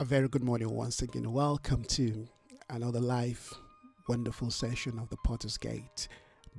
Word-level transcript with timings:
A 0.00 0.04
very 0.04 0.28
good 0.28 0.44
morning 0.44 0.70
once 0.70 1.02
again. 1.02 1.32
Welcome 1.32 1.82
to 1.86 2.28
another 2.70 3.00
live, 3.00 3.52
wonderful 4.08 4.48
session 4.48 4.96
of 4.96 5.08
the 5.08 5.16
Potter's 5.24 5.56
Gate 5.56 6.06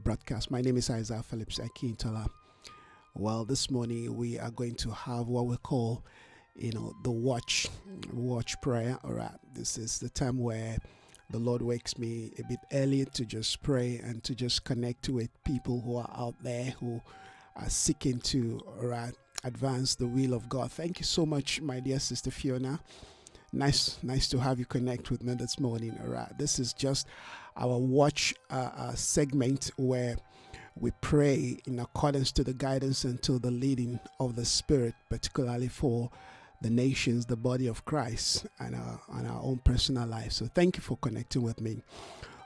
broadcast. 0.04 0.52
My 0.52 0.60
name 0.60 0.76
is 0.76 0.90
Isaiah 0.90 1.24
Phillips 1.24 1.58
Akintola. 1.58 2.28
Well, 3.16 3.46
this 3.46 3.72
morning 3.72 4.18
we 4.18 4.38
are 4.38 4.52
going 4.52 4.76
to 4.76 4.92
have 4.92 5.30
what 5.30 5.46
we 5.46 5.56
call, 5.56 6.04
you 6.58 6.74
know, 6.74 6.94
the 7.04 7.12
watch, 7.12 7.70
watch 8.12 8.60
prayer. 8.62 9.00
All 9.06 9.14
right, 9.14 9.32
this 9.54 9.78
is 9.78 10.00
the 10.00 10.10
time 10.10 10.38
where 10.38 10.78
the 11.30 11.40
Lord 11.40 11.62
wakes 11.62 11.98
me 11.98 12.34
a 12.40 12.44
bit 12.44 12.60
early 12.74 13.06
to 13.06 13.26
just 13.26 13.64
pray 13.64 14.02
and 14.04 14.22
to 14.26 14.36
just 14.36 14.66
connect 14.66 15.08
with 15.08 15.30
people 15.46 15.80
who 15.80 15.96
are 15.96 16.12
out 16.14 16.36
there 16.44 16.74
who 16.82 17.02
are 17.56 17.70
seeking 17.70 18.20
to, 18.20 18.60
all 18.82 18.88
right, 18.88 19.14
advance 19.46 19.96
the 19.96 20.08
will 20.08 20.34
of 20.34 20.50
God. 20.50 20.74
Thank 20.74 21.00
you 21.00 21.06
so 21.06 21.26
much, 21.26 21.62
my 21.62 21.80
dear 21.80 22.00
sister 22.00 22.32
Fiona 22.32 22.82
nice 23.52 23.98
nice 24.04 24.28
to 24.28 24.38
have 24.38 24.60
you 24.60 24.66
connect 24.66 25.10
with 25.10 25.24
me 25.24 25.34
this 25.34 25.60
morning 25.60 25.98
all 26.04 26.10
right 26.10 26.38
this 26.38 26.60
is 26.60 26.74
just 26.74 27.08
our 27.58 27.78
watch 27.78 28.34
uh, 28.52 28.70
uh, 28.78 28.94
segment 28.94 29.72
where 29.78 30.16
we 30.80 30.92
pray 31.02 31.58
in 31.66 31.80
accordance 31.80 32.32
to 32.32 32.44
the 32.44 32.54
guidance 32.54 33.04
and 33.04 33.22
to 33.24 33.40
the 33.40 33.52
leading 33.52 34.00
of 34.20 34.36
the 34.36 34.46
spirit 34.46 34.94
particularly 35.10 35.68
for 35.68 36.10
the 36.62 36.70
nations 36.70 37.26
the 37.26 37.36
body 37.36 37.68
of 37.68 37.84
christ 37.86 38.46
and 38.60 38.76
our, 38.76 39.02
and 39.14 39.28
our 39.28 39.42
own 39.42 39.60
personal 39.64 40.08
life. 40.08 40.32
So 40.32 40.48
thank 40.48 40.78
you 40.78 40.84
for 40.84 40.98
connecting 40.98 41.42
with 41.42 41.60
me. 41.60 41.82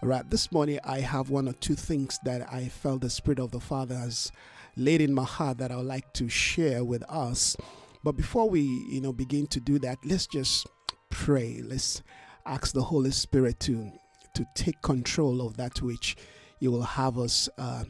All 0.01 0.09
right 0.09 0.27
this 0.29 0.51
morning 0.51 0.79
i 0.83 0.99
have 0.99 1.29
one 1.29 1.47
or 1.47 1.53
two 1.53 1.75
things 1.75 2.19
that 2.23 2.51
i 2.51 2.67
felt 2.69 3.01
the 3.01 3.09
spirit 3.09 3.39
of 3.39 3.51
the 3.51 3.59
father 3.59 3.95
has 3.95 4.31
laid 4.75 5.01
in 5.01 5.13
my 5.13 5.23
heart 5.23 5.57
that 5.59 5.71
i 5.71 5.75
would 5.75 5.85
like 5.85 6.11
to 6.13 6.29
share 6.29 6.83
with 6.83 7.03
us. 7.09 7.57
But 8.03 8.13
before 8.13 8.49
we 8.49 8.61
you 8.61 9.01
know 9.01 9.13
begin 9.13 9.47
to 9.47 9.59
do 9.59 9.79
that 9.79 9.99
let's 10.05 10.27
just 10.27 10.67
pray. 11.13 11.61
Let's 11.63 12.01
ask 12.45 12.73
the 12.73 12.81
Holy 12.81 13.11
Spirit 13.11 13.59
to 13.61 13.91
to 14.33 14.45
take 14.55 14.81
control 14.81 15.45
of 15.45 15.57
that 15.57 15.79
which 15.81 16.17
you 16.59 16.71
will 16.71 16.81
have 16.81 17.19
us 17.19 17.47
uh, 17.59 17.83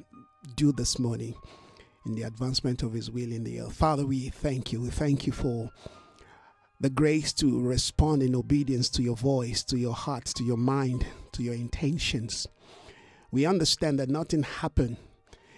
do 0.58 0.74
this 0.74 1.00
morning 1.00 1.34
in 2.06 2.16
the 2.16 2.24
advancement 2.24 2.84
of 2.84 2.92
His 2.92 3.10
will 3.10 3.32
in 3.32 3.46
the 3.46 3.62
earth. 3.62 3.74
Father, 3.74 4.06
we 4.06 4.28
thank 4.28 4.74
you. 4.74 4.82
We 4.82 4.90
thank 4.90 5.26
you 5.26 5.32
for 5.32 5.72
the 6.82 6.90
grace 6.90 7.32
to 7.34 7.62
respond 7.62 8.22
in 8.22 8.36
obedience 8.36 8.90
to 8.90 9.02
your 9.02 9.16
voice, 9.16 9.64
to 9.64 9.78
your 9.78 9.94
heart, 9.94 10.26
to 10.26 10.44
your 10.44 10.58
mind, 10.58 11.06
to 11.32 11.44
your 11.44 11.54
intentions. 11.54 12.46
We 13.32 13.46
understand 13.46 14.00
that 14.00 14.10
nothing 14.10 14.44
happened 14.44 14.98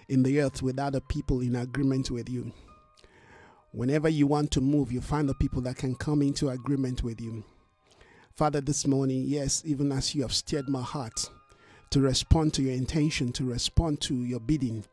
in 0.07 0.21
the 0.21 0.39
earth 0.39 0.61
without 0.61 0.93
a 0.93 1.01
people 1.01 1.41
in 1.41 1.55
agreement 1.55 2.11
with 2.11 2.29
you. 2.29 2.53
Whenever 3.71 4.07
you 4.07 4.27
want 4.27 4.51
to 4.51 4.61
move, 4.61 4.91
you 4.91 5.01
find 5.01 5.27
the 5.27 5.33
people 5.33 5.61
that 5.63 5.77
can 5.77 5.95
come 5.95 6.21
into 6.21 6.49
agreement 6.49 7.01
with 7.01 7.19
you. 7.19 7.43
Father, 8.35 8.59
this 8.59 8.85
morning, 8.85 9.23
yes, 9.25 9.63
even 9.65 9.93
as 9.93 10.13
you 10.13 10.21
have 10.23 10.33
stirred 10.33 10.67
my 10.67 10.81
heart 10.81 11.29
to 11.89 12.01
respond 12.01 12.53
to 12.53 12.61
your 12.61 12.73
intention, 12.73 13.31
to 13.31 13.45
respond 13.45 14.01
to 14.01 14.13
your 14.13 14.41
bidding. 14.41 14.83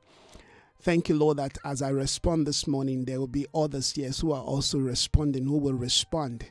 Thank 0.80 1.08
you, 1.08 1.16
Lord, 1.16 1.38
that 1.38 1.58
as 1.64 1.82
I 1.82 1.88
respond 1.88 2.46
this 2.46 2.68
morning, 2.68 3.04
there 3.04 3.18
will 3.18 3.26
be 3.26 3.48
others, 3.52 3.96
yes, 3.96 4.20
who 4.20 4.30
are 4.30 4.44
also 4.44 4.78
responding, 4.78 5.44
who 5.44 5.58
will 5.58 5.74
respond. 5.74 6.44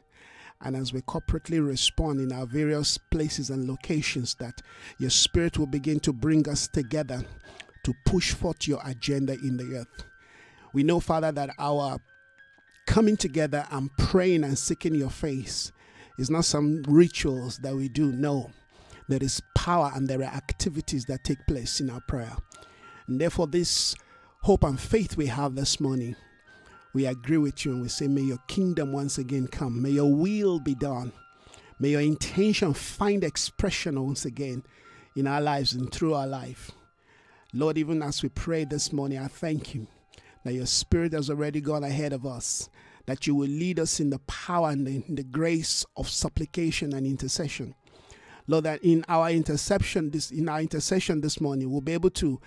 And 0.60 0.76
as 0.76 0.92
we 0.92 1.00
corporately 1.00 1.66
respond 1.66 2.20
in 2.20 2.34
our 2.38 2.46
various 2.46 2.98
places 2.98 3.50
and 3.50 3.70
locations, 3.70 4.36
that 4.36 4.62
your 5.00 5.12
spirit 5.12 5.58
will 5.58 5.68
begin 5.68 6.02
to 6.02 6.12
bring 6.12 6.50
us 6.50 6.68
together 6.68 7.24
to 7.86 7.94
push 8.06 8.34
forth 8.34 8.68
your 8.68 8.82
agenda 8.84 9.36
in 9.36 9.56
the 9.56 9.78
earth. 9.78 10.04
We 10.74 10.84
know, 10.84 11.00
Father, 11.00 11.32
that 11.32 11.52
our 11.58 12.00
coming 12.86 13.16
together 13.16 13.66
and 13.72 13.90
praying 13.98 14.44
and 14.44 14.60
seeking 14.60 14.96
your 14.96 15.10
face 15.10 15.72
it's 16.18 16.30
not 16.30 16.46
some 16.46 16.84
rituals 16.88 17.58
that 17.60 17.76
we 17.76 17.90
do. 17.90 18.12
No, 18.12 18.52
there 19.08 19.22
is 19.22 19.42
power 19.56 19.92
and 19.96 20.08
there 20.08 20.20
are 20.20 20.34
activities 20.34 21.06
that 21.06 21.24
take 21.24 21.46
place 21.48 21.80
in 21.80 21.90
our 21.90 22.02
prayer. 22.02 22.36
And 23.08 23.20
therefore, 23.20 23.48
this 23.48 23.96
hope 24.42 24.64
and 24.64 24.80
faith 24.80 25.18
we 25.18 25.28
have 25.28 25.56
this 25.56 25.80
morning, 25.80 26.16
we 26.94 27.06
agree 27.06 27.38
with 27.38 27.66
you 27.66 27.74
and 27.74 27.82
we 27.82 27.90
say, 27.90 28.08
May 28.08 28.22
your 28.22 28.40
kingdom 28.48 28.92
once 28.92 29.18
again 29.18 29.48
come. 29.48 29.82
May 29.82 29.92
your 29.92 30.14
will 30.14 30.60
be 30.60 30.76
done. 30.76 31.12
May 31.80 31.90
your 31.90 32.02
intention 32.02 32.74
find 32.74 33.24
expression 33.24 34.04
once 34.04 34.26
again 34.26 34.64
in 35.16 35.28
our 35.28 35.42
lives 35.42 35.74
and 35.74 35.92
through 35.92 36.14
our 36.14 36.28
life. 36.28 36.72
Lord, 37.54 37.78
even 37.78 38.02
as 38.02 38.24
we 38.24 38.30
pray 38.30 38.64
this 38.64 38.94
morning, 38.94 39.18
I 39.20 39.28
thank 39.28 39.74
you 39.74 39.88
that 40.44 40.54
your 40.54 40.66
spirit 40.66 41.14
has 41.14 41.30
already 41.30 41.60
gone 41.60 41.84
ahead 41.84 42.14
of 42.14 42.26
us 42.26 42.70
that 43.12 43.28
you 43.28 43.36
will 43.36 43.50
lead 43.50 43.78
us 43.78 44.00
in 44.00 44.10
the 44.10 44.20
power 44.20 44.70
and 44.70 44.88
the, 44.88 45.04
the 45.10 45.24
grace 45.24 45.86
of 45.98 46.08
supplication 46.08 46.94
and 46.94 47.06
intercession. 47.06 47.76
Lord, 48.48 48.64
that 48.64 48.82
in 48.86 49.04
our 49.10 49.30
interception, 49.30 50.12
this 50.12 50.32
in 50.32 50.48
our 50.48 50.62
intercession 50.62 51.20
this 51.20 51.42
morning, 51.42 51.70
we'll 51.70 51.82
be 51.82 51.92
able 51.92 52.10
to 52.12 52.40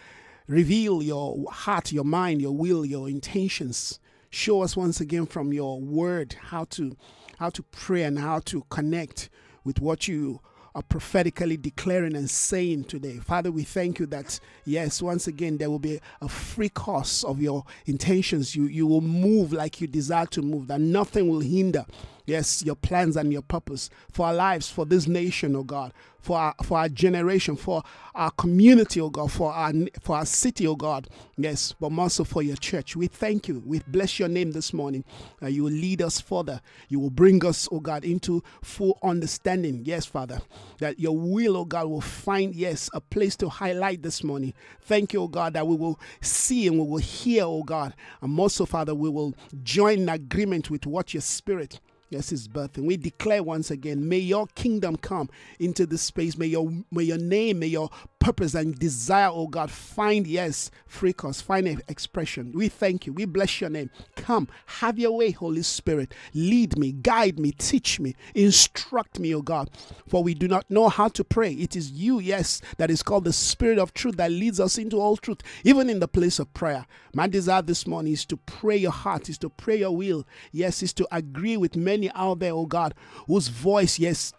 reveal 0.49 1.03
your 1.03 1.45
heart, 1.51 1.93
your 1.93 2.05
mind, 2.05 2.41
your 2.41 2.57
will, 2.57 2.83
your 2.83 3.11
intentions. 3.11 4.01
Show 4.31 4.63
us 4.63 4.75
once 4.75 5.03
again 5.03 5.27
from 5.27 5.53
your 5.53 5.83
word 5.83 6.35
how 6.41 6.65
to 6.71 6.97
how 7.39 7.51
to 7.51 7.63
pray 7.65 8.05
and 8.05 8.19
how 8.19 8.39
to 8.47 8.65
connect 8.71 9.29
with 9.65 9.83
what 9.83 10.09
you 10.09 10.41
are 10.75 10.83
prophetically 10.83 11.57
declaring 11.57 12.17
and 12.17 12.29
saying 12.29 12.85
today. 12.85 13.19
Father, 13.19 13.53
we 13.53 13.62
thank 13.62 13.99
you 13.99 14.07
that, 14.07 14.41
yes, 14.65 15.01
once 15.01 15.29
again, 15.29 15.57
there 15.57 15.71
will 15.71 15.79
be 15.79 16.01
a 16.21 16.29
free 16.29 16.69
course 16.69 17.23
of 17.23 17.41
your 17.41 17.65
intentions. 17.87 18.57
You, 18.57 18.65
you 18.65 18.87
will 18.87 19.01
move 19.01 19.53
like 19.53 19.81
you 19.81 19.87
desire 19.87 20.27
to 20.27 20.43
move, 20.43 20.67
that 20.67 20.81
nothing 20.81 21.29
will 21.29 21.41
hinder 21.41 21.87
yes, 22.27 22.62
your 22.65 22.77
plans 22.77 23.17
and 23.17 23.33
your 23.33 23.43
purpose 23.43 23.91
for 24.12 24.27
our 24.27 24.35
lives, 24.35 24.69
for 24.69 24.85
this 24.87 25.07
nation, 25.07 25.55
oh 25.57 25.62
God, 25.62 25.93
for 26.21 26.39
our, 26.39 26.55
for 26.62 26.79
our 26.79 26.89
generation, 26.89 27.55
for 27.55 27.83
our 28.15 28.31
community, 28.31 29.01
oh 29.01 29.11
God, 29.11 29.31
for 29.31 29.53
our, 29.53 29.73
for 30.01 30.17
our 30.17 30.25
city, 30.25 30.67
oh 30.67 30.77
God, 30.77 31.09
yes, 31.37 31.75
but 31.79 31.93
also 31.99 32.25
for 32.25 32.43
your 32.43 32.57
church. 32.57 32.97
We 32.97 33.09
thank 33.09 33.49
you. 33.49 33.62
We 33.67 33.81
bless 33.87 34.19
your 34.19 34.29
name 34.29 34.53
this 34.53 34.73
morning. 34.73 35.05
Uh, 35.43 35.49
you 35.49 35.65
will 35.65 35.73
lead 35.73 36.01
us 36.01 36.21
further. 36.21 36.61
You 36.89 37.01
will 37.01 37.11
bring 37.11 37.45
us, 37.45 37.69
oh 37.71 37.81
God, 37.81 38.05
into 38.05 38.43
full 38.62 38.99
understanding, 39.03 39.83
yes, 39.85 40.06
Father, 40.06 40.41
that 40.79 40.99
your 40.99 41.17
will, 41.17 41.56
oh 41.59 41.65
God, 41.65 41.89
will 41.89 42.01
find, 42.01 42.55
yes, 42.55 42.89
a 42.95 43.01
place 43.01 43.37
to 43.37 43.49
highlight 43.49 44.03
this 44.03 44.25
morning. 44.25 44.55
Thank 44.81 45.12
you, 45.12 45.23
oh 45.23 45.29
God, 45.29 45.53
that 45.55 45.67
we 45.67 45.77
will 45.77 46.01
see 46.23 46.67
and 46.67 46.79
we 46.79 46.87
will 46.87 46.99
hear, 46.99 47.45
oh 47.45 47.62
God, 47.62 47.95
and 48.23 48.39
also, 48.39 48.65
Father, 48.65 48.95
we 48.95 49.11
will 49.11 49.35
join 49.62 50.01
in 50.01 50.09
agreement 50.09 50.71
with 50.71 50.87
what 50.87 51.12
your 51.12 51.21
spirit 51.21 51.81
Yes, 52.15 52.31
his 52.31 52.47
birth. 52.47 52.77
And 52.77 52.87
we 52.87 52.97
declare 52.97 53.43
once 53.43 53.73
again, 53.73 54.09
may 54.09 54.19
your 54.19 54.47
kingdom 54.55 54.95
come 54.95 55.29
into 55.59 55.85
this 55.85 56.03
space. 56.03 56.39
May 56.39 56.47
your 56.47 56.71
may 56.93 57.03
your 57.03 57.19
name, 57.19 57.59
may 57.59 57.67
your 57.67 57.91
purpose 58.25 58.55
and 58.55 58.79
desire, 58.79 59.29
oh 59.31 59.47
God, 59.47 59.71
find, 59.71 60.27
yes, 60.27 60.71
free 60.87 61.12
cause, 61.12 61.43
find 61.43 61.69
an 61.69 61.83
expression. 61.89 62.53
We 62.55 62.69
thank 62.69 63.05
you. 63.05 63.12
We 63.12 63.27
bless 63.27 63.61
your 63.61 63.69
name. 63.69 63.91
Come, 64.17 64.49
have 64.65 64.99
your 64.99 65.15
way, 65.15 65.31
Holy 65.31 65.61
Spirit. 65.62 66.15
Lead 66.33 66.79
me, 66.79 66.93
guide 66.93 67.39
me, 67.39 67.53
teach 67.53 68.01
me, 68.01 68.15
instruct 68.35 69.19
me, 69.19 69.35
oh 69.35 69.43
God. 69.43 69.69
For 70.09 70.23
we 70.23 70.33
do 70.33 70.49
not 70.49 70.65
know 70.71 70.89
how 70.89 71.09
to 71.09 71.23
pray. 71.23 71.53
It 71.53 71.77
is 71.77 71.91
you, 71.91 72.19
yes, 72.19 72.62
that 72.79 72.91
is 72.91 73.03
called 73.03 73.25
the 73.25 73.33
Spirit 73.33 73.79
of 73.79 73.93
truth 73.93 74.17
that 74.17 74.31
leads 74.31 74.59
us 74.59 74.79
into 74.79 74.99
all 74.99 75.19
truth, 75.19 75.43
even 75.62 75.91
in 75.91 76.01
the 76.01 76.09
place 76.09 76.39
of 76.39 76.53
prayer. 76.55 76.87
My 77.12 77.27
desire 77.27 77.61
this 77.61 77.87
morning 77.87 78.15
is 78.15 78.25
to 78.27 78.39
pray 78.39 78.79
your 78.79 78.91
heart, 78.91 79.29
is 79.29 79.37
to 79.39 79.51
pray 79.51 79.81
your 79.81 79.95
will. 79.95 80.27
Yes, 80.51 80.83
is 80.83 80.95
to 80.95 81.06
agree 81.15 81.59
with 81.59 81.77
many 81.77 82.11
out 82.15 82.39
there, 82.39 82.55
oh 82.55 82.65
God, 82.65 82.95
whose 83.27 83.49
voice, 83.49 83.99
yes, 83.99 84.33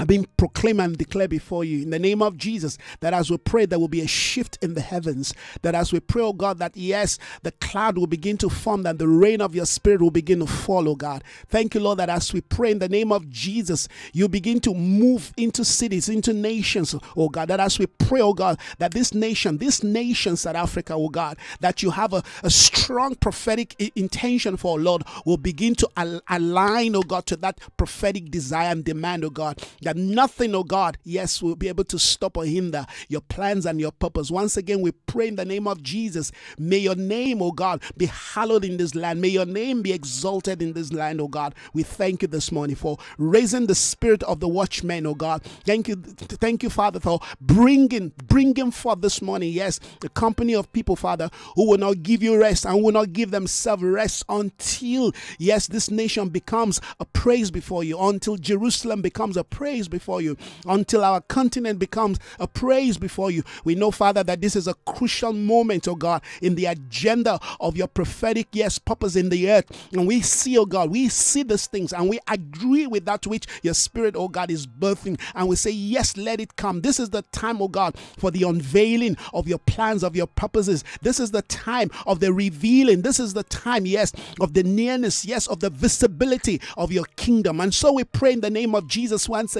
I've 0.00 0.06
been 0.06 0.26
proclaimed 0.38 0.80
and 0.80 0.96
declare 0.96 1.28
before 1.28 1.62
you 1.62 1.82
in 1.82 1.90
the 1.90 1.98
name 1.98 2.22
of 2.22 2.38
Jesus 2.38 2.78
that 3.00 3.12
as 3.12 3.30
we 3.30 3.36
pray, 3.36 3.66
there 3.66 3.78
will 3.78 3.86
be 3.86 4.00
a 4.00 4.06
shift 4.06 4.58
in 4.62 4.72
the 4.72 4.80
heavens. 4.80 5.34
That 5.60 5.74
as 5.74 5.92
we 5.92 6.00
pray, 6.00 6.22
oh 6.22 6.32
God, 6.32 6.58
that 6.58 6.74
yes, 6.74 7.18
the 7.42 7.52
cloud 7.52 7.98
will 7.98 8.06
begin 8.06 8.38
to 8.38 8.48
form, 8.48 8.82
that 8.84 8.98
the 8.98 9.06
rain 9.06 9.42
of 9.42 9.54
your 9.54 9.66
spirit 9.66 10.00
will 10.00 10.10
begin 10.10 10.40
to 10.40 10.46
fall, 10.46 10.88
oh 10.88 10.94
God. 10.96 11.22
Thank 11.48 11.74
you, 11.74 11.82
Lord, 11.82 11.98
that 11.98 12.08
as 12.08 12.32
we 12.32 12.40
pray 12.40 12.70
in 12.70 12.78
the 12.78 12.88
name 12.88 13.12
of 13.12 13.28
Jesus, 13.28 13.88
you 14.14 14.26
begin 14.26 14.58
to 14.60 14.72
move 14.72 15.34
into 15.36 15.66
cities, 15.66 16.08
into 16.08 16.32
nations, 16.32 16.94
oh 17.14 17.28
God. 17.28 17.48
That 17.48 17.60
as 17.60 17.78
we 17.78 17.86
pray, 17.86 18.22
oh 18.22 18.32
God, 18.32 18.58
that 18.78 18.92
this 18.92 19.12
nation, 19.12 19.58
this 19.58 19.84
nation, 19.84 20.36
South 20.36 20.56
Africa, 20.56 20.94
oh 20.94 21.10
God, 21.10 21.36
that 21.60 21.82
you 21.82 21.90
have 21.90 22.14
a, 22.14 22.22
a 22.42 22.48
strong 22.48 23.16
prophetic 23.16 23.76
intention 23.96 24.56
for, 24.56 24.80
Lord, 24.80 25.04
will 25.26 25.36
begin 25.36 25.74
to 25.74 25.88
al- 25.98 26.22
align, 26.30 26.96
oh 26.96 27.02
God, 27.02 27.26
to 27.26 27.36
that 27.36 27.58
prophetic 27.76 28.30
desire 28.30 28.70
and 28.70 28.82
demand, 28.82 29.26
oh 29.26 29.30
God. 29.30 29.62
That 29.82 29.89
that 29.90 29.96
nothing, 30.00 30.54
oh 30.54 30.62
God, 30.62 30.98
yes, 31.02 31.42
will 31.42 31.56
be 31.56 31.66
able 31.66 31.82
to 31.82 31.98
stop 31.98 32.36
or 32.36 32.44
hinder 32.44 32.86
your 33.08 33.22
plans 33.22 33.66
and 33.66 33.80
your 33.80 33.90
purpose. 33.90 34.30
Once 34.30 34.56
again, 34.56 34.82
we 34.82 34.92
pray 34.92 35.26
in 35.26 35.34
the 35.34 35.44
name 35.44 35.66
of 35.66 35.82
Jesus. 35.82 36.30
May 36.58 36.78
your 36.78 36.94
name, 36.94 37.42
oh 37.42 37.50
God, 37.50 37.82
be 37.96 38.06
hallowed 38.06 38.64
in 38.64 38.76
this 38.76 38.94
land. 38.94 39.20
May 39.20 39.28
your 39.28 39.46
name 39.46 39.82
be 39.82 39.92
exalted 39.92 40.62
in 40.62 40.74
this 40.74 40.92
land, 40.92 41.20
oh 41.20 41.26
God. 41.26 41.56
We 41.74 41.82
thank 41.82 42.22
you 42.22 42.28
this 42.28 42.52
morning 42.52 42.76
for 42.76 42.98
raising 43.18 43.66
the 43.66 43.74
spirit 43.74 44.22
of 44.22 44.38
the 44.38 44.46
watchmen, 44.46 45.06
oh 45.06 45.14
God. 45.16 45.42
Thank 45.64 45.88
you, 45.88 45.96
thank 45.96 46.62
you, 46.62 46.70
Father, 46.70 47.00
for 47.00 47.18
bringing, 47.40 48.12
bringing 48.28 48.70
forth 48.70 49.00
this 49.00 49.20
morning, 49.20 49.52
yes, 49.52 49.80
the 50.02 50.08
company 50.10 50.54
of 50.54 50.72
people, 50.72 50.94
Father, 50.94 51.30
who 51.56 51.68
will 51.68 51.78
not 51.78 52.04
give 52.04 52.22
you 52.22 52.38
rest 52.38 52.64
and 52.64 52.80
will 52.80 52.92
not 52.92 53.12
give 53.12 53.32
themselves 53.32 53.82
rest 53.82 54.24
until, 54.28 55.10
yes, 55.40 55.66
this 55.66 55.90
nation 55.90 56.28
becomes 56.28 56.80
a 57.00 57.04
praise 57.04 57.50
before 57.50 57.82
you, 57.82 57.98
until 57.98 58.36
Jerusalem 58.36 59.02
becomes 59.02 59.36
a 59.36 59.42
praise 59.42 59.69
before 59.70 60.20
you, 60.20 60.36
until 60.66 61.04
our 61.04 61.20
continent 61.22 61.78
becomes 61.78 62.18
a 62.38 62.46
praise 62.46 62.98
before 62.98 63.30
you. 63.30 63.42
We 63.64 63.74
know, 63.74 63.90
Father, 63.90 64.24
that 64.24 64.40
this 64.40 64.56
is 64.56 64.66
a 64.66 64.74
crucial 64.86 65.32
moment, 65.32 65.86
oh 65.86 65.94
God, 65.94 66.22
in 66.42 66.54
the 66.54 66.66
agenda 66.66 67.38
of 67.60 67.76
your 67.76 67.86
prophetic, 67.86 68.48
yes, 68.52 68.78
purpose 68.78 69.16
in 69.16 69.28
the 69.28 69.50
earth. 69.50 69.88
And 69.92 70.06
we 70.06 70.20
see, 70.20 70.58
oh 70.58 70.66
God, 70.66 70.90
we 70.90 71.08
see 71.08 71.42
these 71.42 71.66
things 71.66 71.92
and 71.92 72.08
we 72.08 72.18
agree 72.28 72.86
with 72.86 73.04
that 73.04 73.26
which 73.26 73.46
your 73.62 73.74
spirit, 73.74 74.16
oh 74.16 74.28
God, 74.28 74.50
is 74.50 74.66
birthing. 74.66 75.20
And 75.34 75.48
we 75.48 75.56
say, 75.56 75.70
yes, 75.70 76.16
let 76.16 76.40
it 76.40 76.56
come. 76.56 76.80
This 76.80 76.98
is 76.98 77.10
the 77.10 77.22
time, 77.32 77.62
oh 77.62 77.68
God, 77.68 77.96
for 78.18 78.30
the 78.30 78.42
unveiling 78.42 79.16
of 79.32 79.46
your 79.46 79.58
plans, 79.58 80.02
of 80.02 80.16
your 80.16 80.26
purposes. 80.26 80.82
This 81.00 81.20
is 81.20 81.30
the 81.30 81.42
time 81.42 81.90
of 82.06 82.20
the 82.20 82.32
revealing. 82.32 83.02
This 83.02 83.20
is 83.20 83.34
the 83.34 83.44
time, 83.44 83.86
yes, 83.86 84.12
of 84.40 84.54
the 84.54 84.62
nearness, 84.62 85.24
yes, 85.24 85.46
of 85.46 85.60
the 85.60 85.70
visibility 85.70 86.60
of 86.76 86.90
your 86.90 87.04
kingdom. 87.16 87.60
And 87.60 87.72
so 87.72 87.92
we 87.92 88.04
pray 88.04 88.32
in 88.32 88.40
the 88.40 88.50
name 88.50 88.74
of 88.74 88.86
Jesus 88.88 89.28
once 89.28 89.56
again. 89.56 89.59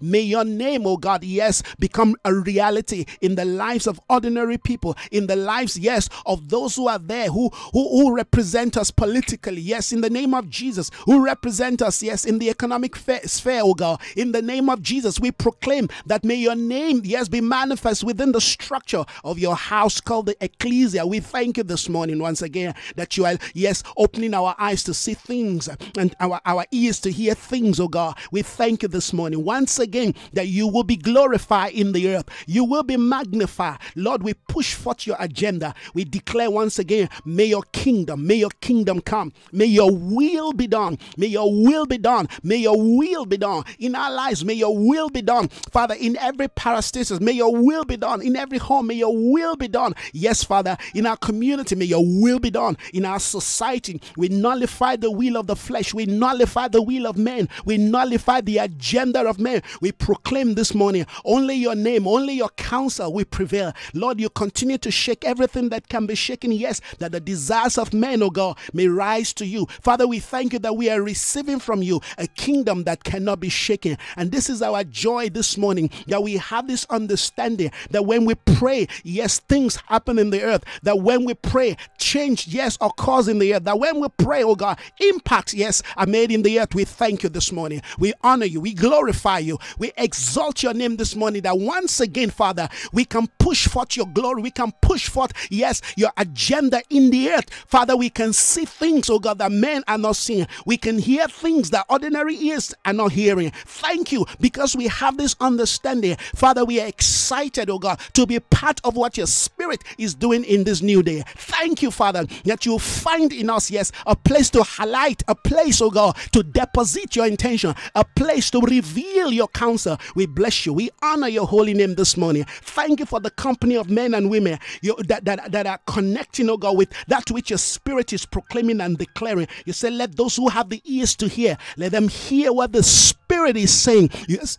May 0.00 0.20
your 0.20 0.44
name, 0.44 0.86
oh 0.86 0.96
God, 0.96 1.24
yes, 1.24 1.62
become 1.78 2.16
a 2.24 2.34
reality 2.34 3.04
in 3.20 3.34
the 3.34 3.44
lives 3.44 3.86
of 3.86 4.00
ordinary 4.08 4.58
people, 4.58 4.96
in 5.10 5.26
the 5.26 5.36
lives, 5.36 5.78
yes, 5.78 6.08
of 6.26 6.48
those 6.48 6.76
who 6.76 6.88
are 6.88 6.98
there 6.98 7.28
who, 7.28 7.50
who, 7.72 7.88
who 7.88 8.14
represent 8.14 8.76
us 8.76 8.90
politically, 8.90 9.60
yes, 9.60 9.92
in 9.92 10.00
the 10.00 10.10
name 10.10 10.34
of 10.34 10.48
Jesus, 10.48 10.90
who 11.04 11.24
represent 11.24 11.82
us, 11.82 12.02
yes, 12.02 12.24
in 12.24 12.38
the 12.38 12.48
economic 12.50 12.96
sphere, 12.96 13.60
oh 13.62 13.74
God. 13.74 14.00
In 14.16 14.32
the 14.32 14.42
name 14.42 14.68
of 14.70 14.82
Jesus, 14.82 15.20
we 15.20 15.30
proclaim 15.30 15.88
that 16.06 16.24
may 16.24 16.36
your 16.36 16.54
name, 16.54 17.00
yes, 17.04 17.28
be 17.28 17.40
manifest 17.40 18.04
within 18.04 18.32
the 18.32 18.40
structure 18.40 19.04
of 19.24 19.38
your 19.38 19.56
house 19.56 20.00
called 20.00 20.26
the 20.26 20.36
ecclesia. 20.44 21.06
We 21.06 21.20
thank 21.20 21.56
you 21.56 21.64
this 21.64 21.88
morning 21.88 22.18
once 22.18 22.42
again 22.42 22.74
that 22.96 23.16
you 23.16 23.26
are, 23.26 23.36
yes, 23.54 23.82
opening 23.96 24.34
our 24.34 24.54
eyes 24.58 24.82
to 24.84 24.94
see 24.94 25.14
things 25.14 25.68
and 25.98 26.14
our, 26.20 26.40
our 26.46 26.64
ears 26.70 27.00
to 27.00 27.10
hear 27.10 27.34
things, 27.34 27.80
oh 27.80 27.88
God. 27.88 28.16
We 28.30 28.42
thank 28.42 28.82
you 28.82 28.88
this 28.88 29.12
morning 29.12 29.33
once 29.36 29.78
again 29.78 30.14
that 30.32 30.48
you 30.48 30.66
will 30.66 30.84
be 30.84 30.96
glorified 30.96 31.72
in 31.72 31.92
the 31.92 32.14
earth. 32.14 32.28
You 32.46 32.64
will 32.64 32.82
be 32.82 32.96
magnified. 32.96 33.78
Lord, 33.96 34.22
we 34.22 34.34
push 34.34 34.74
forth 34.74 35.06
your 35.06 35.16
agenda. 35.20 35.74
We 35.94 36.04
declare 36.04 36.50
once 36.50 36.78
again, 36.78 37.08
may 37.24 37.46
your 37.46 37.62
kingdom, 37.72 38.26
may 38.26 38.36
your 38.36 38.50
kingdom 38.60 39.00
come. 39.00 39.32
May 39.52 39.66
your 39.66 39.90
will 39.90 40.52
be 40.52 40.66
done. 40.66 40.98
May 41.16 41.26
your 41.26 41.52
will 41.52 41.86
be 41.86 41.98
done. 41.98 42.28
May 42.42 42.56
your 42.56 42.80
will 42.80 43.26
be 43.26 43.36
done 43.36 43.64
in 43.78 43.94
our 43.94 44.10
lives. 44.10 44.44
May 44.44 44.54
your 44.54 44.76
will 44.76 45.08
be 45.08 45.22
done. 45.22 45.48
Father, 45.48 45.94
in 45.98 46.16
every 46.18 46.48
parastasis, 46.48 47.20
may 47.20 47.32
your 47.32 47.54
will 47.54 47.84
be 47.84 47.96
done. 47.96 48.22
In 48.22 48.36
every 48.36 48.58
home, 48.58 48.88
may 48.88 48.94
your 48.94 49.14
will 49.14 49.56
be 49.56 49.68
done. 49.68 49.94
Yes, 50.12 50.44
Father, 50.44 50.76
in 50.94 51.06
our 51.06 51.16
community, 51.16 51.74
may 51.74 51.84
your 51.84 52.04
will 52.04 52.38
be 52.38 52.50
done. 52.50 52.76
In 52.92 53.04
our 53.04 53.18
society, 53.18 54.00
we 54.16 54.28
nullify 54.28 54.96
the 54.96 55.10
will 55.10 55.36
of 55.36 55.46
the 55.46 55.56
flesh. 55.56 55.94
We 55.94 56.06
nullify 56.06 56.68
the 56.68 56.82
will 56.82 57.06
of 57.06 57.16
men. 57.16 57.48
We 57.64 57.78
nullify 57.78 58.40
the 58.40 58.58
agenda 58.58 59.23
of 59.26 59.38
men. 59.38 59.62
We 59.80 59.92
proclaim 59.92 60.54
this 60.54 60.74
morning 60.74 61.06
only 61.24 61.54
your 61.54 61.74
name, 61.74 62.06
only 62.06 62.34
your 62.34 62.50
counsel 62.50 63.12
will 63.12 63.24
prevail. 63.24 63.72
Lord, 63.92 64.20
you 64.20 64.28
continue 64.30 64.78
to 64.78 64.90
shake 64.90 65.24
everything 65.24 65.68
that 65.70 65.88
can 65.88 66.06
be 66.06 66.14
shaken. 66.14 66.52
Yes, 66.52 66.80
that 66.98 67.12
the 67.12 67.20
desires 67.20 67.78
of 67.78 67.92
men, 67.92 68.22
oh 68.22 68.30
God, 68.30 68.58
may 68.72 68.88
rise 68.88 69.32
to 69.34 69.46
you. 69.46 69.66
Father, 69.80 70.06
we 70.06 70.18
thank 70.18 70.52
you 70.52 70.58
that 70.60 70.76
we 70.76 70.90
are 70.90 71.02
receiving 71.02 71.58
from 71.58 71.82
you 71.82 72.00
a 72.18 72.26
kingdom 72.26 72.84
that 72.84 73.04
cannot 73.04 73.40
be 73.40 73.48
shaken. 73.48 73.96
And 74.16 74.30
this 74.30 74.48
is 74.48 74.62
our 74.62 74.84
joy 74.84 75.28
this 75.30 75.56
morning 75.56 75.90
that 76.06 76.22
we 76.22 76.36
have 76.36 76.66
this 76.66 76.86
understanding 76.90 77.70
that 77.90 78.06
when 78.06 78.24
we 78.24 78.34
pray, 78.34 78.86
yes, 79.02 79.40
things 79.40 79.76
happen 79.86 80.18
in 80.18 80.30
the 80.30 80.42
earth. 80.42 80.64
That 80.82 81.00
when 81.00 81.24
we 81.24 81.34
pray, 81.34 81.76
change, 81.98 82.46
yes, 82.48 82.76
occurs 82.80 83.28
in 83.28 83.38
the 83.38 83.54
earth. 83.54 83.64
That 83.64 83.78
when 83.78 84.00
we 84.00 84.08
pray, 84.18 84.42
oh 84.42 84.54
God, 84.54 84.78
impacts, 85.00 85.54
yes, 85.54 85.82
are 85.96 86.06
made 86.06 86.30
in 86.30 86.42
the 86.42 86.60
earth. 86.60 86.74
We 86.74 86.84
thank 86.84 87.22
you 87.22 87.28
this 87.28 87.52
morning. 87.52 87.82
We 87.98 88.12
honor 88.22 88.46
you. 88.46 88.60
We 88.60 88.74
glorify 88.74 89.13
you. 89.40 89.58
We 89.78 89.92
exalt 89.96 90.62
your 90.62 90.74
name 90.74 90.96
this 90.96 91.14
morning 91.14 91.42
that 91.42 91.58
once 91.58 92.00
again, 92.00 92.30
Father, 92.30 92.68
we 92.92 93.04
can 93.04 93.28
push 93.38 93.68
forth 93.68 93.96
your 93.96 94.06
glory. 94.06 94.42
We 94.42 94.50
can 94.50 94.72
push 94.80 95.08
forth, 95.08 95.32
yes, 95.50 95.80
your 95.96 96.10
agenda 96.16 96.82
in 96.90 97.10
the 97.10 97.30
earth. 97.30 97.50
Father, 97.66 97.96
we 97.96 98.10
can 98.10 98.32
see 98.32 98.64
things, 98.64 99.10
oh 99.10 99.18
God, 99.18 99.38
that 99.38 99.52
men 99.52 99.82
are 99.88 99.98
not 99.98 100.16
seeing. 100.16 100.46
We 100.66 100.76
can 100.76 100.98
hear 100.98 101.26
things 101.28 101.70
that 101.70 101.86
ordinary 101.88 102.36
ears 102.36 102.74
are 102.84 102.92
not 102.92 103.12
hearing. 103.12 103.50
Thank 103.50 104.12
you 104.12 104.26
because 104.40 104.74
we 104.76 104.86
have 104.88 105.16
this 105.16 105.36
understanding. 105.40 106.16
Father, 106.34 106.64
we 106.64 106.80
are 106.80 106.86
excited, 106.86 107.70
oh 107.70 107.78
God, 107.78 108.00
to 108.14 108.26
be 108.26 108.40
part 108.40 108.80
of 108.84 108.96
what 108.96 109.16
your 109.16 109.26
spirit 109.26 109.82
is 109.98 110.14
doing 110.14 110.44
in 110.44 110.64
this 110.64 110.82
new 110.82 111.02
day. 111.02 111.22
Thank 111.36 111.82
you, 111.82 111.90
Father, 111.90 112.26
that 112.44 112.66
you 112.66 112.78
find 112.78 113.32
in 113.32 113.50
us, 113.50 113.70
yes, 113.70 113.92
a 114.06 114.16
place 114.16 114.50
to 114.50 114.62
highlight, 114.62 115.22
a 115.28 115.34
place, 115.34 115.80
oh 115.80 115.90
God, 115.90 116.16
to 116.32 116.42
deposit 116.42 117.14
your 117.16 117.26
intention, 117.26 117.74
a 117.94 118.04
place 118.04 118.50
to 118.50 118.60
reveal 118.60 119.03
your 119.04 119.48
counsel. 119.48 119.98
We 120.14 120.26
bless 120.26 120.66
you. 120.66 120.72
We 120.72 120.90
honor 121.02 121.28
your 121.28 121.46
holy 121.46 121.74
name 121.74 121.94
this 121.94 122.16
morning. 122.16 122.44
Thank 122.62 123.00
you 123.00 123.06
for 123.06 123.20
the 123.20 123.30
company 123.30 123.76
of 123.76 123.90
men 123.90 124.14
and 124.14 124.30
women 124.30 124.58
you, 124.82 124.96
that, 125.06 125.24
that, 125.24 125.52
that 125.52 125.66
are 125.66 125.78
connecting, 125.86 126.48
oh 126.50 126.56
God, 126.56 126.76
with 126.76 126.92
that 127.08 127.30
which 127.30 127.50
your 127.50 127.58
spirit 127.58 128.12
is 128.12 128.26
proclaiming 128.26 128.80
and 128.80 128.98
declaring. 128.98 129.48
You 129.64 129.72
say, 129.72 129.90
let 129.90 130.16
those 130.16 130.36
who 130.36 130.48
have 130.48 130.68
the 130.68 130.82
ears 130.84 131.14
to 131.16 131.28
hear, 131.28 131.56
let 131.76 131.92
them 131.92 132.08
hear 132.08 132.52
what 132.52 132.72
the 132.72 132.82
spirit 132.82 133.56
is 133.56 133.72
saying. 133.72 134.10
Yes, 134.28 134.58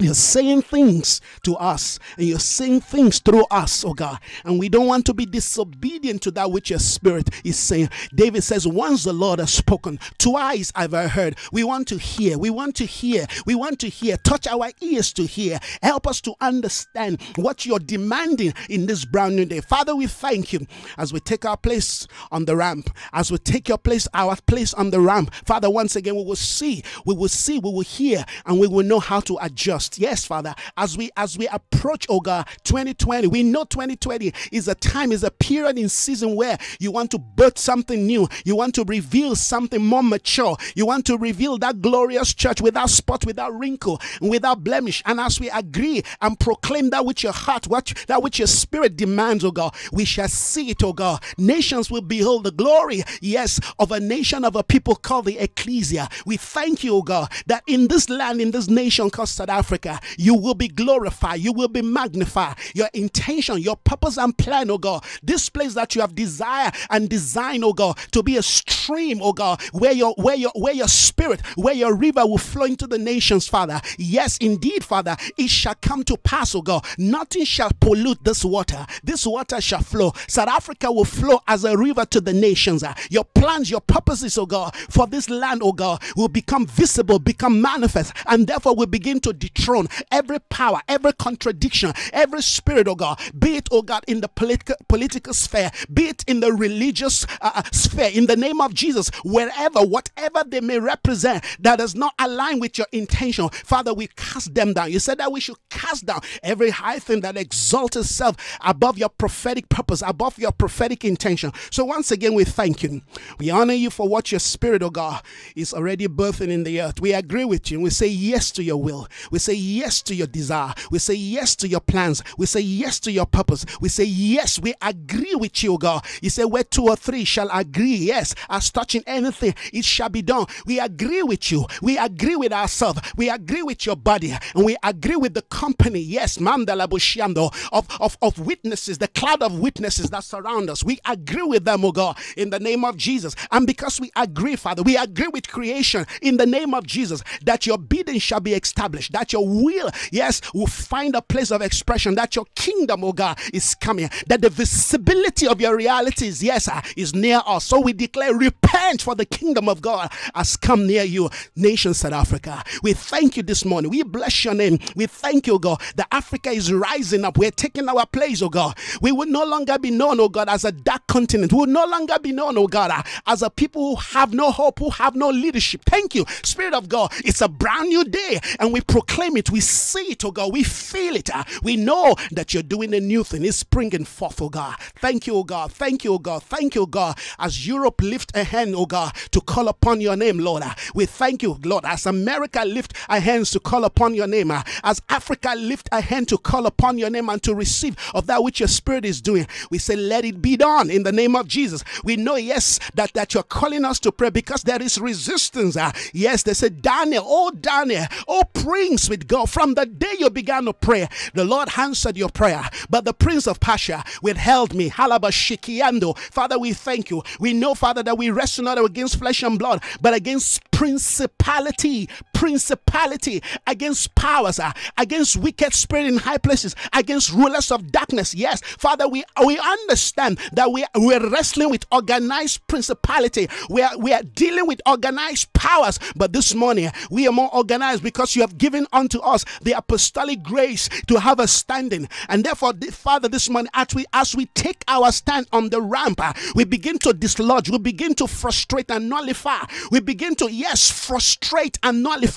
you're 0.00 0.14
saying 0.14 0.62
things 0.62 1.20
to 1.42 1.56
us 1.56 1.98
and 2.16 2.26
you're 2.26 2.38
saying 2.38 2.80
things 2.82 3.18
through 3.18 3.44
us, 3.50 3.84
oh 3.84 3.94
God. 3.94 4.18
And 4.44 4.58
we 4.58 4.68
don't 4.68 4.86
want 4.86 5.06
to 5.06 5.14
be 5.14 5.26
disobedient 5.26 6.22
to 6.22 6.30
that 6.32 6.50
which 6.50 6.70
your 6.70 6.78
spirit 6.78 7.28
is 7.44 7.58
saying. 7.58 7.90
David 8.14 8.42
says, 8.42 8.66
Once 8.66 9.04
the 9.04 9.12
Lord 9.12 9.38
has 9.38 9.52
spoken, 9.52 9.98
twice 10.18 10.72
have 10.74 10.94
I've 10.94 11.10
heard. 11.10 11.36
We 11.52 11.64
want 11.64 11.88
to 11.88 11.98
hear. 11.98 12.38
We 12.38 12.50
want 12.50 12.76
to 12.76 12.84
hear. 12.84 13.26
We 13.46 13.54
want 13.54 13.78
to 13.80 13.88
hear. 13.88 14.16
Touch 14.18 14.46
our 14.46 14.70
ears 14.80 15.12
to 15.14 15.24
hear. 15.24 15.58
Help 15.82 16.06
us 16.06 16.20
to 16.22 16.34
understand 16.40 17.20
what 17.36 17.66
you're 17.66 17.78
demanding 17.78 18.54
in 18.68 18.86
this 18.86 19.04
brand 19.04 19.36
new 19.36 19.44
day. 19.44 19.60
Father, 19.60 19.94
we 19.94 20.06
thank 20.06 20.52
you 20.52 20.66
as 20.96 21.12
we 21.12 21.20
take 21.20 21.44
our 21.44 21.56
place 21.56 22.06
on 22.30 22.44
the 22.44 22.56
ramp, 22.56 22.90
as 23.12 23.30
we 23.30 23.38
take 23.38 23.68
your 23.68 23.78
place, 23.78 24.06
our 24.14 24.36
place 24.46 24.74
on 24.74 24.90
the 24.90 25.00
ramp. 25.00 25.34
Father, 25.44 25.70
once 25.70 25.96
again, 25.96 26.14
we 26.16 26.24
will 26.24 26.36
see, 26.36 26.82
we 27.04 27.14
will 27.14 27.28
see, 27.28 27.58
we 27.58 27.70
will 27.70 27.80
hear, 27.80 28.24
and 28.46 28.58
we 28.58 28.66
will 28.66 28.84
know 28.84 29.00
how 29.00 29.20
to 29.20 29.38
adjust 29.40 29.87
Yes, 29.96 30.24
Father, 30.24 30.54
as 30.76 30.98
we 30.98 31.10
as 31.16 31.38
we 31.38 31.46
approach, 31.48 32.06
oh 32.08 32.20
God, 32.20 32.46
2020, 32.64 33.28
we 33.28 33.42
know 33.42 33.64
2020 33.64 34.32
is 34.52 34.66
a 34.68 34.74
time, 34.74 35.12
is 35.12 35.22
a 35.22 35.30
period 35.30 35.78
in 35.78 35.88
season 35.88 36.34
where 36.34 36.58
you 36.80 36.90
want 36.90 37.10
to 37.12 37.18
birth 37.18 37.58
something 37.58 38.06
new, 38.06 38.28
you 38.44 38.56
want 38.56 38.74
to 38.74 38.84
reveal 38.84 39.36
something 39.36 39.84
more 39.84 40.02
mature, 40.02 40.56
you 40.74 40.84
want 40.84 41.06
to 41.06 41.16
reveal 41.16 41.58
that 41.58 41.80
glorious 41.80 42.34
church 42.34 42.60
without 42.60 42.90
spot, 42.90 43.24
without 43.24 43.56
wrinkle, 43.56 44.00
without 44.20 44.64
blemish. 44.64 45.02
And 45.06 45.20
as 45.20 45.38
we 45.38 45.48
agree 45.50 46.02
and 46.20 46.38
proclaim 46.38 46.90
that 46.90 47.06
which 47.06 47.22
your 47.22 47.32
heart, 47.32 47.66
what 47.68 47.92
that 48.08 48.22
which 48.22 48.38
your 48.38 48.48
spirit 48.48 48.96
demands, 48.96 49.44
oh 49.44 49.52
God, 49.52 49.74
we 49.92 50.04
shall 50.04 50.28
see 50.28 50.70
it, 50.70 50.82
oh 50.82 50.92
God. 50.92 51.22
Nations 51.38 51.90
will 51.90 52.02
behold 52.02 52.44
the 52.44 52.50
glory, 52.50 53.02
yes, 53.20 53.60
of 53.78 53.92
a 53.92 54.00
nation 54.00 54.44
of 54.44 54.56
a 54.56 54.64
people 54.64 54.96
called 54.96 55.26
the 55.26 55.38
ecclesia. 55.38 56.08
We 56.26 56.36
thank 56.36 56.82
you, 56.82 56.96
oh 56.96 57.02
God, 57.02 57.30
that 57.46 57.62
in 57.66 57.88
this 57.88 58.08
land, 58.08 58.40
in 58.40 58.50
this 58.50 58.68
nation 58.68 59.10
called 59.10 59.28
South 59.28 59.48
Africa, 59.48 59.77
Africa, 59.78 60.00
you 60.16 60.34
will 60.34 60.54
be 60.54 60.68
glorified, 60.68 61.40
you 61.40 61.52
will 61.52 61.68
be 61.68 61.82
magnified. 61.82 62.56
Your 62.74 62.88
intention, 62.94 63.58
your 63.58 63.76
purpose 63.76 64.16
and 64.16 64.36
plan, 64.36 64.70
oh 64.70 64.78
God, 64.78 65.04
this 65.22 65.48
place 65.48 65.74
that 65.74 65.94
you 65.94 66.00
have 66.00 66.14
desired 66.14 66.74
and 66.90 67.08
designed, 67.08 67.64
oh 67.64 67.72
God, 67.72 67.96
to 68.12 68.22
be 68.22 68.36
a 68.36 68.42
stream, 68.42 69.20
oh 69.22 69.32
God, 69.32 69.62
where 69.72 69.92
your 69.92 70.14
where 70.14 70.34
your 70.34 70.50
where 70.54 70.74
your 70.74 70.88
spirit, 70.88 71.40
where 71.56 71.74
your 71.74 71.94
river 71.94 72.26
will 72.26 72.38
flow 72.38 72.64
into 72.64 72.86
the 72.86 72.98
nations, 72.98 73.46
Father. 73.46 73.80
Yes, 73.98 74.36
indeed, 74.38 74.84
Father, 74.84 75.16
it 75.36 75.48
shall 75.48 75.76
come 75.80 76.02
to 76.04 76.16
pass, 76.16 76.54
oh 76.54 76.62
God. 76.62 76.84
Nothing 76.98 77.44
shall 77.44 77.70
pollute 77.80 78.24
this 78.24 78.44
water. 78.44 78.84
This 79.04 79.26
water 79.26 79.60
shall 79.60 79.82
flow. 79.82 80.12
South 80.26 80.48
Africa 80.48 80.90
will 80.90 81.04
flow 81.04 81.40
as 81.46 81.64
a 81.64 81.76
river 81.76 82.04
to 82.06 82.20
the 82.20 82.32
nations. 82.32 82.82
Your 83.10 83.24
plans, 83.24 83.70
your 83.70 83.80
purposes, 83.80 84.36
oh 84.38 84.46
God, 84.46 84.74
for 84.90 85.06
this 85.06 85.30
land, 85.30 85.60
oh 85.62 85.72
God, 85.72 86.02
will 86.16 86.28
become 86.28 86.66
visible, 86.66 87.18
become 87.18 87.60
manifest, 87.60 88.12
and 88.26 88.46
therefore 88.46 88.74
will 88.74 88.86
begin 88.86 89.20
to 89.20 89.32
determine 89.32 89.67
throne, 89.68 89.86
every 90.10 90.38
power, 90.48 90.80
every 90.88 91.12
contradiction, 91.12 91.92
every 92.14 92.40
spirit, 92.40 92.88
oh 92.88 92.94
God, 92.94 93.20
be 93.38 93.56
it, 93.56 93.68
oh 93.70 93.82
God, 93.82 94.02
in 94.08 94.22
the 94.22 94.28
political 94.28 94.74
political 94.88 95.34
sphere, 95.34 95.70
be 95.92 96.04
it 96.04 96.24
in 96.26 96.40
the 96.40 96.50
religious 96.54 97.26
uh, 97.42 97.50
uh, 97.56 97.62
sphere, 97.70 98.10
in 98.14 98.24
the 98.24 98.36
name 98.36 98.62
of 98.62 98.72
Jesus, 98.72 99.10
wherever, 99.26 99.80
whatever 99.80 100.42
they 100.46 100.62
may 100.62 100.78
represent 100.78 101.44
that 101.60 101.76
does 101.76 101.94
not 101.94 102.14
align 102.18 102.60
with 102.60 102.78
your 102.78 102.86
intention, 102.92 103.50
Father, 103.50 103.92
we 103.92 104.06
cast 104.16 104.54
them 104.54 104.72
down. 104.72 104.90
You 104.90 105.00
said 105.00 105.18
that 105.18 105.30
we 105.30 105.40
should 105.40 105.58
cast 105.68 106.06
down 106.06 106.20
every 106.42 106.70
high 106.70 106.98
thing 106.98 107.20
that 107.20 107.36
exalts 107.36 107.94
itself 107.94 108.36
above 108.64 108.96
your 108.96 109.10
prophetic 109.10 109.68
purpose, 109.68 110.02
above 110.06 110.38
your 110.38 110.52
prophetic 110.52 111.04
intention. 111.04 111.52
So 111.70 111.84
once 111.84 112.10
again, 112.10 112.32
we 112.32 112.44
thank 112.44 112.82
you. 112.82 113.02
We 113.38 113.50
honor 113.50 113.74
you 113.74 113.90
for 113.90 114.08
what 114.08 114.32
your 114.32 114.38
spirit, 114.40 114.82
oh 114.82 114.88
God, 114.88 115.22
is 115.54 115.74
already 115.74 116.08
birthing 116.08 116.48
in 116.48 116.64
the 116.64 116.80
earth. 116.80 117.02
We 117.02 117.12
agree 117.12 117.44
with 117.44 117.70
you. 117.70 117.80
We 117.80 117.90
say 117.90 118.06
yes 118.06 118.50
to 118.52 118.62
your 118.62 118.80
will. 118.82 119.06
We 119.30 119.38
say 119.38 119.57
yes 119.58 120.02
to 120.02 120.14
your 120.14 120.26
desire. 120.26 120.74
We 120.90 120.98
say 120.98 121.14
yes 121.14 121.56
to 121.56 121.68
your 121.68 121.80
plans. 121.80 122.22
We 122.36 122.46
say 122.46 122.60
yes 122.60 123.00
to 123.00 123.12
your 123.12 123.26
purpose. 123.26 123.64
We 123.80 123.88
say 123.88 124.04
yes. 124.04 124.58
We 124.60 124.74
agree 124.80 125.34
with 125.34 125.62
you, 125.62 125.78
God. 125.78 126.04
You 126.22 126.30
say 126.30 126.44
where 126.44 126.64
two 126.64 126.84
or 126.84 126.96
three 126.96 127.24
shall 127.24 127.50
agree, 127.50 127.94
yes, 127.94 128.34
as 128.48 128.70
touching 128.70 129.02
anything, 129.06 129.54
it 129.72 129.84
shall 129.84 130.08
be 130.08 130.22
done. 130.22 130.46
We 130.66 130.80
agree 130.80 131.22
with 131.22 131.50
you. 131.50 131.66
We 131.82 131.98
agree 131.98 132.36
with 132.36 132.52
ourselves. 132.52 133.00
We 133.16 133.28
agree 133.30 133.62
with 133.62 133.86
your 133.86 133.96
body, 133.96 134.36
and 134.54 134.64
we 134.64 134.76
agree 134.82 135.16
with 135.16 135.34
the 135.34 135.42
company, 135.42 136.00
yes, 136.00 136.38
mandala 136.38 136.88
bushiando 136.88 137.54
of, 137.72 137.86
of, 138.00 138.16
of 138.22 138.38
witnesses, 138.38 138.98
the 138.98 139.08
cloud 139.08 139.42
of 139.42 139.58
witnesses 139.58 140.10
that 140.10 140.24
surround 140.24 140.70
us. 140.70 140.84
We 140.84 140.98
agree 141.04 141.42
with 141.42 141.64
them, 141.64 141.84
oh 141.84 141.92
God, 141.92 142.18
in 142.36 142.50
the 142.50 142.60
name 142.60 142.84
of 142.84 142.96
Jesus. 142.96 143.34
And 143.50 143.66
because 143.66 144.00
we 144.00 144.10
agree, 144.16 144.56
Father, 144.56 144.82
we 144.82 144.96
agree 144.96 145.28
with 145.28 145.48
creation 145.48 146.06
in 146.22 146.36
the 146.36 146.46
name 146.46 146.74
of 146.74 146.86
Jesus 146.86 147.22
that 147.44 147.66
your 147.66 147.78
bidding 147.78 148.18
shall 148.18 148.40
be 148.40 148.54
established, 148.54 149.12
that 149.12 149.32
your 149.32 149.46
will, 149.48 149.90
yes, 150.12 150.40
will 150.54 150.66
find 150.66 151.14
a 151.14 151.22
place 151.22 151.50
of 151.50 151.62
expression, 151.62 152.14
that 152.16 152.36
your 152.36 152.46
kingdom, 152.54 153.04
oh 153.04 153.12
God, 153.12 153.38
is 153.52 153.74
coming, 153.74 154.10
that 154.26 154.42
the 154.42 154.50
visibility 154.50 155.46
of 155.46 155.60
your 155.60 155.76
realities, 155.76 156.42
yes, 156.42 156.68
uh, 156.68 156.80
is 156.96 157.14
near 157.14 157.40
us. 157.46 157.64
So 157.64 157.80
we 157.80 157.92
declare, 157.92 158.34
repent 158.34 159.02
for 159.02 159.14
the 159.14 159.24
kingdom 159.24 159.68
of 159.68 159.80
God 159.80 160.10
has 160.34 160.56
come 160.56 160.86
near 160.86 161.04
you, 161.04 161.30
nation 161.56 161.94
South 161.94 162.12
Africa. 162.12 162.62
We 162.82 162.92
thank 162.92 163.36
you 163.36 163.42
this 163.42 163.64
morning. 163.64 163.90
We 163.90 164.02
bless 164.02 164.44
your 164.44 164.54
name. 164.54 164.78
We 164.94 165.06
thank 165.06 165.46
you, 165.46 165.58
God, 165.58 165.80
that 165.96 166.08
Africa 166.12 166.50
is 166.50 166.72
rising 166.72 167.24
up. 167.24 167.38
We're 167.38 167.50
taking 167.50 167.88
our 167.88 168.06
place, 168.06 168.42
oh 168.42 168.48
God. 168.48 168.76
We 169.00 169.12
will 169.12 169.28
no 169.28 169.44
longer 169.44 169.78
be 169.78 169.90
known, 169.90 170.20
oh 170.20 170.28
God, 170.28 170.48
as 170.48 170.64
a 170.64 170.72
dark 170.72 171.06
continent. 171.06 171.52
We 171.52 171.60
will 171.60 171.66
no 171.66 171.86
longer 171.86 172.18
be 172.20 172.32
known, 172.32 172.58
oh 172.58 172.66
God, 172.66 172.90
uh, 172.90 173.02
as 173.26 173.42
a 173.42 173.50
people 173.50 173.90
who 173.90 173.96
have 173.96 174.32
no 174.34 174.50
hope, 174.50 174.78
who 174.78 174.90
have 174.90 175.14
no 175.14 175.28
leadership. 175.28 175.82
Thank 175.86 176.14
you, 176.14 176.24
Spirit 176.42 176.74
of 176.74 176.88
God. 176.88 177.12
It's 177.24 177.40
a 177.40 177.48
brand 177.48 177.88
new 177.88 178.04
day, 178.04 178.40
and 178.60 178.72
we 178.72 178.80
proclaim 178.80 179.27
it. 179.36 179.50
We 179.50 179.60
see 179.60 180.12
it, 180.12 180.24
oh 180.24 180.30
God. 180.30 180.52
We 180.52 180.62
feel 180.62 181.16
it. 181.16 181.34
Uh, 181.34 181.44
we 181.62 181.76
know 181.76 182.14
that 182.32 182.54
you're 182.54 182.62
doing 182.62 182.94
a 182.94 183.00
new 183.00 183.24
thing. 183.24 183.44
It's 183.44 183.58
springing 183.58 184.04
forth, 184.04 184.40
oh 184.40 184.48
God. 184.48 184.76
Thank 184.96 185.26
you, 185.26 185.34
oh 185.36 185.44
God. 185.44 185.72
Thank 185.72 186.04
you, 186.04 186.14
oh 186.14 186.18
God. 186.18 186.42
Thank 186.42 186.74
you, 186.74 186.82
oh 186.82 186.86
God. 186.86 187.18
As 187.38 187.66
Europe 187.66 188.00
lift 188.02 188.36
a 188.36 188.44
hand, 188.44 188.74
oh 188.76 188.86
God, 188.86 189.14
to 189.32 189.40
call 189.40 189.68
upon 189.68 190.00
your 190.00 190.16
name, 190.16 190.38
Lord. 190.38 190.62
Uh, 190.62 190.74
we 190.94 191.06
thank 191.06 191.42
you, 191.42 191.58
Lord. 191.64 191.84
As 191.84 192.06
America 192.06 192.64
lift 192.64 192.94
a 193.08 193.20
hands 193.20 193.50
to 193.52 193.60
call 193.60 193.84
upon 193.84 194.14
your 194.14 194.26
name, 194.26 194.50
uh, 194.50 194.62
as 194.84 195.02
Africa 195.08 195.54
lift 195.56 195.88
a 195.92 196.00
hand 196.00 196.28
to 196.28 196.38
call 196.38 196.66
upon 196.66 196.98
your 196.98 197.10
name 197.10 197.28
and 197.28 197.42
to 197.42 197.54
receive 197.54 197.96
of 198.14 198.26
that 198.26 198.42
which 198.42 198.60
your 198.60 198.68
spirit 198.68 199.04
is 199.04 199.20
doing, 199.20 199.46
we 199.70 199.78
say, 199.78 199.96
let 199.96 200.24
it 200.24 200.40
be 200.40 200.56
done 200.56 200.90
in 200.90 201.02
the 201.02 201.12
name 201.12 201.36
of 201.36 201.48
Jesus. 201.48 201.84
We 202.04 202.16
know, 202.16 202.36
yes, 202.36 202.78
that, 202.94 203.12
that 203.14 203.34
you're 203.34 203.42
calling 203.42 203.84
us 203.84 203.98
to 204.00 204.12
pray 204.12 204.30
because 204.30 204.62
there 204.62 204.80
is 204.82 204.98
resistance. 204.98 205.76
Yes, 206.12 206.42
they 206.42 206.54
said, 206.54 206.82
Daniel, 206.82 207.24
oh 207.26 207.50
Daniel, 207.50 208.06
oh 208.26 208.42
Prince 208.52 209.08
with 209.18 209.28
God, 209.28 209.50
from 209.50 209.74
the 209.74 209.84
day 209.84 210.14
you 210.18 210.30
began 210.30 210.64
to 210.66 210.72
pray, 210.72 211.08
the 211.34 211.44
Lord 211.44 211.68
answered 211.76 212.16
your 212.16 212.28
prayer. 212.28 212.62
But 212.88 213.04
the 213.04 213.12
Prince 213.12 213.46
of 213.46 213.60
Persia 213.60 214.04
withheld 214.22 214.74
me. 214.74 214.90
Halabashikiando. 214.90 216.16
Father, 216.18 216.58
we 216.58 216.72
thank 216.72 217.10
you. 217.10 217.22
We 217.40 217.52
know, 217.52 217.74
Father, 217.74 218.02
that 218.04 218.16
we 218.16 218.30
wrestle 218.30 218.64
not 218.64 218.78
against 218.78 219.18
flesh 219.18 219.42
and 219.42 219.58
blood, 219.58 219.82
but 220.00 220.14
against 220.14 220.70
principality, 220.70 222.08
principality, 222.38 223.42
against 223.66 224.14
powers, 224.14 224.60
uh, 224.60 224.70
against 224.96 225.36
wicked 225.36 225.74
spirit 225.74 226.06
in 226.06 226.18
high 226.18 226.38
places, 226.38 226.76
against 226.92 227.32
rulers 227.32 227.72
of 227.72 227.90
darkness. 227.90 228.32
Yes, 228.32 228.60
Father, 228.60 229.08
we 229.08 229.24
we 229.44 229.58
understand 229.58 230.38
that 230.52 230.70
we 230.70 230.84
we're 230.94 231.28
wrestling 231.30 231.68
with 231.68 231.84
organized 231.90 232.64
principality. 232.68 233.48
We 233.68 233.82
are 233.82 233.98
we 233.98 234.12
are 234.12 234.22
dealing 234.22 234.68
with 234.68 234.80
organized 234.86 235.52
powers. 235.52 235.98
But 236.14 236.32
this 236.32 236.54
morning 236.54 236.92
we 237.10 237.26
are 237.26 237.32
more 237.32 237.52
organized 237.52 238.04
because 238.04 238.36
you 238.36 238.42
have 238.42 238.56
given 238.56 238.86
unto 238.92 239.18
us 239.18 239.44
the 239.62 239.72
apostolic 239.72 240.44
grace 240.44 240.88
to 241.08 241.18
have 241.18 241.40
a 241.40 241.48
standing. 241.48 242.08
And 242.28 242.44
therefore, 242.44 242.72
Father, 242.92 243.28
this 243.28 243.50
morning 243.50 243.70
as 243.74 243.88
we 243.96 244.06
as 244.12 244.36
we 244.36 244.46
take 244.46 244.84
our 244.86 245.10
stand 245.10 245.48
on 245.52 245.70
the 245.70 245.82
ramp, 245.82 246.20
uh, 246.20 246.34
we 246.54 246.64
begin 246.64 246.98
to 247.00 247.12
dislodge, 247.12 247.68
we 247.68 247.78
begin 247.78 248.14
to 248.14 248.28
frustrate 248.28 248.92
and 248.92 249.08
nullify. 249.08 249.64
We 249.90 249.98
begin 249.98 250.36
to 250.36 250.52
yes 250.52 250.88
frustrate 250.88 251.80
and 251.82 252.04
nullify. 252.04 252.27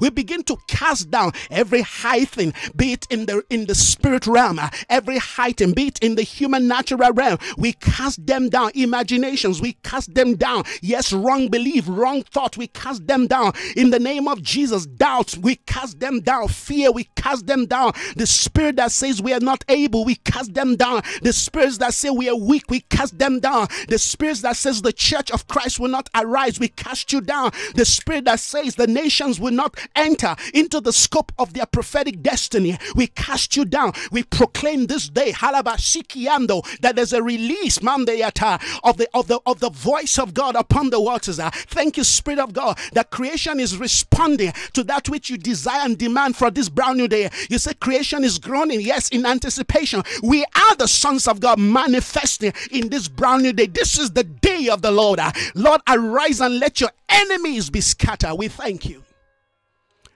We 0.00 0.10
begin 0.10 0.42
to 0.44 0.56
cast 0.66 1.10
down 1.10 1.32
every 1.50 1.82
high 1.82 2.24
thing, 2.24 2.52
be 2.76 2.92
it 2.92 3.06
in 3.10 3.26
the 3.26 3.42
in 3.50 3.66
the 3.66 3.74
spirit 3.74 4.26
realm, 4.26 4.60
every 4.88 5.18
high 5.18 5.52
thing, 5.52 5.72
be 5.72 5.88
it 5.88 5.98
in 6.00 6.14
the 6.14 6.22
human 6.22 6.68
natural 6.68 7.12
realm. 7.12 7.38
We 7.56 7.72
cast 7.74 8.26
them 8.26 8.48
down. 8.48 8.70
Imaginations, 8.74 9.60
we 9.60 9.74
cast 9.82 10.14
them 10.14 10.36
down. 10.36 10.64
Yes, 10.82 11.12
wrong 11.12 11.48
belief, 11.48 11.84
wrong 11.88 12.22
thought, 12.22 12.56
we 12.56 12.68
cast 12.68 13.06
them 13.06 13.26
down. 13.26 13.52
In 13.76 13.90
the 13.90 13.98
name 13.98 14.28
of 14.28 14.42
Jesus, 14.42 14.86
doubts, 14.86 15.36
we 15.36 15.56
cast 15.56 16.00
them 16.00 16.20
down. 16.20 16.48
Fear, 16.48 16.92
we 16.92 17.04
cast 17.16 17.46
them 17.46 17.66
down. 17.66 17.92
The 18.16 18.26
spirit 18.26 18.76
that 18.76 18.92
says 18.92 19.22
we 19.22 19.32
are 19.32 19.40
not 19.40 19.64
able, 19.68 20.04
we 20.04 20.16
cast 20.16 20.54
them 20.54 20.76
down. 20.76 21.02
The 21.22 21.32
spirits 21.32 21.78
that 21.78 21.94
say 21.94 22.10
we 22.10 22.28
are 22.28 22.36
weak, 22.36 22.64
we 22.68 22.80
cast 22.80 23.18
them 23.18 23.40
down. 23.40 23.68
The 23.88 23.98
spirits 23.98 24.42
that 24.42 24.56
says 24.56 24.82
the 24.82 24.92
church 24.92 25.30
of 25.30 25.46
Christ 25.48 25.80
will 25.80 25.88
not 25.88 26.08
arise, 26.14 26.60
we 26.60 26.68
cast 26.68 27.12
you 27.12 27.20
down. 27.20 27.52
The 27.74 27.84
spirit 27.84 28.24
that 28.26 28.40
says 28.40 28.74
the 28.74 28.86
nations 28.86 29.39
will 29.40 29.52
not 29.52 29.78
enter 29.96 30.36
into 30.54 30.80
the 30.80 30.92
scope 30.92 31.32
of 31.38 31.54
their 31.54 31.66
prophetic 31.66 32.22
destiny, 32.22 32.78
we 32.94 33.06
cast 33.08 33.56
you 33.56 33.64
down. 33.64 33.92
We 34.10 34.22
proclaim 34.22 34.86
this 34.86 35.08
day, 35.08 35.32
halabashikiando, 35.32 36.80
that 36.80 36.96
there's 36.96 37.12
a 37.12 37.22
release, 37.22 37.78
mandayata, 37.80 38.62
of 38.84 38.96
the 38.96 39.08
of 39.14 39.26
the 39.26 39.40
of 39.46 39.60
the 39.60 39.70
voice 39.70 40.18
of 40.18 40.34
God 40.34 40.54
upon 40.56 40.90
the 40.90 41.00
waters. 41.00 41.40
Uh, 41.40 41.50
thank 41.50 41.96
you, 41.96 42.04
Spirit 42.04 42.38
of 42.38 42.52
God, 42.52 42.78
that 42.92 43.10
creation 43.10 43.58
is 43.60 43.76
responding 43.76 44.52
to 44.74 44.84
that 44.84 45.08
which 45.08 45.30
you 45.30 45.36
desire 45.38 45.84
and 45.84 45.98
demand 45.98 46.36
for 46.36 46.50
this 46.50 46.68
brand 46.68 46.98
new 46.98 47.08
day. 47.08 47.30
You 47.48 47.58
say 47.58 47.74
creation 47.74 48.24
is 48.24 48.38
groaning, 48.38 48.80
yes, 48.80 49.08
in 49.08 49.26
anticipation. 49.26 50.02
We 50.22 50.44
are 50.54 50.76
the 50.76 50.88
sons 50.88 51.26
of 51.26 51.40
God 51.40 51.58
manifesting 51.58 52.52
in 52.70 52.88
this 52.88 53.08
brand 53.08 53.42
new 53.42 53.52
day. 53.52 53.66
This 53.66 53.98
is 53.98 54.12
the 54.12 54.24
day 54.24 54.68
of 54.68 54.82
the 54.82 54.90
Lord. 54.90 55.18
Uh, 55.18 55.32
Lord, 55.54 55.80
arise 55.88 56.40
and 56.40 56.58
let 56.58 56.80
your 56.80 56.90
enemies 57.08 57.70
be 57.70 57.80
scattered. 57.80 58.34
We 58.34 58.48
thank 58.48 58.88
you. 58.88 59.02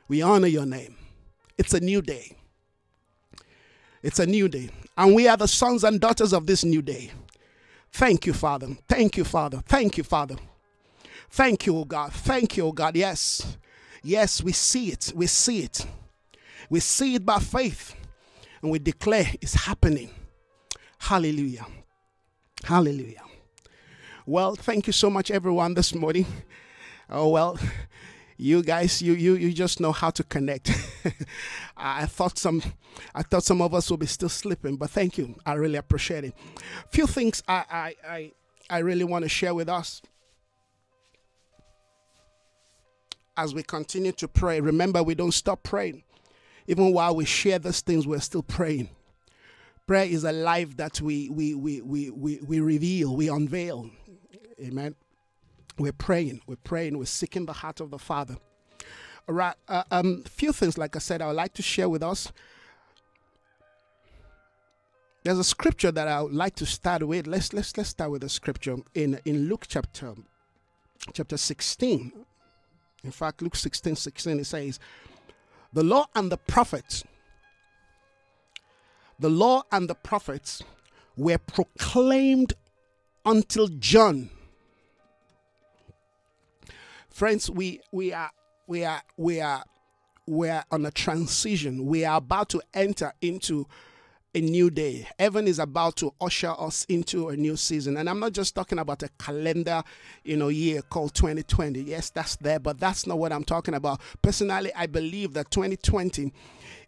We 0.08 0.22
honor 0.22 0.46
your 0.46 0.66
name. 0.66 0.96
It's 1.56 1.74
a 1.74 1.80
new 1.80 2.02
day. 2.02 2.36
It's 4.02 4.18
a 4.18 4.26
new 4.26 4.48
day. 4.48 4.70
And 4.96 5.14
we 5.14 5.26
are 5.28 5.36
the 5.36 5.48
sons 5.48 5.82
and 5.82 6.00
daughters 6.00 6.32
of 6.32 6.46
this 6.46 6.64
new 6.64 6.82
day. 6.82 7.10
Thank 7.92 8.26
you, 8.26 8.32
Father. 8.32 8.68
Thank 8.88 9.16
you, 9.16 9.24
Father. 9.24 9.62
Thank 9.66 9.96
you, 9.96 10.04
Father. 10.04 10.36
Thank 11.30 11.66
you, 11.66 11.76
oh 11.76 11.84
God. 11.84 12.12
Thank 12.12 12.56
you, 12.56 12.66
oh 12.66 12.72
God. 12.72 12.96
Yes. 12.96 13.56
Yes, 14.02 14.42
we 14.42 14.52
see 14.52 14.88
it. 14.88 15.12
We 15.14 15.26
see 15.26 15.60
it. 15.60 15.86
We 16.68 16.80
see 16.80 17.14
it 17.14 17.24
by 17.24 17.38
faith. 17.38 17.94
And 18.62 18.70
we 18.70 18.78
declare 18.78 19.26
it's 19.40 19.54
happening. 19.54 20.10
Hallelujah. 20.98 21.66
Hallelujah. 22.62 23.22
Well, 24.26 24.54
thank 24.54 24.86
you 24.86 24.92
so 24.92 25.10
much, 25.10 25.30
everyone, 25.30 25.74
this 25.74 25.94
morning. 25.94 26.26
Oh, 27.10 27.28
well, 27.28 27.58
you 28.36 28.62
guys 28.62 29.00
you 29.00 29.12
you 29.12 29.34
you 29.34 29.52
just 29.52 29.80
know 29.80 29.92
how 29.92 30.10
to 30.10 30.24
connect. 30.24 30.70
I 31.76 32.06
thought 32.06 32.38
some 32.38 32.62
i 33.14 33.22
thought 33.22 33.42
some 33.42 33.60
of 33.60 33.74
us 33.74 33.90
will 33.90 33.96
be 33.96 34.06
still 34.06 34.28
sleeping 34.28 34.76
but 34.76 34.90
thank 34.90 35.18
you. 35.18 35.36
I 35.46 35.54
really 35.54 35.76
appreciate 35.76 36.24
it. 36.24 36.34
Few 36.90 37.06
things 37.06 37.42
i 37.46 37.64
i 37.70 37.94
i, 38.08 38.32
I 38.70 38.78
really 38.78 39.04
want 39.04 39.24
to 39.24 39.28
share 39.28 39.54
with 39.54 39.68
us. 39.68 40.02
As 43.36 43.54
we 43.54 43.62
continue 43.62 44.12
to 44.12 44.28
pray 44.28 44.60
remember 44.60 45.02
we 45.02 45.14
don't 45.14 45.34
stop 45.34 45.62
praying. 45.62 46.02
Even 46.66 46.92
while 46.92 47.14
we 47.14 47.24
share 47.24 47.58
these 47.58 47.82
things 47.82 48.06
we're 48.06 48.20
still 48.20 48.42
praying. 48.42 48.88
Prayer 49.86 50.06
is 50.06 50.24
a 50.24 50.32
life 50.32 50.76
that 50.78 51.00
we 51.00 51.28
we 51.28 51.54
we 51.54 51.82
we 51.82 52.10
we, 52.10 52.40
we 52.40 52.60
reveal 52.60 53.14
we 53.14 53.28
unveil. 53.28 53.90
Amen 54.60 54.94
we're 55.78 55.92
praying, 55.92 56.40
we're 56.46 56.56
praying, 56.56 56.98
we're 56.98 57.04
seeking 57.04 57.46
the 57.46 57.52
heart 57.52 57.80
of 57.80 57.90
the 57.90 57.98
Father. 57.98 58.36
All 59.28 59.34
right, 59.34 59.54
a 59.68 59.72
uh, 59.72 59.82
um, 59.90 60.24
few 60.24 60.52
things, 60.52 60.76
like 60.76 60.96
I 60.96 60.98
said, 60.98 61.22
I 61.22 61.26
would 61.26 61.36
like 61.36 61.54
to 61.54 61.62
share 61.62 61.88
with 61.88 62.02
us. 62.02 62.32
There's 65.22 65.38
a 65.38 65.44
scripture 65.44 65.90
that 65.90 66.06
I 66.06 66.20
would 66.20 66.34
like 66.34 66.54
to 66.56 66.66
start 66.66 67.02
with. 67.02 67.26
Let's 67.26 67.54
let's 67.54 67.74
let's 67.78 67.88
start 67.88 68.10
with 68.10 68.22
a 68.24 68.28
scripture 68.28 68.76
in 68.94 69.18
in 69.24 69.48
Luke 69.48 69.64
chapter 69.66 70.14
chapter 71.12 71.36
16. 71.36 72.12
In 73.04 73.10
fact, 73.10 73.42
Luke 73.42 73.56
16, 73.56 73.96
16, 73.96 74.40
it 74.40 74.44
says, 74.46 74.80
The 75.72 75.82
law 75.82 76.06
and 76.14 76.32
the 76.32 76.38
prophets, 76.38 77.04
the 79.18 79.28
law 79.28 79.62
and 79.70 79.88
the 79.88 79.94
prophets 79.94 80.62
were 81.16 81.38
proclaimed 81.38 82.54
until 83.26 83.68
John. 83.68 84.30
Friends, 87.14 87.48
we 87.48 87.80
we 87.92 88.12
are 88.12 88.32
we 88.66 88.84
are 88.84 89.00
we 89.16 89.40
are 89.40 89.62
we 90.26 90.48
are 90.48 90.64
on 90.72 90.84
a 90.84 90.90
transition. 90.90 91.86
We 91.86 92.04
are 92.04 92.16
about 92.16 92.48
to 92.48 92.62
enter 92.74 93.12
into 93.20 93.68
a 94.34 94.40
new 94.40 94.68
day. 94.68 95.06
Heaven 95.16 95.46
is 95.46 95.60
about 95.60 95.94
to 95.98 96.12
usher 96.20 96.52
us 96.58 96.84
into 96.86 97.28
a 97.28 97.36
new 97.36 97.54
season. 97.54 97.98
And 97.98 98.10
I'm 98.10 98.18
not 98.18 98.32
just 98.32 98.56
talking 98.56 98.80
about 98.80 99.04
a 99.04 99.10
calendar, 99.16 99.84
you 100.24 100.36
know, 100.36 100.48
year 100.48 100.82
called 100.82 101.14
2020. 101.14 101.82
Yes, 101.82 102.10
that's 102.10 102.34
there, 102.34 102.58
but 102.58 102.80
that's 102.80 103.06
not 103.06 103.16
what 103.16 103.32
I'm 103.32 103.44
talking 103.44 103.74
about. 103.74 104.00
Personally, 104.20 104.72
I 104.74 104.86
believe 104.86 105.34
that 105.34 105.52
2020 105.52 106.32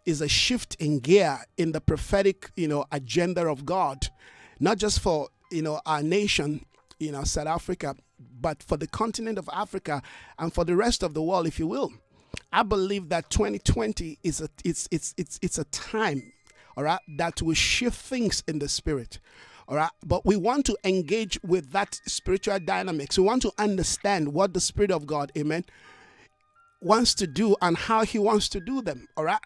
is 0.05 0.19
a 0.19 0.27
shift 0.27 0.75
in 0.75 0.99
gear 0.99 1.39
in 1.55 1.71
the 1.71 1.79
prophetic, 1.79 2.51
you 2.57 2.67
know, 2.67 2.83
agenda 2.91 3.47
of 3.47 3.65
God, 3.65 4.09
not 4.59 4.77
just 4.77 4.99
for, 4.99 5.29
you 5.51 5.61
know, 5.61 5.79
our 5.85 6.03
nation, 6.03 6.65
you 6.99 7.13
know, 7.13 7.23
South 7.23 7.47
Africa, 7.47 7.95
but 8.19 8.63
for 8.63 8.77
the 8.77 8.87
continent 8.87 9.37
of 9.37 9.49
Africa 9.53 10.01
and 10.39 10.53
for 10.53 10.63
the 10.63 10.75
rest 10.75 11.03
of 11.03 11.13
the 11.13 11.21
world, 11.21 11.47
if 11.47 11.59
you 11.59 11.67
will. 11.67 11.93
I 12.51 12.63
believe 12.63 13.09
that 13.09 13.29
2020 13.29 14.19
is 14.23 14.41
a 14.41 14.49
it's 14.63 14.87
it's 14.91 15.13
it's 15.17 15.39
it's 15.41 15.57
a 15.57 15.63
time 15.65 16.33
all 16.77 16.83
right, 16.83 16.99
that 17.17 17.41
will 17.41 17.55
shift 17.55 17.99
things 17.99 18.43
in 18.47 18.59
the 18.59 18.69
spirit. 18.69 19.19
All 19.67 19.75
right, 19.75 19.89
but 20.05 20.25
we 20.25 20.35
want 20.35 20.65
to 20.67 20.77
engage 20.85 21.39
with 21.43 21.71
that 21.71 21.99
spiritual 22.05 22.59
dynamics. 22.59 23.17
We 23.17 23.25
want 23.25 23.41
to 23.41 23.51
understand 23.57 24.31
what 24.31 24.53
the 24.53 24.61
Spirit 24.61 24.91
of 24.91 25.05
God, 25.05 25.29
amen, 25.37 25.65
wants 26.79 27.13
to 27.15 27.27
do 27.27 27.57
and 27.61 27.75
how 27.75 28.05
He 28.05 28.17
wants 28.17 28.47
to 28.49 28.61
do 28.61 28.81
them. 28.81 29.07
All 29.17 29.25
right, 29.25 29.41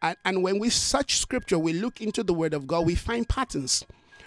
and, 0.00 0.16
and 0.24 0.42
when 0.44 0.60
we 0.60 0.70
search 0.70 1.16
Scripture, 1.16 1.58
we 1.58 1.72
look 1.72 2.00
into 2.00 2.22
the 2.22 2.34
Word 2.34 2.54
of 2.54 2.68
God, 2.68 2.86
we 2.86 2.94
find 2.94 3.28
patterns 3.28 3.84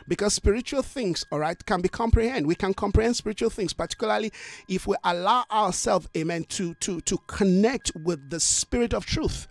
because 0.07 0.33
spiritual 0.33 0.81
things 0.81 1.25
all 1.31 1.39
right 1.39 1.65
can 1.65 1.81
be 1.81 1.89
comprehend 1.89 2.47
we 2.47 2.55
can 2.55 2.73
comprehend 2.73 3.15
spiritual 3.15 3.49
things 3.49 3.73
particularly 3.73 4.31
if 4.67 4.87
we 4.87 4.95
allow 5.03 5.43
ourselves 5.51 6.07
amen 6.15 6.43
to 6.45 6.73
to 6.75 7.01
to 7.01 7.17
connect 7.27 7.91
with 7.95 8.29
the 8.29 8.39
spirit 8.39 8.93
of 8.93 9.05
truth 9.05 9.47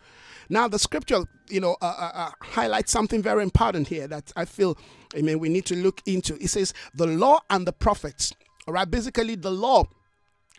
now, 0.49 0.69
the 0.69 0.79
scripture, 0.79 1.25
you 1.49 1.61
know, 1.61 1.77
uh, 1.83 1.95
uh, 1.99 2.11
uh, 2.15 2.31
highlights 2.41 2.93
something 2.93 3.23
very 3.23 3.43
important 3.43 3.89
here 3.89 4.07
that 4.07 4.33
I 4.37 4.45
feel, 4.45 4.79
I 5.17 5.23
mean, 5.23 5.39
we 5.39 5.49
need 5.49 5.67
to 5.67 5.77
look 5.77 6.03
into. 6.07 6.35
It 6.41 6.49
says, 6.49 6.73
the 6.95 7.07
law 7.07 7.41
and 7.51 7.67
the 7.67 7.73
prophets, 7.73 8.33
all 8.67 8.75
right, 8.75 8.89
basically, 8.89 9.35
the 9.35 9.51
law, 9.51 9.85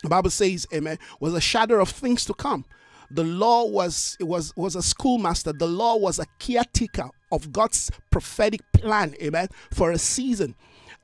the 0.02 0.08
Bible 0.08 0.30
says, 0.30 0.66
amen, 0.74 0.98
was 1.20 1.34
a 1.34 1.40
shadow 1.40 1.80
of 1.80 1.88
things 1.88 2.24
to 2.26 2.34
come. 2.34 2.64
The 3.10 3.24
law 3.24 3.66
was 3.66 4.16
was 4.20 4.52
was 4.56 4.76
a 4.76 4.82
schoolmaster. 4.82 5.52
The 5.52 5.66
law 5.66 5.96
was 5.96 6.18
a 6.18 6.26
caretaker 6.38 7.08
of 7.32 7.52
God's 7.52 7.90
prophetic 8.10 8.60
plan, 8.72 9.14
amen, 9.22 9.48
for 9.72 9.90
a 9.90 9.98
season. 9.98 10.54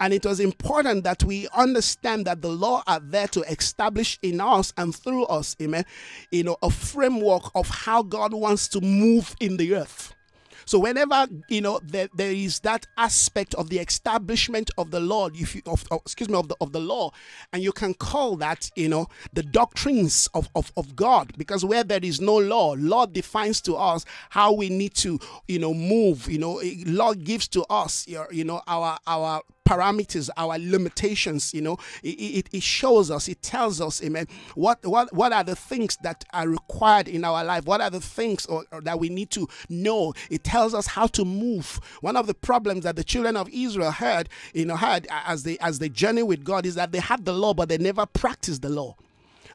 And 0.01 0.13
it 0.13 0.27
was 0.27 0.41
important 0.41 1.05
that 1.05 1.23
we 1.23 1.49
understand 1.55 2.27
that 2.27 2.43
the 2.43 2.49
law 2.49 2.83
are 2.87 3.01
there 3.01 3.29
to 3.29 3.43
establish 3.43 4.19
in 4.23 4.41
us 4.41 4.73
and 4.77 4.95
through 4.95 5.25
us, 5.27 5.55
amen, 5.63 5.85
you 6.33 6.43
know, 6.43 6.57
a 6.63 6.71
framework 6.71 7.45
of 7.55 7.69
how 7.69 8.03
God 8.03 8.35
wants 8.35 8.67
to 8.69 8.81
move 8.81 9.37
in 9.41 9.57
the 9.57 9.75
earth. 9.75 10.15
So 10.67 10.79
whenever 10.79 11.27
you 11.49 11.61
know 11.61 11.81
there, 11.83 12.09
there 12.15 12.33
is 12.33 12.61
that 12.61 12.87
aspect 12.97 13.55
of 13.55 13.71
the 13.71 13.79
establishment 13.79 14.71
of 14.79 14.91
the 14.91 15.01
law, 15.01 15.29
if 15.35 15.55
you 15.55 15.63
of, 15.67 15.85
of, 15.91 16.01
excuse 16.03 16.29
me 16.29 16.39
of 16.39 16.49
the 16.49 16.57
of 16.61 16.73
the 16.73 16.81
law, 16.81 17.11
and 17.53 17.63
you 17.63 17.73
can 17.73 17.95
call 17.95 18.37
that 18.37 18.71
you 18.77 18.89
know 18.89 19.09
the 19.33 19.43
doctrines 19.43 20.29
of, 20.35 20.49
of, 20.55 20.73
of 20.77 20.97
God, 20.97 21.33
because 21.37 21.65
where 21.65 21.85
there 21.85 22.01
is 22.03 22.21
no 22.21 22.37
law, 22.37 22.75
law 22.79 23.07
defines 23.07 23.61
to 23.63 23.77
us 23.77 24.05
how 24.31 24.53
we 24.53 24.69
need 24.69 24.95
to 24.95 25.19
you 25.49 25.59
know 25.59 25.75
move. 25.75 26.29
You 26.29 26.39
know, 26.39 26.61
law 26.87 27.15
gives 27.15 27.49
to 27.49 27.65
us 27.71 28.07
you 28.07 28.45
know 28.45 28.63
our 28.67 28.99
our 29.07 29.43
parameters, 29.69 30.31
our 30.37 30.59
limitations. 30.59 31.53
You 31.55 31.63
know, 31.63 31.79
it, 32.03 32.09
it, 32.09 32.49
it, 32.53 32.63
shows 32.63 33.11
us, 33.11 33.29
it 33.29 33.43
tells 33.43 33.81
us, 33.81 34.03
amen, 34.03 34.27
what, 34.55 34.85
what, 34.87 35.13
what 35.13 35.33
are 35.33 35.45
the 35.45 35.57
things 35.57 35.97
that 36.03 36.25
are 36.33 36.49
required 36.49 37.09
in 37.09 37.25
our 37.25 37.45
life? 37.45 37.65
What 37.67 37.81
are 37.81 37.91
the 37.91 38.01
things 38.01 38.47
or, 38.47 38.65
or 38.73 38.81
that 38.83 38.99
we 38.99 39.09
need 39.09 39.31
to 39.31 39.49
know? 39.69 40.15
It 40.31 40.45
tells 40.45 40.75
us 40.75 40.87
how 40.87 41.07
to 41.09 41.25
move. 41.25 41.81
One 42.01 42.17
of 42.17 42.27
the 42.27 42.35
problems 42.35 42.85
that 42.85 42.97
the 42.97 43.05
children 43.05 43.37
of 43.37 43.49
Israel 43.51 43.91
had, 43.91 44.29
you 44.53 44.65
know, 44.65 44.77
had 44.77 45.07
as 45.11 45.43
they 45.43 45.59
as 45.59 45.79
they 45.79 45.89
journey 45.89 46.23
with 46.23 46.45
God 46.45 46.67
is 46.67 46.75
that 46.75 46.93
they 46.93 46.99
had 47.01 47.25
the 47.25 47.33
law, 47.33 47.55
but 47.55 47.69
they 47.69 47.79
never 47.79 48.07
practiced 48.07 48.63
the 48.63 48.69
law. 48.69 48.97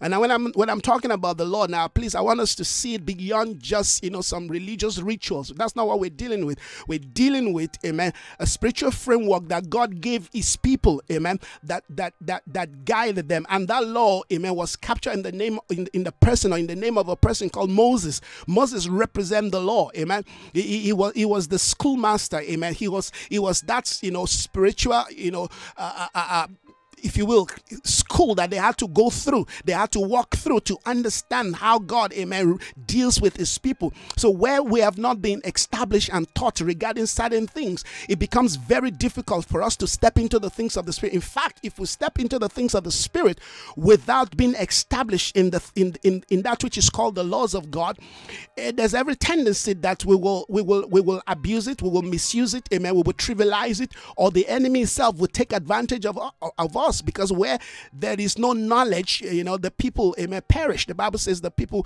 And 0.01 0.17
when 0.19 0.31
I'm 0.31 0.51
when 0.53 0.69
I'm 0.69 0.81
talking 0.81 1.11
about 1.11 1.37
the 1.37 1.45
law 1.45 1.65
now, 1.65 1.87
please, 1.87 2.15
I 2.15 2.21
want 2.21 2.39
us 2.39 2.55
to 2.55 2.65
see 2.65 2.95
it 2.95 3.05
beyond 3.05 3.61
just 3.61 4.03
you 4.03 4.09
know 4.09 4.21
some 4.21 4.47
religious 4.47 4.99
rituals. 4.99 5.49
That's 5.55 5.75
not 5.75 5.87
what 5.87 5.99
we're 5.99 6.09
dealing 6.09 6.45
with. 6.45 6.59
We're 6.87 6.99
dealing 6.99 7.53
with, 7.53 7.71
amen, 7.85 8.13
a 8.39 8.47
spiritual 8.47 8.91
framework 8.91 9.47
that 9.49 9.69
God 9.69 10.01
gave 10.01 10.29
His 10.33 10.55
people, 10.55 11.01
amen, 11.11 11.39
that 11.63 11.83
that 11.89 12.13
that 12.21 12.43
that 12.47 12.85
guided 12.85 13.29
them. 13.29 13.45
And 13.49 13.67
that 13.67 13.85
law, 13.85 14.21
amen, 14.31 14.55
was 14.55 14.75
captured 14.75 15.13
in 15.13 15.21
the 15.23 15.31
name 15.31 15.59
in, 15.69 15.87
in 15.93 16.03
the 16.03 16.11
person 16.11 16.53
or 16.53 16.57
in 16.57 16.67
the 16.67 16.75
name 16.75 16.97
of 16.97 17.09
a 17.09 17.15
person 17.15 17.49
called 17.49 17.69
Moses. 17.69 18.21
Moses 18.47 18.87
represent 18.87 19.51
the 19.51 19.61
law, 19.61 19.89
amen. 19.97 20.23
He, 20.53 20.61
he, 20.61 20.79
he 20.79 20.93
was 20.93 21.13
he 21.13 21.25
was 21.25 21.47
the 21.47 21.59
schoolmaster, 21.59 22.39
amen. 22.41 22.73
He 22.73 22.87
was 22.87 23.11
he 23.29 23.39
was 23.39 23.61
that 23.61 23.99
you 24.01 24.11
know 24.11 24.25
spiritual, 24.25 25.03
you 25.11 25.31
know, 25.31 25.49
uh, 25.77 26.07
uh, 26.13 26.27
uh, 26.29 26.47
if 27.03 27.17
you 27.17 27.25
will, 27.25 27.47
school 27.83 28.35
that 28.35 28.49
they 28.49 28.57
had 28.57 28.77
to 28.77 28.87
go 28.87 29.09
through. 29.09 29.47
They 29.65 29.73
had 29.73 29.91
to 29.91 29.99
walk 29.99 30.35
through 30.35 30.61
to 30.61 30.77
understand 30.85 31.57
how 31.57 31.79
God, 31.79 32.13
amen, 32.13 32.59
deals 32.85 33.21
with 33.21 33.37
his 33.37 33.57
people. 33.57 33.93
So, 34.17 34.29
where 34.29 34.61
we 34.61 34.79
have 34.81 34.97
not 34.97 35.21
been 35.21 35.41
established 35.45 36.09
and 36.11 36.33
taught 36.35 36.59
regarding 36.59 37.05
certain 37.05 37.47
things, 37.47 37.83
it 38.07 38.19
becomes 38.19 38.55
very 38.55 38.91
difficult 38.91 39.45
for 39.45 39.61
us 39.61 39.75
to 39.77 39.87
step 39.87 40.17
into 40.17 40.39
the 40.39 40.49
things 40.49 40.77
of 40.77 40.85
the 40.85 40.93
Spirit. 40.93 41.13
In 41.13 41.21
fact, 41.21 41.59
if 41.63 41.79
we 41.79 41.85
step 41.85 42.19
into 42.19 42.39
the 42.39 42.49
things 42.49 42.75
of 42.75 42.83
the 42.83 42.91
Spirit 42.91 43.39
without 43.75 44.35
being 44.35 44.55
established 44.55 45.35
in 45.35 45.51
the 45.51 45.61
in, 45.75 45.95
in, 46.03 46.23
in 46.29 46.41
that 46.43 46.63
which 46.63 46.77
is 46.77 46.89
called 46.89 47.15
the 47.15 47.23
laws 47.23 47.53
of 47.53 47.71
God, 47.71 47.97
eh, 48.57 48.71
there's 48.73 48.93
every 48.93 49.15
tendency 49.15 49.73
that 49.73 50.05
we 50.05 50.15
will 50.15 50.45
we 50.49 50.61
will 50.61 50.87
we 50.89 51.01
will 51.01 51.21
abuse 51.27 51.67
it, 51.67 51.81
we 51.81 51.89
will 51.89 52.01
misuse 52.01 52.53
it, 52.53 52.67
amen, 52.73 52.95
we 52.95 53.01
will 53.01 53.13
trivialize 53.13 53.81
it, 53.81 53.93
or 54.17 54.31
the 54.31 54.47
enemy 54.47 54.81
itself 54.81 55.17
will 55.17 55.27
take 55.27 55.53
advantage 55.53 56.05
of, 56.05 56.17
of 56.57 56.77
us 56.77 56.88
us 56.89 57.01
because 57.01 57.31
where 57.31 57.59
there 57.93 58.19
is 58.19 58.37
no 58.37 58.51
knowledge, 58.53 59.21
you 59.21 59.43
know, 59.43 59.57
the 59.57 59.71
people 59.71 60.15
may 60.17 60.41
perish. 60.41 60.85
The 60.85 60.95
Bible 60.95 61.19
says 61.19 61.39
the 61.41 61.51
people 61.51 61.85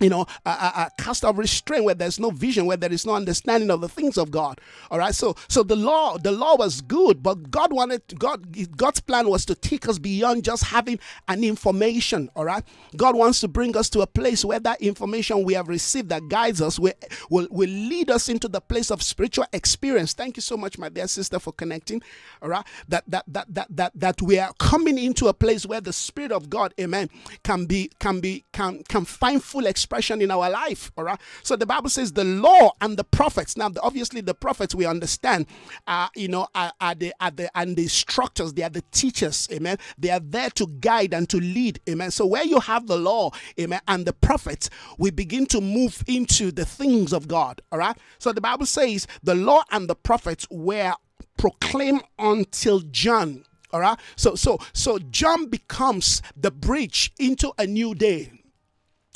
you 0.00 0.08
know, 0.08 0.26
a, 0.44 0.90
cast 0.98 1.24
of 1.24 1.38
restraint 1.38 1.84
where 1.84 1.94
there's 1.94 2.18
no 2.18 2.30
vision, 2.30 2.66
where 2.66 2.76
there 2.76 2.92
is 2.92 3.06
no 3.06 3.14
understanding 3.14 3.70
of 3.70 3.80
the 3.80 3.88
things 3.88 4.18
of 4.18 4.30
God. 4.30 4.60
All 4.90 4.98
right. 4.98 5.14
So, 5.14 5.36
so 5.48 5.62
the 5.62 5.76
law, 5.76 6.18
the 6.18 6.32
law 6.32 6.56
was 6.56 6.80
good, 6.80 7.22
but 7.22 7.50
God 7.50 7.72
wanted 7.72 8.02
God. 8.18 8.76
God's 8.76 9.00
plan 9.00 9.28
was 9.28 9.44
to 9.46 9.54
take 9.54 9.88
us 9.88 10.00
beyond 10.00 10.42
just 10.42 10.64
having 10.64 10.98
an 11.28 11.44
information. 11.44 12.28
All 12.34 12.44
right. 12.44 12.64
God 12.96 13.14
wants 13.14 13.40
to 13.42 13.48
bring 13.48 13.76
us 13.76 13.88
to 13.90 14.00
a 14.00 14.06
place 14.06 14.44
where 14.44 14.58
that 14.60 14.82
information 14.82 15.44
we 15.44 15.54
have 15.54 15.68
received 15.68 16.08
that 16.08 16.28
guides 16.28 16.60
us 16.60 16.78
will 16.78 16.92
will, 17.30 17.46
will 17.52 17.70
lead 17.70 18.10
us 18.10 18.28
into 18.28 18.48
the 18.48 18.60
place 18.60 18.90
of 18.90 19.00
spiritual 19.00 19.46
experience. 19.52 20.12
Thank 20.12 20.36
you 20.36 20.42
so 20.42 20.56
much, 20.56 20.76
my 20.76 20.88
dear 20.88 21.06
sister, 21.06 21.38
for 21.38 21.52
connecting. 21.52 22.02
All 22.42 22.48
right. 22.48 22.66
That 22.88 23.04
that 23.06 23.24
that 23.28 23.54
that 23.54 23.68
that 23.70 23.92
that 23.94 24.22
we 24.22 24.40
are 24.40 24.52
coming 24.58 24.98
into 24.98 25.28
a 25.28 25.34
place 25.34 25.64
where 25.64 25.80
the 25.80 25.92
Spirit 25.92 26.32
of 26.32 26.50
God, 26.50 26.74
Amen, 26.80 27.10
can 27.44 27.66
be 27.66 27.92
can 28.00 28.18
be 28.18 28.44
can 28.52 28.82
can 28.88 29.04
find 29.04 29.42
full 29.42 29.66
experience 29.66 29.83
expression 29.84 30.22
in 30.22 30.30
our 30.30 30.48
life. 30.48 30.90
All 30.96 31.04
right. 31.04 31.20
So 31.42 31.56
the 31.56 31.66
Bible 31.66 31.90
says 31.90 32.12
the 32.12 32.24
law 32.24 32.72
and 32.80 32.96
the 32.96 33.04
prophets. 33.04 33.54
Now, 33.54 33.70
obviously, 33.82 34.22
the 34.22 34.34
prophets 34.34 34.74
we 34.74 34.86
understand, 34.86 35.46
are 35.86 36.08
you 36.16 36.28
know, 36.28 36.48
are, 36.54 36.72
are 36.80 36.94
the 36.94 37.12
are 37.20 37.30
the 37.30 37.50
and 37.56 37.76
the 37.76 37.82
instructors. 37.82 38.54
They 38.54 38.62
are 38.62 38.70
the 38.70 38.82
teachers. 38.92 39.46
Amen. 39.52 39.76
They 39.98 40.08
are 40.08 40.20
there 40.20 40.48
to 40.50 40.66
guide 40.80 41.12
and 41.12 41.28
to 41.28 41.36
lead. 41.36 41.80
Amen. 41.88 42.10
So 42.10 42.24
where 42.24 42.44
you 42.44 42.60
have 42.60 42.86
the 42.86 42.96
law, 42.96 43.30
amen, 43.60 43.80
and 43.86 44.06
the 44.06 44.14
prophets, 44.14 44.70
we 44.96 45.10
begin 45.10 45.44
to 45.46 45.60
move 45.60 46.02
into 46.06 46.50
the 46.50 46.64
things 46.64 47.12
of 47.12 47.28
God. 47.28 47.60
All 47.70 47.78
right. 47.78 47.96
So 48.18 48.32
the 48.32 48.40
Bible 48.40 48.66
says 48.66 49.06
the 49.22 49.34
law 49.34 49.64
and 49.70 49.88
the 49.88 49.96
prophets 49.96 50.46
were 50.50 50.94
proclaimed 51.36 52.04
until 52.18 52.80
John. 52.80 53.44
All 53.70 53.80
right. 53.80 53.98
So 54.16 54.34
so 54.34 54.58
so 54.72 54.98
John 54.98 55.46
becomes 55.46 56.22
the 56.34 56.50
bridge 56.50 57.12
into 57.18 57.52
a 57.58 57.66
new 57.66 57.94
day 57.94 58.32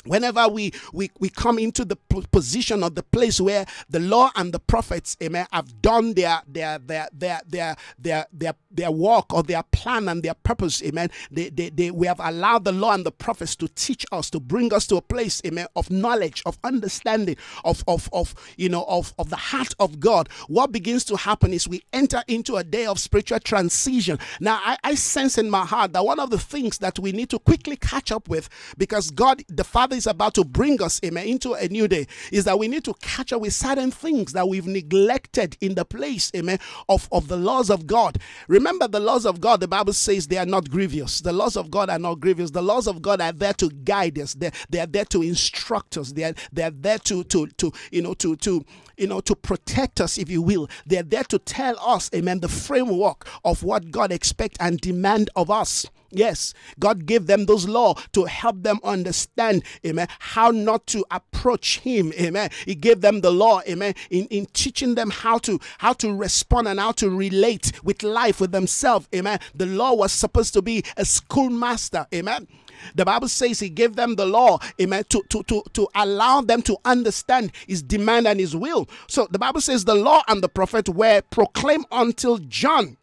whenever 0.05 0.47
we, 0.47 0.71
we 0.93 1.11
we 1.19 1.29
come 1.29 1.59
into 1.59 1.85
the 1.85 1.95
position 2.31 2.83
of 2.83 2.95
the 2.95 3.03
place 3.03 3.39
where 3.41 3.65
the 3.89 3.99
law 3.99 4.31
and 4.35 4.53
the 4.53 4.59
prophets 4.59 5.17
amen 5.21 5.45
have 5.51 5.81
done 5.81 6.13
their 6.13 6.41
their 6.47 6.79
their 6.79 7.07
their 7.13 7.41
their 7.47 7.75
their 7.97 8.25
their, 8.33 8.53
their 8.71 8.91
work 8.91 9.33
or 9.33 9.43
their 9.43 9.63
plan 9.71 10.07
and 10.09 10.23
their 10.23 10.33
purpose 10.33 10.81
amen 10.83 11.09
they, 11.31 11.49
they, 11.49 11.69
they 11.69 11.91
we 11.91 12.07
have 12.07 12.19
allowed 12.21 12.63
the 12.63 12.71
law 12.71 12.93
and 12.93 13.05
the 13.05 13.11
prophets 13.11 13.55
to 13.55 13.67
teach 13.69 14.05
us 14.11 14.29
to 14.29 14.39
bring 14.39 14.73
us 14.73 14.87
to 14.87 14.95
a 14.95 15.01
place 15.01 15.41
amen 15.45 15.67
of 15.75 15.89
knowledge 15.91 16.41
of 16.45 16.57
understanding 16.63 17.35
of 17.63 17.83
of 17.87 18.09
of 18.13 18.33
you 18.57 18.69
know 18.69 18.85
of 18.87 19.13
of 19.19 19.29
the 19.29 19.35
heart 19.35 19.73
of 19.79 19.99
god. 19.99 20.29
What 20.47 20.71
begins 20.71 21.03
to 21.05 21.17
happen 21.17 21.53
is 21.53 21.67
we 21.67 21.83
enter 21.93 22.23
into 22.27 22.55
a 22.55 22.63
day 22.63 22.85
of 22.85 22.99
spiritual 22.99 23.39
transition. 23.39 24.19
Now 24.39 24.59
i, 24.63 24.77
I 24.83 24.95
sense 24.95 25.37
in 25.37 25.49
my 25.49 25.65
heart 25.65 25.93
that 25.93 26.05
one 26.05 26.19
of 26.19 26.29
the 26.29 26.39
things 26.39 26.77
that 26.79 26.99
we 26.99 27.11
need 27.11 27.29
to 27.29 27.39
quickly 27.39 27.75
catch 27.75 28.11
up 28.11 28.27
with 28.29 28.49
because 28.77 29.11
god 29.11 29.43
the 29.47 29.63
father 29.63 29.88
Is 29.91 30.07
about 30.07 30.33
to 30.35 30.43
bring 30.43 30.81
us, 30.81 31.01
amen, 31.03 31.27
into 31.27 31.53
a 31.53 31.67
new 31.67 31.87
day 31.87 32.07
is 32.31 32.45
that 32.45 32.57
we 32.57 32.67
need 32.67 32.83
to 32.85 32.93
catch 33.01 33.33
up 33.33 33.41
with 33.41 33.53
certain 33.53 33.91
things 33.91 34.33
that 34.33 34.47
we've 34.47 34.67
neglected 34.67 35.57
in 35.61 35.75
the 35.75 35.85
place, 35.85 36.31
amen, 36.35 36.59
of, 36.87 37.07
of 37.11 37.27
the 37.27 37.37
laws 37.37 37.69
of 37.69 37.87
God. 37.87 38.19
Remember, 38.47 38.87
the 38.87 38.99
laws 38.99 39.25
of 39.25 39.41
God, 39.41 39.59
the 39.59 39.67
Bible 39.67 39.93
says 39.93 40.27
they 40.27 40.37
are 40.37 40.45
not 40.45 40.69
grievous. 40.69 41.21
The 41.21 41.33
laws 41.33 41.57
of 41.57 41.71
God 41.71 41.89
are 41.89 41.99
not 41.99 42.19
grievous. 42.19 42.51
The 42.51 42.61
laws 42.61 42.87
of 42.87 43.01
God 43.01 43.21
are 43.21 43.31
there 43.31 43.53
to 43.53 43.69
guide 43.69 44.19
us. 44.19 44.33
They're, 44.33 44.51
they 44.69 44.79
are 44.79 44.85
there 44.85 45.05
to 45.05 45.21
instruct 45.21 45.97
us. 45.97 46.11
They 46.11 46.23
are, 46.23 46.33
they 46.51 46.63
are 46.63 46.71
there 46.71 46.99
to, 46.99 47.23
to, 47.25 47.47
to, 47.47 47.71
you 47.91 48.01
know, 48.01 48.13
to, 48.15 48.35
to, 48.37 48.63
you 48.99 49.07
know, 49.07 49.21
to 49.21 49.35
protect 49.35 50.01
us, 50.01 50.17
if 50.17 50.29
you 50.29 50.41
will. 50.41 50.69
They're 50.85 51.03
there 51.03 51.23
to 51.25 51.39
tell 51.39 51.79
us, 51.79 52.09
amen, 52.13 52.41
the 52.41 52.49
framework 52.49 53.27
of 53.45 53.63
what 53.63 53.91
God 53.91 54.11
expects 54.11 54.57
and 54.59 54.79
demand 54.79 55.29
of 55.35 55.49
us. 55.49 55.85
Yes, 56.11 56.55
God 56.79 57.05
gave 57.05 57.27
them 57.27 57.45
those 57.45 57.67
law 57.67 57.93
to 58.13 58.25
help 58.25 58.63
them 58.63 58.79
understand, 58.83 59.63
amen, 59.85 60.07
how 60.17 60.49
not 60.49 60.87
to 60.87 61.05
approach 61.11 61.79
him. 61.79 62.11
Amen. 62.19 62.49
He 62.65 62.73
gave 62.73 63.01
them 63.01 63.21
the 63.21 63.31
law, 63.31 63.61
amen, 63.69 63.93
in, 64.09 64.25
in 64.25 64.47
teaching 64.47 64.95
them 64.95 65.11
how 65.11 65.37
to 65.39 65.59
how 65.77 65.93
to 65.93 66.15
respond 66.15 66.67
and 66.67 66.79
how 66.79 66.93
to 66.93 67.09
relate 67.09 67.71
with 67.83 68.01
life 68.01 68.41
with 68.41 68.51
themselves. 68.51 69.07
Amen. 69.13 69.39
The 69.53 69.67
law 69.67 69.93
was 69.93 70.11
supposed 70.11 70.53
to 70.53 70.63
be 70.63 70.83
a 70.97 71.05
schoolmaster. 71.05 72.07
Amen. 72.13 72.47
The 72.95 73.05
Bible 73.05 73.27
says 73.27 73.59
he 73.59 73.69
gave 73.69 73.95
them 73.95 74.15
the 74.15 74.25
law, 74.25 74.59
amen, 74.81 75.03
to, 75.09 75.23
to, 75.29 75.43
to, 75.43 75.63
to 75.73 75.87
allow 75.95 76.41
them 76.41 76.61
to 76.63 76.77
understand 76.85 77.51
his 77.67 77.81
demand 77.81 78.27
and 78.27 78.39
his 78.39 78.55
will. 78.55 78.87
So 79.07 79.27
the 79.31 79.39
Bible 79.39 79.61
says 79.61 79.85
the 79.85 79.95
law 79.95 80.21
and 80.27 80.41
the 80.41 80.49
prophet 80.49 80.89
were 80.89 81.21
proclaimed 81.29 81.85
until 81.91 82.37
John. 82.39 82.97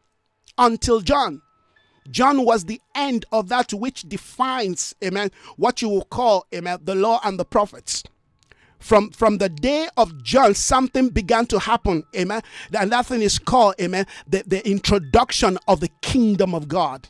Until 0.58 1.00
John. 1.00 1.42
John 2.10 2.44
was 2.44 2.64
the 2.64 2.80
end 2.94 3.24
of 3.32 3.48
that 3.48 3.72
which 3.72 4.02
defines, 4.02 4.94
amen, 5.04 5.30
what 5.56 5.82
you 5.82 5.88
will 5.88 6.04
call, 6.04 6.46
amen, 6.54 6.78
the 6.82 6.94
law 6.94 7.20
and 7.24 7.38
the 7.38 7.44
prophets. 7.44 8.04
From, 8.78 9.10
from 9.10 9.38
the 9.38 9.48
day 9.48 9.88
of 9.96 10.22
John, 10.22 10.54
something 10.54 11.08
began 11.08 11.46
to 11.46 11.58
happen, 11.58 12.04
amen. 12.14 12.42
And 12.72 12.92
that 12.92 13.06
thing 13.06 13.22
is 13.22 13.38
called, 13.38 13.74
amen, 13.80 14.06
the, 14.28 14.44
the 14.46 14.68
introduction 14.68 15.58
of 15.66 15.80
the 15.80 15.90
kingdom 16.02 16.54
of 16.54 16.68
God. 16.68 17.08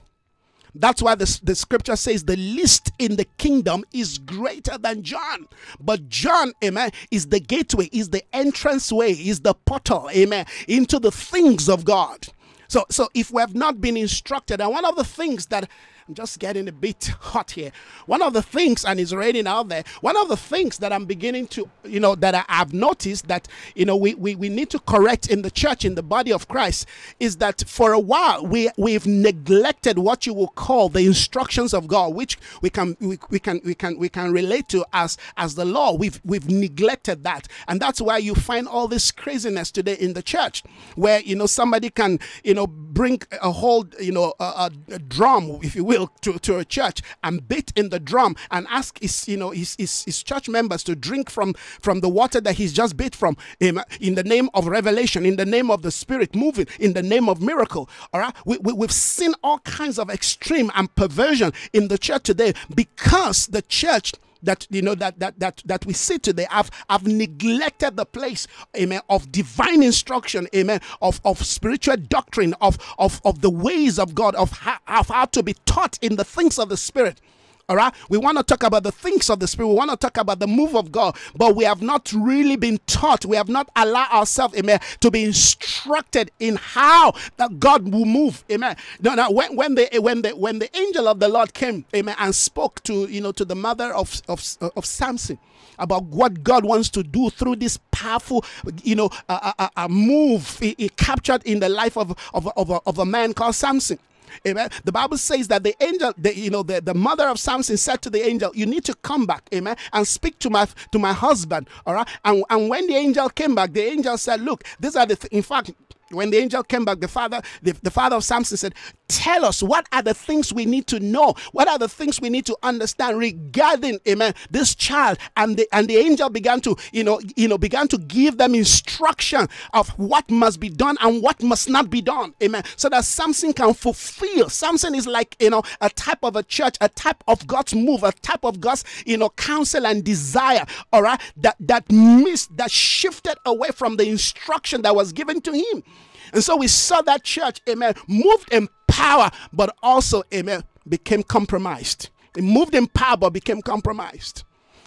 That's 0.81 1.03
why 1.03 1.15
the, 1.15 1.41
the 1.43 1.55
scripture 1.55 1.97
says 1.97 2.25
the 2.25 2.37
least 2.37 2.93
in 2.99 3.17
the 3.17 3.25
kingdom 3.39 3.85
is 3.93 4.19
greater 4.19 4.79
than 4.79 5.03
John. 5.03 5.49
But 5.81 6.09
John, 6.09 6.53
amen, 6.65 6.91
is 7.11 7.27
the 7.27 7.41
gateway, 7.41 7.89
is 7.93 8.11
the 8.11 8.23
entrance 8.35 8.93
way, 8.93 9.13
is 9.13 9.41
the 9.41 9.55
portal, 9.55 10.09
amen, 10.11 10.47
into 10.69 10.99
the 10.99 11.11
things 11.13 11.69
of 11.69 11.85
God. 11.85 12.27
So, 12.69 12.85
so 12.91 13.09
if 13.15 13.31
we 13.31 13.41
have 13.41 13.55
not 13.55 13.81
been 13.81 13.97
instructed, 13.97 14.61
and 14.61 14.71
one 14.71 14.85
of 14.85 14.97
the 14.97 15.05
things 15.05 15.47
that 15.47 15.69
I'm 16.09 16.15
just 16.15 16.39
getting 16.39 16.69
a 16.69 16.73
bit 16.73 17.07
hot 17.21 17.51
here. 17.51 17.73
One 18.07 18.23
of 18.23 18.33
the 18.33 18.43
things, 18.43 18.85
and 18.85 19.01
it's 19.01 19.13
raining 19.13 19.49
out 19.49 19.69
there, 19.69 19.83
one 20.03 20.17
of 20.17 20.29
the 20.29 20.37
things 20.37 20.79
that 20.79 20.93
I'm 20.93 21.05
beginning 21.05 21.49
to, 21.49 21.69
you 21.85 21.99
know, 21.99 22.15
that 22.15 22.35
I, 22.35 22.45
have 22.47 22.73
noticed 22.73 23.27
that, 23.27 23.49
you 23.75 23.85
know, 23.85 23.97
we, 23.97 24.15
we, 24.15 24.37
we 24.37 24.49
need 24.49 24.71
to 24.71 24.79
correct 24.79 25.29
in 25.29 25.43
the 25.43 25.51
church, 25.51 25.85
in 25.85 25.97
the 25.97 26.05
body 26.05 26.33
of 26.33 26.47
Christ, 26.47 26.87
is 27.19 27.39
that 27.39 27.65
for 27.67 27.93
a 27.93 27.99
while 27.99 28.47
we, 28.47 28.71
we've 28.77 29.05
neglected 29.05 29.99
what 29.99 30.27
you 30.27 30.35
will 30.35 30.49
call 30.49 30.89
the 30.89 31.05
instructions 31.05 31.75
of 31.75 31.89
God, 31.89 32.15
which 32.15 32.39
we 32.61 32.71
can, 32.71 32.97
we, 33.01 33.19
we 33.31 33.41
can, 33.41 33.61
we 33.65 33.75
can, 33.75 33.99
we 33.99 34.09
can 34.09 34.31
relate 34.33 34.69
to 34.69 34.87
as, 34.93 35.19
as 35.37 35.57
the 35.57 35.65
law. 35.65 35.93
We've, 35.93 36.21
we've 36.25 36.49
neglected 36.49 37.25
that. 37.25 37.49
And 37.67 37.81
that's 37.81 38.01
why 38.01 38.19
you 38.19 38.37
find 38.37 38.69
all 38.69 38.87
this 38.87 39.11
craziness 39.11 39.73
today 39.73 39.95
in 39.95 40.13
the 40.13 40.23
church, 40.23 40.63
where, 40.95 41.21
you 41.21 41.35
know, 41.35 41.47
somebody 41.47 41.91
can, 41.91 42.21
you 42.45 42.55
know, 42.55 42.69
bring 42.69 43.21
a 43.43 43.51
whole, 43.51 43.87
you 44.01 44.13
know, 44.13 44.35
a, 44.39 44.71
a 44.89 44.99
drum, 45.01 45.59
if 45.63 45.75
you 45.75 45.83
will, 45.83 45.96
will 45.99 46.09
to, 46.23 46.39
to 46.39 46.59
a 46.59 46.65
church 46.65 47.03
and 47.23 47.47
beat 47.49 47.73
in 47.77 47.91
the 47.91 48.01
drum 48.01 48.37
and 48.51 48.67
ask 48.71 48.99
his 49.01 49.29
you 49.29 49.37
know 49.37 49.51
his, 49.51 49.77
his, 49.79 50.05
his 50.05 50.23
church 50.23 50.49
members 50.49 50.83
to 50.85 50.95
drink 50.95 51.31
from 51.31 51.55
from 51.81 52.01
the 52.01 52.09
water 52.09 52.41
that 52.41 52.57
he's 52.57 52.73
just 52.73 52.97
beat 52.97 53.15
from. 53.15 53.37
Him 53.61 53.81
in 54.01 54.15
the 54.15 54.25
name 54.25 54.49
of 54.55 54.67
revelation 54.67 55.27
in 55.27 55.37
the 55.37 55.47
name 55.47 55.71
of 55.71 55.83
the 55.83 55.91
spirit 55.91 56.35
moving 56.35 56.67
in 56.79 56.93
the 56.93 57.03
name 57.03 57.29
of 57.29 57.41
miracle. 57.41 57.89
All 58.13 58.21
right? 58.21 58.35
We, 58.45 58.59
we, 58.59 58.73
we've 58.73 58.93
seen 58.93 59.35
all 59.43 59.59
kinds 59.61 59.99
of 59.99 60.11
extreme 60.11 60.71
and 60.75 60.95
perversion 60.95 61.53
in 61.73 61.89
the 61.89 61.99
church 61.99 62.25
today 62.25 62.55
because 62.75 63.47
the 63.47 63.63
church 63.63 64.13
that 64.47 64.67
you 64.71 64.83
know 64.83 64.95
that 64.95 65.19
that 65.19 65.39
that 65.39 65.63
that 65.67 65.85
we 65.87 65.93
see 65.93 66.19
today 66.19 66.47
have 66.51 66.71
have 66.89 67.07
neglected 67.07 67.97
the 67.97 68.07
place 68.07 68.47
amen 68.77 69.01
of 69.09 69.31
divine 69.31 69.83
instruction 69.83 70.49
amen 70.55 70.81
of 71.03 71.21
of 71.25 71.45
spiritual 71.45 71.97
doctrine 71.97 72.55
of 72.61 72.79
of 72.99 73.21
of 73.25 73.43
the 73.43 73.51
ways 73.51 73.99
of 73.99 74.15
god 74.15 74.35
of 74.35 74.51
how, 74.53 74.79
of 74.89 75.09
how 75.09 75.25
to 75.27 75.43
be 75.43 75.55
taught 75.67 75.99
in 76.03 76.17
the 76.17 76.25
things 76.25 76.59
of 76.59 76.69
the 76.69 76.77
spirit 76.77 77.21
all 77.69 77.75
right. 77.75 77.93
We 78.09 78.19
want 78.19 78.39
to 78.39 78.45
talk 78.45 78.63
about 78.63 78.85
the 78.85 78.93
things 78.93 79.29
of 79.29 79.41
the 79.41 79.49
Spirit. 79.49 79.69
We 79.69 79.75
want 79.75 79.91
to 79.91 79.97
talk 79.97 80.19
about 80.19 80.39
the 80.39 80.47
move 80.47 80.77
of 80.77 80.93
God, 80.93 81.17
but 81.35 81.57
we 81.57 81.65
have 81.65 81.83
not 81.83 82.13
really 82.13 82.55
been 82.55 82.79
taught. 82.87 83.25
We 83.25 83.37
have 83.37 83.49
not 83.49 83.69
allowed 83.75 84.13
ourselves, 84.13 84.57
amen, 84.57 84.79
to 85.01 85.11
be 85.11 85.25
instructed 85.25 86.31
in 86.39 86.57
how 86.57 87.15
that 87.39 87.59
God 87.59 87.93
will 87.93 88.05
move. 88.05 88.45
Amen. 88.53 88.77
No, 89.01 89.17
no, 89.17 89.33
when, 89.33 89.57
when 89.57 89.75
the 89.75 89.89
when 90.01 90.23
the 90.23 90.31
when 90.31 90.61
the 90.61 90.77
angel 90.77 91.09
of 91.09 91.19
the 91.19 91.29
Lord 91.29 91.55
came, 91.55 91.85
amen, 91.93 92.15
and 92.21 92.33
spoke 92.33 92.85
to 92.85 93.07
you 93.07 93.21
know 93.21 93.33
to 93.33 93.45
the 93.45 93.57
mother 93.57 93.93
of 93.93 94.23
of, 94.29 94.45
of 94.77 94.87
Samson 94.87 95.37
about 95.79 96.05
what 96.05 96.45
God 96.45 96.65
wants 96.65 96.89
to 96.91 97.03
do 97.03 97.31
through 97.31 97.57
this 97.57 97.79
powerful, 97.91 98.45
you 98.83 98.95
know, 98.95 99.11
a, 99.29 99.53
a, 99.59 99.71
a 99.77 99.89
move 99.89 100.59
he, 100.59 100.75
he 100.79 100.89
captured 100.89 101.43
in 101.45 101.61
the 101.61 101.69
life 101.69 101.99
of, 101.99 102.17
of, 102.33 102.49
of, 102.57 102.71
a, 102.71 102.81
of 102.87 102.99
a 102.99 103.05
man 103.05 103.35
called 103.35 103.55
Samson. 103.55 103.99
Amen. 104.47 104.71
The 104.85 104.93
Bible 104.93 105.19
says 105.19 105.49
that 105.49 105.63
the 105.65 105.75
angel, 105.83 106.13
the, 106.19 106.37
you 106.37 106.51
know, 106.51 106.63
the, 106.63 106.81
the 106.81 106.95
mother 106.95 107.29
of 107.29 107.39
Samson 107.39 107.77
said 107.77 108.03
to 108.03 108.11
the 108.11 108.27
angel, 108.27 108.53
You 108.55 108.67
need 108.67 108.85
to 108.87 108.95
come 108.97 109.27
back, 109.27 109.49
amen, 109.55 109.77
and 109.93 110.07
speak 110.07 110.39
to 110.41 110.51
my 110.51 110.67
to 110.93 110.99
my 110.99 111.13
husband. 111.13 111.69
All 111.87 111.95
right. 111.95 112.09
And, 112.25 112.45
and 112.51 112.69
when 112.69 112.87
the 112.87 112.95
angel 112.95 113.29
came 113.31 113.55
back, 113.55 113.73
the 113.73 113.83
angel 113.83 114.17
said, 114.19 114.41
Look, 114.41 114.65
these 114.81 114.97
are 114.97 115.07
the 115.07 115.17
th- 115.17 115.33
in 115.33 115.43
fact, 115.43 115.73
when 116.11 116.31
the 116.31 116.39
angel 116.39 116.63
came 116.63 116.85
back, 116.85 117.01
the 117.01 117.09
father, 117.09 117.43
the, 117.63 117.73
the 117.83 117.91
father 117.91 118.17
of 118.17 118.25
Samson 118.25 118.57
said, 118.57 118.75
Tell 119.09 119.45
us 119.45 119.63
what 119.63 119.87
are 119.93 120.03
the 120.03 120.15
things 120.15 120.53
we 120.53 120.67
need 120.67 120.89
to 120.89 120.99
know? 120.99 121.35
What 121.53 121.69
are 121.69 121.79
the 121.79 121.89
things 121.89 122.21
we 122.21 122.29
need 122.29 122.45
to 122.47 122.57
understand 122.63 123.19
regarding, 123.19 124.01
amen, 124.09 124.35
this 124.51 124.75
child? 124.75 125.19
And 125.37 125.57
the 125.57 125.69
and 125.73 125.87
the 125.87 125.97
angel 125.97 126.29
began 126.29 126.61
to, 126.63 126.77
you 126.93 127.05
know, 127.05 127.21
you 127.37 127.47
know, 127.47 127.57
began 127.57 127.87
to 127.89 127.99
give 127.99 128.37
them 128.39 128.55
instruction 128.55 129.49
of 129.75 129.89
what 129.91 130.29
must 130.29 130.59
be 130.59 130.69
done 130.69 130.97
and 131.01 131.23
what 131.23 131.41
must 131.41 131.69
not 131.71 131.89
be 131.89 132.03
done. 132.03 132.35
Amen. 132.43 132.65
So 132.77 132.89
that 132.89 133.05
Samson 133.05 133.53
can 133.53 133.75
fulfill. 133.75 134.49
Samson 134.49 134.95
is 134.95 135.07
like, 135.07 135.37
you 135.39 135.51
know, 135.51 135.63
a 135.81 135.91
type 135.91 136.19
of 136.25 136.35
a 136.35 136.43
church, 136.43 136.77
a 136.81 136.89
type 136.89 137.23
of 137.29 137.47
God's 137.47 137.75
move, 137.75 138.03
a 138.03 138.11
type 138.13 138.45
of 138.45 138.61
God's, 138.61 138.85
you 139.07 139.17
know, 139.17 139.29
counsel 139.31 139.87
and 139.87 140.03
desire, 140.03 140.67
all 140.93 141.03
right, 141.03 141.21
that 141.37 141.57
that 141.61 141.91
missed, 141.91 142.57
that 142.57 142.73
shifted 142.73 143.37
away 143.45 143.69
from 143.69 143.97
the 143.97 144.09
instruction 144.09 144.83
that 144.83 144.97
was 144.97 145.13
given 145.13 145.41
to 145.43 145.53
him. 145.53 145.85
And 146.33 146.43
so 146.43 146.57
we 146.57 146.69
saw 146.69 147.03
that 147.03 147.25
church, 147.25 147.61
amen, 147.69 147.95
moved 148.09 148.53
in 148.53 148.69
power, 148.89 149.31
but 149.53 149.75
also, 149.83 150.23
amen, 150.33 150.65
became 150.89 151.23
compromised. 151.23 152.11
It 152.37 152.45
moved 152.45 152.75
in 152.75 152.87
power, 152.87 153.17
but 153.17 153.31
became 153.31 153.63
compromised. 153.63 154.45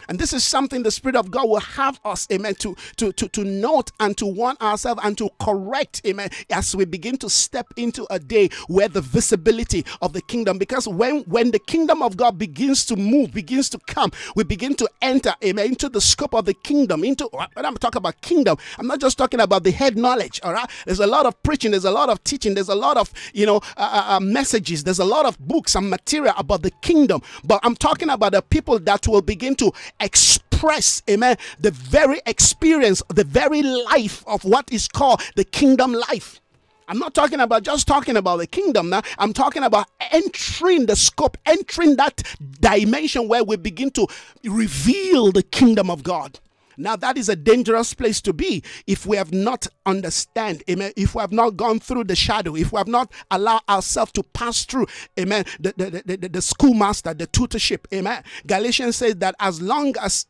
And 0.10 0.18
this 0.18 0.34
is 0.34 0.44
something 0.44 0.82
the 0.82 0.90
Spirit 0.90 1.16
of 1.16 1.30
God 1.30 1.48
will 1.48 1.60
have 1.60 2.00
us, 2.04 2.28
amen, 2.32 2.56
to, 2.56 2.76
to, 2.98 3.14
to, 3.14 3.28
to 3.30 3.44
note 3.44 3.92
and 4.00 4.18
to 4.18 4.26
warn 4.26 4.58
ourselves 4.60 5.00
and 5.04 5.16
to 5.20 5.30
correct, 5.40 6.02
amen, 6.06 6.30
as 6.50 6.76
we 6.76 6.86
begin 6.86 7.16
to 7.18 7.30
step 7.30 7.68
into 7.78 8.08
a 8.10 8.18
day 8.18 8.50
where 8.68 8.88
the 8.88 9.02
visibility 9.02 9.86
of 10.02 10.14
the 10.14 10.22
kingdom, 10.22 10.58
because 10.58 10.88
when, 10.88 11.22
when 11.22 11.52
the 11.52 11.60
kingdom 11.60 12.02
of 12.02 12.18
God 12.18 12.40
begins 12.40 12.86
to 12.88 12.96
move, 12.96 13.32
begins 13.32 13.70
to 13.70 13.78
come, 13.86 14.12
we 14.36 14.44
begin 14.44 14.74
to 14.76 14.90
enter, 15.04 15.32
amen, 15.46 15.68
into 15.68 15.88
the 15.88 16.02
scope 16.02 16.34
of 16.34 16.46
the 16.46 16.56
kingdom. 16.56 17.04
Into 17.04 17.30
when 17.54 17.66
I'm 17.66 17.78
talking 17.78 18.00
about 18.00 18.20
kingdom, 18.22 18.58
I'm 18.80 18.88
not 18.88 19.00
just 19.00 19.16
talking 19.16 19.40
about 19.40 19.64
the 19.64 19.72
head 19.72 19.96
knowledge, 19.96 20.42
all 20.44 20.54
right? 20.54 20.70
There's 20.88 21.00
a 21.00 21.08
lot 21.08 21.28
of 21.28 21.42
preaching, 21.44 21.70
there's 21.70 21.86
a 21.86 21.92
lot 21.92 22.10
of 22.10 22.24
teaching, 22.24 22.56
there's 22.56 22.70
a 22.70 22.76
lot 22.76 22.98
of, 22.98 23.14
you 23.34 23.46
know, 23.46 23.58
uh, 23.78 23.90
uh, 24.08 24.16
uh 24.16 24.20
messages, 24.20 24.84
there's 24.84 25.00
a 25.00 25.06
lot 25.06 25.28
of 25.28 25.38
books 25.38 25.76
and 25.76 25.88
material 25.88 26.34
about 26.36 26.64
the 26.64 26.72
kingdom, 26.82 27.22
but 27.44 27.60
I'm 27.62 27.76
talking 27.76 28.10
about 28.10 28.32
the 28.32 28.42
people 28.42 28.80
that 28.80 29.08
will 29.08 29.22
begin 29.22 29.54
to 29.58 29.72
express, 30.00 31.02
amen, 31.10 31.38
the 31.60 31.72
very 31.72 32.22
experience, 32.26 33.02
the 33.10 33.24
very 33.24 33.62
life 33.62 34.24
of 34.28 34.44
what 34.44 34.72
is 34.72 34.88
called 34.88 35.22
the 35.36 35.44
kingdom 35.44 35.94
life. 35.94 36.42
I'm 36.88 36.98
not 36.98 37.14
talking 37.14 37.40
about 37.40 37.62
just 37.64 37.88
talking 37.88 38.18
about 38.18 38.38
the 38.38 38.48
kingdom 38.48 38.90
now. 38.90 39.04
I'm 39.20 39.32
talking 39.32 39.64
about 39.64 39.88
entering 40.12 40.88
the 40.88 40.96
scope, 40.96 41.38
entering 41.46 41.98
that 41.98 42.24
dimension 42.60 43.28
where 43.28 43.44
we 43.44 43.58
begin 43.58 43.92
to 43.92 44.08
reveal 44.44 45.32
the 45.32 45.44
kingdom 45.44 45.92
of 45.92 46.02
God. 46.02 46.40
Now 46.80 46.96
that 46.96 47.18
is 47.18 47.30
a 47.30 47.36
dangerous 47.36 47.94
place 47.94 48.22
to 48.22 48.34
be 48.34 48.64
if 48.88 49.06
we 49.06 49.18
have 49.18 49.34
not 49.34 49.68
understand, 49.86 50.64
amen. 50.70 50.94
If 50.96 51.14
we 51.14 51.22
have 51.22 51.32
not 51.34 51.58
gone 51.58 51.80
through 51.80 52.06
the 52.06 52.16
shadow, 52.16 52.56
if 52.56 52.72
we 52.72 52.78
have 52.78 52.88
not 52.88 53.12
allowed 53.30 53.62
ourselves 53.70 54.14
to 54.14 54.24
pass 54.24 54.66
through, 54.66 54.88
amen, 55.20 55.46
the, 55.60 55.74
the, 55.78 56.04
the, 56.06 56.18
the, 56.18 56.30
the 56.30 56.42
schoolmaster, 56.42 57.14
the 57.14 57.28
tutorship, 57.28 57.88
amen. 57.94 58.24
Galatians 58.48 58.96
says 58.96 59.16
that 59.18 59.36
as 59.40 59.62
long 59.62 59.94
as 60.02 60.26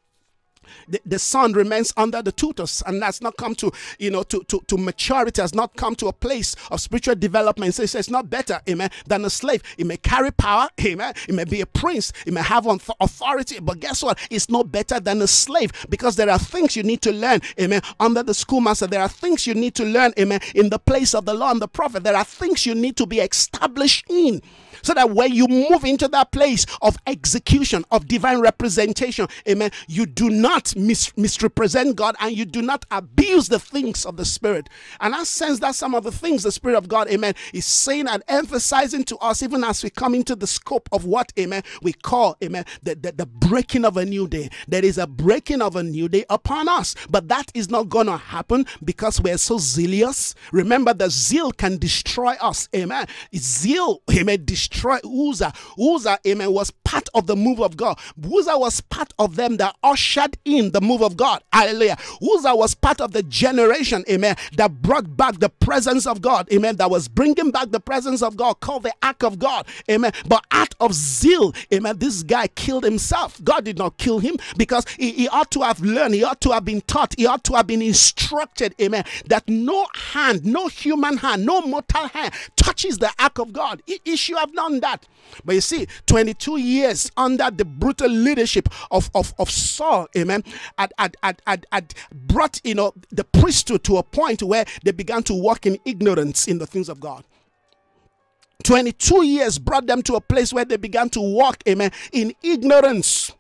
the, 0.88 1.01
the 1.05 1.19
son 1.19 1.53
remains 1.53 1.93
under 1.97 2.21
the 2.21 2.32
tutors 2.32 2.84
and 2.86 3.01
that's 3.01 3.21
not 3.21 3.38
come 3.38 3.55
to 3.55 3.71
you 3.97 4.10
know 4.12 4.23
to, 4.23 4.43
to, 4.43 4.60
to 4.67 4.77
maturity 4.77 5.41
has 5.41 5.53
not 5.53 5.75
come 5.75 5.95
to 5.95 6.08
a 6.08 6.13
place 6.13 6.55
of 6.71 6.82
spiritual 6.82 7.15
development. 7.15 7.73
So 7.73 7.84
it's 7.84 8.10
not 8.10 8.29
better 8.29 8.62
amen 8.69 8.89
than 9.08 9.25
a 9.25 9.29
slave. 9.29 9.62
He 9.77 9.84
may 9.84 9.97
carry 9.97 10.32
power 10.32 10.69
amen. 10.84 11.13
He 11.25 11.32
may 11.32 11.43
be 11.45 11.62
a 11.62 11.65
prince. 11.65 12.12
He 12.25 12.32
may 12.32 12.41
have 12.41 12.65
authority 12.99 13.60
but 13.60 13.79
guess 13.79 14.03
what? 14.03 14.19
It's 14.29 14.49
no 14.49 14.63
better 14.63 14.99
than 14.99 15.21
a 15.21 15.27
slave 15.27 15.71
because 15.89 16.15
there 16.15 16.29
are 16.29 16.39
things 16.39 16.75
you 16.75 16.84
need 16.84 17.01
to 17.03 17.12
learn 17.12 17.41
amen 17.60 17.82
under 17.99 18.23
the 18.23 18.34
schoolmaster. 18.34 18.88
There 18.88 19.01
are 19.01 19.10
things 19.10 19.47
you 19.47 19.53
need 19.53 19.75
to 19.75 19.86
learn 19.86 20.13
amen 20.17 20.39
in 20.55 20.69
the 20.69 20.79
place 20.79 21.13
of 21.13 21.25
the 21.25 21.34
law 21.34 21.51
and 21.51 21.62
the 21.62 21.67
prophet. 21.67 22.03
There 22.03 22.15
are 22.15 22.23
things 22.23 22.65
you 22.65 22.75
need 22.75 22.97
to 22.97 23.05
be 23.05 23.19
established 23.19 24.05
in 24.10 24.41
so 24.82 24.94
that 24.94 25.12
when 25.12 25.34
you 25.34 25.48
move 25.48 25.84
into 25.84 26.08
that 26.10 26.32
place 26.32 26.65
of 26.82 26.98
execution, 27.08 27.84
of 27.92 28.08
divine 28.08 28.39
representation, 28.39 29.28
amen, 29.48 29.72
you 29.88 30.06
do 30.06 30.30
not 30.30 30.76
mis- 30.76 31.15
misrepresent 31.18 31.96
God 31.96 32.15
and 32.20 32.36
you 32.36 32.46
do 32.46 32.62
not 32.62 32.86
abuse 32.92 33.50
the 33.50 33.60
things 33.60 34.06
of 34.06 34.18
the 34.18 34.26
Spirit. 34.26 34.70
And 35.00 35.15
I 35.15 35.24
sense 35.24 35.60
that 35.60 35.76
some 35.76 35.96
of 35.96 36.04
the 36.04 36.12
things 36.12 36.44
the 36.44 36.52
Spirit 36.52 36.78
of 36.78 36.88
God, 36.88 37.08
amen, 37.10 37.36
is 37.54 37.65
saying 37.65 38.08
and 38.08 38.24
emphasizing 38.28 39.04
to 39.06 39.18
us, 39.18 39.44
even 39.44 39.63
as 39.63 39.84
we 39.84 39.89
come 39.89 40.15
into 40.15 40.36
the 40.36 40.48
scope 40.48 40.89
of 40.92 41.06
what, 41.06 41.32
amen, 41.38 41.63
we 41.82 41.94
call, 41.94 42.38
amen, 42.44 42.65
the, 42.84 42.96
the, 42.96 43.12
the 43.12 43.26
breaking 43.26 43.86
of 43.86 43.98
a 43.98 44.06
new 44.06 44.28
day. 44.28 44.50
There 44.68 44.84
is 44.84 44.98
a 44.98 45.08
breaking 45.08 45.62
of 45.62 45.76
a 45.76 45.84
new 45.84 46.08
day 46.08 46.26
upon 46.30 46.68
us, 46.68 46.96
but 47.10 47.28
that 47.28 47.52
is 47.54 47.70
not 47.70 47.89
going 47.89 48.08
to 48.08 48.18
happen 48.18 48.65
because 48.84 49.22
we're 49.22 49.38
so 49.38 49.58
zealous. 49.58 50.36
Remember, 50.52 50.94
the 50.94 51.10
zeal 51.10 51.52
can 51.52 51.78
destroy 51.78 52.34
us, 52.42 52.70
amen. 52.76 53.08
Zeal, 53.36 54.02
amen, 54.12 54.46
destroy 54.46 54.68
destroy 54.69 54.99
Uzzah. 55.03 55.53
Uzzah, 55.77 56.19
amen, 56.25 56.51
was 56.51 56.71
part 56.89 57.08
of 57.13 57.28
the 57.28 57.36
move 57.36 57.60
of 57.60 57.78
God. 57.78 57.99
Uzzah 58.19 58.58
was 58.58 58.82
part 58.82 59.13
of 59.19 59.36
them 59.36 59.58
that 59.58 59.75
ushered 59.84 60.36
in 60.43 60.71
the 60.71 60.82
move 60.82 61.04
of 61.04 61.15
God. 61.15 61.43
Hallelujah. 61.54 61.97
Uzzah 62.19 62.56
was 62.56 62.73
part 62.73 62.99
of 62.99 63.12
the 63.12 63.21
generation, 63.21 64.04
amen, 64.10 64.36
that 64.58 64.82
brought 64.82 65.15
back 65.15 65.38
the 65.38 65.49
presence 65.49 66.08
of 66.08 66.19
God, 66.19 66.52
amen, 66.52 66.78
that 66.78 66.89
was 66.89 67.08
bringing 67.08 67.52
back 67.52 67.69
the 67.69 67.80
presence 67.80 68.23
of 68.23 68.36
God, 68.36 68.60
called 68.60 68.82
the 68.84 68.93
Ark 69.04 69.21
of 69.21 69.38
God, 69.38 69.67
amen. 69.88 70.13
But 70.28 70.43
out 70.49 70.73
of 70.80 70.93
zeal, 70.93 71.54
amen, 71.71 71.99
this 71.99 72.23
guy 72.23 72.47
killed 72.47 72.86
himself. 72.86 73.39
God 73.43 73.65
did 73.65 73.78
not 73.78 73.97
kill 73.97 74.17
him 74.17 74.38
because 74.58 74.84
he, 74.97 75.12
he 75.12 75.28
ought 75.28 75.52
to 75.52 75.62
have 75.62 75.82
learned, 75.82 76.15
he 76.15 76.23
ought 76.23 76.41
to 76.41 76.52
have 76.52 76.65
been 76.65 76.82
taught, 76.82 77.13
he 77.19 77.28
ought 77.28 77.43
to 77.43 77.54
have 77.54 77.67
been 77.67 77.84
instructed, 77.84 78.73
amen, 78.82 79.04
that 79.28 79.47
no 79.47 79.86
hand, 79.93 80.43
no 80.43 80.67
human 80.67 81.17
hand, 81.17 81.45
no 81.45 81.62
mortal 81.62 82.08
hand 82.08 82.34
touches 82.56 82.97
the 82.97 83.12
Ark 83.19 83.38
of 83.38 83.54
God. 83.54 83.84
He, 83.86 84.02
he 84.04 84.15
should 84.15 84.39
have 84.39 84.54
done 84.54 84.80
that. 84.80 85.08
But 85.45 85.55
you 85.55 85.62
see, 85.62 85.88
22 86.05 86.58
years 86.58 87.12
under 87.17 87.49
the 87.51 87.65
brutal 87.65 88.10
leadership 88.10 88.69
of, 88.91 89.10
of, 89.15 89.34
of 89.39 89.49
Saul, 89.49 90.08
amen, 90.17 90.43
had, 90.77 90.93
had, 90.97 91.17
had, 91.23 91.65
had, 91.71 91.93
brought, 92.12 92.62
you 92.63 92.75
know, 92.75 92.93
the 93.10 93.23
priesthood 93.23 93.84
to 93.86 93.97
a 93.97 94.03
point 94.03 94.43
where 94.43 94.65
they 94.84 94.91
began 94.91 95.23
to 95.23 95.34
walk 95.34 95.65
in 95.65 95.77
ignorance 95.86 96.47
in 96.47 96.58
the 96.58 96.67
things 96.67 96.89
of 96.89 96.99
God. 96.99 97.23
22 98.63 99.25
years 99.25 99.58
brought 99.58 99.88
them 99.88 100.01
to 100.03 100.15
a 100.15 100.21
place 100.21 100.51
where 100.51 100.65
they 100.65 100.77
began 100.77 101.10
to 101.10 101.21
walk, 101.21 101.63
amen, 101.67 101.91
in 102.12 102.34
ignorance 102.43 103.32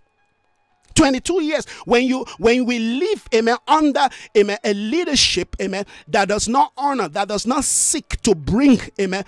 22 0.99 1.43
years 1.43 1.65
when 1.85 2.03
you 2.05 2.25
when 2.39 2.65
we 2.65 2.77
live 2.77 3.25
amen 3.33 3.55
under 3.69 4.09
amen 4.37 4.57
a 4.65 4.73
leadership 4.73 5.55
amen 5.61 5.85
that 6.09 6.27
does 6.27 6.49
not 6.49 6.73
honor 6.77 7.07
that 7.07 7.29
does 7.29 7.47
not 7.47 7.63
seek 7.63 8.21
to 8.21 8.35
bring 8.35 8.77
amen 8.99 9.23
uh, 9.23 9.25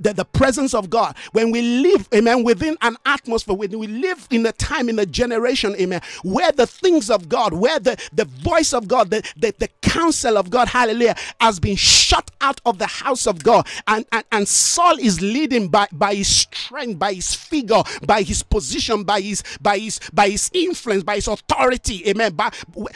the, 0.00 0.14
the 0.16 0.24
presence 0.24 0.72
of 0.72 0.88
god. 0.88 1.14
When 1.32 1.50
we 1.50 1.60
live 1.60 2.08
amen 2.14 2.42
within 2.42 2.78
an 2.80 2.96
atmosphere 3.04 3.54
when 3.54 3.78
we 3.78 3.86
live 3.86 4.26
in 4.30 4.46
a 4.46 4.52
time 4.52 4.88
in 4.88 4.98
a 4.98 5.04
generation 5.04 5.76
amen 5.78 6.00
where 6.24 6.52
the 6.52 6.66
things 6.66 7.10
of 7.10 7.28
god 7.28 7.52
where 7.52 7.78
the 7.78 7.98
the 8.14 8.24
voice 8.24 8.72
of 8.72 8.88
god 8.88 9.10
the 9.10 9.20
the, 9.36 9.54
the 9.58 9.68
counsel 9.82 10.38
of 10.38 10.48
god 10.48 10.68
hallelujah 10.68 11.16
has 11.38 11.60
been 11.60 11.76
shut 11.76 12.30
out 12.40 12.60
of 12.64 12.78
the 12.78 12.86
house 12.86 13.26
of 13.26 13.42
god 13.42 13.66
and 13.86 14.06
and, 14.12 14.24
and 14.32 14.48
saul 14.48 14.96
is 14.98 15.20
leading 15.20 15.68
by 15.68 15.86
by 15.92 16.14
his 16.14 16.28
strength 16.28 16.98
by 16.98 17.12
his 17.12 17.34
figure 17.34 17.82
by 18.06 18.22
his 18.22 18.42
position 18.42 19.02
by 19.04 19.20
his 19.20 19.42
by 19.60 19.78
his 19.78 20.00
by 20.14 20.28
his 20.30 20.50
influence 20.54 21.02
by 21.10 21.16
his 21.16 21.26
authority. 21.26 22.08
Amen. 22.08 22.34
By, 22.34 22.52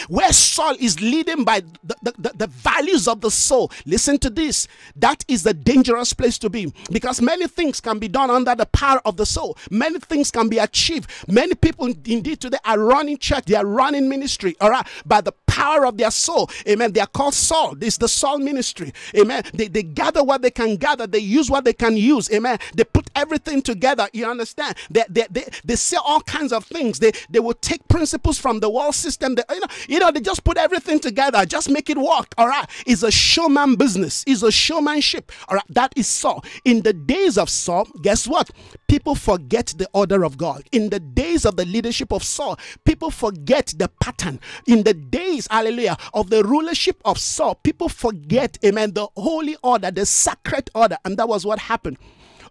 where 0.08 0.32
Saul 0.32 0.76
is 0.78 1.00
leading 1.00 1.42
by 1.42 1.62
the, 1.82 2.12
the, 2.16 2.32
the, 2.36 2.46
values 2.46 3.08
of 3.08 3.20
the 3.20 3.30
soul. 3.30 3.72
Listen 3.86 4.18
to 4.18 4.30
this. 4.30 4.68
That 4.94 5.24
is 5.26 5.42
the 5.42 5.52
dangerous 5.52 6.12
place 6.12 6.38
to 6.38 6.48
be 6.48 6.72
because 6.92 7.20
many 7.20 7.48
things 7.48 7.80
can 7.80 7.98
be 7.98 8.06
done 8.06 8.30
under 8.30 8.54
the 8.54 8.66
power 8.66 9.00
of 9.04 9.16
the 9.16 9.26
soul. 9.26 9.58
Many 9.68 9.98
things 9.98 10.30
can 10.30 10.48
be 10.48 10.58
achieved. 10.58 11.10
Many 11.26 11.56
people 11.56 11.86
indeed 11.86 12.40
today 12.40 12.58
are 12.64 12.78
running 12.78 13.18
church, 13.18 13.46
they 13.46 13.56
are 13.56 13.66
running 13.66 14.08
ministry, 14.08 14.54
all 14.60 14.70
right, 14.70 14.86
by 15.04 15.20
the 15.20 15.32
power 15.54 15.86
of 15.86 15.96
their 15.96 16.10
soul. 16.10 16.50
Amen. 16.68 16.92
They 16.92 17.00
are 17.00 17.06
called 17.06 17.34
Saul. 17.34 17.76
This 17.76 17.94
is 17.94 17.98
the 17.98 18.08
Saul 18.08 18.38
ministry. 18.38 18.92
Amen. 19.16 19.44
They, 19.54 19.68
they 19.68 19.84
gather 19.84 20.24
what 20.24 20.42
they 20.42 20.50
can 20.50 20.74
gather, 20.76 21.06
they 21.06 21.20
use 21.20 21.48
what 21.48 21.64
they 21.64 21.72
can 21.72 21.96
use. 21.96 22.28
Amen. 22.32 22.58
They 22.74 22.82
put 22.82 23.08
everything 23.14 23.62
together. 23.62 24.08
You 24.12 24.26
understand? 24.26 24.76
They, 24.90 25.04
they, 25.08 25.26
they, 25.30 25.44
they 25.64 25.76
say 25.76 25.96
all 26.04 26.20
kinds 26.22 26.52
of 26.52 26.64
things. 26.64 26.98
They, 26.98 27.12
they 27.30 27.38
will 27.38 27.54
take 27.54 27.86
principles 27.86 28.36
from 28.36 28.58
the 28.58 28.68
world 28.68 28.96
system. 28.96 29.36
They, 29.36 29.44
you, 29.50 29.60
know, 29.60 29.66
you 29.88 29.98
know, 30.00 30.10
they 30.10 30.20
just 30.20 30.42
put 30.42 30.56
everything 30.56 30.98
together, 30.98 31.46
just 31.46 31.70
make 31.70 31.88
it 31.88 31.98
work. 31.98 32.34
All 32.36 32.48
right. 32.48 32.68
It's 32.84 33.04
a 33.04 33.12
showman 33.12 33.76
business, 33.76 34.24
it's 34.26 34.42
a 34.42 34.50
showmanship. 34.50 35.30
All 35.48 35.54
right. 35.54 35.64
That 35.68 35.92
is 35.96 36.08
Saul. 36.08 36.44
In 36.64 36.82
the 36.82 36.92
days 36.92 37.38
of 37.38 37.48
Saul, 37.48 37.86
guess 38.02 38.26
what? 38.26 38.50
People 38.88 39.14
forget 39.14 39.74
the 39.78 39.88
order 39.92 40.24
of 40.24 40.36
God. 40.36 40.64
In 40.72 40.90
the 40.90 41.00
days 41.00 41.44
of 41.44 41.56
the 41.56 41.64
leadership 41.64 42.12
of 42.12 42.24
Saul, 42.24 42.58
people 42.84 43.10
forget 43.10 43.72
the 43.76 43.88
pattern. 44.00 44.40
In 44.66 44.82
the 44.82 44.94
days, 44.94 45.43
hallelujah, 45.50 45.96
of 46.12 46.30
the 46.30 46.44
rulership 46.44 47.00
of 47.04 47.18
Saul, 47.18 47.56
people 47.56 47.88
forget, 47.88 48.58
amen, 48.64 48.92
the 48.92 49.08
holy 49.16 49.56
order, 49.62 49.90
the 49.90 50.06
sacred 50.06 50.70
order. 50.74 50.98
And 51.04 51.16
that 51.18 51.28
was 51.28 51.44
what 51.46 51.58
happened. 51.58 51.98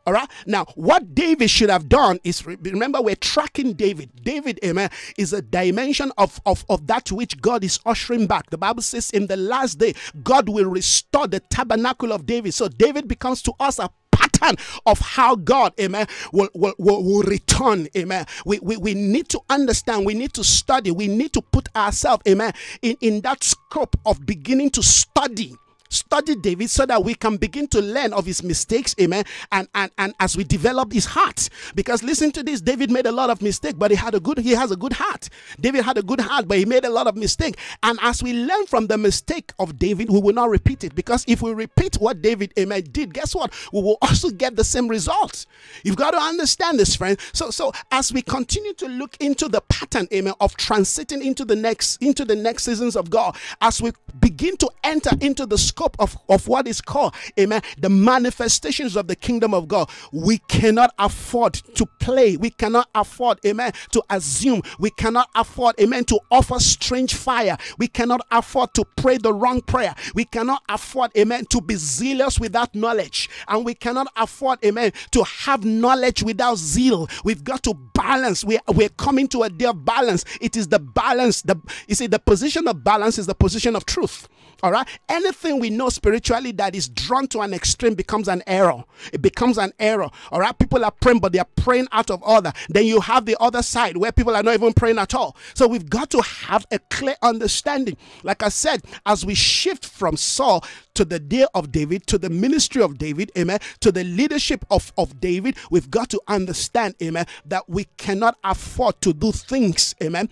All 0.06 0.14
right. 0.14 0.30
Now, 0.46 0.66
what 0.76 1.16
David 1.16 1.50
should 1.50 1.70
have 1.70 1.88
done 1.88 2.20
is 2.26 2.46
remember, 2.46 3.02
we're 3.02 3.16
tracking 3.16 3.74
David. 3.74 4.10
David, 4.22 4.60
amen, 4.64 4.90
is 5.18 5.32
a 5.32 5.42
dimension 5.42 6.12
of, 6.18 6.42
of, 6.46 6.66
of 6.70 6.88
that 6.88 7.10
which 7.12 7.40
God 7.40 7.64
is 7.64 7.80
ushering 7.86 8.28
back. 8.28 8.50
The 8.50 8.58
Bible 8.58 8.82
says 8.82 9.12
in 9.12 9.28
the 9.28 9.38
last 9.38 9.80
day, 9.80 9.94
God 10.24 10.50
will 10.50 10.66
restore 10.66 11.28
the 11.28 11.40
tabernacle 11.40 12.12
of 12.12 12.26
David. 12.26 12.54
So 12.54 12.68
David 12.68 13.08
becomes 13.08 13.42
to 13.44 13.54
us 13.62 13.80
a 13.80 13.90
pattern 14.24 14.56
of 14.86 15.00
how 15.00 15.36
God, 15.36 15.74
amen, 15.80 16.08
will, 16.32 16.50
will, 16.54 16.74
will, 16.78 17.04
will 17.04 17.24
return, 17.24 17.88
amen. 17.96 18.26
We, 18.46 18.60
we, 18.60 18.78
we 18.78 18.94
need 18.94 19.30
to 19.30 19.42
understand, 19.50 20.06
we 20.06 20.14
need 20.14 20.34
to 20.34 20.44
study, 20.44 20.92
we 20.92 21.08
need 21.08 21.34
to 21.34 21.42
put 21.42 21.70
ourselves, 21.76 22.24
amen, 22.28 22.54
in, 22.82 22.98
in 23.02 23.22
that 23.22 23.44
scope 23.44 23.96
of 24.06 24.26
beginning 24.26 24.70
to 24.72 24.84
study 24.84 25.56
study 25.94 26.36
David 26.36 26.70
so 26.70 26.86
that 26.86 27.04
we 27.04 27.16
can 27.16 27.38
begin 27.38 27.68
to 27.68 27.82
learn 27.82 28.14
of 28.14 28.26
his 28.26 28.44
mistakes, 28.44 28.96
amen, 29.00 29.26
and 29.52 29.68
and, 29.76 29.92
and 29.98 30.14
as 30.20 30.36
we 30.36 30.44
develop 30.44 30.92
his 30.92 31.06
heart. 31.06 31.50
Because 31.76 32.04
listen 32.04 32.32
to 32.32 32.44
this, 32.44 32.62
David 32.62 32.92
made 32.92 33.06
a 33.06 33.12
lot 33.12 33.30
of 33.30 33.42
mistakes, 33.42 33.76
but 33.78 33.92
he 33.92 33.98
had 33.98 34.16
a 34.16 34.20
good, 34.20 34.40
he 34.40 34.52
has 34.52 34.72
a 34.72 34.76
good 34.76 34.94
heart. 34.94 35.30
David 35.60 35.84
had 35.84 35.98
a 35.98 36.04
good 36.04 36.20
heart, 36.20 36.48
but 36.48 36.58
he 36.58 36.66
made 36.66 36.86
a 36.86 36.90
lot 36.90 37.08
of 37.08 37.16
mistakes. 37.16 37.62
And 37.84 38.00
as 38.02 38.24
we 38.24 38.34
learn 38.34 38.66
from 38.66 38.88
the 38.88 38.98
mistake 38.98 39.54
of 39.60 39.78
David, 39.78 40.10
we 40.10 40.20
will 40.20 40.34
not 40.34 40.50
repeat 40.50 40.84
it. 40.84 40.96
Because 40.96 41.24
if 41.28 41.42
we 41.42 41.54
repeat 41.54 41.96
what 41.96 42.22
David, 42.22 42.54
amen, 42.58 42.84
did, 42.92 43.14
guess 43.14 43.36
what? 43.36 43.54
We 43.72 43.82
will 43.82 43.98
also 44.02 44.30
get 44.30 44.56
the 44.56 44.64
same 44.64 44.88
results. 44.88 45.46
You've 45.84 45.96
got 45.96 46.12
to 46.12 46.18
understand 46.18 46.80
this, 46.80 46.96
friend. 46.96 47.18
So, 47.34 47.52
so 47.52 47.72
as 47.92 48.12
we 48.14 48.22
continue 48.22 48.74
to 48.76 48.88
look 48.88 49.18
into 49.20 49.48
the 49.48 49.62
pattern, 49.62 50.08
amen, 50.14 50.34
of 50.40 50.56
transiting 50.58 51.22
into 51.22 51.46
the 51.46 51.56
next, 51.56 52.02
into 52.02 52.26
the 52.26 52.36
next 52.36 52.64
seasons 52.64 52.96
of 52.96 53.10
God, 53.10 53.36
as 53.62 53.82
we 53.82 53.92
begin 54.20 54.58
to 54.58 54.70
enter 54.84 55.12
into 55.22 55.46
the 55.46 55.58
scope 55.58 55.83
scope 55.84 55.96
of, 56.00 56.18
of 56.30 56.48
what 56.48 56.68
is 56.68 56.82
called, 56.82 57.14
amen, 57.40 57.62
the 57.78 57.90
manifestations 57.90 58.96
of 58.96 59.08
the 59.08 59.16
kingdom 59.16 59.54
of 59.54 59.68
God. 59.68 59.90
We 60.12 60.38
cannot 60.48 60.94
afford 60.98 61.56
to 61.76 61.86
play. 62.00 62.38
We 62.38 62.50
cannot 62.50 62.90
afford, 62.96 63.40
amen, 63.46 63.74
to 63.92 64.04
assume. 64.10 64.62
We 64.80 64.92
cannot 64.92 65.30
afford, 65.36 65.80
amen, 65.80 66.06
to 66.06 66.20
offer 66.32 66.60
strange 66.60 67.16
fire. 67.16 67.58
We 67.78 67.88
cannot 67.88 68.26
afford 68.32 68.74
to 68.76 68.86
pray 68.96 69.18
the 69.18 69.34
wrong 69.34 69.62
prayer. 69.62 69.94
We 70.16 70.26
cannot 70.26 70.64
afford, 70.70 71.12
amen, 71.18 71.46
to 71.48 71.62
be 71.62 71.76
zealous 71.76 72.40
without 72.40 72.74
knowledge. 72.76 73.30
And 73.48 73.66
we 73.66 73.74
cannot 73.74 74.08
afford, 74.16 74.64
amen, 74.64 74.94
to 75.12 75.24
have 75.24 75.66
knowledge 75.66 76.24
without 76.24 76.58
zeal. 76.58 77.10
We've 77.24 77.44
got 77.44 77.64
to 77.64 77.74
balance. 77.94 78.46
We, 78.46 78.60
we're 78.70 78.90
coming 78.90 79.28
to 79.30 79.44
a 79.44 79.50
day 79.50 79.66
of 79.66 79.84
balance. 79.84 80.24
It 80.40 80.56
is 80.56 80.68
the 80.68 80.80
balance. 80.80 81.42
The, 81.42 81.60
you 81.88 81.96
see, 81.96 82.08
the 82.08 82.20
position 82.20 82.68
of 82.68 82.84
balance 82.84 83.18
is 83.18 83.28
the 83.28 83.36
position 83.36 83.76
of 83.76 83.86
truth. 83.86 84.28
All 84.64 84.72
right. 84.72 84.88
Anything 85.10 85.60
we 85.60 85.70
know 85.70 85.90
spiritually 85.90 86.54
that 86.54 86.74
is 86.74 86.88
drawn 86.88 87.28
to 87.28 87.42
an 87.42 87.54
extreme 87.54 87.96
becomes 87.96 88.30
an 88.30 88.42
error. 88.48 88.84
It 89.12 89.22
becomes 89.22 89.58
an 89.58 89.74
error. 89.78 90.10
All 90.32 90.40
right. 90.40 90.58
People 90.58 90.86
are 90.86 90.92
praying, 90.92 91.20
but 91.20 91.34
they 91.34 91.40
are 91.40 91.48
praying 91.58 91.90
out 91.92 92.10
of 92.10 92.24
order. 92.24 92.54
Then 92.70 92.86
you 92.86 93.02
have 93.02 93.26
the 93.26 93.36
other 93.42 93.62
side 93.62 93.98
where 93.98 94.14
people 94.14 94.34
are 94.36 94.42
not 94.42 94.54
even 94.54 94.72
praying 94.72 95.00
at 95.00 95.14
all. 95.14 95.36
So 95.54 95.68
we've 95.68 95.90
got 95.90 96.10
to 96.12 96.22
have 96.22 96.66
a 96.72 96.80
clear 96.80 97.16
understanding. 97.22 97.98
Like 98.24 98.42
I 98.42 98.48
said, 98.48 98.84
as 99.06 99.26
we 99.26 99.36
shift 99.36 99.86
from 99.86 100.16
Saul 100.16 100.64
to 100.94 101.04
the 101.04 101.20
day 101.20 101.46
of 101.54 101.72
David, 101.74 102.08
to 102.08 102.18
the 102.18 102.30
ministry 102.30 102.82
of 102.82 102.98
David, 102.98 103.32
amen, 103.38 103.60
to 103.82 103.92
the 103.92 104.06
leadership 104.06 104.64
of, 104.72 104.94
of 104.98 105.20
David, 105.20 105.58
we've 105.72 105.92
got 105.92 106.10
to 106.12 106.22
understand, 106.30 106.96
amen, 107.04 107.26
that 107.46 107.68
we 107.68 107.86
cannot 107.98 108.38
afford 108.46 109.02
to 109.02 109.12
do 109.14 109.34
things, 109.34 109.94
amen, 110.02 110.30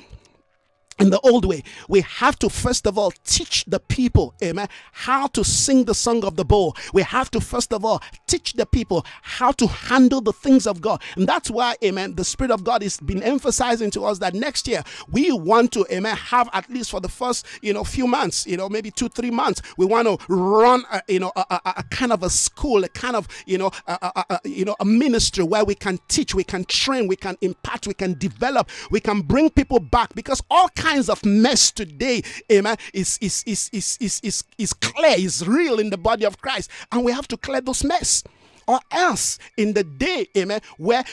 in 1.00 1.10
the 1.10 1.20
old 1.22 1.46
way. 1.46 1.64
We 1.88 2.02
have 2.02 2.38
to 2.40 2.50
first 2.50 2.88
of 2.88 2.98
all 2.98 3.12
teach 3.26 3.66
the 3.66 3.80
people, 3.80 4.36
amen, 4.44 4.68
how 4.92 5.28
to 5.28 5.44
sing 5.44 5.86
the 5.86 5.96
song 5.96 6.24
of 6.24 6.36
the 6.36 6.46
bow. 6.46 6.74
We 6.94 7.02
have 7.04 7.32
to 7.32 7.42
first 7.42 7.74
of 7.74 7.84
all 7.86 8.02
teach 8.28 8.54
the 8.54 8.66
people 8.66 9.06
how 9.22 9.52
to 9.54 9.68
handle 9.68 10.22
the 10.22 10.34
things 10.34 10.68
of 10.68 10.82
God. 10.82 11.02
And 11.16 11.28
that's 11.28 11.50
why, 11.50 11.76
amen, 11.84 12.16
the 12.16 12.24
Spirit 12.24 12.52
of 12.52 12.64
God 12.64 12.84
has 12.84 13.00
been 13.00 13.24
emphasizing 13.24 13.92
to 13.92 14.06
us 14.06 14.20
that 14.20 14.34
next 14.34 14.68
year 14.68 14.84
we 15.10 15.32
want 15.32 15.72
to, 15.74 15.86
amen, 15.92 16.16
have 16.16 16.50
at 16.54 16.70
least 16.70 16.92
for 16.92 17.00
the 17.00 17.10
first, 17.10 17.46
you 17.62 17.74
know, 17.74 17.84
few 17.84 18.08
months, 18.08 18.46
you 18.46 18.58
know, 18.58 18.70
maybe 18.70 18.92
two, 18.92 19.10
three 19.10 19.32
months, 19.32 19.62
we 19.78 19.86
want 19.86 20.08
to 20.08 20.18
run, 20.30 20.84
a, 20.92 21.02
you 21.08 21.20
know, 21.20 21.32
a, 21.36 21.46
a, 21.50 21.74
a, 21.78 21.84
kind 21.84 22.12
of 22.12 22.24
a 22.24 22.30
school, 22.30 22.84
a 22.84 22.90
kind 22.90 23.16
of, 23.16 23.28
you 23.46 23.58
know, 23.58 23.72
a, 23.88 24.40
you 24.44 24.66
know, 24.66 24.76
a 24.80 24.86
ministry 24.86 25.44
where 25.44 25.66
we 25.66 25.76
can 25.76 26.00
teach, 26.08 26.36
we 26.36 26.44
can 26.44 26.64
train, 26.66 27.08
we 27.08 27.16
can 27.16 27.38
impart, 27.42 27.88
we 27.88 27.94
can 27.94 28.18
develop, 28.18 28.70
we 28.90 29.00
can 29.00 29.22
bring 29.22 29.50
people 29.50 29.80
back 29.80 30.14
because 30.16 30.42
all 30.50 30.70
kinds 30.82 31.10
of 31.10 31.24
mess 31.24 31.72
today, 31.72 32.22
amen, 32.52 32.76
is, 32.94 33.18
is, 33.22 33.44
is, 33.46 33.70
is, 33.72 33.98
is, 34.00 34.20
is, 34.24 34.44
is 34.58 34.74
clear, 34.74 35.16
is 35.18 35.48
real 35.48 35.80
in 35.80 35.90
the 35.90 35.98
body 35.98 36.26
of 36.26 36.42
Christ. 36.42 36.70
And 36.92 37.04
we 37.04 37.12
have 37.12 37.28
to 37.30 37.38
clear 37.38 37.62
those 37.62 37.84
mess. 37.84 38.24
Or 38.68 38.80
else, 38.92 39.38
in 39.58 39.74
the 39.74 39.84
day, 39.84 40.28
amen, 40.38 40.62
where 40.78 41.04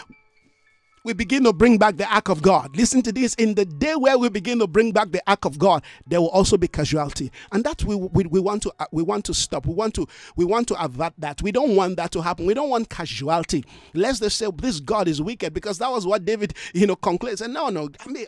we 1.09 1.15
begin 1.15 1.43
to 1.43 1.55
bring 1.55 1.79
back 1.79 1.97
the 1.97 2.07
ark 2.15 2.29
of 2.29 2.43
God. 2.43 2.77
Listen 2.77 3.01
to 3.01 3.11
this. 3.11 3.33
In 3.37 3.55
the 3.55 3.65
day 3.65 3.95
where 3.97 4.19
we 4.19 4.29
begin 4.29 4.59
to 4.59 4.67
bring 4.67 4.93
back 4.93 5.11
the 5.11 5.23
ark 5.27 5.47
of 5.47 5.59
God, 5.59 5.83
there 6.07 6.21
will 6.21 6.29
also 6.29 6.59
be 6.59 6.69
casualty, 6.69 7.33
and 7.51 7.65
that 7.65 7.83
we, 7.83 7.95
we, 7.95 8.25
we 8.25 8.39
want 8.39 8.63
to 8.65 8.73
uh, 8.79 8.85
we 8.93 9.03
want 9.03 9.25
to 9.25 9.33
stop. 9.33 9.65
We 9.65 9.73
want 9.73 9.95
to 9.95 10.07
we 10.37 10.45
want 10.45 10.69
to 10.69 10.85
avert 10.85 11.15
that. 11.17 11.41
We 11.41 11.51
don't 11.51 11.75
want 11.75 11.97
that 11.97 12.11
to 12.13 12.21
happen. 12.21 12.45
We 12.45 12.53
don't 12.53 12.69
want 12.69 12.91
casualty. 12.91 13.65
Let's 13.95 14.21
just 14.21 14.37
say 14.37 14.49
this 14.57 14.81
God 14.81 15.09
is 15.09 15.23
wicked 15.23 15.55
because 15.55 15.79
that 15.79 15.91
was 15.91 16.07
what 16.07 16.27
David 16.27 16.53
you 16.75 16.87
know 16.87 16.97
concluded. 16.97 17.41
And 17.41 17.55
no, 17.55 17.71
no, 17.71 17.89
I 18.05 18.11
mean 18.11 18.27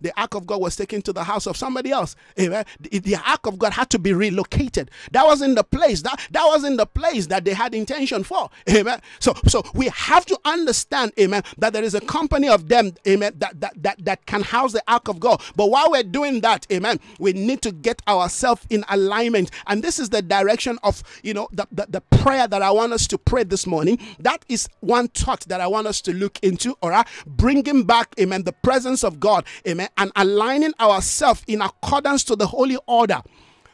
the 0.00 0.12
ark 0.20 0.34
of 0.34 0.46
God 0.46 0.60
was 0.60 0.76
taken 0.76 1.02
to 1.02 1.12
the 1.12 1.24
house 1.24 1.46
of 1.46 1.56
somebody 1.56 1.90
else. 1.90 2.16
Amen. 2.38 2.64
The, 2.80 2.98
the 2.98 3.16
ark 3.16 3.46
of 3.46 3.58
God 3.58 3.72
had 3.72 3.90
to 3.90 3.98
be 3.98 4.12
relocated. 4.12 4.90
That 5.12 5.24
was 5.24 5.42
in 5.42 5.54
the 5.54 5.64
place. 5.64 6.02
That 6.02 6.20
that 6.32 6.44
was 6.44 6.64
in 6.64 6.76
the 6.76 6.86
place 6.86 7.26
that 7.28 7.44
they 7.44 7.54
had 7.54 7.74
intention 7.74 8.24
for. 8.24 8.50
Amen. 8.68 9.00
So 9.20 9.34
so 9.46 9.62
we 9.74 9.88
have 9.88 10.26
to 10.26 10.38
understand, 10.44 11.12
amen, 11.18 11.42
that 11.58 11.72
there 11.78 11.86
is 11.86 11.94
a 11.94 12.00
company 12.00 12.48
of 12.48 12.68
them, 12.68 12.92
amen, 13.06 13.34
that 13.36 13.60
that 13.60 13.82
that, 13.82 14.04
that 14.04 14.26
can 14.26 14.42
house 14.42 14.72
the 14.72 14.82
ark 14.88 15.08
of 15.08 15.20
God. 15.20 15.40
But 15.56 15.70
while 15.70 15.90
we're 15.90 16.02
doing 16.02 16.40
that, 16.40 16.66
amen, 16.72 16.98
we 17.18 17.32
need 17.32 17.62
to 17.62 17.72
get 17.72 18.02
ourselves 18.08 18.66
in 18.68 18.84
alignment. 18.88 19.50
And 19.68 19.82
this 19.82 20.00
is 20.00 20.08
the 20.10 20.22
direction 20.22 20.78
of 20.82 21.02
you 21.22 21.34
know 21.34 21.48
the, 21.52 21.68
the, 21.70 21.86
the 21.88 22.00
prayer 22.00 22.48
that 22.48 22.62
I 22.62 22.72
want 22.72 22.92
us 22.92 23.06
to 23.06 23.18
pray 23.18 23.44
this 23.44 23.66
morning. 23.66 23.98
That 24.18 24.44
is 24.48 24.68
one 24.80 25.08
thought 25.08 25.42
that 25.42 25.60
I 25.60 25.68
want 25.68 25.86
us 25.86 26.00
to 26.02 26.12
look 26.12 26.38
into, 26.42 26.76
all 26.82 26.90
right, 26.90 27.06
bringing 27.26 27.84
back, 27.84 28.14
amen, 28.18 28.42
the 28.42 28.52
presence 28.52 29.04
of 29.04 29.20
God 29.20 29.28
God, 29.28 29.44
amen, 29.66 29.90
and 29.98 30.10
aligning 30.16 30.72
ourselves 30.80 31.42
in 31.46 31.60
accordance 31.60 32.24
to 32.24 32.34
the 32.34 32.46
holy 32.46 32.78
order 32.86 33.20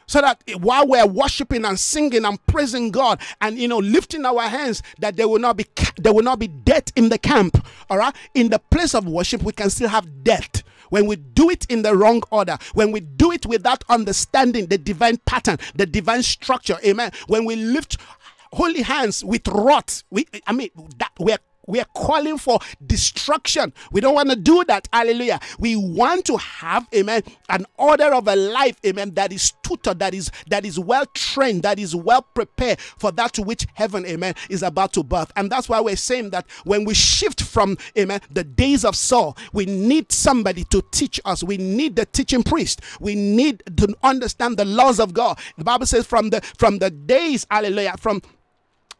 so 0.07 0.21
that 0.21 0.41
while 0.59 0.87
we're 0.87 1.05
worshiping 1.05 1.65
and 1.65 1.79
singing 1.79 2.25
and 2.25 2.43
praising 2.47 2.91
God 2.91 3.19
and 3.41 3.57
you 3.57 3.67
know 3.67 3.79
lifting 3.79 4.25
our 4.25 4.41
hands 4.41 4.81
that 4.99 5.15
there 5.15 5.27
will 5.27 5.39
not 5.39 5.57
be 5.57 5.65
there 5.97 6.13
will 6.13 6.23
not 6.23 6.39
be 6.39 6.47
death 6.47 6.91
in 6.95 7.09
the 7.09 7.17
camp 7.17 7.65
all 7.89 7.97
right? 7.97 8.15
In 8.33 8.49
the 8.49 8.59
place 8.59 8.93
of 8.95 9.07
worship 9.07 9.43
we 9.43 9.53
can 9.53 9.69
still 9.69 9.89
have 9.89 10.23
death. 10.23 10.63
When 10.89 11.07
we 11.07 11.15
do 11.15 11.49
it 11.49 11.65
in 11.65 11.81
the 11.81 11.95
wrong 11.95 12.21
order 12.31 12.57
when 12.73 12.91
we 12.91 12.99
do 12.99 13.31
it 13.31 13.45
without 13.45 13.83
understanding 13.89 14.67
the 14.67 14.77
divine 14.77 15.17
pattern 15.25 15.57
the 15.75 15.85
divine 15.85 16.23
structure 16.23 16.77
amen? 16.85 17.11
When 17.27 17.45
we 17.45 17.55
lift 17.55 17.97
holy 18.53 18.83
hands 18.83 19.23
with 19.25 19.45
wrath 19.49 20.03
we 20.11 20.25
i 20.47 20.53
mean 20.53 20.69
that 20.97 21.11
we're 21.19 21.37
we 21.67 21.79
are 21.79 21.87
calling 21.95 22.37
for 22.37 22.59
destruction. 22.85 23.73
We 23.91 24.01
don't 24.01 24.15
want 24.15 24.29
to 24.29 24.35
do 24.35 24.63
that. 24.65 24.87
Hallelujah. 24.91 25.39
We 25.59 25.75
want 25.75 26.25
to 26.25 26.37
have, 26.37 26.87
amen, 26.93 27.23
an 27.49 27.65
order 27.77 28.13
of 28.13 28.27
a 28.27 28.35
life, 28.35 28.79
amen, 28.85 29.13
that 29.15 29.31
is 29.31 29.53
tutored, 29.63 29.99
that 29.99 30.13
is 30.13 30.31
that 30.47 30.65
is 30.65 30.79
well 30.79 31.05
trained, 31.13 31.63
that 31.63 31.79
is 31.79 31.95
well 31.95 32.21
prepared 32.21 32.79
for 32.79 33.11
that 33.13 33.33
to 33.33 33.41
which 33.41 33.67
heaven, 33.73 34.05
amen, 34.05 34.35
is 34.49 34.63
about 34.63 34.93
to 34.93 35.03
birth. 35.03 35.31
And 35.35 35.51
that's 35.51 35.69
why 35.69 35.81
we're 35.81 35.95
saying 35.95 36.31
that 36.31 36.45
when 36.63 36.85
we 36.85 36.93
shift 36.93 37.41
from, 37.41 37.77
amen, 37.97 38.21
the 38.31 38.43
days 38.43 38.85
of 38.85 38.95
Saul, 38.95 39.37
we 39.53 39.65
need 39.65 40.11
somebody 40.11 40.63
to 40.65 40.83
teach 40.91 41.19
us. 41.25 41.43
We 41.43 41.57
need 41.57 41.95
the 41.95 42.05
teaching 42.05 42.43
priest. 42.43 42.81
We 42.99 43.15
need 43.15 43.63
to 43.77 43.95
understand 44.03 44.57
the 44.57 44.65
laws 44.65 44.99
of 44.99 45.13
God. 45.13 45.39
The 45.57 45.63
Bible 45.63 45.85
says 45.85 46.05
from 46.05 46.29
the 46.29 46.41
from 46.57 46.79
the 46.79 46.89
days, 46.89 47.45
hallelujah, 47.49 47.95
from 47.99 48.21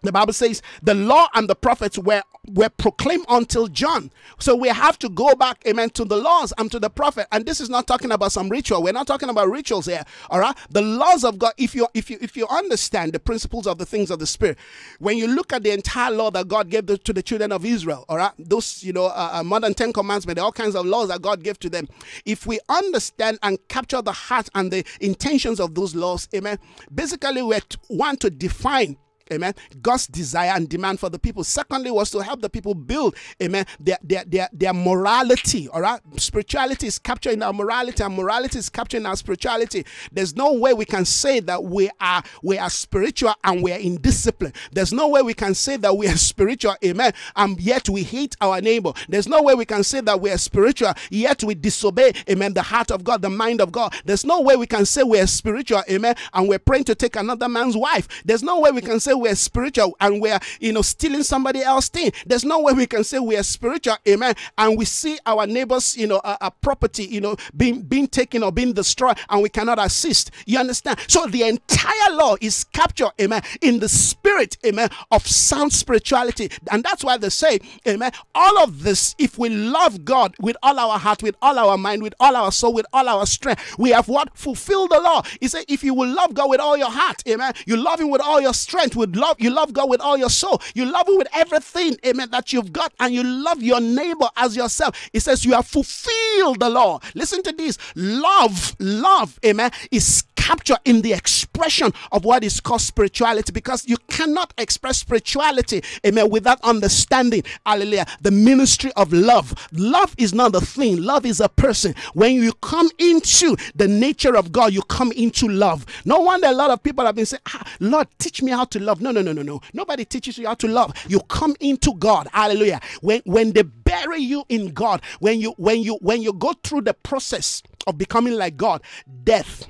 the 0.07 0.11
Bible 0.11 0.33
says 0.33 0.61
the 0.81 0.93
law 0.93 1.27
and 1.33 1.49
the 1.49 1.55
prophets 1.55 1.97
were, 1.97 2.23
were 2.47 2.69
proclaimed 2.69 3.25
until 3.29 3.67
John. 3.67 4.11
So 4.39 4.55
we 4.55 4.67
have 4.69 4.99
to 4.99 5.09
go 5.09 5.35
back, 5.35 5.63
amen, 5.67 5.91
to 5.91 6.05
the 6.05 6.17
laws 6.17 6.53
and 6.57 6.71
to 6.71 6.79
the 6.79 6.89
prophet. 6.89 7.27
And 7.31 7.45
this 7.45 7.61
is 7.61 7.69
not 7.69 7.87
talking 7.87 8.11
about 8.11 8.31
some 8.31 8.49
ritual. 8.49 8.83
We're 8.83 8.93
not 8.93 9.07
talking 9.07 9.29
about 9.29 9.49
rituals 9.49 9.85
here. 9.85 10.03
All 10.29 10.39
right. 10.39 10.55
The 10.69 10.81
laws 10.81 11.23
of 11.23 11.39
God, 11.39 11.53
if 11.57 11.75
you 11.75 11.87
if 11.93 12.09
you 12.09 12.17
if 12.21 12.35
you 12.35 12.47
understand 12.47 13.13
the 13.13 13.19
principles 13.19 13.67
of 13.67 13.77
the 13.77 13.85
things 13.85 14.11
of 14.11 14.19
the 14.19 14.27
spirit, 14.27 14.57
when 14.99 15.17
you 15.17 15.27
look 15.27 15.53
at 15.53 15.63
the 15.63 15.71
entire 15.71 16.11
law 16.11 16.29
that 16.31 16.47
God 16.47 16.69
gave 16.69 16.85
the, 16.85 16.97
to 16.99 17.13
the 17.13 17.23
children 17.23 17.51
of 17.51 17.65
Israel, 17.65 18.05
all 18.09 18.17
right, 18.17 18.31
those 18.37 18.83
you 18.83 18.93
know 18.93 19.05
uh, 19.05 19.29
uh 19.33 19.43
more 19.43 19.59
than 19.59 19.73
ten 19.73 19.93
commandments, 19.93 20.41
all 20.41 20.51
kinds 20.51 20.75
of 20.75 20.85
laws 20.85 21.09
that 21.09 21.21
God 21.21 21.43
gave 21.43 21.59
to 21.59 21.69
them. 21.69 21.87
If 22.25 22.45
we 22.45 22.59
understand 22.69 23.39
and 23.43 23.57
capture 23.67 24.01
the 24.01 24.11
heart 24.11 24.49
and 24.55 24.71
the 24.71 24.85
intentions 24.99 25.59
of 25.59 25.75
those 25.75 25.95
laws, 25.95 26.27
amen. 26.35 26.59
Basically, 26.93 27.41
we 27.41 27.59
want 27.89 28.19
to 28.21 28.29
define 28.29 28.97
Amen. 29.33 29.53
God's 29.81 30.05
desire 30.05 30.51
and 30.51 30.69
demand 30.69 30.99
for 30.99 31.09
the 31.09 31.17
people. 31.17 31.43
Secondly, 31.43 31.89
was 31.89 32.11
to 32.11 32.19
help 32.19 32.41
the 32.41 32.49
people 32.49 32.75
build, 32.75 33.15
amen, 33.41 33.65
their 33.79 33.97
their 34.03 34.23
their, 34.25 34.49
their 34.53 34.73
morality. 34.73 35.67
All 35.69 35.81
right. 35.81 35.99
Spirituality 36.17 36.85
is 36.87 36.99
captured 36.99 37.33
in 37.33 37.41
our 37.41 37.53
morality, 37.53 38.03
and 38.03 38.15
morality 38.15 38.59
is 38.59 38.69
captured 38.69 38.97
in 38.97 39.05
our 39.07 39.15
spirituality. 39.15 39.83
There's 40.11 40.35
no 40.35 40.53
way 40.53 40.73
we 40.73 40.85
can 40.85 41.05
say 41.05 41.39
that 41.39 41.63
we 41.63 41.89
are 41.99 42.21
we 42.43 42.59
are 42.59 42.69
spiritual 42.69 43.33
and 43.43 43.63
we 43.63 43.71
are 43.71 43.79
in 43.79 43.97
discipline. 43.97 44.53
There's 44.71 44.93
no 44.93 45.07
way 45.07 45.23
we 45.23 45.33
can 45.33 45.55
say 45.55 45.77
that 45.77 45.97
we 45.97 46.07
are 46.07 46.17
spiritual, 46.17 46.75
amen, 46.85 47.13
and 47.35 47.59
yet 47.59 47.89
we 47.89 48.03
hate 48.03 48.35
our 48.41 48.61
neighbor. 48.61 48.93
There's 49.09 49.27
no 49.27 49.41
way 49.41 49.55
we 49.55 49.65
can 49.65 49.83
say 49.83 50.01
that 50.01 50.21
we 50.21 50.29
are 50.29 50.37
spiritual, 50.37 50.93
yet 51.09 51.43
we 51.43 51.55
disobey, 51.55 52.13
amen, 52.29 52.53
the 52.53 52.61
heart 52.61 52.91
of 52.91 53.03
God, 53.03 53.23
the 53.23 53.29
mind 53.31 53.59
of 53.59 53.71
God. 53.71 53.95
There's 54.05 54.23
no 54.25 54.41
way 54.41 54.55
we 54.55 54.67
can 54.67 54.85
say 54.85 55.01
we 55.01 55.19
are 55.19 55.25
spiritual, 55.25 55.81
amen, 55.89 56.15
and 56.33 56.47
we're 56.47 56.59
praying 56.59 56.83
to 56.85 56.95
take 56.95 57.15
another 57.15 57.49
man's 57.49 57.75
wife. 57.75 58.07
There's 58.23 58.43
no 58.43 58.59
way 58.59 58.69
we 58.69 58.81
can 58.81 58.99
say 58.99 59.14
we're 59.17 59.35
spiritual 59.35 59.95
and 59.99 60.21
we're, 60.21 60.39
you 60.59 60.73
know, 60.73 60.81
stealing 60.81 61.23
somebody 61.23 61.61
else's 61.61 61.89
thing. 61.89 62.11
There's 62.25 62.45
no 62.45 62.59
way 62.59 62.73
we 62.73 62.85
can 62.87 63.03
say 63.03 63.19
we're 63.19 63.43
spiritual, 63.43 63.97
amen. 64.07 64.35
And 64.57 64.77
we 64.77 64.85
see 64.85 65.17
our 65.25 65.47
neighbors, 65.47 65.97
you 65.97 66.07
know, 66.07 66.21
a 66.23 66.51
property, 66.51 67.03
you 67.05 67.21
know, 67.21 67.35
being 67.55 67.81
being 67.81 68.07
taken 68.07 68.43
or 68.43 68.51
being 68.51 68.73
destroyed, 68.73 69.17
and 69.29 69.41
we 69.41 69.49
cannot 69.49 69.79
assist. 69.79 70.31
You 70.45 70.59
understand? 70.59 70.99
So 71.07 71.25
the 71.27 71.43
entire 71.43 72.11
law 72.11 72.35
is 72.41 72.63
captured, 72.63 73.11
amen, 73.19 73.41
in 73.61 73.79
the 73.79 73.89
spirit, 73.89 74.57
amen, 74.65 74.89
of 75.11 75.27
sound 75.27 75.73
spirituality. 75.73 76.49
And 76.71 76.83
that's 76.83 77.03
why 77.03 77.17
they 77.17 77.29
say, 77.29 77.59
amen, 77.87 78.11
all 78.33 78.59
of 78.59 78.83
this, 78.83 79.15
if 79.17 79.37
we 79.37 79.49
love 79.49 80.05
God 80.05 80.35
with 80.39 80.57
all 80.63 80.79
our 80.79 80.97
heart, 80.99 81.23
with 81.23 81.35
all 81.41 81.57
our 81.57 81.77
mind, 81.77 82.03
with 82.03 82.13
all 82.19 82.35
our 82.35 82.51
soul, 82.51 82.73
with 82.73 82.85
all 82.93 83.07
our 83.07 83.25
strength, 83.25 83.75
we 83.77 83.91
have 83.91 84.07
what? 84.07 84.35
Fulfilled 84.37 84.91
the 84.91 84.99
law. 84.99 85.23
He 85.39 85.47
said, 85.47 85.65
if 85.67 85.83
you 85.83 85.93
will 85.93 86.09
love 86.09 86.33
God 86.33 86.49
with 86.49 86.59
all 86.59 86.77
your 86.77 86.91
heart, 86.91 87.23
amen, 87.27 87.53
you 87.65 87.77
love 87.77 87.99
Him 87.99 88.09
with 88.09 88.21
all 88.21 88.41
your 88.41 88.53
strength, 88.53 88.95
love, 89.07 89.37
you 89.39 89.49
love 89.49 89.73
God 89.73 89.89
with 89.89 90.01
all 90.01 90.17
your 90.17 90.29
soul, 90.29 90.61
you 90.73 90.85
love 90.85 91.07
Him 91.07 91.17
with 91.17 91.27
everything, 91.33 91.97
amen, 92.05 92.29
that 92.31 92.53
you've 92.53 92.71
got, 92.73 92.93
and 92.99 93.13
you 93.13 93.23
love 93.23 93.61
your 93.61 93.79
neighbor 93.81 94.29
as 94.37 94.55
yourself. 94.55 95.09
It 95.13 95.21
says 95.21 95.45
you 95.45 95.53
have 95.53 95.67
fulfilled 95.67 96.59
the 96.59 96.69
law. 96.69 96.99
Listen 97.13 97.43
to 97.43 97.51
this 97.51 97.77
love, 97.95 98.75
love, 98.79 99.39
amen, 99.45 99.71
is 99.91 100.23
captured 100.45 100.77
in 100.85 101.01
the 101.01 101.11
expression 101.11 101.91
of 102.11 102.23
what 102.23 102.43
is 102.43 102.59
called 102.59 102.79
spirituality 102.79 103.51
because 103.51 103.87
you 103.87 103.97
cannot 104.09 104.53
express 104.59 104.99
spirituality, 104.99 105.81
amen, 106.05 106.29
without 106.29 106.61
understanding, 106.61 107.41
hallelujah, 107.65 108.05
the 108.21 108.29
ministry 108.29 108.91
of 108.95 109.11
love. 109.11 109.55
Love 109.71 110.13
is 110.19 110.35
not 110.35 110.53
a 110.55 110.61
thing, 110.61 111.01
love 111.01 111.25
is 111.25 111.39
a 111.39 111.49
person. 111.49 111.95
When 112.13 112.35
you 112.35 112.53
come 112.61 112.87
into 112.99 113.57
the 113.73 113.87
nature 113.87 114.37
of 114.37 114.51
God, 114.51 114.71
you 114.71 114.83
come 114.83 115.11
into 115.13 115.47
love. 115.47 115.83
No 116.05 116.19
wonder 116.19 116.45
a 116.45 116.53
lot 116.53 116.69
of 116.69 116.83
people 116.83 117.03
have 117.07 117.15
been 117.15 117.25
saying, 117.25 117.41
ah, 117.47 117.63
Lord, 117.79 118.07
teach 118.19 118.43
me 118.43 118.51
how 118.51 118.65
to 118.65 118.79
love. 118.79 119.01
No, 119.01 119.09
no, 119.09 119.23
no, 119.23 119.33
no, 119.33 119.41
no. 119.41 119.61
Nobody 119.73 120.05
teaches 120.05 120.37
you 120.37 120.45
how 120.45 120.53
to 120.53 120.67
love. 120.67 120.93
You 121.07 121.21
come 121.21 121.55
into 121.59 121.95
God. 121.95 122.27
Hallelujah. 122.31 122.81
When 123.01 123.21
when 123.25 123.51
they 123.53 123.63
bury 123.63 124.19
you 124.19 124.43
in 124.49 124.73
God, 124.73 125.01
when 125.19 125.39
you 125.39 125.55
when 125.57 125.81
you 125.81 125.95
when 126.01 126.21
you 126.21 126.33
go 126.33 126.53
through 126.63 126.81
the 126.81 126.93
process 126.93 127.63
of 127.87 127.97
becoming 127.97 128.35
like 128.35 128.57
God, 128.57 128.83
death. 129.23 129.67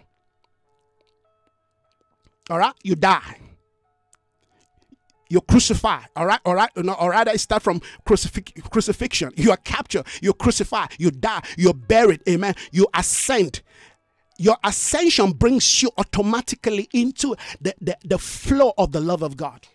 All 2.49 2.59
right, 2.59 2.73
you 2.83 2.95
die. 2.95 3.39
You're 5.29 5.41
crucified. 5.41 6.05
All 6.15 6.25
right? 6.25 6.39
All 6.45 6.53
right? 6.53 6.69
No, 6.77 6.93
or 6.93 7.09
rather 7.09 7.31
I 7.31 7.35
start 7.37 7.63
from 7.63 7.81
crucifix, 8.05 8.61
crucifixion. 8.69 9.31
You 9.35 9.51
are 9.51 9.57
captured. 9.57 10.05
You're 10.21 10.33
crucified. 10.33 10.89
You 10.99 11.11
die. 11.11 11.41
You're 11.57 11.73
buried. 11.73 12.21
Amen. 12.29 12.53
You 12.71 12.87
ascend. 12.93 13.61
Your 14.37 14.57
ascension 14.63 15.31
brings 15.31 15.81
you 15.81 15.89
automatically 15.97 16.89
into 16.93 17.35
the, 17.59 17.73
the, 17.81 17.97
the 18.05 18.19
flow 18.19 18.73
of 18.77 18.91
the 18.91 18.99
love 18.99 19.23
of 19.23 19.35
God. 19.35 19.67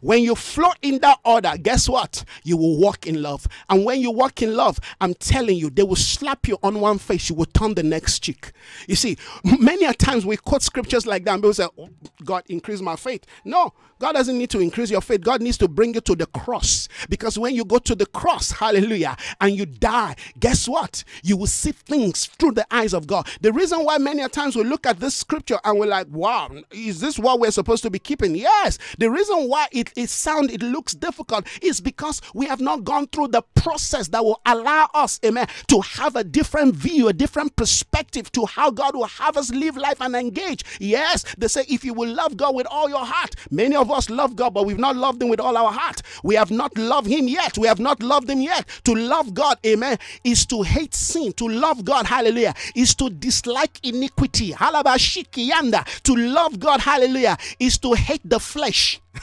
When 0.00 0.22
you 0.22 0.34
flow 0.34 0.70
in 0.82 0.98
that 1.00 1.18
order, 1.24 1.52
guess 1.60 1.88
what? 1.88 2.24
You 2.44 2.56
will 2.56 2.78
walk 2.78 3.06
in 3.06 3.22
love. 3.22 3.46
And 3.68 3.84
when 3.84 4.00
you 4.00 4.10
walk 4.10 4.42
in 4.42 4.54
love, 4.54 4.78
I'm 5.00 5.14
telling 5.14 5.56
you, 5.56 5.70
they 5.70 5.82
will 5.82 5.96
slap 5.96 6.48
you 6.48 6.58
on 6.62 6.80
one 6.80 6.98
face, 6.98 7.28
you 7.30 7.36
will 7.36 7.46
turn 7.46 7.74
the 7.74 7.82
next 7.82 8.20
cheek. 8.20 8.52
You 8.86 8.96
see, 8.96 9.16
many 9.44 9.84
a 9.84 9.94
times 9.94 10.26
we 10.26 10.36
quote 10.36 10.62
scriptures 10.62 11.06
like 11.06 11.24
that 11.24 11.34
and 11.34 11.42
people 11.42 11.54
say, 11.54 11.68
oh, 11.78 11.88
God, 12.24 12.44
increase 12.48 12.80
my 12.80 12.96
faith. 12.96 13.24
No, 13.44 13.72
God 13.98 14.12
doesn't 14.12 14.38
need 14.38 14.50
to 14.50 14.60
increase 14.60 14.90
your 14.90 15.02
faith. 15.02 15.20
God 15.20 15.42
needs 15.42 15.58
to 15.58 15.68
bring 15.68 15.94
you 15.94 16.00
to 16.00 16.16
the 16.16 16.26
cross. 16.26 16.88
Because 17.08 17.38
when 17.38 17.54
you 17.54 17.64
go 17.64 17.78
to 17.78 17.94
the 17.94 18.06
cross, 18.06 18.50
hallelujah, 18.50 19.16
and 19.40 19.54
you 19.54 19.66
die, 19.66 20.16
guess 20.38 20.66
what? 20.66 21.04
You 21.22 21.36
will 21.36 21.46
see 21.46 21.72
things 21.72 22.26
through 22.26 22.52
the 22.52 22.66
eyes 22.70 22.94
of 22.94 23.06
God. 23.06 23.28
The 23.42 23.52
reason 23.52 23.84
why 23.84 23.98
many 23.98 24.22
a 24.22 24.28
times 24.28 24.56
we 24.56 24.64
look 24.64 24.86
at 24.86 25.00
this 25.00 25.14
scripture 25.14 25.58
and 25.64 25.78
we're 25.78 25.86
like, 25.86 26.06
wow, 26.08 26.50
is 26.70 27.00
this 27.00 27.18
what 27.18 27.40
we're 27.40 27.50
supposed 27.50 27.82
to 27.82 27.90
be 27.90 27.98
keeping? 27.98 28.34
Yes. 28.34 28.78
The 28.98 29.10
reason 29.10 29.48
why 29.48 29.68
it, 29.72 29.92
it 29.96 30.10
sound 30.10 30.50
it 30.50 30.62
looks 30.62 30.94
difficult 30.94 31.46
is 31.62 31.80
because 31.80 32.20
we 32.34 32.46
have 32.46 32.60
not 32.60 32.84
gone 32.84 33.06
through 33.08 33.28
the 33.28 33.42
process 33.54 34.08
that 34.08 34.24
will 34.24 34.40
allow 34.46 34.88
us, 34.94 35.20
amen, 35.24 35.46
to 35.68 35.80
have 35.80 36.16
a 36.16 36.24
different 36.24 36.74
view, 36.74 37.08
a 37.08 37.12
different 37.12 37.54
perspective 37.56 38.30
to 38.32 38.46
how 38.46 38.70
God 38.70 38.94
will 38.94 39.06
have 39.06 39.36
us 39.36 39.50
live 39.50 39.76
life 39.76 40.00
and 40.00 40.14
engage. 40.14 40.64
Yes, 40.80 41.24
they 41.36 41.48
say 41.48 41.64
if 41.68 41.84
you 41.84 41.94
will 41.94 42.12
love 42.12 42.36
God 42.36 42.54
with 42.54 42.66
all 42.70 42.88
your 42.88 43.04
heart, 43.04 43.34
many 43.50 43.76
of 43.76 43.90
us 43.90 44.10
love 44.10 44.36
God, 44.36 44.54
but 44.54 44.66
we've 44.66 44.78
not 44.78 44.96
loved 44.96 45.22
Him 45.22 45.28
with 45.28 45.40
all 45.40 45.56
our 45.56 45.72
heart. 45.72 46.02
We 46.22 46.34
have 46.34 46.50
not 46.50 46.76
loved 46.76 47.08
Him 47.08 47.28
yet. 47.28 47.58
We 47.58 47.66
have 47.66 47.80
not 47.80 48.02
loved 48.02 48.30
Him 48.30 48.40
yet. 48.40 48.68
To 48.84 48.94
love 48.94 49.34
God, 49.34 49.58
amen, 49.66 49.98
is 50.24 50.46
to 50.46 50.62
hate 50.62 50.94
sin. 50.94 51.32
To 51.34 51.48
love 51.48 51.84
God, 51.84 52.06
hallelujah, 52.06 52.54
is 52.74 52.94
to 52.96 53.10
dislike 53.10 53.78
iniquity. 53.82 54.54
To 54.54 56.14
love 56.16 56.60
God, 56.60 56.80
hallelujah, 56.80 57.36
is 57.58 57.78
to 57.78 57.92
hate 57.94 58.22
the 58.24 58.40
flesh. 58.40 59.00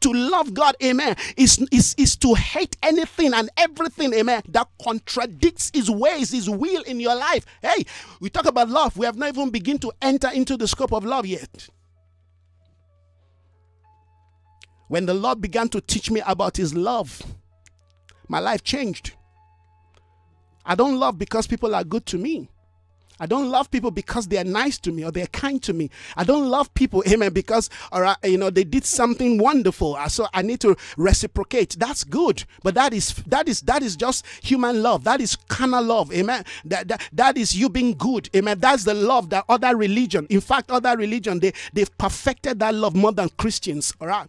to 0.00 0.12
love 0.12 0.54
God, 0.54 0.76
amen, 0.82 1.16
is, 1.36 1.58
is, 1.70 1.94
is 1.98 2.16
to 2.16 2.34
hate 2.34 2.76
anything 2.82 3.34
and 3.34 3.50
everything, 3.56 4.12
amen, 4.14 4.42
that 4.48 4.68
contradicts 4.82 5.70
His 5.74 5.90
ways, 5.90 6.30
His 6.30 6.48
will 6.48 6.82
in 6.82 7.00
your 7.00 7.14
life. 7.14 7.44
Hey, 7.60 7.84
we 8.20 8.30
talk 8.30 8.46
about 8.46 8.68
love. 8.68 8.96
We 8.96 9.06
have 9.06 9.16
not 9.16 9.28
even 9.28 9.50
begin 9.50 9.78
to 9.80 9.92
enter 10.00 10.30
into 10.32 10.56
the 10.56 10.66
scope 10.66 10.92
of 10.92 11.04
love 11.04 11.26
yet. 11.26 11.68
When 14.88 15.06
the 15.06 15.14
Lord 15.14 15.40
began 15.40 15.68
to 15.70 15.80
teach 15.80 16.10
me 16.10 16.22
about 16.26 16.56
His 16.56 16.74
love, 16.74 17.22
my 18.28 18.38
life 18.38 18.62
changed. 18.64 19.12
I 20.64 20.74
don't 20.74 20.98
love 20.98 21.18
because 21.18 21.46
people 21.46 21.74
are 21.74 21.84
good 21.84 22.06
to 22.06 22.18
me. 22.18 22.48
I 23.18 23.26
don't 23.26 23.50
love 23.50 23.70
people 23.70 23.90
because 23.90 24.28
they 24.28 24.38
are 24.38 24.44
nice 24.44 24.78
to 24.78 24.92
me 24.92 25.04
or 25.04 25.10
they're 25.10 25.26
kind 25.28 25.62
to 25.62 25.72
me. 25.72 25.90
I 26.16 26.24
don't 26.24 26.48
love 26.48 26.72
people, 26.74 27.02
amen, 27.08 27.32
because 27.32 27.70
or 27.92 28.04
I, 28.04 28.16
you 28.24 28.38
know 28.38 28.50
they 28.50 28.64
did 28.64 28.84
something 28.84 29.38
wonderful. 29.38 29.96
Uh, 29.96 30.08
so 30.08 30.26
I 30.34 30.42
need 30.42 30.60
to 30.60 30.76
reciprocate. 30.96 31.76
That's 31.78 32.04
good, 32.04 32.44
but 32.62 32.74
that 32.74 32.92
is 32.92 33.14
that 33.26 33.48
is 33.48 33.60
that 33.62 33.82
is 33.82 33.96
just 33.96 34.24
human 34.42 34.82
love. 34.82 35.04
That 35.04 35.20
is 35.20 35.36
carnal 35.36 35.84
love, 35.84 36.12
amen. 36.12 36.44
That, 36.64 36.88
that 36.88 37.08
that 37.12 37.36
is 37.36 37.56
you 37.56 37.68
being 37.68 37.94
good, 37.96 38.28
amen. 38.34 38.58
That's 38.60 38.84
the 38.84 38.94
love 38.94 39.30
that 39.30 39.44
other 39.48 39.76
religion. 39.76 40.26
In 40.30 40.40
fact, 40.40 40.70
other 40.70 40.96
religion 40.96 41.40
they 41.40 41.52
they've 41.72 41.98
perfected 41.98 42.60
that 42.60 42.74
love 42.74 42.94
more 42.94 43.12
than 43.12 43.28
Christians. 43.30 43.94
All 44.00 44.08
right. 44.08 44.28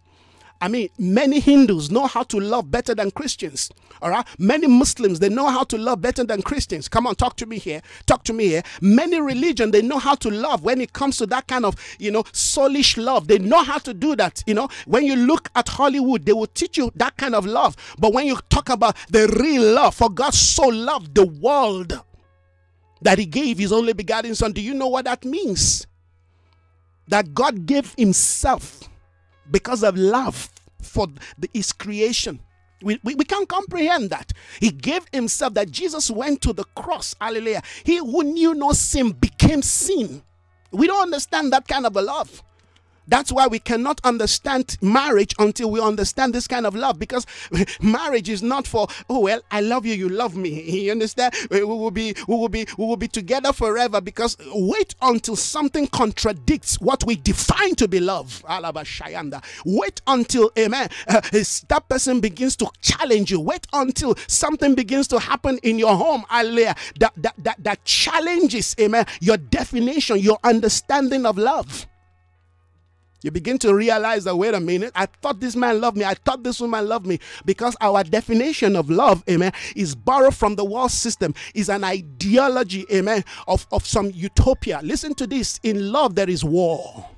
I 0.60 0.68
mean, 0.68 0.90
many 0.98 1.40
Hindus 1.40 1.92
know 1.92 2.08
how 2.08 2.24
to 2.24 2.40
love 2.40 2.72
better 2.72 2.96
than 2.96 3.12
Christians. 3.12 3.70
All 4.02 4.10
right. 4.10 4.26
Many 4.40 4.68
Muslims, 4.68 5.20
they 5.20 5.30
know 5.30 5.50
how 5.50 5.64
to 5.66 5.78
love 5.78 6.02
better 6.02 6.24
than 6.24 6.42
Christians. 6.42 6.88
Come 6.88 7.08
on, 7.08 7.16
talk 7.16 7.36
to 7.38 7.46
me 7.46 7.58
here. 7.60 7.82
Talk 8.06 8.24
to 8.26 8.34
me 8.34 8.48
here. 8.48 8.64
Many 8.82 9.20
religion, 9.22 9.72
they 9.72 9.82
know 9.82 10.00
how 10.00 10.16
to 10.16 10.30
love 10.30 10.64
when 10.64 10.82
it 10.82 10.94
comes 10.94 11.18
to 11.18 11.26
that 11.28 11.48
kind 11.48 11.66
of, 11.66 11.76
you 12.00 12.12
know, 12.12 12.24
soulish 12.24 13.04
love. 13.04 13.28
They 13.28 13.40
know 13.40 13.64
how 13.64 13.78
to 13.80 13.94
do 13.94 14.16
that. 14.16 14.44
You 14.48 14.56
know, 14.56 14.68
when 14.86 15.06
you 15.06 15.16
look 15.16 15.50
at 15.56 15.68
Hollywood, 15.68 16.26
they 16.26 16.34
will 16.34 16.48
teach 16.48 16.78
you 16.78 16.92
that 16.96 17.18
kind 17.18 17.36
of 17.36 17.46
love. 17.46 17.76
But 18.00 18.14
when 18.14 18.26
you 18.26 18.38
talk 18.50 18.70
about 18.70 18.98
the 19.10 19.28
real 19.40 19.74
love, 19.74 19.96
for 19.96 20.10
God 20.10 20.34
so 20.34 20.68
loved 20.68 21.16
the 21.16 21.26
world 21.26 22.02
that 23.02 23.20
he 23.20 23.26
gave 23.26 23.60
his 23.60 23.72
only 23.72 23.94
begotten 23.94 24.34
son, 24.34 24.54
do 24.54 24.62
you 24.62 24.74
know 24.74 24.88
what 24.88 25.06
that 25.06 25.24
means? 25.24 25.86
That 27.08 27.34
God 27.34 27.66
gave 27.66 27.94
himself 27.98 28.82
because 29.52 29.84
of 29.84 29.98
love 29.98 30.50
for 30.82 31.08
the, 31.38 31.50
his 31.54 31.72
creation. 31.72 32.40
We, 32.82 33.00
we, 33.04 33.16
we 33.16 33.26
can't 33.26 33.50
comprehend 33.50 34.12
that. 34.12 34.34
He 34.60 34.70
gave 34.70 35.06
himself 35.12 35.56
that 35.56 35.72
Jesus 35.72 36.12
went 36.12 36.42
to 36.44 36.54
the 36.54 36.64
cross. 36.76 37.16
Hallelujah. 37.20 37.64
He 37.84 37.98
who 37.98 38.24
knew 38.24 38.54
no 38.54 38.72
sin 38.74 39.12
became 39.12 39.62
sin. 39.62 40.22
We 40.72 40.88
don't 40.88 41.02
understand 41.02 41.52
that 41.54 41.68
kind 41.68 41.86
of 41.86 41.96
a 41.96 42.02
love. 42.02 42.44
That's 43.08 43.32
why 43.32 43.48
we 43.48 43.60
cannot 43.60 44.02
understand 44.04 44.78
marriage 44.82 45.34
until 45.40 45.72
we 45.72 45.82
understand 45.82 46.34
this 46.34 46.48
kind 46.48 46.66
of 46.66 46.76
love 46.76 47.00
because 47.00 47.26
marriage 47.82 48.30
is 48.30 48.44
not 48.44 48.68
for 48.68 48.88
oh 49.10 49.20
well 49.20 49.42
I 49.52 49.62
love 49.62 49.86
you 49.86 49.94
you 49.94 50.10
love 50.10 50.36
me. 50.36 50.48
You 50.88 50.92
understand? 50.92 51.34
We 51.50 51.64
will 51.64 51.92
be 51.92 52.14
we 52.28 52.36
will 52.36 52.50
be 52.50 52.66
we 52.78 52.86
will 52.86 52.98
be 52.98 53.08
together 53.08 53.52
forever 53.52 54.00
because 54.00 54.38
wait 54.54 54.96
until 55.02 55.36
something 55.36 55.88
contradicts 55.88 56.80
what 56.80 57.04
we 57.06 57.16
define 57.16 57.76
to 57.76 57.88
be 57.88 58.00
love. 58.00 58.44
Wait 59.66 60.02
until 60.08 60.52
amen 60.58 60.90
uh, 61.08 61.22
that 61.68 61.84
person 61.90 62.20
begins 62.22 62.56
to 62.58 62.68
challenge 62.82 63.32
you. 63.32 63.40
Wait 63.40 63.66
until 63.74 64.16
something 64.28 64.76
begins 64.76 65.08
to 65.10 65.20
happen 65.20 65.58
in 65.64 65.80
your 65.80 65.96
home. 65.96 66.24
Hallelujah 66.30 66.76
that 67.00 67.14
that 67.18 67.34
that, 67.38 67.64
that 67.64 67.84
challenges 67.86 68.76
amen 68.80 69.06
your 69.20 69.38
definition 69.38 70.18
your 70.20 70.38
understanding 70.44 71.26
of 71.26 71.38
love 71.38 71.88
you 73.28 73.32
begin 73.32 73.58
to 73.58 73.76
realize 73.76 74.24
that, 74.24 74.38
wait 74.38 74.54
a 74.54 74.60
minute, 74.62 74.94
I 74.96 75.06
thought 75.06 75.42
this 75.42 75.54
man 75.54 75.82
loved 75.82 75.98
me. 75.98 76.06
I 76.06 76.14
thought 76.14 76.44
this 76.44 76.62
woman 76.62 76.88
loved 76.88 77.06
me. 77.06 77.20
Because 77.44 77.76
our 77.82 78.02
definition 78.02 78.78
of 78.78 78.90
love, 78.90 79.22
amen, 79.30 79.52
is 79.76 79.96
borrowed 79.96 80.34
from 80.34 80.56
the 80.56 80.64
world 80.64 80.92
system, 80.92 81.36
is 81.54 81.68
an 81.68 81.84
ideology, 81.84 82.86
amen, 82.90 83.26
of, 83.46 83.68
of 83.74 83.86
some 83.86 84.12
utopia. 84.12 84.80
Listen 84.82 85.14
to 85.16 85.28
this 85.28 85.60
in 85.62 85.92
love, 85.92 86.16
there 86.16 86.30
is 86.30 86.46
war. 86.46 87.10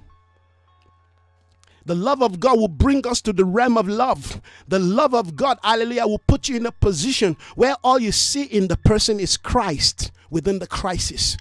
The 1.85 1.93
love 1.93 2.23
of 2.23 2.39
God 2.39 2.57
will 2.57 2.67
bring 2.67 3.05
us 3.05 3.21
to 3.21 3.31
the 3.31 3.45
realm 3.45 3.77
of 3.77 3.87
love. 3.87 4.41
The 4.67 4.79
love 4.79 5.13
of 5.13 5.35
God, 5.35 5.59
hallelujah, 5.63 6.07
will 6.07 6.23
put 6.25 6.49
you 6.49 6.55
in 6.55 6.65
a 6.65 6.71
position 6.71 7.37
where 7.53 7.75
all 7.83 7.99
you 7.99 8.11
see 8.11 8.45
in 8.45 8.67
the 8.67 8.77
person 8.77 9.19
is 9.19 9.37
Christ 9.37 10.11
within 10.31 10.57
the 10.57 10.67
crisis. 10.67 11.37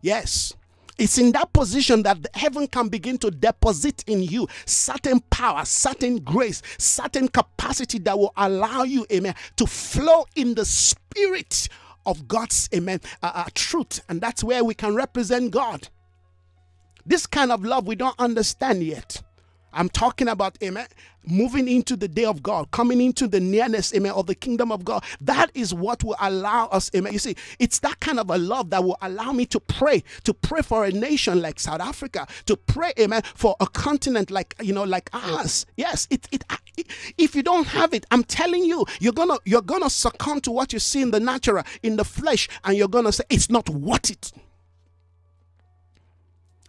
Yes. 0.00 0.54
It's 0.98 1.18
in 1.18 1.32
that 1.32 1.52
position 1.52 2.02
that 2.02 2.18
heaven 2.34 2.66
can 2.66 2.88
begin 2.88 3.18
to 3.18 3.30
deposit 3.30 4.04
in 4.06 4.22
you 4.22 4.46
certain 4.66 5.20
power, 5.30 5.64
certain 5.64 6.18
grace, 6.18 6.62
certain 6.78 7.28
capacity 7.28 7.98
that 8.00 8.18
will 8.18 8.32
allow 8.36 8.82
you, 8.82 9.06
amen, 9.10 9.34
to 9.56 9.66
flow 9.66 10.26
in 10.36 10.54
the 10.54 10.64
spirit 10.64 11.68
of 12.04 12.28
God's, 12.28 12.68
amen, 12.74 13.00
uh, 13.22 13.32
uh, 13.34 13.44
truth. 13.54 14.00
And 14.08 14.20
that's 14.20 14.44
where 14.44 14.64
we 14.64 14.74
can 14.74 14.94
represent 14.94 15.50
God. 15.50 15.88
This 17.06 17.26
kind 17.26 17.50
of 17.50 17.64
love 17.64 17.86
we 17.86 17.96
don't 17.96 18.18
understand 18.18 18.82
yet. 18.82 19.22
I'm 19.72 19.88
talking 19.88 20.28
about, 20.28 20.56
amen, 20.62 20.86
moving 21.26 21.68
into 21.68 21.96
the 21.96 22.08
day 22.08 22.24
of 22.24 22.42
God, 22.42 22.70
coming 22.70 23.00
into 23.00 23.26
the 23.28 23.40
nearness, 23.40 23.94
amen, 23.94 24.12
of 24.12 24.26
the 24.26 24.34
kingdom 24.34 24.72
of 24.72 24.84
God. 24.84 25.04
That 25.20 25.50
is 25.54 25.72
what 25.72 26.02
will 26.04 26.16
allow 26.20 26.66
us, 26.68 26.90
amen. 26.94 27.12
You 27.12 27.18
see, 27.18 27.36
it's 27.58 27.78
that 27.80 28.00
kind 28.00 28.18
of 28.18 28.30
a 28.30 28.38
love 28.38 28.70
that 28.70 28.82
will 28.82 28.98
allow 29.02 29.32
me 29.32 29.46
to 29.46 29.60
pray, 29.60 30.02
to 30.24 30.34
pray 30.34 30.62
for 30.62 30.84
a 30.84 30.90
nation 30.90 31.40
like 31.40 31.60
South 31.60 31.80
Africa, 31.80 32.26
to 32.46 32.56
pray, 32.56 32.92
amen, 32.98 33.22
for 33.34 33.56
a 33.60 33.66
continent 33.66 34.30
like, 34.30 34.54
you 34.60 34.72
know, 34.72 34.84
like 34.84 35.10
us. 35.12 35.66
Yes, 35.76 36.06
it, 36.10 36.28
it, 36.32 36.44
it 36.76 36.86
if 37.18 37.34
you 37.34 37.42
don't 37.42 37.66
have 37.68 37.94
it, 37.94 38.06
I'm 38.10 38.24
telling 38.24 38.64
you, 38.64 38.84
you're 39.00 39.12
gonna, 39.12 39.38
you're 39.44 39.62
gonna 39.62 39.90
succumb 39.90 40.40
to 40.42 40.50
what 40.50 40.72
you 40.72 40.78
see 40.78 41.02
in 41.02 41.10
the 41.10 41.20
natural, 41.20 41.64
in 41.82 41.96
the 41.96 42.04
flesh, 42.04 42.48
and 42.64 42.76
you're 42.76 42.88
gonna 42.88 43.12
say, 43.12 43.24
it's 43.30 43.50
not 43.50 43.68
worth 43.68 44.10
it. 44.10 44.32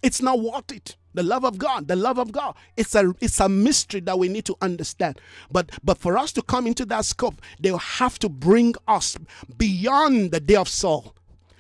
It's 0.04 0.22
not 0.22 0.40
worth 0.42 0.72
it. 0.72 0.98
The 1.16 1.24
love 1.24 1.46
of 1.46 1.58
god 1.58 1.88
the 1.88 1.96
love 1.96 2.18
of 2.20 2.32
god. 2.32 2.56
It's 2.76 2.94
a 2.96 3.14
it's 3.22 3.40
a 3.40 3.48
mystery 3.48 4.02
that 4.02 4.18
we 4.20 4.28
need 4.30 4.46
to 4.46 4.56
understand. 4.62 5.20
But 5.52 5.72
but 5.84 5.98
for 5.98 6.18
us 6.18 6.32
to 6.34 6.42
come 6.42 6.68
into 6.68 6.86
that 6.88 7.06
scope 7.06 7.42
they'll 7.60 7.78
have 7.78 8.20
to 8.20 8.30
bring 8.30 8.76
us 8.88 9.18
beyond 9.58 10.32
the 10.32 10.40
day 10.40 10.56
of 10.56 10.68
Saul 10.68 11.16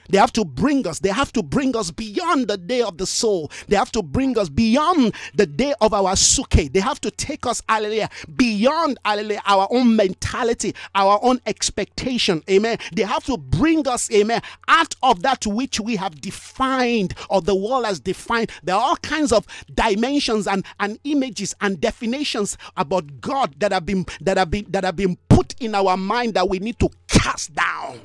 they 0.09 0.17
have 0.17 0.33
to 0.33 0.45
bring 0.45 0.87
us, 0.87 0.99
they 0.99 1.09
have 1.09 1.31
to 1.33 1.43
bring 1.43 1.75
us 1.75 1.91
beyond 1.91 2.47
the 2.47 2.57
day 2.57 2.81
of 2.81 2.97
the 2.97 3.05
soul. 3.05 3.51
They 3.67 3.75
have 3.75 3.91
to 3.93 4.01
bring 4.01 4.37
us 4.37 4.49
beyond 4.49 5.15
the 5.33 5.45
day 5.45 5.73
of 5.81 5.93
our 5.93 6.15
suke. 6.15 6.71
They 6.71 6.79
have 6.79 6.99
to 7.01 7.11
take 7.11 7.45
us, 7.45 7.61
hallelujah, 7.67 8.09
beyond, 8.35 8.99
hallelujah, 9.05 9.41
our 9.45 9.67
own 9.71 9.95
mentality, 9.95 10.75
our 10.95 11.19
own 11.21 11.39
expectation. 11.45 12.43
Amen. 12.49 12.77
They 12.93 13.03
have 13.03 13.23
to 13.25 13.37
bring 13.37 13.87
us, 13.87 14.11
amen, 14.11 14.41
out 14.67 14.95
of 15.03 15.21
that 15.23 15.45
which 15.47 15.79
we 15.79 15.95
have 15.95 16.19
defined 16.21 17.13
or 17.29 17.41
the 17.41 17.55
world 17.55 17.85
has 17.85 17.99
defined. 17.99 18.51
There 18.63 18.75
are 18.75 18.81
all 18.81 18.97
kinds 18.97 19.31
of 19.31 19.47
dimensions 19.73 20.47
and, 20.47 20.65
and 20.79 20.99
images 21.03 21.55
and 21.61 21.79
definitions 21.79 22.57
about 22.77 23.21
God 23.21 23.55
that 23.59 23.71
have 23.71 23.85
been 23.85 24.05
that 24.21 24.37
have 24.37 24.49
been 24.49 24.65
that 24.69 24.83
have 24.83 24.95
been 24.95 25.17
put 25.29 25.55
in 25.61 25.75
our 25.75 25.97
mind 25.97 26.33
that 26.35 26.49
we 26.49 26.59
need 26.59 26.79
to 26.79 26.89
cast 27.07 27.53
down 27.53 28.01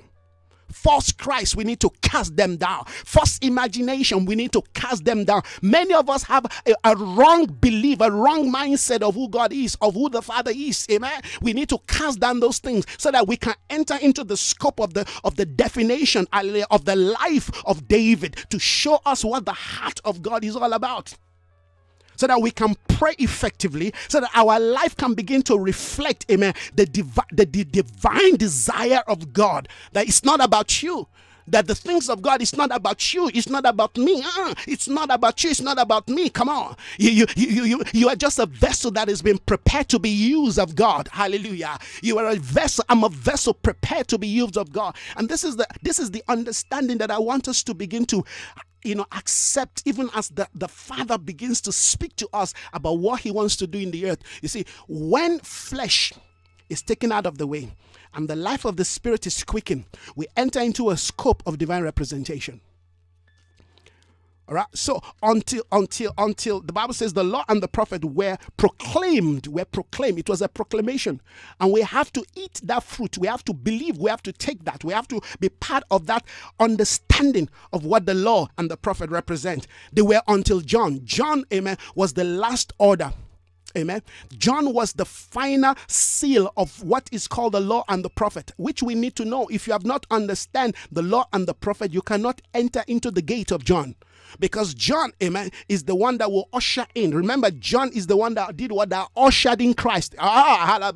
false 0.70 1.12
Christ, 1.12 1.56
we 1.56 1.64
need 1.64 1.80
to 1.80 1.90
cast 2.02 2.36
them 2.36 2.56
down. 2.56 2.84
False 2.86 3.38
imagination, 3.38 4.24
we 4.24 4.34
need 4.34 4.52
to 4.52 4.62
cast 4.74 5.04
them 5.04 5.24
down. 5.24 5.42
Many 5.62 5.94
of 5.94 6.08
us 6.10 6.22
have 6.24 6.46
a, 6.66 6.74
a 6.84 6.96
wrong 6.96 7.46
belief, 7.46 8.00
a 8.00 8.10
wrong 8.10 8.52
mindset 8.52 9.02
of 9.02 9.14
who 9.14 9.28
God 9.28 9.52
is, 9.52 9.76
of 9.80 9.94
who 9.94 10.08
the 10.08 10.22
Father 10.22 10.52
is. 10.54 10.86
Amen. 10.90 11.20
We 11.40 11.52
need 11.52 11.68
to 11.70 11.78
cast 11.86 12.20
down 12.20 12.40
those 12.40 12.58
things 12.58 12.84
so 12.98 13.10
that 13.10 13.26
we 13.26 13.36
can 13.36 13.54
enter 13.70 13.96
into 14.00 14.24
the 14.24 14.36
scope 14.36 14.80
of 14.80 14.94
the 14.94 15.08
of 15.24 15.36
the 15.36 15.46
definition 15.46 16.26
of 16.32 16.84
the 16.84 16.96
life 16.96 17.50
of 17.64 17.88
David 17.88 18.36
to 18.50 18.58
show 18.58 19.00
us 19.06 19.24
what 19.24 19.44
the 19.44 19.52
heart 19.52 20.00
of 20.04 20.22
God 20.22 20.44
is 20.44 20.56
all 20.56 20.72
about 20.72 21.14
so 22.18 22.26
that 22.26 22.42
we 22.42 22.50
can 22.50 22.76
pray 22.88 23.14
effectively, 23.18 23.94
so 24.08 24.20
that 24.20 24.30
our 24.34 24.60
life 24.60 24.96
can 24.96 25.14
begin 25.14 25.42
to 25.42 25.58
reflect, 25.58 26.26
amen, 26.30 26.52
the, 26.74 26.84
divi- 26.84 27.22
the, 27.32 27.46
the 27.46 27.64
divine 27.64 28.36
desire 28.36 29.02
of 29.06 29.32
God. 29.32 29.68
That 29.92 30.06
it's 30.06 30.24
not 30.24 30.44
about 30.44 30.82
you 30.82 31.08
that 31.50 31.66
the 31.66 31.74
things 31.74 32.08
of 32.08 32.22
God 32.22 32.42
is 32.42 32.56
not 32.56 32.74
about 32.74 33.14
you, 33.14 33.30
it's 33.34 33.48
not 33.48 33.66
about 33.66 33.96
me. 33.96 34.22
Uh, 34.24 34.54
it's 34.66 34.88
not 34.88 35.10
about 35.10 35.42
you, 35.42 35.50
it's 35.50 35.60
not 35.60 35.78
about 35.78 36.08
me. 36.08 36.28
Come 36.28 36.48
on. 36.48 36.76
You, 36.98 37.10
you, 37.10 37.26
you, 37.36 37.64
you, 37.64 37.82
you 37.92 38.08
are 38.08 38.16
just 38.16 38.38
a 38.38 38.46
vessel 38.46 38.90
that 38.92 39.08
has 39.08 39.22
been 39.22 39.38
prepared 39.38 39.88
to 39.88 39.98
be 39.98 40.10
used 40.10 40.58
of 40.58 40.74
God. 40.74 41.08
Hallelujah. 41.12 41.78
You 42.02 42.18
are 42.18 42.28
a 42.28 42.36
vessel. 42.36 42.84
I'm 42.88 43.04
a 43.04 43.08
vessel 43.08 43.54
prepared 43.54 44.08
to 44.08 44.18
be 44.18 44.28
used 44.28 44.56
of 44.56 44.72
God. 44.72 44.96
And 45.16 45.28
this 45.28 45.44
is 45.44 45.56
the 45.56 45.66
this 45.82 45.98
is 45.98 46.10
the 46.10 46.22
understanding 46.28 46.98
that 46.98 47.10
I 47.10 47.18
want 47.18 47.48
us 47.48 47.62
to 47.64 47.74
begin 47.74 48.04
to 48.06 48.24
you 48.82 48.94
know, 48.94 49.06
accept 49.12 49.82
even 49.84 50.10
as 50.14 50.28
the, 50.30 50.48
the 50.54 50.68
Father 50.68 51.18
begins 51.18 51.60
to 51.62 51.72
speak 51.72 52.14
to 52.16 52.28
us 52.32 52.54
about 52.72 52.98
what 52.98 53.20
He 53.20 53.30
wants 53.30 53.56
to 53.56 53.66
do 53.66 53.78
in 53.78 53.90
the 53.90 54.10
earth. 54.10 54.22
You 54.42 54.48
see, 54.48 54.64
when 54.88 55.40
flesh 55.40 56.12
is 56.68 56.82
taken 56.82 57.12
out 57.12 57.26
of 57.26 57.38
the 57.38 57.46
way 57.46 57.70
and 58.14 58.28
the 58.28 58.36
life 58.36 58.64
of 58.64 58.76
the 58.76 58.84
Spirit 58.84 59.26
is 59.26 59.42
quickened, 59.44 59.84
we 60.16 60.26
enter 60.36 60.60
into 60.60 60.90
a 60.90 60.96
scope 60.96 61.42
of 61.46 61.58
divine 61.58 61.82
representation. 61.82 62.60
All 64.48 64.54
right. 64.54 64.66
So 64.72 65.02
until 65.22 65.62
until 65.72 66.14
until 66.16 66.60
the 66.60 66.72
Bible 66.72 66.94
says 66.94 67.12
the 67.12 67.22
law 67.22 67.44
and 67.48 67.62
the 67.62 67.68
prophet 67.68 68.02
were 68.02 68.38
proclaimed, 68.56 69.46
were 69.46 69.66
proclaimed. 69.66 70.18
It 70.18 70.28
was 70.28 70.40
a 70.40 70.48
proclamation, 70.48 71.20
and 71.60 71.70
we 71.70 71.82
have 71.82 72.10
to 72.14 72.24
eat 72.34 72.62
that 72.64 72.82
fruit. 72.82 73.18
We 73.18 73.28
have 73.28 73.44
to 73.44 73.52
believe. 73.52 73.98
We 73.98 74.08
have 74.08 74.22
to 74.22 74.32
take 74.32 74.64
that. 74.64 74.84
We 74.84 74.94
have 74.94 75.06
to 75.08 75.20
be 75.38 75.50
part 75.50 75.84
of 75.90 76.06
that 76.06 76.24
understanding 76.58 77.50
of 77.74 77.84
what 77.84 78.06
the 78.06 78.14
law 78.14 78.48
and 78.56 78.70
the 78.70 78.78
prophet 78.78 79.10
represent. 79.10 79.66
They 79.92 80.02
were 80.02 80.22
until 80.26 80.60
John. 80.60 81.02
John, 81.04 81.44
amen, 81.52 81.76
was 81.94 82.14
the 82.14 82.24
last 82.24 82.72
order. 82.78 83.12
Amen. 83.76 84.00
John 84.38 84.72
was 84.72 84.94
the 84.94 85.04
final 85.04 85.74
seal 85.88 86.50
of 86.56 86.82
what 86.82 87.06
is 87.12 87.28
called 87.28 87.52
the 87.52 87.60
law 87.60 87.84
and 87.86 88.02
the 88.02 88.08
prophet, 88.08 88.52
which 88.56 88.82
we 88.82 88.94
need 88.94 89.14
to 89.16 89.26
know. 89.26 89.46
If 89.48 89.66
you 89.66 89.74
have 89.74 89.84
not 89.84 90.06
understand 90.10 90.74
the 90.90 91.02
law 91.02 91.26
and 91.34 91.46
the 91.46 91.52
prophet, 91.52 91.92
you 91.92 92.00
cannot 92.00 92.40
enter 92.54 92.82
into 92.88 93.10
the 93.10 93.20
gate 93.20 93.50
of 93.50 93.64
John 93.64 93.94
because 94.40 94.74
John, 94.74 95.12
amen, 95.22 95.50
is 95.68 95.84
the 95.84 95.94
one 95.94 96.18
that 96.18 96.30
will 96.30 96.48
usher 96.52 96.86
in. 96.94 97.14
Remember, 97.14 97.50
John 97.50 97.90
is 97.92 98.06
the 98.06 98.16
one 98.16 98.34
that 98.34 98.56
did 98.56 98.72
what 98.72 98.90
that 98.90 99.08
ushered 99.16 99.60
in 99.60 99.74
Christ. 99.74 100.14
Ah, 100.18 100.92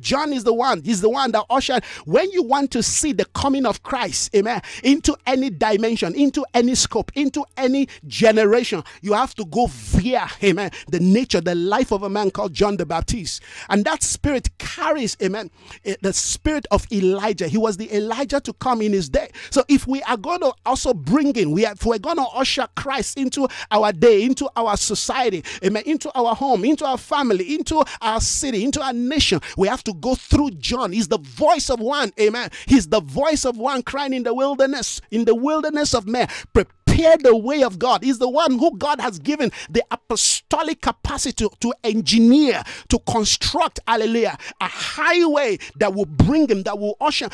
John 0.00 0.32
is 0.32 0.44
the 0.44 0.54
one, 0.54 0.82
he's 0.82 1.00
the 1.00 1.08
one 1.08 1.32
that 1.32 1.44
ushered. 1.50 1.84
When 2.04 2.30
you 2.30 2.42
want 2.42 2.70
to 2.72 2.82
see 2.82 3.12
the 3.12 3.24
coming 3.26 3.66
of 3.66 3.82
Christ, 3.82 4.34
amen, 4.34 4.62
into 4.82 5.16
any 5.26 5.50
dimension, 5.50 6.14
into 6.14 6.44
any 6.54 6.74
scope, 6.74 7.12
into 7.14 7.44
any 7.56 7.88
generation, 8.06 8.82
you 9.02 9.12
have 9.12 9.34
to 9.36 9.44
go 9.46 9.66
via, 9.68 10.28
amen, 10.42 10.70
the 10.88 11.00
nature, 11.00 11.40
the 11.40 11.54
life 11.54 11.92
of 11.92 12.02
a 12.02 12.10
man 12.10 12.30
called 12.30 12.52
John 12.52 12.76
the 12.76 12.86
Baptist. 12.86 13.42
And 13.68 13.84
that 13.84 14.02
spirit 14.02 14.56
carries, 14.58 15.16
amen, 15.22 15.50
eh, 15.84 15.96
the 16.02 16.12
spirit 16.12 16.66
of 16.70 16.86
Elijah. 16.92 17.48
He 17.48 17.58
was 17.58 17.76
the 17.76 17.94
Elijah 17.94 18.40
to 18.40 18.52
come 18.54 18.82
in 18.82 18.92
his 18.92 19.08
day. 19.08 19.30
So 19.50 19.64
if 19.68 19.86
we 19.86 20.02
are 20.02 20.16
going 20.16 20.40
to 20.40 20.52
also 20.66 20.94
bring 20.94 21.34
in, 21.36 21.52
we 21.52 21.66
are, 21.66 21.72
if 21.72 21.84
we're 21.84 21.98
going 21.98 22.16
to 22.16 22.26
usher 22.34 22.66
Christ 22.76 23.18
into 23.18 23.48
our 23.70 23.92
day, 23.92 24.24
into 24.24 24.48
our 24.56 24.76
society, 24.76 25.44
amen, 25.64 25.84
into 25.86 26.10
our 26.14 26.34
home, 26.34 26.64
into 26.64 26.84
our 26.84 26.98
family, 26.98 27.54
into 27.54 27.84
our 28.00 28.20
city, 28.20 28.64
into 28.64 28.82
our 28.82 28.92
nation. 28.92 29.40
We 29.56 29.68
have 29.68 29.84
to 29.84 29.94
go 29.94 30.14
through 30.14 30.52
John. 30.52 30.92
He's 30.92 31.08
the 31.08 31.18
voice 31.18 31.70
of 31.70 31.80
one, 31.80 32.12
amen. 32.20 32.50
He's 32.66 32.88
the 32.88 33.00
voice 33.00 33.44
of 33.44 33.56
one 33.56 33.82
crying 33.82 34.14
in 34.14 34.22
the 34.22 34.34
wilderness, 34.34 35.00
in 35.10 35.24
the 35.24 35.34
wilderness 35.34 35.94
of 35.94 36.06
man. 36.06 36.28
Prepare 36.52 37.16
the 37.18 37.36
way 37.36 37.62
of 37.62 37.78
God. 37.78 38.02
He's 38.04 38.18
the 38.18 38.28
one 38.28 38.58
who 38.58 38.76
God 38.76 39.00
has 39.00 39.18
given 39.18 39.50
the 39.70 39.82
apostolic 39.90 40.80
capacity 40.80 41.44
to, 41.44 41.50
to 41.60 41.74
engineer, 41.82 42.62
to 42.88 42.98
construct, 43.00 43.80
hallelujah, 43.86 44.36
a 44.60 44.68
highway 44.68 45.58
that 45.76 45.94
will 45.94 46.06
bring 46.06 46.48
him, 46.48 46.62
that 46.62 46.78
will 46.78 46.96
usher 47.00 47.28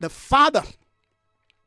the 0.00 0.10
Father 0.10 0.62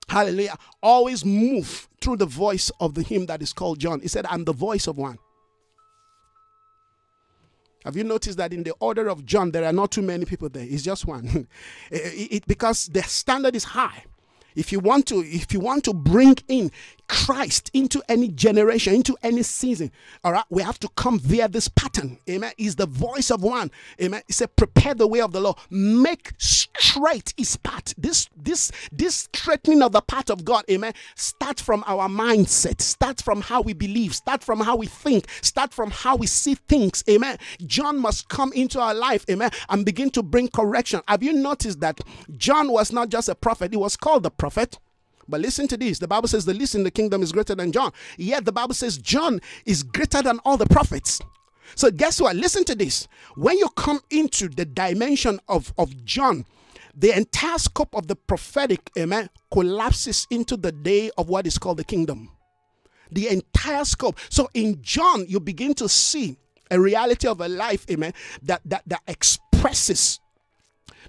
hallelujah, 0.09 0.57
always 0.81 1.25
move 1.25 1.87
through 2.01 2.17
the 2.17 2.25
voice 2.25 2.71
of 2.79 2.93
the 2.93 3.03
hymn 3.03 3.25
that 3.27 3.41
is 3.41 3.53
called 3.53 3.79
John. 3.79 4.01
He 4.01 4.07
said, 4.07 4.25
I'm 4.27 4.45
the 4.45 4.53
voice 4.53 4.87
of 4.87 4.97
one. 4.97 5.17
Have 7.83 7.95
you 7.95 8.03
noticed 8.03 8.37
that 8.37 8.51
in 8.51 8.63
the 8.63 8.73
order 8.79 9.07
of 9.07 9.25
John, 9.25 9.51
there 9.51 9.63
are 9.63 9.71
not 9.71 9.91
too 9.91 10.01
many 10.01 10.25
people 10.25 10.49
there? 10.49 10.65
It's 10.67 10.83
just 10.83 11.05
one. 11.05 11.47
it, 11.91 12.31
it, 12.31 12.47
because 12.47 12.87
the 12.87 13.01
standard 13.03 13.55
is 13.55 13.63
high 13.63 14.03
if 14.57 14.71
you 14.71 14.79
want 14.79 15.05
to 15.07 15.21
if 15.21 15.53
you 15.53 15.59
want 15.59 15.83
to 15.85 15.93
bring 15.93 16.35
in 16.47 16.71
Christ 17.07 17.71
into 17.73 18.01
any 18.09 18.27
generation, 18.27 18.93
into 18.93 19.15
any 19.23 19.43
season, 19.43 19.91
all 20.25 20.33
right, 20.33 20.43
we 20.49 20.61
have 20.61 20.77
to 20.79 20.89
come 20.89 21.19
via 21.19 21.47
this 21.47 21.69
pattern. 21.69 22.17
Amen. 22.29 22.51
Is 22.57 22.75
the 22.75 22.85
voice 22.85 23.31
of 23.31 23.43
one. 23.43 23.71
Amen. 24.01 24.21
He 24.27 24.33
said, 24.33 24.53
prepare 24.57 24.93
the 24.93 25.07
way 25.07 25.21
of 25.21 25.31
the 25.31 25.39
Lord, 25.39 25.55
make 25.69 26.33
straight 26.37 27.33
his 27.37 27.55
path. 27.57 27.93
This 27.97 28.27
this 28.35 28.71
this 28.91 29.29
straightening 29.33 29.83
of 29.83 29.91
the 29.91 30.01
path 30.01 30.29
of 30.29 30.43
God, 30.43 30.65
amen. 30.69 30.93
Start 31.15 31.61
from 31.61 31.83
our 31.87 32.09
mindset, 32.09 32.81
start 32.81 33.21
from 33.21 33.41
how 33.41 33.61
we 33.61 33.73
believe, 33.73 34.15
start 34.15 34.43
from 34.43 34.59
how 34.59 34.75
we 34.75 34.87
think, 34.87 35.29
start 35.41 35.73
from 35.73 35.91
how 35.91 36.15
we 36.15 36.27
see 36.27 36.55
things. 36.55 37.03
Amen. 37.09 37.37
John 37.65 37.99
must 37.99 38.27
come 38.27 38.51
into 38.53 38.79
our 38.79 38.95
life, 38.95 39.23
amen, 39.29 39.51
and 39.69 39.85
begin 39.85 40.09
to 40.09 40.23
bring 40.23 40.47
correction. 40.49 41.01
Have 41.07 41.23
you 41.23 41.33
noticed 41.33 41.79
that 41.81 42.01
John 42.35 42.71
was 42.71 42.91
not 42.91 43.09
just 43.09 43.29
a 43.29 43.35
prophet, 43.35 43.71
he 43.71 43.77
was 43.77 43.95
called 43.95 44.23
the 44.23 44.31
prophet? 44.31 44.46
But 45.27 45.41
listen 45.41 45.67
to 45.69 45.77
this. 45.77 45.99
The 45.99 46.07
Bible 46.07 46.27
says 46.27 46.45
the 46.45 46.53
least 46.53 46.75
in 46.75 46.83
the 46.83 46.91
kingdom 46.91 47.21
is 47.21 47.31
greater 47.31 47.55
than 47.55 47.71
John. 47.71 47.91
Yet 48.17 48.45
the 48.45 48.51
Bible 48.51 48.73
says 48.73 48.97
John 48.97 49.41
is 49.65 49.83
greater 49.83 50.21
than 50.21 50.39
all 50.45 50.57
the 50.57 50.65
prophets. 50.65 51.19
So 51.75 51.91
guess 51.91 52.21
what? 52.21 52.35
Listen 52.35 52.63
to 52.65 52.75
this. 52.75 53.07
When 53.35 53.57
you 53.57 53.69
come 53.75 53.99
into 54.09 54.47
the 54.47 54.65
dimension 54.65 55.39
of, 55.47 55.73
of 55.77 56.05
John, 56.05 56.45
the 56.95 57.15
entire 57.15 57.57
scope 57.57 57.93
of 57.93 58.07
the 58.07 58.15
prophetic, 58.15 58.89
amen, 58.97 59.29
collapses 59.51 60.25
into 60.31 60.57
the 60.57 60.71
day 60.71 61.11
of 61.17 61.29
what 61.29 61.45
is 61.45 61.57
called 61.57 61.77
the 61.77 61.83
kingdom. 61.83 62.31
The 63.11 63.29
entire 63.29 63.85
scope. 63.85 64.17
So 64.29 64.49
in 64.53 64.81
John, 64.81 65.25
you 65.27 65.39
begin 65.39 65.73
to 65.75 65.87
see 65.87 66.37
a 66.71 66.79
reality 66.79 67.27
of 67.27 67.39
a 67.41 67.47
life, 67.47 67.85
amen, 67.89 68.13
that 68.43 68.61
that, 68.65 68.83
that 68.87 69.01
expresses 69.07 70.19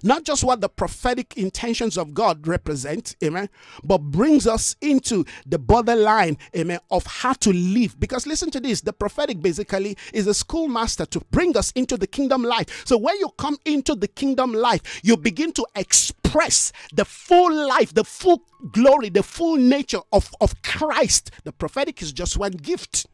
not 0.03 0.23
just 0.23 0.43
what 0.43 0.61
the 0.61 0.69
prophetic 0.69 1.37
intentions 1.37 1.97
of 1.97 2.13
God 2.13 2.47
represent, 2.47 3.15
amen, 3.23 3.49
but 3.83 3.99
brings 3.99 4.47
us 4.47 4.75
into 4.81 5.25
the 5.45 5.59
borderline, 5.59 6.37
amen, 6.55 6.79
of 6.91 7.05
how 7.05 7.33
to 7.33 7.51
live. 7.51 7.99
Because 7.99 8.27
listen 8.27 8.51
to 8.51 8.59
this 8.59 8.81
the 8.81 8.93
prophetic 8.93 9.41
basically 9.41 9.97
is 10.13 10.27
a 10.27 10.33
schoolmaster 10.33 11.05
to 11.07 11.19
bring 11.31 11.55
us 11.57 11.71
into 11.71 11.97
the 11.97 12.07
kingdom 12.07 12.43
life. 12.43 12.85
So 12.85 12.97
when 12.97 13.17
you 13.17 13.29
come 13.37 13.57
into 13.65 13.95
the 13.95 14.07
kingdom 14.07 14.53
life, 14.53 15.01
you 15.03 15.17
begin 15.17 15.51
to 15.53 15.65
express 15.75 16.71
the 16.93 17.05
full 17.05 17.53
life, 17.67 17.93
the 17.93 18.03
full 18.03 18.43
glory, 18.71 19.09
the 19.09 19.23
full 19.23 19.57
nature 19.57 20.01
of, 20.11 20.31
of 20.41 20.61
Christ. 20.61 21.31
The 21.43 21.51
prophetic 21.51 22.01
is 22.01 22.11
just 22.11 22.37
one 22.37 22.53
gift, 22.53 23.07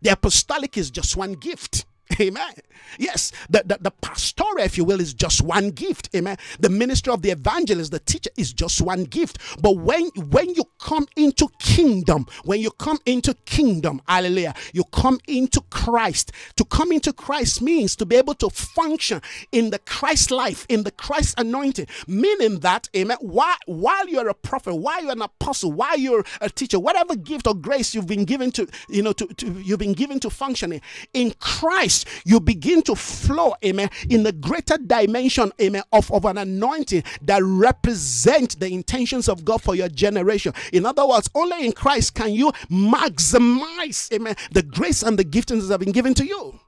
the 0.00 0.10
apostolic 0.10 0.76
is 0.76 0.90
just 0.90 1.16
one 1.16 1.34
gift. 1.34 1.86
Amen. 2.20 2.52
Yes, 2.98 3.32
the, 3.50 3.62
the, 3.66 3.78
the 3.80 3.90
pastoral, 3.90 4.58
if 4.58 4.78
you 4.78 4.84
will, 4.84 5.00
is 5.00 5.12
just 5.12 5.42
one 5.42 5.70
gift. 5.70 6.08
Amen. 6.14 6.36
The 6.60 6.68
ministry 6.68 7.12
of 7.12 7.20
the 7.22 7.30
evangelist, 7.30 7.90
the 7.90 7.98
teacher, 7.98 8.30
is 8.36 8.52
just 8.52 8.80
one 8.80 9.04
gift. 9.04 9.38
But 9.60 9.76
when 9.76 10.06
when 10.30 10.54
you 10.54 10.64
come 10.78 11.06
into 11.16 11.48
kingdom, 11.58 12.26
when 12.44 12.60
you 12.60 12.70
come 12.70 12.98
into 13.06 13.34
kingdom, 13.44 14.00
hallelujah, 14.08 14.54
you 14.72 14.84
come 14.92 15.18
into 15.26 15.60
Christ. 15.70 16.32
To 16.56 16.64
come 16.64 16.92
into 16.92 17.12
Christ 17.12 17.60
means 17.60 17.96
to 17.96 18.06
be 18.06 18.16
able 18.16 18.34
to 18.34 18.50
function 18.50 19.20
in 19.52 19.70
the 19.70 19.78
Christ 19.80 20.30
life, 20.30 20.64
in 20.68 20.84
the 20.84 20.92
Christ 20.92 21.34
anointing. 21.38 21.88
Meaning 22.06 22.60
that, 22.60 22.88
amen, 22.96 23.18
while, 23.20 23.56
while 23.66 24.08
you're 24.08 24.28
a 24.28 24.34
prophet, 24.34 24.74
while 24.74 25.02
you're 25.02 25.12
an 25.12 25.22
apostle, 25.22 25.72
while 25.72 25.98
you're 25.98 26.24
a 26.40 26.48
teacher, 26.48 26.78
whatever 26.78 27.16
gift 27.16 27.46
or 27.46 27.54
grace 27.54 27.94
you've 27.94 28.06
been 28.06 28.24
given 28.24 28.52
to, 28.52 28.68
you 28.88 29.02
know, 29.02 29.12
to, 29.12 29.26
to 29.26 29.50
you've 29.62 29.78
been 29.78 29.92
given 29.92 30.20
to 30.20 30.30
functioning 30.30 30.80
in 31.12 31.32
Christ 31.40 31.95
you 32.24 32.40
begin 32.40 32.82
to 32.82 32.94
flow, 32.94 33.54
amen, 33.64 33.90
in 34.10 34.22
the 34.22 34.32
greater 34.32 34.76
dimension, 34.78 35.52
amen, 35.60 35.82
of, 35.92 36.10
of 36.12 36.24
an 36.24 36.38
anointing 36.38 37.04
that 37.22 37.42
represent 37.42 38.58
the 38.58 38.68
intentions 38.68 39.28
of 39.28 39.44
God 39.44 39.62
for 39.62 39.74
your 39.74 39.88
generation. 39.88 40.52
In 40.72 40.86
other 40.86 41.06
words, 41.06 41.30
only 41.34 41.64
in 41.64 41.72
Christ 41.72 42.14
can 42.14 42.32
you 42.32 42.52
maximize, 42.70 44.12
amen, 44.12 44.36
the 44.52 44.62
grace 44.62 45.02
and 45.02 45.18
the 45.18 45.24
giftings 45.24 45.62
that 45.62 45.74
have 45.74 45.80
been 45.80 45.92
given 45.92 46.14
to 46.14 46.26
you. 46.26 46.58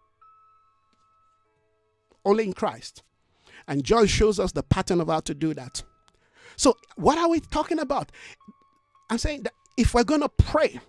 Only 2.25 2.45
in 2.45 2.53
Christ. 2.53 3.03
And 3.67 3.85
John 3.85 4.07
shows 4.07 4.41
us 4.41 4.53
the 4.53 4.63
pattern 4.63 5.01
of 5.01 5.09
how 5.09 5.21
to 5.21 5.35
do 5.35 5.55
that. 5.55 5.83
So, 6.57 6.77
what 6.97 7.19
are 7.19 7.29
we 7.29 7.41
talking 7.41 7.79
about? 7.79 8.11
I'm 9.11 9.19
saying 9.19 9.45
that 9.45 9.53
if 9.77 9.95
we're 9.95 10.05
going 10.05 10.23
to 10.23 10.29
pray, 10.29 10.81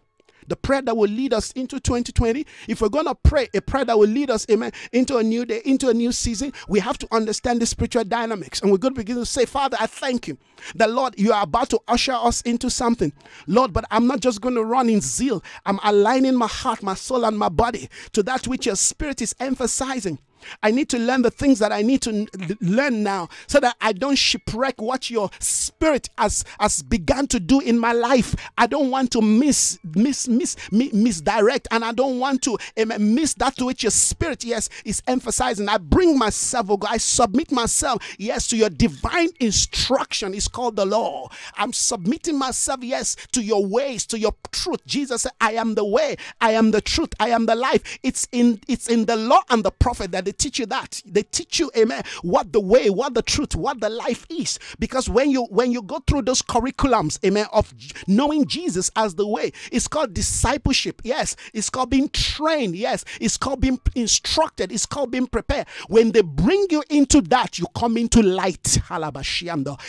the 0.50 0.56
prayer 0.56 0.82
that 0.82 0.98
will 0.98 1.10
lead 1.10 1.34
us 1.34 1.52
into 1.54 1.80
2020, 1.80 2.46
if 2.68 2.82
we're 2.82 2.90
going 2.90 3.06
to 3.06 3.16
pray 3.16 3.48
a 3.54 3.62
prayer 3.62 3.86
that 3.86 3.98
will 3.98 4.08
lead 4.10 4.30
us, 4.30 4.46
amen, 4.50 4.72
into 4.92 5.18
a 5.18 5.24
new 5.24 5.46
day, 5.46 5.62
into 5.64 5.90
a 5.90 5.94
new 5.94 6.12
season, 6.12 6.52
we 6.68 6.80
have 6.80 6.98
to 6.98 7.08
understand 7.12 7.62
the 7.62 7.66
spiritual 7.66 8.04
dynamics. 8.04 8.62
And 8.62 8.72
we're 8.72 8.78
going 8.78 8.94
to 8.94 9.00
begin 9.00 9.16
to 9.16 9.26
say, 9.26 9.46
Father, 9.46 9.78
I 9.80 9.88
thank 9.88 10.28
you 10.28 10.38
that, 10.76 10.92
Lord, 10.92 11.18
you 11.18 11.32
are 11.32 11.44
about 11.44 11.70
to 11.70 11.80
usher 11.88 12.14
us 12.14 12.42
into 12.42 12.70
something. 12.70 13.14
Lord, 13.48 13.72
but 13.72 13.86
I'm 13.92 14.08
not 14.08 14.20
just 14.20 14.42
going 14.42 14.56
to 14.56 14.64
run 14.64 14.90
in 14.90 15.02
zeal. 15.02 15.44
I'm 15.66 15.80
aligning 15.84 16.36
my 16.36 16.48
heart, 16.48 16.84
my 16.84 16.96
soul, 16.96 17.26
and 17.26 17.38
my 17.38 17.50
body 17.50 17.90
to 18.14 18.24
that 18.24 18.48
which 18.48 18.66
your 18.66 18.76
spirit 18.76 19.22
is 19.22 19.36
emphasizing. 19.40 20.20
I 20.64 20.72
need 20.72 20.90
to 20.90 21.00
learn 21.00 21.22
the 21.22 21.32
things 21.32 21.60
that 21.60 21.72
I 21.72 21.82
need 21.82 22.02
to 22.04 22.28
learn 22.62 23.04
now 23.04 23.30
so 23.48 23.60
that 23.60 23.76
I 23.82 23.94
don't 23.94 24.18
shipwreck 24.18 24.82
what 24.82 25.10
your 25.10 25.30
spirit 25.40 26.10
has, 26.18 26.44
has 26.60 26.82
begun 26.82 27.28
to 27.28 27.40
do 27.40 27.60
in 27.60 27.80
my 27.80 27.94
life. 27.94 28.36
I 28.58 28.68
don't 28.68 28.90
want 28.92 29.12
to 29.12 29.22
miss, 29.22 29.80
miss, 29.96 30.28
miss, 30.28 30.56
miss 30.72 30.94
misdirect, 30.94 31.68
and 31.72 31.84
I 31.84 31.92
don't 31.92 32.20
want 32.20 32.42
to 32.44 32.58
um, 32.78 33.16
miss 33.16 33.34
that 33.36 33.56
to 33.58 33.66
which 33.66 33.84
your 33.84 33.92
spirit, 33.92 34.44
yes, 34.44 34.70
is 34.86 35.02
emphasizing. 35.08 35.68
I 35.70 35.78
bring 35.78 36.18
myself, 36.18 36.68
oh 36.70 36.78
God, 36.78 36.92
I 36.92 36.98
submit 36.98 37.52
myself, 37.52 38.04
yes, 38.18 38.48
to 38.50 38.58
your 38.58 38.70
divine 38.70 39.30
instruction. 39.40 40.34
It's 40.34 40.48
called 40.48 40.76
the 40.76 40.86
law. 40.86 41.30
I'm 41.56 41.74
submitting 41.74 42.38
myself, 42.38 42.84
yes, 42.84 43.16
to 43.32 43.42
your 43.42 43.66
ways, 43.66 44.06
to 44.08 44.20
your 44.20 44.34
truth. 44.52 44.86
Jesus 44.86 45.24
said, 45.24 45.32
I 45.42 45.54
am 45.54 45.76
the 45.76 45.86
way, 45.86 46.16
I 46.42 46.52
am 46.52 46.72
the 46.72 46.82
truth, 46.82 47.14
I 47.20 47.30
am 47.30 47.46
the 47.46 47.56
life. 47.56 48.00
It's 48.04 48.28
in 48.32 48.60
it's 48.68 48.88
in 48.88 49.06
the 49.06 49.16
law 49.16 49.42
and 49.50 49.64
the 49.64 49.72
prophet 49.72 50.12
that 50.12 50.28
they 50.30 50.34
teach 50.34 50.60
you 50.60 50.68
that. 50.68 51.02
They 51.08 51.24
teach 51.24 51.58
you, 51.60 51.72
amen, 51.76 52.04
what 52.22 52.54
the 52.54 52.60
way, 52.60 52.92
what 52.92 53.16
the 53.16 53.24
truth, 53.24 53.56
what 53.56 53.80
the 53.82 53.90
life 53.90 54.28
is. 54.30 54.60
Because 54.78 55.10
when 55.10 55.32
you 55.32 55.46
when 55.46 55.72
you 55.72 55.82
go 55.82 56.04
through 56.06 56.22
those 56.22 56.44
curriculums, 56.44 57.18
amen, 57.26 57.48
of 57.52 57.74
knowing 58.06 58.46
Jesus 58.46 58.92
as 58.96 59.16
the 59.16 59.26
way, 59.26 59.52
it's 59.72 59.88
called 59.88 60.14
discipleship. 60.14 61.02
Yes, 61.04 61.36
it's 61.52 61.72
called 61.72 61.90
being 61.90 62.10
trained. 62.10 62.76
Yes, 62.76 63.06
it's 63.20 63.38
called 63.38 63.62
being 63.62 63.80
instructed. 63.96 64.72
It's 64.72 64.86
called 64.86 65.10
being 65.10 65.26
prepared. 65.26 65.66
When 65.88 66.12
they 66.12 66.22
bring 66.22 66.68
you 66.70 66.84
into 66.92 67.22
that, 67.22 67.58
you 67.58 67.66
come 67.76 67.98
into 67.98 68.22
light. 68.22 68.78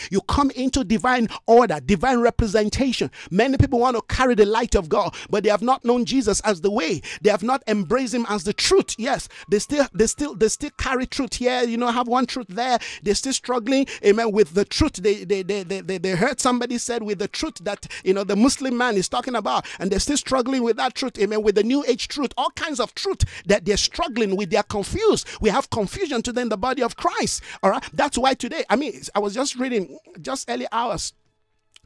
You 0.09 0.21
come 0.21 0.49
into 0.51 0.83
divine 0.83 1.27
order, 1.45 1.79
divine 1.79 2.19
representation. 2.19 3.11
Many 3.29 3.57
people 3.57 3.77
want 3.77 3.95
to 3.95 4.01
carry 4.03 4.33
the 4.33 4.47
light 4.47 4.73
of 4.73 4.89
God, 4.89 5.13
but 5.29 5.43
they 5.43 5.51
have 5.51 5.61
not 5.61 5.85
known 5.85 6.05
Jesus 6.05 6.39
as 6.41 6.61
the 6.61 6.71
way. 6.71 7.03
They 7.21 7.29
have 7.29 7.43
not 7.43 7.61
embraced 7.67 8.15
him 8.15 8.25
as 8.27 8.43
the 8.43 8.53
truth. 8.53 8.95
Yes, 8.97 9.29
they 9.47 9.59
still 9.59 9.85
they 9.93 10.07
still 10.07 10.30
still 10.31 10.39
they 10.39 10.49
still 10.49 10.69
carry 10.77 11.05
truth 11.05 11.35
here, 11.35 11.63
you 11.63 11.77
know, 11.77 11.87
have 11.91 12.07
one 12.07 12.25
truth 12.25 12.47
there. 12.49 12.79
They're 13.03 13.15
still 13.15 13.33
struggling, 13.33 13.87
amen, 14.05 14.31
with 14.31 14.53
the 14.53 14.65
truth. 14.65 14.93
They 14.93 15.23
they 15.23 15.43
they 15.43 15.63
they, 15.63 15.81
they, 15.81 15.97
they 15.97 16.11
heard 16.11 16.39
somebody 16.39 16.77
said 16.77 17.03
with 17.03 17.19
the 17.19 17.27
truth 17.27 17.55
that 17.63 17.87
you 18.03 18.13
know 18.13 18.23
the 18.23 18.35
Muslim 18.35 18.77
man 18.77 18.95
is 18.95 19.09
talking 19.09 19.35
about, 19.35 19.65
and 19.79 19.91
they're 19.91 19.99
still 19.99 20.17
struggling 20.17 20.63
with 20.63 20.77
that 20.77 20.95
truth, 20.95 21.17
amen, 21.19 21.43
with 21.43 21.55
the 21.55 21.63
new 21.63 21.83
age 21.87 22.07
truth, 22.07 22.31
all 22.37 22.51
kinds 22.51 22.79
of 22.79 22.93
truth 22.95 23.23
that 23.45 23.65
they're 23.65 23.77
struggling 23.77 24.35
with, 24.35 24.49
they're 24.49 24.63
confused. 24.63 25.27
We 25.41 25.49
have 25.49 25.69
confusion 25.69 26.21
today 26.21 26.41
in 26.41 26.49
the 26.49 26.57
body 26.57 26.83
of 26.83 26.95
Christ. 26.95 27.43
All 27.63 27.69
right. 27.69 27.83
That's 27.93 28.17
why 28.17 28.33
today, 28.33 28.63
I 28.69 28.75
mean, 28.75 28.93
I 29.15 29.19
was 29.19 29.33
just 29.33 29.55
reading 29.55 29.97
just 30.21 30.49
early 30.49 30.67
hours 30.71 31.13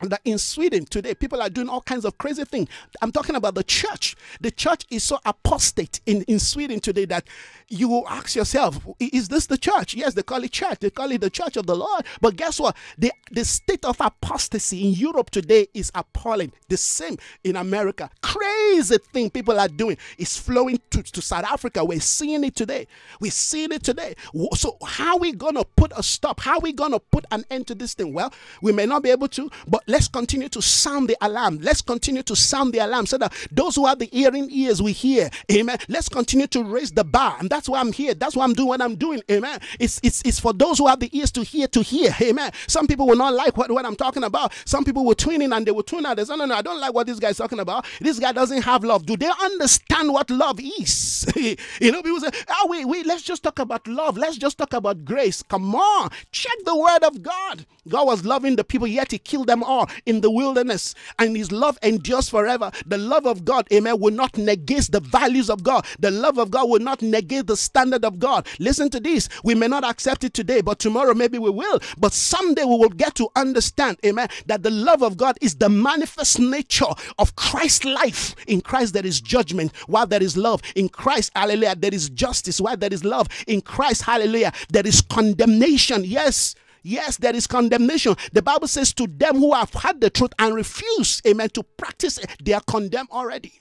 that 0.02 0.20
in 0.26 0.38
Sweden 0.38 0.84
today, 0.86 1.14
people 1.14 1.42
are 1.42 1.50
doing 1.50 1.70
all 1.70 1.82
kinds 1.82 2.04
of 2.04 2.18
crazy 2.18 2.44
things. 2.44 2.68
I'm 3.02 3.14
talking 3.14 3.36
about 3.36 3.56
the 3.56 3.64
church. 3.64 4.18
The 4.42 4.52
church 4.52 4.84
is 4.92 5.04
so 5.04 5.20
apostate 5.26 6.02
in, 6.06 6.24
in 6.24 6.38
Sweden 6.38 6.82
today 6.82 7.06
that 7.06 7.26
you 7.70 7.88
will 7.88 8.08
ask 8.10 8.36
yourself, 8.36 8.86
is 9.00 9.30
this 9.30 9.46
the 9.48 9.58
church? 9.58 9.94
Yes, 9.96 10.14
they 10.14 10.22
call 10.22 10.44
it 10.44 10.52
church. 10.52 10.80
They 10.82 10.90
call 10.90 11.12
it 11.12 11.22
the 11.22 11.30
church 11.30 11.56
of 11.56 11.66
the 11.66 11.76
Lord. 11.78 12.06
But 12.20 12.36
guess 12.36 12.60
what? 12.60 12.76
The, 12.98 13.12
the 13.32 13.46
state 13.46 13.86
of 13.86 13.96
apostasy 14.02 14.86
in 14.86 14.94
Europe 14.94 15.30
today 15.30 15.68
is 15.74 15.92
appalling. 15.96 16.52
The 16.68 16.76
same 16.76 17.18
in 17.46 17.56
America. 17.56 18.10
Crazy 18.22 18.98
thing 19.14 19.30
people 19.30 19.58
are 19.58 19.70
doing 19.70 19.98
is 20.18 20.38
flowing 20.38 20.80
to, 20.90 21.04
to 21.04 21.22
South 21.22 21.46
Africa. 21.46 21.86
We're 21.86 22.02
seeing 22.02 22.44
it 22.44 22.56
today. 22.56 22.88
We're 23.22 23.32
seeing 23.32 23.72
it 23.72 23.84
today. 23.84 24.16
So, 24.56 24.78
how 24.86 25.14
are 25.14 25.20
we 25.20 25.32
going 25.32 25.56
to 25.56 25.64
put 25.64 25.94
a 25.96 26.04
stop? 26.04 26.42
How 26.42 26.56
are 26.56 26.60
we 26.60 26.74
going 26.74 26.92
to 26.92 27.00
put 27.00 27.26
an 27.32 27.46
end 27.50 27.68
to 27.68 27.76
this 27.76 27.94
thing? 27.94 28.14
Well, 28.14 28.34
we 28.62 28.74
may 28.74 28.86
not 28.86 29.02
be 29.02 29.10
able 29.10 29.30
to, 29.30 29.50
but 29.68 29.85
let's 29.88 30.08
continue 30.08 30.50
to 30.50 30.62
sound 30.62 31.10
the 31.10 31.18
alarm. 31.22 31.60
Let's 31.62 31.82
continue 31.82 32.24
to 32.24 32.36
sound 32.36 32.74
the 32.74 32.80
alarm 32.80 33.06
so 33.06 33.18
that 33.18 33.34
those 33.52 33.76
who 33.76 33.86
have 33.86 34.00
the 34.00 34.06
hearing 34.06 34.50
ears 34.52 34.82
we 34.82 34.92
hear. 34.92 35.30
Amen. 35.52 35.78
Let's 35.90 36.10
continue 36.10 36.48
to 36.48 36.64
raise 36.64 36.92
the 36.92 37.04
bar. 37.04 37.38
And 37.40 37.50
that's 37.50 37.70
why 37.70 37.80
I'm 37.80 37.92
here. 37.92 38.14
That's 38.14 38.36
why 38.36 38.44
I'm 38.44 38.54
doing 38.54 38.68
what 38.70 38.82
I'm 38.82 38.96
doing. 38.96 39.22
Amen. 39.30 39.60
It's 39.80 40.00
it's 40.04 40.22
it's 40.26 40.40
for 40.40 40.54
those 40.54 40.78
who 40.78 40.88
have 40.88 41.00
the 41.00 41.10
ears 41.18 41.32
to 41.34 41.44
hear 41.44 41.68
to 41.68 41.82
hear. 41.82 42.16
Amen. 42.22 42.52
Some 42.68 42.88
people 42.88 43.08
will 43.08 43.16
not 43.16 43.34
like 43.34 43.58
what, 43.58 43.72
what 43.72 43.86
I'm 43.86 43.96
talking 43.96 44.24
about. 44.24 44.54
Some 44.66 44.84
people 44.84 45.06
will 45.06 45.16
tune 45.16 45.42
in 45.42 45.54
and 45.54 45.66
they 45.66 45.72
will 45.72 45.84
tune 45.84 46.06
out. 46.06 46.18
They 46.18 46.26
say, 46.26 46.36
no, 46.36 46.46
no, 46.46 46.56
I 46.56 46.62
don't 46.62 46.80
like 46.80 46.94
what 46.94 47.08
this 47.08 47.20
guy's 47.20 47.38
talking 47.38 47.60
about. 47.60 47.86
This 48.00 48.20
guy 48.20 48.32
doesn't 48.32 48.62
have 48.64 48.84
love. 48.84 49.06
Do 49.06 49.16
they 49.18 49.30
understand 49.44 50.12
what 50.12 50.30
love 50.30 50.60
is? 50.60 51.26
you 51.36 51.92
know, 51.92 52.02
people 52.02 52.20
say, 52.20 52.30
ah, 52.50 52.62
oh, 52.64 52.68
wait, 52.70 52.86
wait, 52.86 53.06
let's 53.06 53.22
just 53.22 53.44
talk 53.44 53.60
about 53.60 53.88
love. 53.88 54.18
Let's 54.18 54.38
just 54.38 54.58
talk 54.58 54.74
about 54.74 55.06
grace. 55.06 55.44
Come 55.44 55.76
on. 55.76 56.10
Check 56.32 56.56
the 56.66 56.78
word 56.78 57.04
of 57.04 57.22
God. 57.22 57.66
God 57.88 58.08
was 58.08 58.26
loving 58.26 58.56
the 58.56 58.64
people, 58.64 58.88
yet 58.88 59.12
he 59.12 59.20
killed 59.20 59.48
them 59.48 59.64
all 59.64 59.75
in 60.06 60.22
the 60.22 60.32
wilderness. 60.32 60.96
And 61.20 61.36
his 61.36 61.52
love 61.52 61.78
endures 61.84 62.30
forever. 62.30 62.72
The 62.86 62.98
love 62.98 63.26
of 63.26 63.46
God, 63.46 63.68
amen, 63.74 64.00
will 64.00 64.14
not 64.14 64.38
negate 64.38 64.90
the 64.92 65.00
values 65.00 65.50
of 65.50 65.64
God. 65.64 65.86
The 66.00 66.12
love 66.12 66.38
of 66.38 66.52
God 66.52 66.70
will 66.70 66.80
not 66.80 67.02
negate 67.02 67.48
the 67.48 67.58
standard 67.58 68.04
of 68.04 68.20
God. 68.20 68.48
Listen 68.60 68.90
to 68.90 69.00
this. 69.00 69.30
We 69.44 69.56
may 69.56 69.68
not 69.68 69.84
accept 69.84 70.24
it 70.24 70.34
today, 70.34 70.62
but 70.62 70.80
tomorrow 70.80 71.14
maybe 71.14 71.40
we 71.40 71.50
will. 71.50 71.80
But 71.98 72.14
someday 72.14 72.64
we 72.64 72.78
will 72.78 72.90
get 72.90 73.16
to 73.16 73.30
understand, 73.36 73.98
amen, 74.06 74.28
that 74.48 74.64
the 74.64 74.72
love 74.72 75.02
of 75.02 75.18
God 75.18 75.38
is 75.42 75.56
the 75.56 75.70
manifest 75.70 76.40
nature 76.40 76.86
of 77.18 77.36
Christ's 77.36 77.86
life. 77.86 78.36
In 78.48 78.62
Christ 78.62 78.94
there 78.94 79.06
is 79.06 79.22
judgment, 79.22 79.76
while 79.88 80.08
there 80.08 80.24
is 80.24 80.38
love. 80.38 80.62
In 80.76 80.90
Christ, 80.90 81.32
hallelujah, 81.36 81.76
there 81.76 81.94
is 81.94 82.10
justice, 82.10 82.60
while 82.60 82.78
there 82.78 82.94
is 82.94 83.04
love. 83.04 83.28
In 83.48 83.62
Christ, 83.62 84.04
hallelujah, 84.04 84.54
there 84.70 84.86
is 84.86 85.02
condemnation. 85.02 86.04
Yes. 86.04 86.56
Yes, 86.86 87.18
there 87.18 87.36
is 87.36 87.48
condemnation. 87.48 88.16
The 88.32 88.44
Bible 88.44 88.68
says 88.68 88.94
to 88.94 89.08
them 89.08 89.38
who 89.38 89.54
have 89.56 89.74
had 89.74 90.02
the 90.02 90.12
truth 90.12 90.34
and 90.38 90.54
refuse, 90.54 91.20
amen, 91.26 91.50
to 91.50 91.64
practice 91.64 92.20
they 92.44 92.54
are 92.54 92.62
condemned 92.62 93.10
already. 93.12 93.60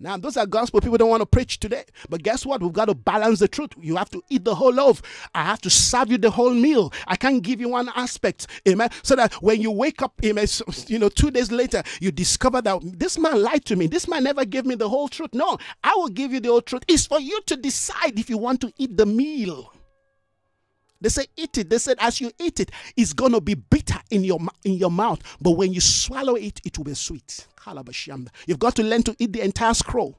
Now, 0.00 0.16
those 0.16 0.38
are 0.38 0.46
gospel 0.46 0.80
people 0.80 0.96
don't 0.96 1.10
want 1.10 1.20
to 1.20 1.26
preach 1.26 1.60
today. 1.60 1.84
But 2.08 2.22
guess 2.22 2.46
what? 2.46 2.62
We've 2.62 2.72
got 2.72 2.86
to 2.86 2.94
balance 2.94 3.40
the 3.40 3.48
truth. 3.48 3.72
You 3.78 3.96
have 3.96 4.08
to 4.10 4.22
eat 4.30 4.44
the 4.44 4.54
whole 4.54 4.72
loaf. 4.72 5.02
I 5.34 5.44
have 5.44 5.60
to 5.62 5.70
serve 5.70 6.10
you 6.10 6.16
the 6.16 6.30
whole 6.30 6.54
meal. 6.54 6.90
I 7.06 7.16
can't 7.16 7.42
give 7.42 7.60
you 7.60 7.68
one 7.68 7.90
aspect. 7.94 8.46
Amen. 8.66 8.88
So 9.02 9.14
that 9.16 9.34
when 9.42 9.60
you 9.60 9.70
wake 9.70 10.00
up, 10.00 10.14
amen, 10.24 10.46
you 10.86 10.98
know, 10.98 11.10
two 11.10 11.30
days 11.30 11.52
later, 11.52 11.82
you 12.00 12.12
discover 12.12 12.62
that 12.62 12.80
this 12.98 13.18
man 13.18 13.42
lied 13.42 13.66
to 13.66 13.76
me. 13.76 13.88
This 13.88 14.08
man 14.08 14.24
never 14.24 14.46
gave 14.46 14.64
me 14.64 14.74
the 14.74 14.88
whole 14.88 15.08
truth. 15.08 15.34
No, 15.34 15.58
I 15.84 15.92
will 15.96 16.08
give 16.08 16.32
you 16.32 16.40
the 16.40 16.48
whole 16.48 16.62
truth. 16.62 16.84
It's 16.88 17.06
for 17.06 17.20
you 17.20 17.42
to 17.42 17.56
decide 17.56 18.18
if 18.18 18.30
you 18.30 18.38
want 18.38 18.62
to 18.62 18.72
eat 18.78 18.96
the 18.96 19.04
meal. 19.06 19.72
They 21.06 21.10
say 21.10 21.26
eat 21.36 21.56
it. 21.56 21.70
They 21.70 21.78
said 21.78 21.98
as 22.00 22.20
you 22.20 22.32
eat 22.40 22.58
it, 22.58 22.72
it's 22.96 23.12
gonna 23.12 23.40
be 23.40 23.54
bitter 23.54 24.00
in 24.10 24.24
your 24.24 24.40
in 24.64 24.72
your 24.72 24.90
mouth, 24.90 25.20
but 25.40 25.52
when 25.52 25.72
you 25.72 25.80
swallow 25.80 26.34
it, 26.34 26.60
it 26.64 26.76
will 26.76 26.84
be 26.84 26.94
sweet. 26.94 27.46
You've 28.44 28.58
got 28.58 28.74
to 28.74 28.82
learn 28.82 29.04
to 29.04 29.14
eat 29.20 29.32
the 29.32 29.40
entire 29.42 29.74
scroll. 29.74 30.18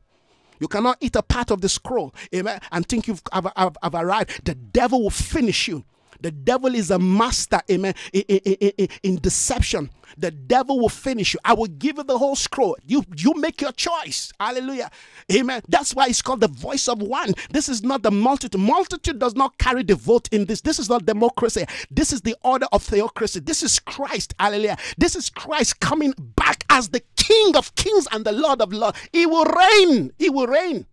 You 0.61 0.69
cannot 0.69 0.95
eat 1.01 1.17
a 1.17 1.21
part 1.21 1.51
of 1.51 1.59
the 1.59 1.67
scroll, 1.67 2.15
amen, 2.33 2.61
and 2.71 2.87
think 2.87 3.05
you've 3.09 3.21
have, 3.33 3.51
have, 3.57 3.75
have 3.83 3.95
arrived. 3.95 4.45
The 4.45 4.55
devil 4.55 5.03
will 5.03 5.09
finish 5.09 5.67
you. 5.67 5.83
The 6.21 6.31
devil 6.31 6.73
is 6.73 6.91
a 6.91 6.99
master, 6.99 7.61
amen, 7.69 7.93
in, 8.13 8.21
in, 8.21 8.53
in, 8.77 8.87
in, 9.03 9.15
deception. 9.17 9.89
The 10.17 10.31
devil 10.31 10.79
will 10.79 10.89
finish 10.89 11.33
you. 11.33 11.39
I 11.43 11.53
will 11.53 11.67
give 11.67 11.97
you 11.97 12.03
the 12.03 12.17
whole 12.17 12.35
scroll. 12.35 12.77
You 12.85 13.03
you 13.15 13.33
make 13.35 13.61
your 13.61 13.73
choice. 13.73 14.31
Hallelujah. 14.39 14.89
Amen. 15.31 15.61
That's 15.67 15.93
why 15.93 16.07
it's 16.07 16.21
called 16.21 16.41
the 16.41 16.47
voice 16.47 16.87
of 16.87 17.01
one. 17.01 17.33
This 17.51 17.69
is 17.69 17.83
not 17.83 18.03
the 18.03 18.11
multitude. 18.11 18.59
Multitude 18.59 19.19
does 19.19 19.35
not 19.35 19.57
carry 19.57 19.83
the 19.83 19.95
vote 19.95 20.29
in 20.31 20.45
this. 20.45 20.61
This 20.61 20.79
is 20.79 20.89
not 20.89 21.05
democracy. 21.05 21.65
This 21.91 22.13
is 22.13 22.21
the 22.21 22.35
order 22.43 22.67
of 22.71 22.83
theocracy. 22.83 23.41
This 23.41 23.63
is 23.63 23.79
Christ. 23.79 24.33
Hallelujah. 24.39 24.77
This 24.97 25.15
is 25.15 25.29
Christ 25.29 25.79
coming 25.79 26.13
back 26.17 26.63
as 26.69 26.89
the 26.89 27.01
King 27.15 27.55
of 27.57 27.75
kings 27.75 28.07
and 28.11 28.25
the 28.25 28.31
Lord 28.31 28.61
of 28.61 28.71
lords. 28.71 28.97
He 29.11 29.25
will 29.25 29.45
reign. 29.45 30.13
He 30.17 30.29
will 30.29 30.47
reign. 30.47 30.85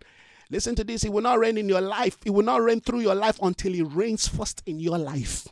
Listen 0.55 0.76
to 0.76 0.84
this. 0.84 1.02
He 1.02 1.09
will 1.09 1.20
not 1.20 1.40
reign 1.40 1.59
in 1.59 1.68
your 1.68 1.80
life. 1.80 2.16
He 2.22 2.30
will 2.30 2.44
not 2.44 2.62
reign 2.62 2.80
through 2.80 3.00
your 3.00 3.16
life 3.16 3.40
until 3.42 3.72
He 3.72 3.82
reigns 3.82 4.28
first 4.28 4.62
in 4.66 4.78
your 4.78 4.98
life. 4.98 5.48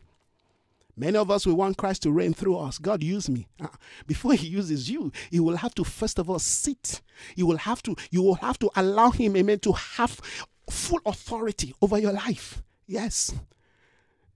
Many 0.97 1.19
of 1.19 1.29
us, 1.29 1.45
we 1.45 1.53
want 1.53 1.77
Christ 1.77 2.05
to 2.05 2.13
reign 2.13 2.35
through 2.35 2.57
us. 2.59 2.79
God, 2.79 3.03
use 3.03 3.29
me. 3.29 3.49
Uh, 3.61 3.67
before 4.07 4.35
He 4.35 4.47
uses 4.47 4.89
you, 4.89 5.11
He 5.29 5.41
will 5.41 5.57
have 5.57 5.75
to 5.75 5.83
first 5.83 6.21
of 6.21 6.31
all 6.31 6.39
sit. 6.39 7.01
You 7.35 7.47
will 7.47 7.57
have 7.57 7.83
to, 7.83 7.97
you 8.13 8.23
will 8.23 8.37
have 8.37 8.61
to 8.61 8.71
allow 8.77 9.11
Him, 9.11 9.37
amen, 9.37 9.59
to 9.61 9.73
have 9.73 10.21
full 10.71 11.01
authority 11.05 11.75
over 11.83 11.99
your 11.99 12.13
life. 12.13 12.63
Yes. 12.87 13.35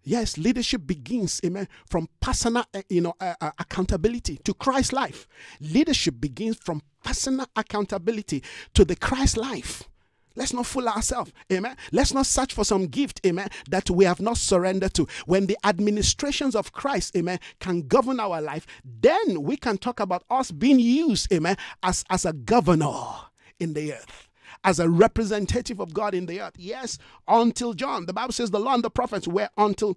Yes, 0.03 0.37
leadership 0.37 0.85
begins, 0.85 1.41
amen, 1.45 1.69
from 1.89 2.09
personal, 2.19 2.65
uh, 2.75 2.83
you 2.89 3.03
know, 3.03 3.15
uh, 3.21 3.35
uh, 3.41 3.53
accountability 3.61 4.39
to 4.39 4.53
Christ's 4.53 4.93
life. 4.93 5.29
Leadership 5.61 6.17
begins 6.19 6.57
from 6.57 6.83
personal 7.05 7.47
accountability 7.55 8.43
to 8.75 8.85
the 8.85 8.97
Christ 8.97 9.37
life. 9.37 9.89
Let's 10.37 10.53
not 10.53 10.67
fool 10.67 10.89
ourselves. 10.89 11.33
Amen. 11.53 11.77
Let's 11.93 12.13
not 12.13 12.27
search 12.27 12.55
for 12.55 12.65
some 12.65 12.87
gift, 12.87 13.21
amen, 13.27 13.49
that 13.71 13.91
we 13.91 14.05
have 14.05 14.21
not 14.21 14.37
surrendered 14.37 14.95
to. 14.95 15.07
When 15.25 15.47
the 15.47 15.59
administrations 15.65 16.55
of 16.55 16.73
Christ, 16.73 17.17
amen, 17.17 17.41
can 17.59 17.83
govern 17.83 18.21
our 18.21 18.41
life, 18.41 18.67
then 18.85 19.43
we 19.43 19.57
can 19.57 19.79
talk 19.79 20.01
about 20.01 20.25
us 20.31 20.51
being 20.51 20.79
used, 20.79 21.33
amen, 21.33 21.57
as, 21.83 22.05
as 22.11 22.25
a 22.25 22.33
governor 22.33 23.03
in 23.59 23.73
the 23.73 23.95
earth. 23.95 24.29
As 24.65 24.81
a 24.81 24.89
representative 24.89 25.81
of 25.81 25.95
God 25.95 26.15
in 26.15 26.27
the 26.27 26.41
earth. 26.41 26.55
Yes, 26.57 26.99
until 27.29 27.73
John. 27.73 28.07
The 28.07 28.13
Bible 28.13 28.33
says 28.33 28.51
the 28.51 28.59
law 28.59 28.75
and 28.75 28.83
the 28.83 28.91
prophets 28.91 29.29
were 29.29 29.49
until 29.57 29.97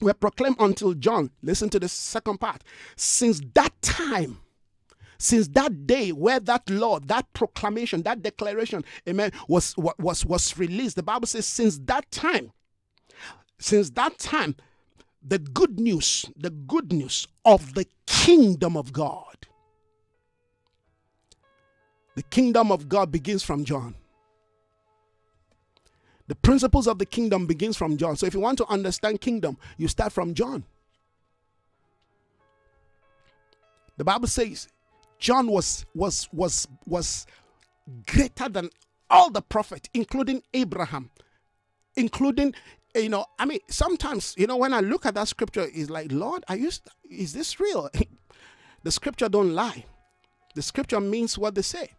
were 0.00 0.14
proclaimed 0.14 0.56
until 0.58 0.94
John. 0.94 1.30
Listen 1.42 1.70
to 1.70 1.78
the 1.78 1.88
second 1.88 2.38
part. 2.38 2.64
Since 2.96 3.40
that 3.54 3.70
time, 3.82 4.38
since 5.24 5.48
that 5.48 5.86
day 5.86 6.12
where 6.12 6.38
that 6.38 6.68
law, 6.68 7.00
that 7.00 7.32
proclamation, 7.32 8.02
that 8.02 8.22
declaration, 8.22 8.84
amen, 9.08 9.32
was 9.48 9.74
was 9.76 10.26
was 10.26 10.58
released, 10.58 10.96
the 10.96 11.02
Bible 11.02 11.26
says, 11.26 11.46
since 11.46 11.78
that 11.86 12.10
time, 12.10 12.52
since 13.58 13.88
that 13.90 14.18
time, 14.18 14.54
the 15.26 15.38
good 15.38 15.80
news, 15.80 16.26
the 16.36 16.50
good 16.50 16.92
news 16.92 17.26
of 17.46 17.72
the 17.72 17.86
kingdom 18.06 18.76
of 18.76 18.92
God. 18.92 19.34
The 22.16 22.22
kingdom 22.24 22.70
of 22.70 22.88
God 22.88 23.10
begins 23.10 23.42
from 23.42 23.64
John. 23.64 23.94
The 26.26 26.34
principles 26.34 26.86
of 26.86 26.98
the 26.98 27.06
kingdom 27.06 27.46
begins 27.46 27.78
from 27.78 27.96
John. 27.96 28.16
So 28.16 28.26
if 28.26 28.34
you 28.34 28.40
want 28.40 28.58
to 28.58 28.66
understand 28.66 29.22
kingdom, 29.22 29.56
you 29.78 29.88
start 29.88 30.12
from 30.12 30.34
John. 30.34 30.64
The 33.96 34.04
Bible 34.04 34.28
says 34.28 34.68
John 35.18 35.46
was 35.48 35.86
was 35.94 36.28
was 36.32 36.66
was 36.86 37.26
greater 38.06 38.48
than 38.48 38.70
all 39.10 39.30
the 39.30 39.42
prophets, 39.42 39.88
including 39.94 40.42
Abraham, 40.52 41.10
including 41.96 42.54
you 42.94 43.08
know. 43.08 43.26
I 43.38 43.46
mean, 43.46 43.60
sometimes 43.68 44.34
you 44.36 44.46
know 44.46 44.56
when 44.56 44.72
I 44.72 44.80
look 44.80 45.06
at 45.06 45.14
that 45.14 45.28
scripture, 45.28 45.66
it's 45.72 45.90
like, 45.90 46.12
Lord, 46.12 46.44
are 46.48 46.56
you? 46.56 46.70
Is 47.10 47.32
this 47.32 47.60
real? 47.60 47.90
the 48.82 48.90
scripture 48.90 49.28
don't 49.28 49.54
lie. 49.54 49.84
The 50.54 50.62
scripture 50.62 51.00
means 51.00 51.36
what 51.36 51.54
they 51.54 51.62
say. 51.62 51.90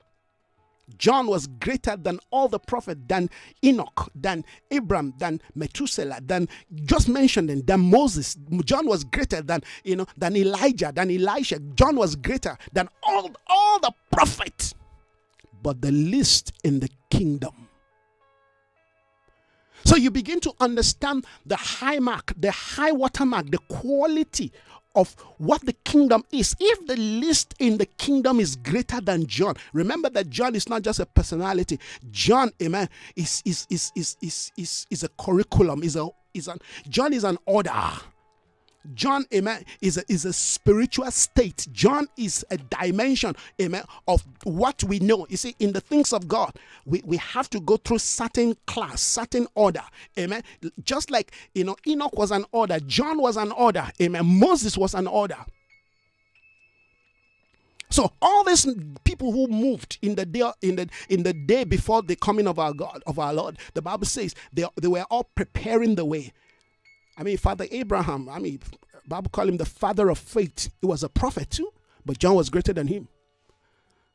John 0.97 1.27
was 1.27 1.47
greater 1.47 1.97
than 1.97 2.19
all 2.31 2.47
the 2.47 2.59
prophets, 2.59 3.01
than 3.07 3.29
Enoch, 3.63 4.09
than 4.15 4.45
Abraham, 4.71 5.13
than 5.17 5.41
Methuselah, 5.55 6.19
than 6.23 6.47
just 6.85 7.09
mentioned 7.09 7.49
them, 7.49 7.61
than 7.61 7.79
Moses. 7.79 8.37
John 8.63 8.87
was 8.87 9.03
greater 9.03 9.41
than 9.41 9.61
you 9.83 9.95
know 9.95 10.05
than 10.17 10.35
Elijah, 10.35 10.91
than 10.93 11.09
Elisha. 11.11 11.59
John 11.75 11.95
was 11.95 12.15
greater 12.15 12.57
than 12.73 12.89
all 13.03 13.31
all 13.47 13.79
the 13.79 13.91
prophets, 14.11 14.73
but 15.61 15.81
the 15.81 15.91
least 15.91 16.53
in 16.63 16.79
the 16.79 16.89
kingdom. 17.09 17.69
So 19.85 19.95
you 19.95 20.09
begin 20.09 20.39
to 20.41 20.53
understand 20.59 21.25
the 21.45 21.55
high 21.55 21.99
mark, 21.99 22.33
the 22.37 22.51
high 22.51 22.91
watermark, 22.91 23.51
the 23.51 23.59
quality 23.69 24.51
of 24.95 25.13
what 25.37 25.61
the 25.65 25.73
kingdom 25.73 26.23
is. 26.31 26.55
If 26.59 26.87
the 26.87 26.95
least 26.97 27.53
in 27.59 27.77
the 27.77 27.85
kingdom 27.85 28.39
is 28.39 28.55
greater 28.55 29.01
than 29.01 29.25
John, 29.27 29.55
remember 29.73 30.09
that 30.11 30.29
John 30.29 30.55
is 30.55 30.69
not 30.69 30.81
just 30.81 30.99
a 30.99 31.05
personality. 31.05 31.79
John, 32.11 32.51
amen, 32.61 32.89
is 33.15 33.41
is 33.45 33.67
is 33.69 33.91
is 33.95 34.17
is 34.21 34.51
is, 34.57 34.87
is 34.89 35.03
a 35.03 35.09
curriculum, 35.09 35.83
is 35.83 35.95
a 35.95 36.07
is 36.33 36.47
an 36.47 36.59
John 36.89 37.13
is 37.13 37.23
an 37.23 37.37
order. 37.45 37.71
John, 38.93 39.25
amen, 39.33 39.65
is 39.81 39.97
a, 39.97 40.03
is 40.11 40.25
a 40.25 40.33
spiritual 40.33 41.09
state. 41.11 41.67
John 41.71 42.07
is 42.17 42.45
a 42.51 42.57
dimension, 42.57 43.35
amen, 43.61 43.83
of 44.07 44.23
what 44.43 44.83
we 44.83 44.99
know. 44.99 45.25
You 45.29 45.37
see, 45.37 45.55
in 45.59 45.73
the 45.73 45.81
things 45.81 46.13
of 46.13 46.27
God, 46.27 46.53
we, 46.85 47.01
we 47.05 47.17
have 47.17 47.49
to 47.51 47.59
go 47.59 47.77
through 47.77 47.99
certain 47.99 48.55
class, 48.67 49.01
certain 49.01 49.47
order, 49.55 49.83
amen. 50.17 50.43
Just 50.83 51.11
like, 51.11 51.31
you 51.53 51.63
know, 51.63 51.75
Enoch 51.87 52.17
was 52.17 52.31
an 52.31 52.45
order, 52.51 52.79
John 52.81 53.21
was 53.21 53.37
an 53.37 53.51
order, 53.51 53.89
amen. 54.01 54.25
Moses 54.25 54.77
was 54.77 54.93
an 54.93 55.07
order. 55.07 55.37
So 57.89 58.11
all 58.21 58.43
these 58.43 58.67
people 59.03 59.31
who 59.31 59.47
moved 59.47 59.99
in 60.01 60.15
the 60.15 60.25
day 60.25 60.51
in 60.61 60.75
the 60.75 60.89
in 61.07 61.23
the 61.23 61.33
day 61.33 61.63
before 61.63 62.01
the 62.01 62.15
coming 62.15 62.47
of 62.47 62.59
our 62.59 62.73
God 62.73 63.01
of 63.07 63.19
our 63.19 63.33
Lord, 63.33 63.57
the 63.73 63.81
Bible 63.81 64.05
says 64.05 64.35
they, 64.51 64.65
they 64.81 64.87
were 64.87 65.05
all 65.09 65.29
preparing 65.35 65.95
the 65.95 66.03
way. 66.03 66.33
I 67.17 67.23
mean, 67.23 67.37
Father 67.37 67.65
Abraham, 67.71 68.29
I 68.29 68.39
mean, 68.39 68.59
Bible 69.07 69.29
called 69.29 69.49
him 69.49 69.57
the 69.57 69.65
father 69.65 70.09
of 70.09 70.17
faith. 70.17 70.69
He 70.81 70.87
was 70.87 71.03
a 71.03 71.09
prophet 71.09 71.49
too, 71.49 71.71
but 72.05 72.17
John 72.17 72.35
was 72.35 72.49
greater 72.49 72.73
than 72.73 72.87
him. 72.87 73.07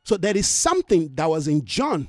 So 0.03 0.17
there 0.17 0.35
is 0.35 0.47
something 0.47 1.13
that 1.15 1.29
was 1.29 1.47
in 1.47 1.63
John, 1.65 2.07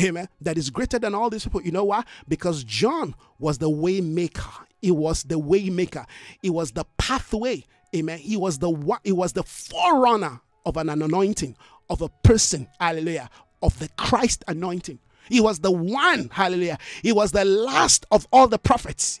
amen, 0.00 0.28
that 0.40 0.56
is 0.56 0.70
greater 0.70 0.98
than 0.98 1.14
all 1.14 1.30
these 1.30 1.44
people. 1.44 1.62
You 1.62 1.72
know 1.72 1.84
why? 1.84 2.04
Because 2.28 2.64
John 2.64 3.14
was 3.38 3.58
the 3.58 3.68
way 3.68 4.00
maker. 4.00 4.50
He 4.80 4.90
was 4.90 5.24
the 5.24 5.38
way 5.38 5.70
maker. 5.70 6.06
He 6.40 6.50
was 6.50 6.72
the 6.72 6.84
pathway. 6.96 7.64
Amen. 7.94 8.18
He 8.18 8.36
was 8.36 8.58
the 8.58 8.98
he 9.02 9.12
was 9.12 9.32
the 9.32 9.42
forerunner 9.42 10.40
of 10.66 10.76
an 10.76 10.88
anointing 10.88 11.56
of 11.90 12.02
a 12.02 12.08
person. 12.22 12.68
Hallelujah. 12.78 13.30
Of 13.62 13.78
the 13.78 13.88
Christ 13.96 14.44
anointing. 14.46 15.00
He 15.28 15.40
was 15.40 15.58
the 15.58 15.70
one, 15.70 16.30
hallelujah. 16.32 16.78
He 17.02 17.12
was 17.12 17.32
the 17.32 17.44
last 17.44 18.06
of 18.10 18.26
all 18.32 18.48
the 18.48 18.58
prophets. 18.58 19.20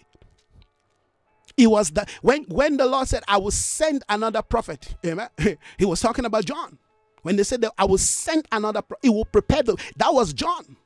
He 1.58 1.66
was 1.66 1.90
that 1.90 2.08
when 2.22 2.44
when 2.44 2.76
the 2.76 2.86
Lord 2.86 3.08
said, 3.08 3.24
I 3.26 3.36
will 3.36 3.50
send 3.50 4.04
another 4.08 4.42
prophet, 4.42 4.94
amen. 5.04 5.28
He 5.76 5.84
was 5.84 6.00
talking 6.00 6.24
about 6.24 6.44
John. 6.44 6.78
When 7.22 7.34
they 7.34 7.42
said 7.42 7.60
that 7.62 7.72
I 7.76 7.84
will 7.84 7.98
send 7.98 8.46
another, 8.52 8.80
he 9.02 9.08
will 9.08 9.24
prepare 9.24 9.64
the 9.64 9.76
that 9.96 10.14
was 10.14 10.32
John. 10.32 10.76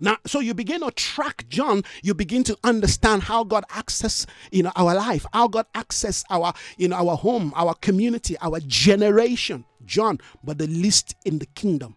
Now, 0.00 0.16
so 0.26 0.40
you 0.40 0.54
begin 0.54 0.80
to 0.80 0.90
track 0.90 1.44
John, 1.50 1.82
you 2.02 2.14
begin 2.14 2.42
to 2.44 2.56
understand 2.64 3.24
how 3.24 3.44
God 3.44 3.64
access, 3.68 4.26
you 4.50 4.62
know, 4.62 4.72
our 4.76 4.94
life, 4.94 5.26
how 5.34 5.46
God 5.46 5.66
access 5.74 6.24
our, 6.30 6.54
you 6.78 6.88
know, 6.88 6.96
our 6.96 7.18
home, 7.18 7.52
our 7.54 7.74
community, 7.74 8.36
our 8.40 8.60
generation. 8.60 9.66
John, 9.84 10.20
but 10.42 10.56
the 10.56 10.68
least 10.68 11.16
in 11.26 11.38
the 11.38 11.46
kingdom 11.46 11.96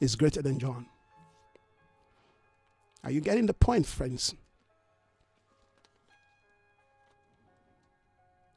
is 0.00 0.16
greater 0.16 0.42
than 0.42 0.58
John. 0.58 0.86
Are 3.04 3.12
you 3.12 3.20
getting 3.20 3.46
the 3.46 3.54
point, 3.54 3.86
friends? 3.86 4.34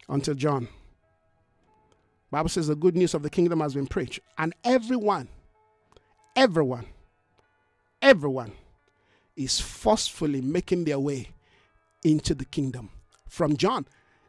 Until 0.10 0.34
John. 0.34 0.68
Bible 2.32 2.50
says 2.50 2.68
the 2.68 2.76
good 2.76 2.96
news 2.96 3.14
of 3.14 3.24
the 3.24 3.30
kingdom 3.30 3.60
has 3.62 3.74
been 3.74 3.88
preached, 3.88 4.20
and 4.38 4.54
everyone, 4.64 5.30
everyone, 6.36 6.86
everyone 8.02 8.52
is 9.36 9.60
forcefully 9.60 10.42
making 10.42 10.84
their 10.84 11.00
way 11.00 11.30
into 12.04 12.36
the 12.36 12.46
kingdom. 12.46 12.90
From 13.28 13.58
John, 13.58 13.86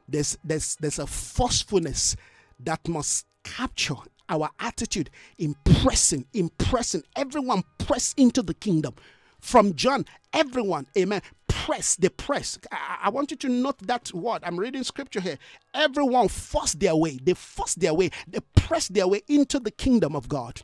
there's 0.09 0.39
there's 0.45 0.77
there's 0.77 0.99
a 0.99 1.07
forcefulness 1.07 2.17
that 2.61 2.87
must 2.89 3.27
capture 3.43 3.97
our 4.29 4.49
attitude, 4.61 5.11
impressing, 5.39 6.25
impressing 6.33 7.03
everyone 7.17 7.65
press 7.79 8.15
into 8.17 8.43
the 8.43 8.55
kingdom. 8.55 8.95
From 9.41 9.75
John, 9.75 10.05
everyone, 10.33 10.87
amen, 10.97 11.23
press, 11.65 11.97
they 11.97 12.09
press. 12.09 12.59
I, 12.73 12.99
I, 13.05 13.11
want 13.11 13.31
you 13.31 13.37
to 13.39 13.49
note 13.49 13.79
that 13.81 14.13
word. 14.15 14.43
I'm 14.45 14.59
reading 14.59 14.83
scripture 14.83 15.21
here. 15.21 15.39
Everyone 15.75 16.29
force 16.29 16.73
their 16.73 16.97
way. 16.97 17.19
They 17.23 17.35
force 17.35 17.75
their 17.75 17.93
way. 17.93 18.11
They 18.27 18.41
press 18.55 18.89
their 18.89 19.07
way 19.07 19.23
into 19.29 19.61
the 19.61 19.71
kingdom 19.71 20.17
of 20.17 20.29
God. 20.29 20.63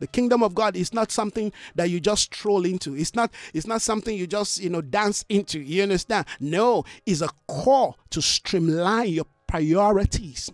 The 0.00 0.06
kingdom 0.06 0.42
of 0.42 0.54
God 0.54 0.76
is 0.76 0.92
not 0.92 1.10
something 1.10 1.50
that 1.76 1.88
you 1.88 1.98
just 1.98 2.24
stroll 2.24 2.66
into. 2.66 2.94
It's 2.94 3.14
not, 3.14 3.32
it's 3.54 3.66
not 3.66 3.80
something 3.80 4.16
you 4.16 4.26
just, 4.26 4.60
you 4.60 4.68
know, 4.68 4.82
dance 4.82 5.24
into. 5.30 5.60
You 5.60 5.82
understand? 5.82 6.26
No, 6.40 6.84
it's 7.06 7.22
a 7.22 7.30
call 7.46 7.96
to 8.10 8.20
streamline 8.20 9.08
your 9.08 9.26
priorities. 9.46 10.50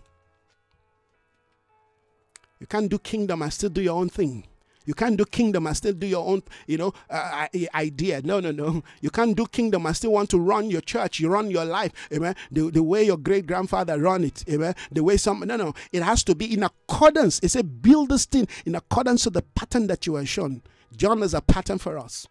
You 2.59 2.67
can't 2.67 2.89
do 2.89 2.99
kingdom 2.99 3.41
and 3.41 3.51
still 3.51 3.71
do 3.71 3.81
your 3.81 3.99
own 3.99 4.09
thing. 4.09 4.45
You 4.85 4.93
can't 4.93 5.17
do 5.17 5.25
kingdom 5.25 5.67
and 5.67 5.77
still 5.77 5.93
do 5.93 6.07
your 6.07 6.25
own, 6.27 6.41
you 6.67 6.77
know, 6.77 6.93
uh, 7.09 7.47
idea. 7.75 8.21
No, 8.23 8.39
no, 8.39 8.51
no. 8.51 8.83
You 9.01 9.09
can't 9.09 9.35
do 9.35 9.45
kingdom 9.45 9.85
and 9.85 9.95
still 9.95 10.11
want 10.13 10.29
to 10.31 10.39
run 10.39 10.69
your 10.69 10.81
church. 10.81 11.19
You 11.19 11.29
run 11.29 11.51
your 11.51 11.65
life, 11.65 11.91
amen. 12.11 12.35
The, 12.51 12.71
the 12.71 12.83
way 12.83 13.03
your 13.03 13.17
great 13.17 13.45
grandfather 13.45 13.99
run 13.99 14.23
it, 14.23 14.43
amen. 14.49 14.75
The 14.91 15.03
way 15.03 15.17
some, 15.17 15.41
no, 15.41 15.55
no. 15.55 15.73
It 15.91 16.03
has 16.03 16.23
to 16.25 16.35
be 16.35 16.51
in 16.51 16.63
accordance. 16.63 17.39
It's 17.43 17.55
a 17.55 17.63
build 17.63 18.09
this 18.09 18.25
thing 18.25 18.47
in 18.65 18.75
accordance 18.75 19.23
to 19.23 19.29
the 19.29 19.41
pattern 19.41 19.87
that 19.87 20.07
you 20.07 20.15
are 20.15 20.25
shown. 20.25 20.61
John 20.95 21.23
is 21.23 21.33
a 21.33 21.41
pattern 21.41 21.77
for 21.77 21.97
us. 21.97 22.27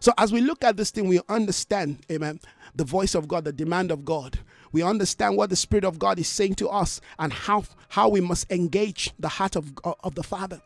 So 0.00 0.14
as 0.16 0.32
we 0.32 0.40
look 0.40 0.64
at 0.64 0.78
this 0.78 0.90
thing, 0.90 1.08
we 1.08 1.20
understand, 1.28 1.98
amen, 2.10 2.40
the 2.74 2.84
voice 2.84 3.14
of 3.14 3.28
God, 3.28 3.44
the 3.44 3.52
demand 3.52 3.90
of 3.90 4.04
God 4.04 4.38
we 4.72 4.82
understand 4.82 5.36
what 5.36 5.50
the 5.50 5.56
Spirit 5.56 5.84
of 5.84 5.98
God 5.98 6.18
is 6.18 6.28
saying 6.28 6.54
to 6.56 6.68
us 6.68 7.00
and 7.18 7.32
how, 7.32 7.64
how 7.88 8.08
we 8.08 8.20
must 8.20 8.50
engage 8.50 9.12
the 9.18 9.28
heart 9.28 9.56
of, 9.56 9.72
of 9.84 10.14
the 10.14 10.22
Father. 10.22 10.60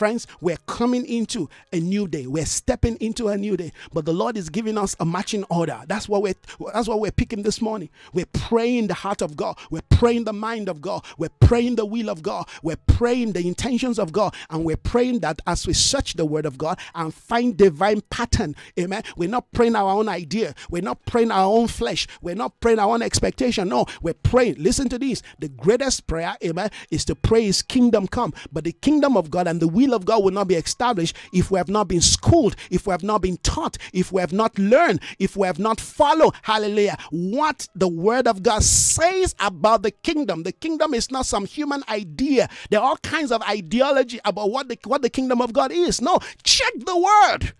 Friends, 0.00 0.26
we're 0.40 0.56
coming 0.66 1.04
into 1.04 1.50
a 1.74 1.78
new 1.78 2.08
day. 2.08 2.26
We're 2.26 2.46
stepping 2.46 2.96
into 3.00 3.28
a 3.28 3.36
new 3.36 3.54
day. 3.54 3.70
But 3.92 4.06
the 4.06 4.14
Lord 4.14 4.38
is 4.38 4.48
giving 4.48 4.78
us 4.78 4.96
a 4.98 5.04
matching 5.04 5.44
order. 5.50 5.78
That's 5.88 6.08
what 6.08 6.22
we're 6.22 6.32
that's 6.72 6.88
what 6.88 7.00
we're 7.00 7.10
picking 7.10 7.42
this 7.42 7.60
morning. 7.60 7.90
We're 8.14 8.24
praying 8.32 8.86
the 8.86 8.94
heart 8.94 9.20
of 9.20 9.36
God. 9.36 9.58
We're 9.70 9.82
praying 9.90 10.24
the 10.24 10.32
mind 10.32 10.70
of 10.70 10.80
God. 10.80 11.04
We're 11.18 11.28
praying 11.40 11.76
the 11.76 11.84
will 11.84 12.08
of 12.08 12.22
God. 12.22 12.48
We're 12.62 12.78
praying 12.86 13.32
the 13.32 13.46
intentions 13.46 13.98
of 13.98 14.10
God. 14.10 14.34
And 14.48 14.64
we're 14.64 14.78
praying 14.78 15.18
that 15.18 15.42
as 15.46 15.66
we 15.66 15.74
search 15.74 16.14
the 16.14 16.24
word 16.24 16.46
of 16.46 16.56
God 16.56 16.78
and 16.94 17.12
find 17.12 17.54
divine 17.54 18.00
pattern, 18.08 18.56
amen. 18.78 19.02
We're 19.18 19.28
not 19.28 19.52
praying 19.52 19.76
our 19.76 19.90
own 19.90 20.08
idea. 20.08 20.54
We're 20.70 20.80
not 20.80 21.04
praying 21.04 21.30
our 21.30 21.44
own 21.44 21.66
flesh. 21.68 22.06
We're 22.22 22.34
not 22.34 22.58
praying 22.60 22.78
our 22.78 22.88
own 22.88 23.02
expectation. 23.02 23.68
No, 23.68 23.84
we're 24.00 24.14
praying. 24.14 24.54
Listen 24.54 24.88
to 24.88 24.98
this. 24.98 25.20
The 25.40 25.50
greatest 25.50 26.06
prayer, 26.06 26.38
amen, 26.42 26.70
is 26.90 27.04
to 27.04 27.14
pray 27.14 27.44
his 27.44 27.60
kingdom 27.60 28.06
come. 28.06 28.32
But 28.50 28.64
the 28.64 28.72
kingdom 28.72 29.14
of 29.14 29.30
God 29.30 29.46
and 29.46 29.60
the 29.60 29.68
will 29.68 29.89
of 29.94 30.04
God 30.04 30.24
will 30.24 30.32
not 30.32 30.48
be 30.48 30.54
established 30.54 31.16
if 31.32 31.50
we 31.50 31.58
have 31.58 31.68
not 31.68 31.88
been 31.88 32.00
schooled, 32.00 32.56
if 32.70 32.86
we 32.86 32.92
have 32.92 33.02
not 33.02 33.22
been 33.22 33.36
taught, 33.38 33.76
if 33.92 34.12
we 34.12 34.20
have 34.20 34.32
not 34.32 34.58
learned, 34.58 35.00
if 35.18 35.36
we 35.36 35.46
have 35.46 35.58
not 35.58 35.80
followed, 35.80 36.34
hallelujah, 36.42 36.96
what 37.10 37.68
the 37.74 37.88
word 37.88 38.26
of 38.26 38.42
God 38.42 38.62
says 38.62 39.34
about 39.38 39.82
the 39.82 39.90
kingdom. 39.90 40.42
The 40.42 40.52
kingdom 40.52 40.94
is 40.94 41.10
not 41.10 41.26
some 41.26 41.46
human 41.46 41.82
idea. 41.88 42.48
There 42.70 42.80
are 42.80 42.90
all 42.90 42.96
kinds 42.98 43.32
of 43.32 43.42
ideology 43.42 44.20
about 44.24 44.50
what 44.50 44.68
the 44.68 44.78
what 44.84 45.02
the 45.02 45.10
kingdom 45.10 45.40
of 45.40 45.52
God 45.52 45.72
is. 45.72 46.00
No, 46.00 46.18
check 46.42 46.72
the 46.78 46.96
word. 46.96 47.52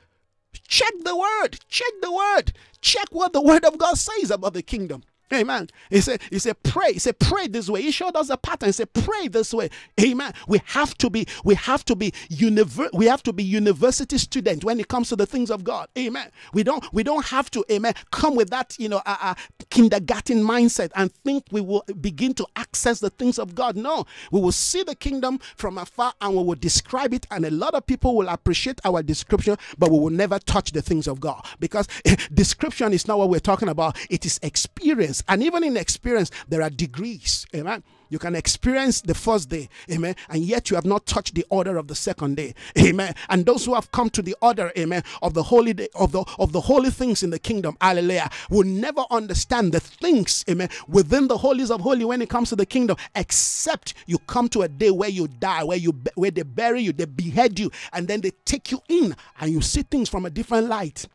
Check 0.66 0.92
the 1.04 1.16
word. 1.16 1.58
Check 1.68 1.92
the 2.00 2.12
word. 2.12 2.52
Check 2.80 3.08
what 3.10 3.32
the 3.32 3.42
word 3.42 3.64
of 3.64 3.78
God 3.78 3.98
says 3.98 4.30
about 4.30 4.54
the 4.54 4.62
kingdom. 4.62 5.02
Amen. 5.32 5.68
He 5.90 6.00
said, 6.00 6.20
he 6.30 6.38
said, 6.38 6.62
pray. 6.62 6.94
He 6.94 6.98
said, 6.98 7.18
pray 7.18 7.48
this 7.48 7.68
way. 7.68 7.82
He 7.82 7.90
showed 7.92 8.16
us 8.16 8.30
a 8.30 8.36
pattern. 8.36 8.68
He 8.68 8.72
said, 8.72 8.92
pray 8.92 9.28
this 9.28 9.54
way. 9.54 9.70
Amen. 10.00 10.32
We 10.48 10.60
have 10.66 10.96
to 10.98 11.10
be, 11.10 11.26
we 11.44 11.54
have 11.54 11.84
to 11.86 11.96
be 11.96 12.12
univer- 12.30 12.90
we 12.92 13.06
have 13.06 13.22
to 13.24 13.32
be 13.32 13.44
university 13.44 14.18
student 14.18 14.64
when 14.64 14.80
it 14.80 14.88
comes 14.88 15.08
to 15.10 15.16
the 15.16 15.26
things 15.26 15.50
of 15.50 15.64
God. 15.64 15.88
Amen. 15.98 16.30
We 16.52 16.62
don't, 16.64 16.84
we 16.92 17.02
don't 17.02 17.26
have 17.26 17.50
to, 17.52 17.64
amen, 17.70 17.94
come 18.10 18.34
with 18.36 18.50
that, 18.50 18.76
you 18.78 18.88
know, 18.88 19.02
uh, 19.06 19.16
uh, 19.20 19.34
kindergarten 19.70 20.42
mindset 20.42 20.90
and 20.96 21.12
think 21.12 21.44
we 21.50 21.60
will 21.60 21.84
begin 22.00 22.34
to 22.34 22.46
access 22.56 23.00
the 23.00 23.10
things 23.10 23.38
of 23.38 23.54
God. 23.54 23.76
No, 23.76 24.06
we 24.32 24.40
will 24.40 24.52
see 24.52 24.82
the 24.82 24.94
kingdom 24.96 25.38
from 25.56 25.78
afar 25.78 26.12
and 26.20 26.36
we 26.36 26.42
will 26.42 26.54
describe 26.56 27.14
it. 27.14 27.26
And 27.30 27.44
a 27.44 27.50
lot 27.50 27.74
of 27.74 27.86
people 27.86 28.16
will 28.16 28.28
appreciate 28.28 28.80
our 28.84 29.02
description, 29.02 29.56
but 29.78 29.90
we 29.90 29.98
will 29.98 30.10
never 30.10 30.38
touch 30.38 30.72
the 30.72 30.82
things 30.82 31.06
of 31.06 31.20
God 31.20 31.44
because 31.60 31.86
description 32.34 32.92
is 32.92 33.06
not 33.06 33.18
what 33.18 33.30
we're 33.30 33.40
talking 33.40 33.68
about. 33.68 33.96
It 34.10 34.26
is 34.26 34.40
experience 34.42 35.19
and 35.28 35.42
even 35.42 35.64
in 35.64 35.76
experience, 35.76 36.30
there 36.48 36.62
are 36.62 36.70
degrees. 36.70 37.46
Amen. 37.54 37.82
You 38.10 38.18
can 38.18 38.34
experience 38.34 39.00
the 39.00 39.14
first 39.14 39.48
day, 39.48 39.68
amen, 39.90 40.16
and 40.28 40.42
yet 40.42 40.68
you 40.68 40.74
have 40.74 40.84
not 40.84 41.06
touched 41.06 41.36
the 41.36 41.46
order 41.48 41.78
of 41.78 41.86
the 41.86 41.94
second 41.94 42.36
day, 42.36 42.54
amen. 42.76 43.14
And 43.28 43.46
those 43.46 43.64
who 43.64 43.74
have 43.74 43.92
come 43.92 44.10
to 44.10 44.20
the 44.20 44.34
order, 44.42 44.72
amen, 44.76 45.04
of 45.22 45.32
the 45.32 45.44
holy 45.44 45.72
day, 45.74 45.88
of 45.94 46.10
the 46.10 46.24
of 46.40 46.50
the 46.50 46.60
holy 46.60 46.90
things 46.90 47.22
in 47.22 47.30
the 47.30 47.38
kingdom, 47.38 47.76
hallelujah, 47.80 48.28
will 48.50 48.66
never 48.66 49.04
understand 49.12 49.70
the 49.70 49.78
things, 49.78 50.44
amen, 50.50 50.70
within 50.88 51.28
the 51.28 51.38
holies 51.38 51.70
of 51.70 51.80
holy 51.80 52.04
when 52.04 52.20
it 52.20 52.28
comes 52.28 52.48
to 52.48 52.56
the 52.56 52.66
kingdom, 52.66 52.96
except 53.14 53.94
you 54.06 54.18
come 54.18 54.48
to 54.48 54.62
a 54.62 54.68
day 54.68 54.90
where 54.90 55.08
you 55.08 55.28
die, 55.28 55.62
where 55.62 55.78
you 55.78 55.92
where 56.16 56.32
they 56.32 56.42
bury 56.42 56.82
you, 56.82 56.92
they 56.92 57.04
behead 57.04 57.60
you, 57.60 57.70
and 57.92 58.08
then 58.08 58.20
they 58.20 58.32
take 58.44 58.72
you 58.72 58.82
in, 58.88 59.14
and 59.40 59.52
you 59.52 59.60
see 59.60 59.82
things 59.82 60.08
from 60.08 60.24
a 60.26 60.30
different 60.30 60.66
light. 60.66 61.06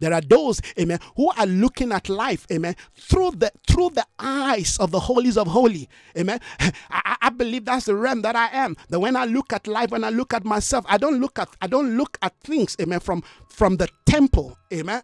There 0.00 0.12
are 0.12 0.20
those, 0.20 0.60
amen, 0.78 0.98
who 1.16 1.30
are 1.36 1.46
looking 1.46 1.92
at 1.92 2.08
life, 2.08 2.46
amen, 2.52 2.76
through 2.96 3.32
the 3.32 3.52
through 3.66 3.90
the 3.90 4.06
eyes 4.18 4.76
of 4.78 4.90
the 4.90 5.00
holies 5.00 5.36
of 5.36 5.46
holy. 5.46 5.88
Amen. 6.16 6.40
I, 6.90 7.16
I 7.22 7.28
believe 7.30 7.64
that's 7.64 7.86
the 7.86 7.94
realm 7.94 8.22
that 8.22 8.36
I 8.36 8.48
am. 8.52 8.76
That 8.88 9.00
when 9.00 9.16
I 9.16 9.24
look 9.24 9.52
at 9.52 9.66
life, 9.66 9.90
when 9.90 10.04
I 10.04 10.10
look 10.10 10.34
at 10.34 10.44
myself, 10.44 10.84
I 10.88 10.98
don't 10.98 11.20
look 11.20 11.38
at 11.38 11.48
I 11.60 11.66
don't 11.66 11.96
look 11.96 12.18
at 12.22 12.38
things, 12.40 12.76
amen, 12.80 13.00
from 13.00 13.22
from 13.48 13.76
the 13.76 13.88
temple, 14.06 14.56
amen 14.72 15.02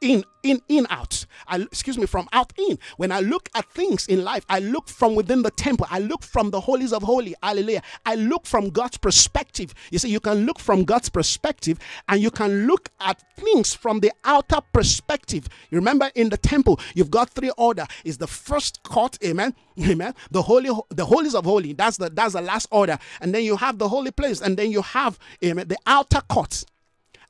in 0.00 0.24
in 0.42 0.60
in 0.68 0.86
out. 0.90 1.26
I, 1.48 1.56
excuse 1.60 1.98
me 1.98 2.06
from 2.06 2.28
out 2.32 2.52
in. 2.56 2.78
When 2.96 3.12
i 3.12 3.20
look 3.20 3.48
at 3.54 3.70
things 3.72 4.06
in 4.06 4.24
life 4.24 4.44
i 4.48 4.58
look 4.58 4.88
from 4.88 5.14
within 5.14 5.42
the 5.42 5.50
temple. 5.50 5.86
I 5.90 5.98
look 5.98 6.22
from 6.22 6.50
the 6.50 6.60
holies 6.60 6.92
of 6.92 7.02
holy 7.02 7.34
hallelujah. 7.42 7.82
I 8.04 8.14
look 8.14 8.46
from 8.46 8.70
god's 8.70 8.98
perspective. 8.98 9.74
You 9.90 9.98
see 9.98 10.10
you 10.10 10.20
can 10.20 10.46
look 10.46 10.58
from 10.58 10.84
god's 10.84 11.08
perspective 11.08 11.78
and 12.08 12.20
you 12.20 12.30
can 12.30 12.66
look 12.66 12.90
at 13.00 13.22
things 13.36 13.74
from 13.74 14.00
the 14.00 14.12
outer 14.24 14.60
perspective. 14.72 15.48
You 15.70 15.78
remember 15.78 16.10
in 16.14 16.28
the 16.28 16.36
temple 16.36 16.80
you've 16.94 17.10
got 17.10 17.30
three 17.30 17.50
order. 17.56 17.86
Is 18.04 18.18
the 18.18 18.26
first 18.26 18.82
court 18.82 19.18
amen 19.24 19.54
amen. 19.82 20.14
The 20.30 20.42
holy 20.42 20.70
the 20.90 21.06
holies 21.06 21.34
of 21.34 21.44
holy 21.44 21.72
that's 21.72 21.96
the 21.96 22.10
that's 22.10 22.34
the 22.34 22.42
last 22.42 22.68
order. 22.70 22.98
And 23.20 23.34
then 23.34 23.44
you 23.44 23.56
have 23.56 23.78
the 23.78 23.88
holy 23.88 24.10
place 24.10 24.40
and 24.40 24.56
then 24.56 24.70
you 24.70 24.82
have 24.82 25.18
amen 25.42 25.68
the 25.68 25.78
outer 25.86 26.20
court 26.28 26.64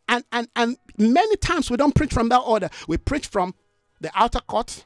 and 0.09 0.25
and 0.33 0.49
and 0.57 0.77
many 0.99 1.37
times 1.37 1.71
we 1.71 1.77
don't 1.77 1.95
preach 1.95 2.13
from 2.13 2.29
that 2.31 2.41
order. 2.41 2.69
We 2.89 2.97
preach 2.97 3.27
from 3.27 3.55
the 4.01 4.11
outer 4.15 4.41
court, 4.41 4.85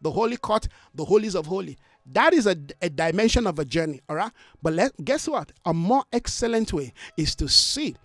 the 0.00 0.10
holy 0.10 0.36
court, 0.36 0.68
the 0.94 1.04
holies 1.04 1.34
of 1.34 1.46
holy. 1.46 1.76
That 2.12 2.32
is 2.32 2.46
a, 2.46 2.56
a 2.80 2.88
dimension 2.88 3.46
of 3.46 3.58
a 3.58 3.64
journey, 3.64 4.00
all 4.08 4.16
right? 4.16 4.30
But 4.62 4.74
let, 4.74 5.04
guess 5.04 5.26
what? 5.26 5.50
A 5.64 5.74
more 5.74 6.04
excellent 6.12 6.72
way 6.72 6.92
is 7.16 7.34
to 7.36 7.48
see 7.48 7.96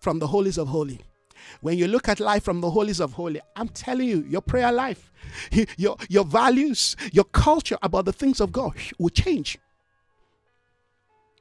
from 0.00 0.18
the 0.18 0.26
holies 0.26 0.58
of 0.58 0.68
holy. 0.68 1.00
When 1.60 1.78
you 1.78 1.88
look 1.88 2.08
at 2.08 2.20
life 2.20 2.42
from 2.42 2.60
the 2.60 2.70
holies 2.70 3.00
of 3.00 3.12
holy, 3.12 3.40
I'm 3.54 3.68
telling 3.68 4.08
you, 4.08 4.24
your 4.28 4.42
prayer 4.42 4.70
life, 4.70 5.10
your, 5.78 5.96
your 6.08 6.24
values, 6.24 6.96
your 7.12 7.24
culture 7.24 7.78
about 7.82 8.04
the 8.04 8.12
things 8.12 8.40
of 8.40 8.52
God 8.52 8.72
will 8.98 9.08
change. 9.08 9.58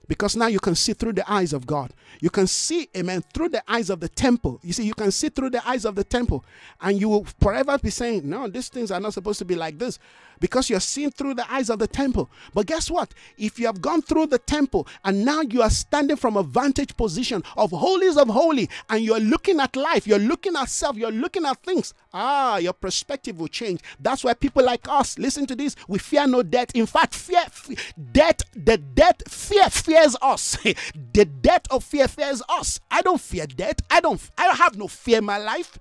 Because 0.08 0.36
now 0.36 0.48
you 0.48 0.60
can 0.60 0.76
see 0.76 0.94
through 0.94 1.14
the 1.14 1.32
eyes 1.32 1.54
of 1.54 1.66
God. 1.66 1.94
You 2.22 2.30
can 2.30 2.48
see, 2.48 2.90
amen, 2.96 3.24
through 3.34 3.50
the 3.50 3.64
eyes 3.68 3.90
of 3.90 4.00
the 4.00 4.10
temple. 4.10 4.60
You 4.64 4.74
see, 4.74 4.84
you 4.84 4.94
can 4.94 5.12
see 5.12 5.30
through 5.30 5.52
the 5.52 5.68
eyes 5.68 5.86
of 5.86 5.96
the 5.96 6.04
temple. 6.04 6.46
And 6.82 7.00
you 7.00 7.10
will 7.10 7.26
forever 7.42 7.78
be 7.78 7.90
saying, 7.90 8.28
no, 8.30 8.48
these 8.48 8.70
things 8.70 8.92
are 8.92 9.00
not 9.00 9.14
supposed 9.14 9.40
to 9.40 9.46
be 9.46 9.56
like 9.56 9.80
this 9.80 10.00
because 10.40 10.70
you're 10.70 10.80
seeing 10.80 11.12
through 11.12 11.36
the 11.36 11.52
eyes 11.52 11.70
of 11.70 11.80
the 11.80 11.88
temple. 11.88 12.30
But 12.54 12.68
guess 12.68 12.90
what? 12.90 13.14
If 13.38 13.60
you 13.60 13.66
have 13.68 13.82
gone 13.82 14.02
through 14.02 14.28
the 14.28 14.40
temple 14.40 14.88
and 15.04 15.26
now 15.26 15.42
you 15.42 15.62
are 15.62 15.70
standing 15.70 16.18
from 16.18 16.38
a 16.38 16.44
vantage 16.44 16.96
position 16.98 17.44
of 17.58 17.72
holies 17.72 18.18
of 18.18 18.28
holy 18.30 18.70
and 18.90 19.04
you're 19.04 19.20
looking 19.20 19.60
at 19.60 19.76
life, 19.76 20.08
you're 20.08 20.20
looking 20.20 20.56
at 20.56 20.70
self, 20.70 20.96
you're 20.96 21.12
looking 21.12 21.46
at 21.46 21.62
things, 21.64 21.94
ah, 22.14 22.58
your 22.58 22.74
perspective 22.74 23.40
will 23.40 23.48
change. 23.48 23.82
That's 24.00 24.24
why 24.24 24.34
people 24.34 24.64
like 24.64 24.88
us, 24.90 25.18
listen 25.18 25.46
to 25.48 25.56
this, 25.56 25.76
we 25.88 26.00
fear 26.00 26.28
no 26.28 26.44
death. 26.44 26.70
In 26.74 26.86
fact, 26.86 27.14
fear, 27.14 27.44
fear 27.52 27.78
death, 28.12 28.42
the 28.56 28.78
death, 28.78 29.28
fear 29.30 29.70
fears 29.70 30.16
us. 30.22 30.58
the 31.14 31.26
death 31.26 31.64
of 31.70 31.84
fear 31.84 32.08
fears 32.08 32.42
us. 32.50 32.80
I 32.92 33.02
don't 33.02 33.22
fear 33.22 33.46
death. 33.48 33.78
I 33.90 34.00
don't 34.00 34.22
I 34.38 34.48
have 34.56 34.78
no 34.78 34.88
fear 34.88 35.20
in 35.20 35.26
my 35.26 35.38
life 35.38 35.80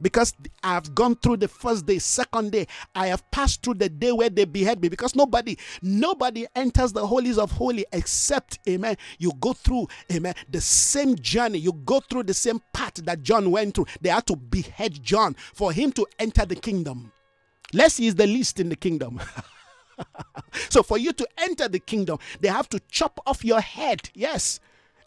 because 0.00 0.34
I 0.62 0.74
have 0.74 0.94
gone 0.94 1.16
through 1.16 1.38
the 1.38 1.48
first 1.48 1.86
day, 1.86 1.98
second 1.98 2.52
day. 2.52 2.66
I 2.94 3.08
have 3.08 3.28
passed 3.30 3.62
through 3.62 3.74
the 3.74 3.88
day 3.88 4.12
where 4.12 4.30
they 4.30 4.44
behead 4.44 4.80
me 4.80 4.88
because 4.88 5.14
nobody, 5.14 5.56
nobody 5.82 6.46
enters 6.54 6.92
the 6.92 7.06
holies 7.06 7.38
of 7.38 7.52
holy 7.52 7.86
except, 7.92 8.58
amen. 8.68 8.96
You 9.18 9.32
go 9.40 9.52
through, 9.52 9.88
amen, 10.12 10.34
the 10.50 10.60
same 10.60 11.16
journey. 11.16 11.58
You 11.58 11.72
go 11.72 12.00
through 12.00 12.24
the 12.24 12.34
same 12.34 12.60
path 12.72 12.94
that 12.96 13.22
John 13.22 13.50
went 13.50 13.74
through. 13.74 13.86
They 14.00 14.10
had 14.10 14.26
to 14.26 14.36
behead 14.36 15.02
John 15.02 15.34
for 15.54 15.72
him 15.72 15.92
to 15.92 16.06
enter 16.18 16.44
the 16.44 16.56
kingdom. 16.56 17.12
Lest 17.72 17.98
he 17.98 18.06
is 18.06 18.14
the 18.14 18.26
least 18.26 18.60
in 18.60 18.68
the 18.68 18.76
kingdom. 18.76 19.20
so 20.68 20.82
for 20.82 20.98
you 20.98 21.12
to 21.12 21.26
enter 21.38 21.68
the 21.68 21.78
kingdom, 21.80 22.18
they 22.40 22.48
have 22.48 22.68
to 22.70 22.80
chop 22.90 23.20
off 23.26 23.44
your 23.44 23.60
head. 23.60 24.10
Yes. 24.14 24.60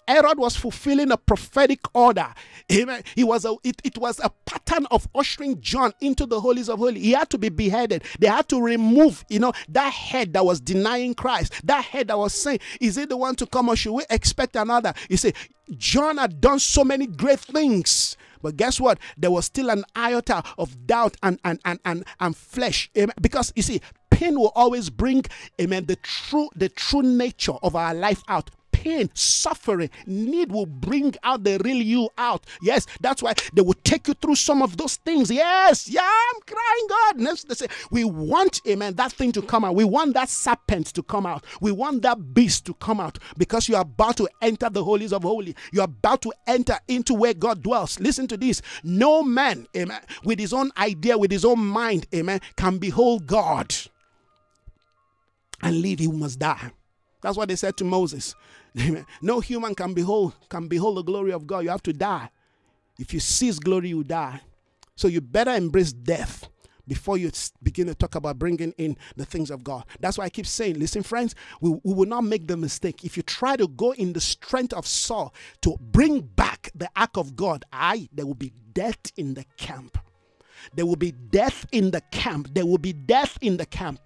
Herod 0.10 0.40
was 0.40 0.56
fulfilling 0.56 1.12
a 1.12 1.18
prophetic 1.18 1.82
order. 1.94 2.34
Amen. 2.72 3.04
He 3.14 3.24
was 3.24 3.46
a, 3.46 3.56
it, 3.64 3.80
it 3.84 3.96
was 4.00 4.20
a 4.20 4.32
pattern 4.48 4.88
of 4.90 5.08
ushering 5.14 5.62
John 5.62 5.94
into 6.02 6.26
the 6.26 6.42
holies 6.42 6.68
of 6.68 6.80
holy. 6.80 7.00
He 7.00 7.12
had 7.12 7.30
to 7.30 7.38
be 7.38 7.50
beheaded. 7.50 8.04
They 8.18 8.26
had 8.26 8.50
to 8.50 8.60
remove, 8.60 9.24
you 9.30 9.38
know, 9.38 9.54
that 9.70 9.94
head 9.94 10.34
that 10.34 10.44
was 10.44 10.60
denying 10.60 11.14
Christ. 11.14 11.54
That 11.64 11.86
head 11.86 12.08
that 12.08 12.18
was 12.18 12.34
saying, 12.34 12.60
"Is 12.82 12.98
it 12.98 13.10
the 13.10 13.18
one 13.18 13.36
to 13.36 13.46
come, 13.46 13.70
or 13.70 13.76
should 13.76 13.94
we 13.94 14.04
expect 14.10 14.56
another?" 14.56 14.96
You 15.10 15.18
see, 15.18 15.34
John 15.78 16.18
had 16.18 16.42
done 16.42 16.58
so 16.58 16.84
many 16.84 17.06
great 17.06 17.40
things. 17.40 18.18
But 18.42 18.58
guess 18.58 18.80
what? 18.80 18.98
There 19.16 19.30
was 19.30 19.46
still 19.46 19.70
an 19.70 19.84
iota 19.96 20.42
of 20.58 20.88
doubt 20.88 21.18
and 21.22 21.40
and 21.44 21.60
and 21.66 21.80
and, 21.86 22.04
and 22.20 22.36
flesh. 22.36 22.90
Amen. 22.98 23.14
Because 23.22 23.54
you 23.56 23.62
see, 23.62 23.80
pain 24.10 24.40
will 24.40 24.52
always 24.56 24.90
bring, 24.90 25.24
amen, 25.62 25.86
the 25.86 25.98
true 25.98 26.50
the 26.56 26.70
true 26.70 27.04
nature 27.04 27.58
of 27.62 27.76
our 27.76 27.94
life 27.94 28.24
out 28.28 28.50
pain, 28.80 29.10
suffering, 29.14 29.90
need 30.06 30.52
will 30.52 30.66
bring 30.66 31.14
out 31.24 31.44
the 31.44 31.60
real 31.64 31.82
you 31.82 32.10
out. 32.18 32.46
Yes, 32.62 32.88
that's 33.02 33.22
why 33.22 33.34
they 33.54 33.62
will 33.62 33.76
take 33.84 34.08
you 34.08 34.14
through 34.14 34.36
some 34.36 34.62
of 34.62 34.78
those 34.78 34.96
things. 34.98 35.30
Yes, 35.30 35.90
yeah, 35.90 36.02
I'm 36.02 36.42
crying, 36.42 36.88
God. 36.88 37.38
they 37.48 37.56
say, 37.56 37.68
we 37.92 38.06
want, 38.06 38.62
amen, 38.68 38.96
that 38.96 39.12
thing 39.12 39.34
to 39.34 39.42
come 39.42 39.66
out. 39.66 39.76
We 39.76 39.84
want 39.84 40.14
that 40.14 40.30
serpent 40.30 40.88
to 40.88 41.04
come 41.04 41.26
out. 41.26 41.44
We 41.60 41.74
want 41.74 42.04
that 42.04 42.34
beast 42.34 42.66
to 42.68 42.74
come 42.76 43.02
out 43.02 43.20
because 43.38 43.68
you 43.68 43.76
are 43.76 43.82
about 43.82 44.16
to 44.18 44.30
enter 44.42 44.70
the 44.70 44.84
holies 44.84 45.12
of 45.12 45.24
holy. 45.24 45.56
You 45.74 45.82
are 45.82 45.86
about 45.86 46.22
to 46.22 46.34
enter 46.48 46.78
into 46.88 47.14
where 47.14 47.34
God 47.34 47.62
dwells. 47.62 48.00
Listen 48.00 48.28
to 48.28 48.38
this. 48.38 48.62
No 48.84 49.24
man, 49.24 49.68
amen, 49.76 50.02
with 50.24 50.40
his 50.40 50.54
own 50.54 50.72
idea, 50.78 51.18
with 51.18 51.32
his 51.32 51.44
own 51.44 51.60
mind, 51.60 52.08
amen, 52.16 52.40
can 52.56 52.78
behold 52.78 53.28
God 53.28 53.76
and 55.62 55.82
live. 55.82 56.00
He 56.00 56.08
must 56.08 56.40
die. 56.40 56.72
That's 57.22 57.38
what 57.38 57.50
they 57.50 57.56
said 57.56 57.76
to 57.78 57.84
Moses. 57.84 58.36
No 59.22 59.40
human 59.40 59.76
can 59.76 59.94
behold 59.94 60.34
can 60.50 60.68
behold 60.68 60.98
the 60.98 61.04
glory 61.04 61.32
of 61.32 61.48
God. 61.48 61.64
You 61.64 61.70
have 61.70 61.84
to 61.84 61.94
die. 61.94 62.30
If 62.98 63.14
you 63.14 63.20
seize 63.20 63.60
glory, 63.60 63.90
you 63.90 64.04
die. 64.04 64.42
So 64.96 65.08
you 65.08 65.22
better 65.22 65.52
embrace 65.52 65.94
death 65.94 66.50
before 66.90 67.18
you 67.18 67.32
begin 67.64 67.88
to 67.88 67.96
talk 67.96 68.16
about 68.16 68.38
bringing 68.38 68.74
in 68.78 68.98
the 69.16 69.24
things 69.26 69.52
of 69.52 69.64
God. 69.64 69.86
That's 70.00 70.18
why 70.18 70.26
I 70.26 70.30
keep 70.30 70.48
saying, 70.48 70.78
listen, 70.80 71.04
friends, 71.04 71.36
we, 71.62 71.70
we 71.84 71.94
will 71.94 72.08
not 72.08 72.24
make 72.24 72.48
the 72.48 72.58
mistake. 72.58 73.06
If 73.06 73.16
you 73.16 73.24
try 73.24 73.56
to 73.56 73.68
go 73.68 73.92
in 73.92 74.12
the 74.12 74.20
strength 74.20 74.74
of 74.74 74.86
Saul 74.88 75.34
to 75.62 75.78
bring 75.80 76.22
back 76.22 76.72
the 76.76 76.90
ark 76.96 77.16
of 77.16 77.36
God, 77.36 77.64
I 77.72 78.10
there 78.12 78.26
will 78.26 78.34
be 78.34 78.52
death 78.74 79.12
in 79.16 79.36
the 79.36 79.46
camp. 79.56 79.98
There 80.74 80.86
will 80.86 80.98
be 80.98 81.12
death 81.12 81.66
in 81.72 81.92
the 81.92 82.02
camp. 82.12 82.50
There 82.54 82.66
will 82.66 82.78
be 82.78 82.92
death 82.94 83.38
in 83.40 83.58
the 83.58 83.66
camp. 83.66 84.00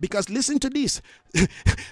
Because 0.00 0.28
listen 0.28 0.58
to 0.60 0.70
this 0.70 1.00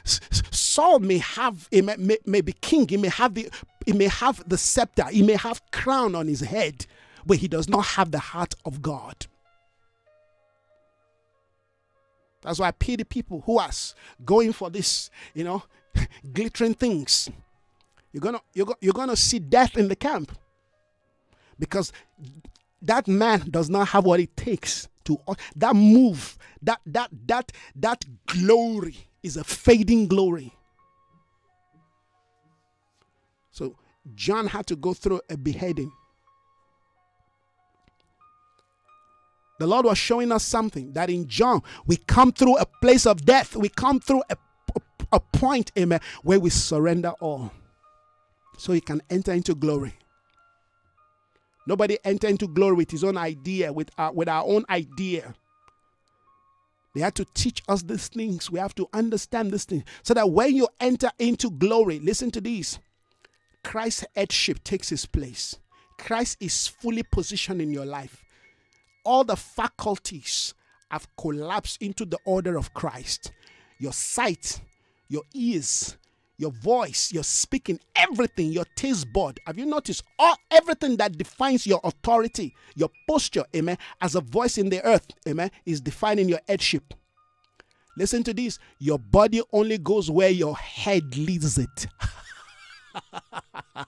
Saul 0.04 1.00
may 1.00 1.18
have, 1.18 1.68
he 1.70 1.82
may, 1.82 1.96
may, 1.96 2.18
may 2.26 2.40
be 2.40 2.52
king, 2.52 2.88
he 2.88 2.96
may 2.96 3.08
have 3.08 3.34
the 3.34 3.50
he 3.86 3.92
may 3.92 4.08
have 4.08 4.46
the 4.48 4.58
scepter, 4.58 5.04
he 5.06 5.22
may 5.22 5.36
have 5.36 5.62
crown 5.70 6.14
on 6.14 6.28
his 6.28 6.40
head, 6.40 6.86
but 7.26 7.38
he 7.38 7.48
does 7.48 7.68
not 7.68 7.86
have 7.86 8.10
the 8.10 8.18
heart 8.18 8.54
of 8.64 8.82
God. 8.82 9.26
That's 12.42 12.58
why 12.58 12.68
I 12.68 12.70
pity 12.72 13.04
people 13.04 13.42
who 13.44 13.58
are 13.58 13.70
going 14.24 14.52
for 14.52 14.70
this, 14.70 15.10
you 15.34 15.44
know, 15.44 15.62
glittering 16.32 16.74
things. 16.74 17.28
You're 18.12 18.22
gonna 18.22 18.40
you're, 18.54 18.74
you're 18.80 18.92
gonna 18.92 19.16
see 19.16 19.38
death 19.38 19.76
in 19.76 19.88
the 19.88 19.96
camp 19.96 20.32
because 21.58 21.92
that 22.82 23.06
man 23.06 23.48
does 23.50 23.68
not 23.68 23.88
have 23.88 24.04
what 24.04 24.20
it 24.20 24.36
takes 24.36 24.88
to 25.16 25.36
that 25.56 25.74
move 25.74 26.36
that 26.62 26.80
that 26.86 27.10
that 27.26 27.52
that 27.76 28.04
glory 28.26 28.96
is 29.22 29.36
a 29.36 29.44
fading 29.44 30.06
glory. 30.08 30.52
So 33.50 33.76
john 34.14 34.46
had 34.46 34.66
to 34.68 34.76
go 34.76 34.94
through 34.94 35.20
a 35.28 35.36
beheading. 35.36 35.92
The 39.58 39.66
lord 39.66 39.84
was 39.86 39.98
showing 39.98 40.32
us 40.32 40.44
something 40.44 40.92
that 40.94 41.10
in 41.10 41.28
john 41.28 41.62
we 41.86 41.96
come 41.96 42.32
through 42.32 42.56
a 42.58 42.66
place 42.80 43.06
of 43.06 43.24
death. 43.24 43.56
We 43.56 43.68
come 43.68 44.00
through 44.00 44.22
a, 44.30 44.36
a, 44.74 44.80
a 45.12 45.20
point 45.20 45.72
amen 45.78 46.00
where 46.22 46.40
we 46.40 46.50
surrender 46.50 47.10
all. 47.20 47.52
So 48.58 48.72
he 48.72 48.80
can 48.80 49.00
enter 49.08 49.32
into 49.32 49.54
glory 49.54 49.94
Nobody 51.70 51.98
enter 52.04 52.26
into 52.26 52.48
glory 52.48 52.74
with 52.74 52.90
his 52.90 53.04
own 53.04 53.16
idea, 53.16 53.72
with 53.72 53.92
our, 53.96 54.12
with 54.12 54.28
our 54.28 54.42
own 54.44 54.64
idea. 54.68 55.36
They 56.96 57.00
had 57.00 57.14
to 57.14 57.24
teach 57.32 57.62
us 57.68 57.82
these 57.82 58.08
things. 58.08 58.50
We 58.50 58.58
have 58.58 58.74
to 58.74 58.88
understand 58.92 59.52
these 59.52 59.66
things 59.66 59.84
so 60.02 60.12
that 60.14 60.28
when 60.28 60.56
you 60.56 60.66
enter 60.80 61.12
into 61.20 61.48
glory, 61.48 62.00
listen 62.00 62.32
to 62.32 62.40
these 62.40 62.80
Christ's 63.62 64.04
headship 64.16 64.64
takes 64.64 64.88
his 64.88 65.06
place. 65.06 65.60
Christ 65.96 66.38
is 66.40 66.66
fully 66.66 67.04
positioned 67.04 67.62
in 67.62 67.70
your 67.70 67.86
life. 67.86 68.24
All 69.04 69.22
the 69.22 69.36
faculties 69.36 70.54
have 70.90 71.06
collapsed 71.16 71.80
into 71.80 72.04
the 72.04 72.18
order 72.24 72.56
of 72.56 72.74
Christ. 72.74 73.30
Your 73.78 73.92
sight, 73.92 74.60
your 75.06 75.22
ears, 75.34 75.96
your 76.40 76.50
voice, 76.52 77.12
your 77.12 77.22
speaking, 77.22 77.78
everything, 77.94 78.50
your 78.50 78.64
taste 78.74 79.12
bud. 79.12 79.38
Have 79.46 79.58
you 79.58 79.66
noticed 79.66 80.02
all 80.18 80.36
everything 80.50 80.96
that 80.96 81.18
defines 81.18 81.66
your 81.66 81.80
authority, 81.84 82.54
your 82.74 82.88
posture, 83.06 83.44
amen, 83.54 83.76
as 84.00 84.14
a 84.14 84.22
voice 84.22 84.56
in 84.56 84.70
the 84.70 84.82
earth, 84.84 85.06
amen, 85.28 85.50
is 85.66 85.82
defining 85.82 86.30
your 86.30 86.40
headship. 86.48 86.94
Listen 87.96 88.22
to 88.22 88.32
this 88.32 88.58
your 88.78 88.98
body 88.98 89.42
only 89.52 89.76
goes 89.76 90.10
where 90.10 90.30
your 90.30 90.56
head 90.56 91.14
leads 91.16 91.58
it. 91.58 91.86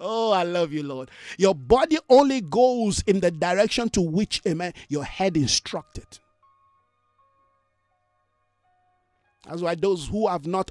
oh, 0.00 0.32
I 0.32 0.44
love 0.44 0.72
you, 0.72 0.82
Lord. 0.84 1.10
Your 1.36 1.54
body 1.54 1.98
only 2.08 2.40
goes 2.40 3.02
in 3.02 3.20
the 3.20 3.30
direction 3.30 3.90
to 3.90 4.00
which, 4.00 4.40
amen, 4.46 4.72
your 4.88 5.04
head 5.04 5.36
instructed. 5.36 6.06
That's 9.48 9.62
why 9.62 9.74
those 9.74 10.08
who 10.08 10.28
have 10.28 10.46
not 10.46 10.70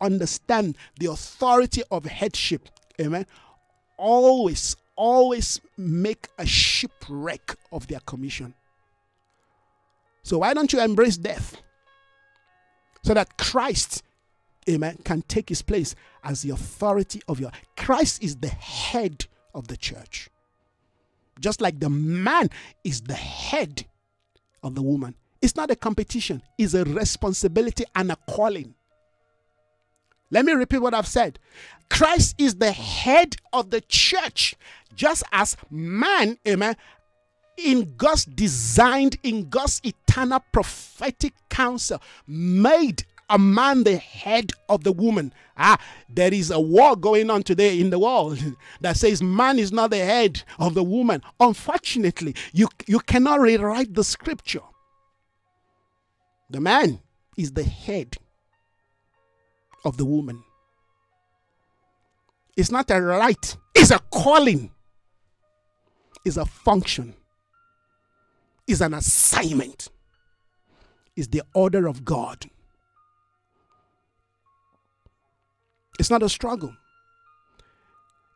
understand 0.00 0.76
the 0.98 1.10
authority 1.10 1.82
of 1.90 2.06
headship, 2.06 2.68
amen, 3.00 3.26
always, 3.98 4.76
always 4.96 5.60
make 5.76 6.28
a 6.38 6.46
shipwreck 6.46 7.54
of 7.70 7.86
their 7.86 8.00
commission. 8.00 8.54
So 10.22 10.38
why 10.38 10.54
don't 10.54 10.72
you 10.72 10.80
embrace 10.80 11.18
death? 11.18 11.60
So 13.02 13.12
that 13.12 13.36
Christ, 13.36 14.02
amen, 14.68 15.00
can 15.04 15.20
take 15.22 15.50
his 15.50 15.60
place 15.60 15.94
as 16.22 16.40
the 16.40 16.50
authority 16.50 17.20
of 17.28 17.38
your 17.38 17.50
Christ 17.76 18.22
is 18.22 18.36
the 18.36 18.48
head 18.48 19.26
of 19.54 19.68
the 19.68 19.76
church. 19.76 20.30
Just 21.40 21.60
like 21.60 21.78
the 21.78 21.90
man 21.90 22.48
is 22.84 23.02
the 23.02 23.14
head 23.14 23.84
of 24.62 24.74
the 24.74 24.82
woman. 24.82 25.14
It's 25.44 25.56
not 25.56 25.70
a 25.70 25.76
competition, 25.76 26.40
it's 26.56 26.72
a 26.72 26.84
responsibility 26.84 27.84
and 27.94 28.10
a 28.10 28.16
calling. 28.30 28.74
Let 30.30 30.46
me 30.46 30.52
repeat 30.52 30.78
what 30.78 30.94
I've 30.94 31.06
said. 31.06 31.38
Christ 31.90 32.36
is 32.38 32.54
the 32.54 32.72
head 32.72 33.36
of 33.52 33.68
the 33.68 33.82
church, 33.82 34.54
just 34.94 35.22
as 35.32 35.58
man, 35.70 36.38
amen, 36.48 36.76
in 37.58 37.92
God's 37.98 38.24
designed, 38.24 39.18
in 39.22 39.50
God's 39.50 39.82
eternal 39.84 40.42
prophetic 40.50 41.34
counsel, 41.50 42.00
made 42.26 43.04
a 43.28 43.38
man 43.38 43.84
the 43.84 43.98
head 43.98 44.50
of 44.70 44.82
the 44.82 44.92
woman. 44.92 45.30
Ah, 45.58 45.78
there 46.08 46.32
is 46.32 46.50
a 46.50 46.58
war 46.58 46.96
going 46.96 47.28
on 47.28 47.42
today 47.42 47.78
in 47.78 47.90
the 47.90 47.98
world 47.98 48.38
that 48.80 48.96
says 48.96 49.22
man 49.22 49.58
is 49.58 49.72
not 49.72 49.90
the 49.90 49.98
head 49.98 50.42
of 50.58 50.72
the 50.72 50.82
woman. 50.82 51.20
Unfortunately, 51.38 52.34
you, 52.54 52.66
you 52.86 52.98
cannot 53.00 53.40
rewrite 53.40 53.92
the 53.92 54.04
scripture. 54.04 54.62
The 56.50 56.60
man 56.60 57.00
is 57.36 57.52
the 57.52 57.64
head 57.64 58.16
of 59.84 59.96
the 59.96 60.04
woman. 60.04 60.42
It's 62.56 62.70
not 62.70 62.90
a 62.90 63.00
right, 63.00 63.56
it's 63.74 63.90
a 63.90 63.98
calling, 64.10 64.70
it's 66.24 66.36
a 66.36 66.44
function, 66.44 67.14
it's 68.68 68.80
an 68.80 68.94
assignment, 68.94 69.88
it's 71.16 71.26
the 71.28 71.42
order 71.54 71.86
of 71.88 72.04
God. 72.04 72.46
It's 75.98 76.10
not 76.10 76.22
a 76.22 76.28
struggle. 76.28 76.74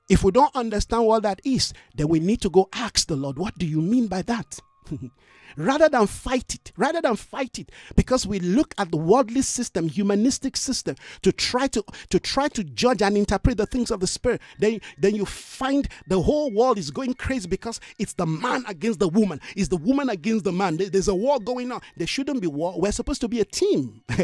If 0.09 0.25
we 0.25 0.31
don't 0.31 0.55
understand 0.57 1.05
what 1.05 1.23
that 1.25 1.41
is, 1.45 1.73
then 1.95 2.09
we 2.09 2.19
need 2.19 2.41
to 2.41 2.51
go 2.51 2.69
ask 2.73 3.07
the 3.07 3.17
Lord, 3.17 3.39
what 3.39 3.59
do 3.59 3.67
you 3.67 3.81
mean 3.81 4.07
by 4.07 4.23
that? 4.23 4.59
rather 5.57 5.89
than 5.89 6.07
fight 6.07 6.55
it, 6.55 6.73
rather 6.77 7.01
than 7.01 7.17
fight 7.17 7.59
it, 7.59 7.71
because 7.97 8.27
we 8.27 8.39
look 8.41 8.75
at 8.79 8.91
the 8.91 8.97
worldly 8.97 9.43
system, 9.43 9.89
humanistic 9.89 10.57
system, 10.57 10.97
to 11.23 11.33
try 11.33 11.67
to 11.67 11.85
to 12.11 12.21
try 12.21 12.49
to 12.49 12.65
judge 12.65 13.03
and 13.03 13.17
interpret 13.17 13.57
the 13.57 13.67
things 13.67 13.91
of 13.91 14.01
the 14.01 14.07
spirit, 14.07 14.41
then 14.59 14.81
then 14.99 15.15
you 15.15 15.25
find 15.25 15.89
the 16.07 16.21
whole 16.21 16.51
world 16.53 16.79
is 16.79 16.91
going 16.91 17.15
crazy 17.15 17.49
because 17.49 17.81
it's 17.99 18.15
the 18.15 18.27
man 18.27 18.65
against 18.69 19.01
the 19.01 19.09
woman, 19.09 19.41
it's 19.57 19.69
the 19.69 19.77
woman 19.77 20.09
against 20.09 20.45
the 20.45 20.53
man. 20.53 20.77
There's 20.77 21.09
a 21.09 21.15
war 21.15 21.39
going 21.41 21.73
on. 21.73 21.81
There 21.97 22.07
shouldn't 22.07 22.41
be 22.41 22.47
war. 22.47 22.81
We're 22.81 22.93
supposed 22.93 23.21
to 23.23 23.29
be 23.29 23.41
a 23.41 23.45
team. 23.45 24.03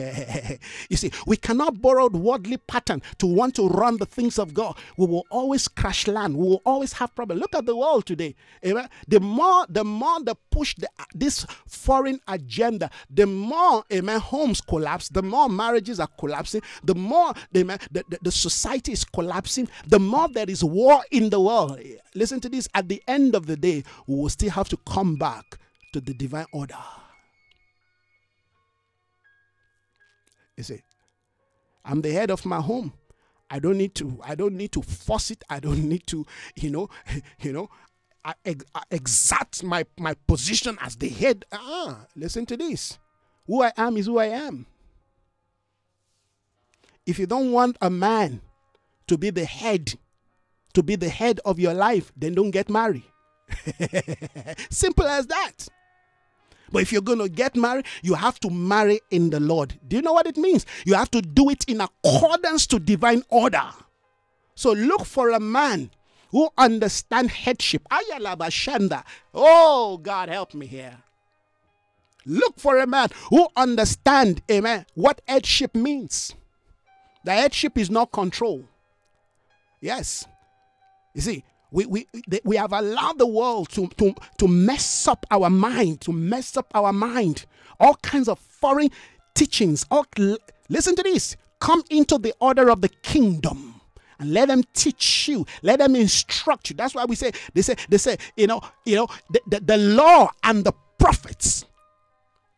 you 0.88 0.96
see, 0.96 1.10
we 1.26 1.36
cannot 1.36 1.80
borrow 1.80 2.08
the 2.08 2.18
worldly 2.18 2.58
pattern 2.58 3.02
to 3.18 3.26
want 3.26 3.54
to 3.56 3.68
run 3.68 3.96
the 3.96 4.06
things 4.06 4.38
of 4.38 4.54
God. 4.54 4.76
We 4.96 5.06
will 5.06 5.26
always 5.30 5.68
crash 5.68 6.06
land. 6.06 6.36
We 6.36 6.46
will 6.46 6.62
always 6.64 6.92
have 6.94 7.14
problems. 7.14 7.40
Look 7.40 7.54
at 7.54 7.66
the 7.66 7.76
world 7.76 8.06
today. 8.06 8.34
Eh, 8.62 8.86
the 9.08 9.20
more 9.20 9.66
the 9.68 9.84
more 9.84 10.20
the 10.22 10.36
push 10.54 10.76
the, 10.76 10.88
uh, 11.00 11.04
this 11.12 11.44
foreign 11.66 12.20
agenda, 12.28 12.88
the 13.10 13.26
more 13.26 13.82
amen, 13.92 14.20
homes 14.20 14.60
collapse, 14.60 15.08
the 15.08 15.22
more 15.22 15.48
marriages 15.48 15.98
are 15.98 16.08
collapsing, 16.16 16.62
the 16.84 16.94
more 16.94 17.34
amen, 17.56 17.76
the, 17.90 18.04
the, 18.08 18.18
the 18.22 18.30
society 18.30 18.92
is 18.92 19.04
collapsing, 19.04 19.68
the 19.88 19.98
more 19.98 20.28
there 20.28 20.48
is 20.48 20.62
war 20.62 21.02
in 21.10 21.28
the 21.28 21.40
world. 21.40 21.80
Listen 22.14 22.38
to 22.38 22.48
this 22.48 22.68
at 22.72 22.88
the 22.88 23.02
end 23.08 23.34
of 23.34 23.46
the 23.46 23.56
day, 23.56 23.82
we 24.06 24.14
will 24.14 24.28
still 24.28 24.50
have 24.50 24.68
to 24.68 24.76
come 24.88 25.16
back 25.16 25.58
to 25.92 26.00
the 26.00 26.14
divine 26.14 26.46
order. 26.52 26.78
You 30.56 30.62
see, 30.62 30.82
I'm 31.84 32.00
the 32.00 32.12
head 32.12 32.30
of 32.30 32.46
my 32.46 32.60
home. 32.60 32.92
I 33.50 33.58
don't 33.58 33.76
need 33.76 33.94
to. 33.96 34.20
I 34.24 34.34
don't 34.34 34.54
need 34.54 34.72
to 34.72 34.82
force 34.82 35.30
it. 35.30 35.44
I 35.50 35.60
don't 35.60 35.84
need 35.84 36.06
to. 36.08 36.24
You 36.56 36.70
know. 36.70 36.90
You 37.40 37.52
know. 37.52 37.70
I, 38.24 38.34
I 38.74 38.82
exert 38.90 39.62
my, 39.62 39.84
my 39.98 40.14
position 40.26 40.78
as 40.80 40.96
the 40.96 41.08
head. 41.08 41.44
Ah, 41.52 42.06
listen 42.16 42.46
to 42.46 42.56
this. 42.56 42.98
Who 43.46 43.62
I 43.62 43.72
am 43.76 43.96
is 43.96 44.06
who 44.06 44.18
I 44.18 44.26
am. 44.26 44.66
If 47.06 47.18
you 47.18 47.26
don't 47.26 47.52
want 47.52 47.76
a 47.82 47.90
man 47.90 48.40
to 49.08 49.18
be 49.18 49.30
the 49.30 49.44
head, 49.44 49.94
to 50.72 50.82
be 50.82 50.96
the 50.96 51.10
head 51.10 51.40
of 51.44 51.58
your 51.58 51.74
life, 51.74 52.12
then 52.16 52.34
don't 52.34 52.50
get 52.50 52.70
married. 52.70 53.02
Simple 54.70 55.06
as 55.06 55.26
that. 55.26 55.68
But 56.72 56.82
if 56.82 56.92
you're 56.92 57.02
going 57.02 57.18
to 57.18 57.28
get 57.28 57.56
married, 57.56 57.84
you 58.02 58.14
have 58.14 58.40
to 58.40 58.50
marry 58.50 59.00
in 59.10 59.30
the 59.30 59.38
Lord. 59.38 59.78
Do 59.86 59.96
you 59.96 60.02
know 60.02 60.14
what 60.14 60.26
it 60.26 60.38
means? 60.38 60.64
You 60.86 60.94
have 60.94 61.10
to 61.10 61.20
do 61.20 61.50
it 61.50 61.64
in 61.68 61.82
accordance 61.82 62.66
to 62.68 62.78
divine 62.78 63.22
order. 63.28 63.68
So 64.54 64.72
look 64.72 65.04
for 65.04 65.30
a 65.30 65.40
man 65.40 65.90
who 66.34 66.48
understand 66.58 67.30
headship. 67.30 67.86
Ayalabashanda. 67.92 69.04
Oh, 69.32 69.98
God 69.98 70.28
help 70.28 70.52
me 70.52 70.66
here. 70.66 70.96
Look 72.26 72.58
for 72.58 72.76
a 72.78 72.88
man 72.88 73.10
who 73.30 73.46
understand, 73.54 74.42
amen, 74.50 74.84
what 74.94 75.20
headship 75.28 75.76
means. 75.76 76.34
The 77.22 77.30
headship 77.30 77.78
is 77.78 77.88
not 77.88 78.10
control. 78.10 78.64
Yes. 79.80 80.26
You 81.14 81.20
see, 81.20 81.44
we, 81.70 81.86
we, 81.86 82.08
we 82.42 82.56
have 82.56 82.72
allowed 82.72 83.18
the 83.18 83.28
world 83.28 83.68
to, 83.70 83.86
to, 83.98 84.12
to 84.38 84.48
mess 84.48 85.06
up 85.06 85.24
our 85.30 85.48
mind, 85.48 86.00
to 86.00 86.12
mess 86.12 86.56
up 86.56 86.66
our 86.74 86.92
mind. 86.92 87.46
All 87.78 87.94
kinds 87.94 88.28
of 88.28 88.40
foreign 88.40 88.90
teachings. 89.34 89.86
All, 89.88 90.04
listen 90.68 90.96
to 90.96 91.02
this. 91.04 91.36
Come 91.60 91.84
into 91.90 92.18
the 92.18 92.34
order 92.40 92.70
of 92.70 92.80
the 92.80 92.88
kingdom 92.88 93.73
and 94.18 94.32
let 94.32 94.48
them 94.48 94.62
teach 94.72 95.28
you 95.28 95.44
let 95.62 95.78
them 95.78 95.96
instruct 95.96 96.70
you 96.70 96.76
that's 96.76 96.94
why 96.94 97.04
we 97.04 97.16
say 97.16 97.30
they 97.52 97.62
say 97.62 97.74
they 97.88 97.98
say 97.98 98.16
you 98.36 98.46
know 98.46 98.60
you 98.84 98.96
know 98.96 99.06
the, 99.30 99.40
the, 99.46 99.60
the 99.60 99.76
law 99.76 100.28
and 100.42 100.64
the 100.64 100.72
prophets 100.98 101.64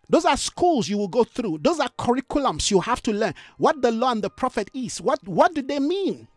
those 0.09 0.25
are 0.25 0.37
schools 0.37 0.89
you 0.89 0.99
will 0.99 1.09
go 1.09 1.25
through. 1.25 1.59
Those 1.63 1.81
are 1.81 1.89
curriculums 1.99 2.71
you 2.71 2.81
have 2.81 3.03
to 3.03 3.13
learn. 3.13 3.35
What 3.59 3.83
the 3.83 3.91
law 3.91 4.13
and 4.13 4.23
the 4.23 4.31
prophet 4.31 4.71
is. 4.73 5.01
What, 5.01 5.27
what 5.27 5.55
do 5.55 5.63
they 5.63 5.81
mean? 5.81 6.29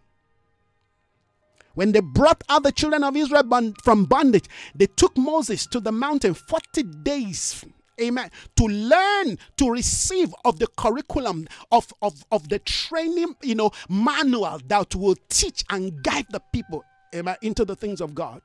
When 1.76 1.92
they 1.92 2.00
brought 2.00 2.44
out 2.50 2.64
the 2.64 2.72
children 2.72 3.04
of 3.04 3.16
Israel 3.16 3.44
from 3.84 4.06
bondage, 4.06 4.46
they 4.74 4.88
took 4.88 5.16
Moses 5.18 5.68
to 5.68 5.80
the 5.80 5.92
mountain 5.92 6.34
40 6.34 6.84
days 7.04 7.64
amen 8.02 8.30
to 8.56 8.66
learn 8.66 9.38
to 9.58 9.70
receive 9.70 10.34
of 10.46 10.60
the 10.60 10.68
curriculum 10.78 11.48
of, 11.72 11.92
of, 12.02 12.26
of 12.32 12.48
the 12.50 12.60
training 12.60 13.36
you 13.42 13.56
know 13.56 13.72
manual 13.90 14.60
that 14.68 14.96
will 14.96 15.16
teach 15.30 15.64
and 15.70 16.04
guide 16.04 16.26
the 16.30 16.42
people 16.54 16.84
amen 17.16 17.36
into 17.42 17.66
the 17.66 17.76
things 17.76 18.02
of 18.02 18.14
god 18.16 18.42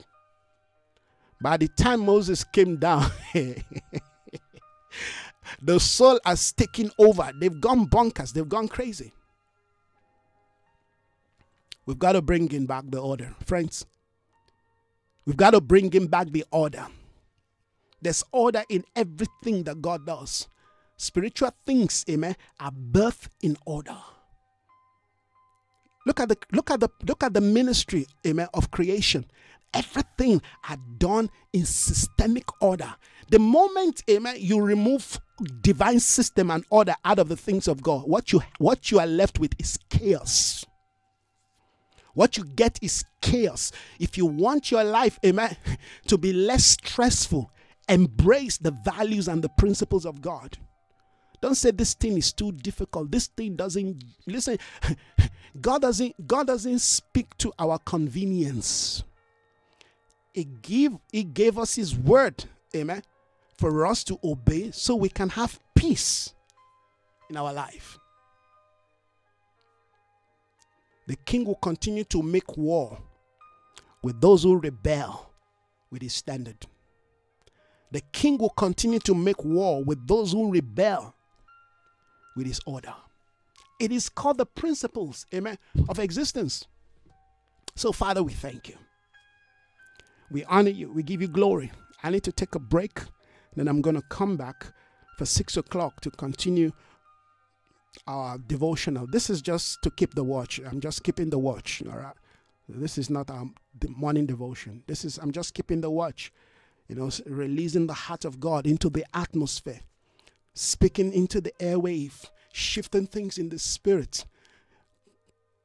by 1.41 1.57
the 1.57 1.69
time 1.69 2.01
moses 2.01 2.45
came 2.45 2.77
down 2.77 3.11
the 5.63 5.79
soul 5.81 6.19
has 6.25 6.53
taken 6.53 6.91
over. 6.99 7.31
They've 7.39 7.61
gone 7.61 7.87
bonkers. 7.89 8.33
They've 8.33 8.49
gone 8.49 8.69
crazy. 8.69 9.13
We've 11.87 11.99
got 11.99 12.13
to 12.13 12.23
bring 12.23 12.51
in 12.53 12.67
back 12.67 12.85
the 12.89 12.99
order, 12.99 13.35
friends. 13.45 13.85
We've 15.27 15.37
got 15.37 15.51
to 15.51 15.61
bring 15.61 15.93
in 15.93 16.07
back 16.07 16.29
the 16.29 16.45
order. 16.51 16.87
There's 18.05 18.23
order 18.33 18.63
in 18.69 18.85
everything 18.95 19.65
that 19.65 19.81
God 19.81 20.07
does. 20.07 20.47
Spiritual 20.99 21.51
things, 21.65 22.05
amen, 22.09 22.37
are 22.61 22.71
birthed 22.71 23.29
in 23.43 23.57
order. 23.65 23.97
Look 26.07 26.21
at 26.21 26.29
the 26.29 26.37
look 26.53 26.71
at 26.71 26.81
the 26.81 26.91
look 27.09 27.23
at 27.23 27.33
the 27.33 27.41
ministry, 27.41 28.07
amen, 28.27 28.49
of 28.53 28.71
creation. 28.71 29.25
Everything 29.73 30.43
are 30.69 30.77
done 30.99 31.31
in 31.55 31.65
systemic 31.65 32.45
order. 32.63 32.95
The 33.31 33.39
moment, 33.39 34.03
amen, 34.09 34.37
you 34.39 34.61
remove 34.61 35.19
divine 35.63 35.99
system 35.99 36.51
and 36.51 36.63
order 36.71 36.95
out 37.07 37.19
of 37.19 37.31
the 37.31 37.37
things 37.37 37.67
of 37.67 37.83
God, 37.83 38.03
what 38.07 38.33
you 38.33 38.43
what 38.59 38.91
you 38.91 39.01
are 39.01 39.07
left 39.07 39.39
with 39.39 39.55
is 39.59 39.79
chaos. 39.89 40.67
What 42.13 42.37
you 42.37 42.45
get 42.45 42.79
is 42.81 43.05
chaos. 43.23 43.73
If 43.99 44.17
you 44.17 44.27
want 44.27 44.71
your 44.71 44.85
life, 44.85 45.19
amen, 45.25 45.57
to 46.07 46.19
be 46.19 46.33
less 46.33 46.65
stressful, 46.65 47.51
embrace 47.89 48.59
the 48.59 48.71
values 48.71 49.29
and 49.29 49.43
the 49.43 49.49
principles 49.49 50.07
of 50.07 50.21
God. 50.21 50.57
Don't 51.41 51.55
say 51.55 51.71
this 51.71 51.95
thing 51.95 52.17
is 52.17 52.33
too 52.33 52.53
difficult. 52.53 53.11
This 53.11 53.27
thing 53.27 53.57
doesn't 53.57 54.03
listen. 54.27 54.59
God 55.61 55.83
doesn't 55.83 56.27
God 56.27 56.47
doesn't 56.47 56.81
speak 56.81 57.37
to 57.39 57.53
our 57.59 57.79
convenience. 57.79 59.05
He 60.33 60.45
give 60.45 60.95
he 61.13 61.23
gave 61.23 61.59
us 61.59 61.75
his 61.75 61.97
word. 61.97 62.45
Amen 62.75 63.03
for 63.57 63.87
us 63.87 64.05
to 64.05 64.19
obey 64.23 64.71
so 64.71 64.97
we 64.97 65.09
can 65.09 65.29
have 65.31 65.59
peace 65.75 66.35
in 67.31 67.37
our 67.37 67.53
life. 67.53 67.99
The 71.07 71.17
king 71.17 71.45
will 71.45 71.57
continue 71.57 72.05
to 72.05 72.23
make 72.23 72.57
war 72.57 72.99
with 74.03 74.21
those 74.21 74.43
who 74.43 74.59
rebel 74.59 75.31
with 75.91 76.03
his 76.03 76.15
standard. 76.15 76.67
The 77.95 78.01
king 78.11 78.39
will 78.39 78.51
continue 78.51 78.99
to 78.99 79.15
make 79.15 79.45
war 79.45 79.85
with 79.85 80.09
those 80.09 80.33
who 80.33 80.51
rebel 80.51 81.15
with 82.35 82.45
his 82.45 82.61
order. 82.67 82.93
It 83.79 83.93
is 83.93 84.09
called 84.09 84.39
the 84.39 84.47
principles, 84.47 85.27
amen, 85.33 85.59
of 85.89 86.01
existence. 86.01 86.67
So, 87.77 87.93
Father, 87.93 88.21
we 88.25 88.33
thank 88.33 88.69
you. 88.69 88.75
We 90.29 90.43
honor 90.47 90.71
you. 90.71 90.91
We 90.91 91.05
give 91.05 91.23
you 91.23 91.29
glory. 91.29 91.71
I 92.03 92.11
need 92.11 92.25
to 92.25 92.33
take 92.33 92.57
a 92.57 92.59
break. 92.59 92.99
Then 93.55 93.69
I'm 93.69 93.81
going 93.81 93.95
to 93.95 94.03
come 94.09 94.37
back 94.37 94.67
for 95.17 95.25
six 95.25 95.57
o'clock 95.57 96.01
to 96.01 96.11
continue 96.11 96.73
our 98.09 98.39
devotional. 98.39 99.07
This 99.07 99.31
is 99.31 99.41
just 99.41 99.83
to 99.83 99.91
keep 99.93 100.15
the 100.15 100.25
watch. 100.25 100.61
I'm 100.67 100.81
just 100.81 101.05
keeping 101.05 101.31
the 101.31 101.39
watch. 101.39 101.81
All 101.89 101.97
right. 101.97 102.17
This 102.69 102.99
is 102.99 103.09
not 103.09 103.31
um, 103.31 103.55
our 103.85 103.91
morning 103.91 104.27
devotion. 104.27 104.83
This 104.89 105.05
is 105.05 105.17
I'm 105.19 105.31
just 105.31 105.55
keeping 105.55 105.81
the 105.81 105.93
watch. 105.93 106.33
You 106.89 106.97
know, 106.97 107.11
releasing 107.27 107.87
the 107.87 107.95
heart 107.95 108.25
of 108.25 108.41
God 108.41 108.67
into 108.67 108.91
the 108.91 109.05
atmosphere, 109.15 109.81
speaking 110.53 111.13
into 111.13 111.41
the 111.41 111.53
airwave, 111.59 112.29
shifting 112.53 113.07
things 113.07 113.39
in 113.39 113.49
the 113.49 113.59
spirit, 113.59 114.27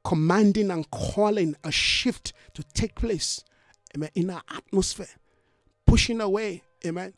commanding 0.03 0.71
and 0.71 0.89
calling 0.91 1.55
a 1.63 1.71
shift 1.71 2.33
to 2.53 2.63
take 2.73 2.95
place 2.95 3.43
amen, 3.95 4.09
in 4.15 4.29
our 4.29 4.41
atmosphere, 4.49 5.07
pushing 5.85 6.21
away, 6.21 6.63
amen, 6.85 7.13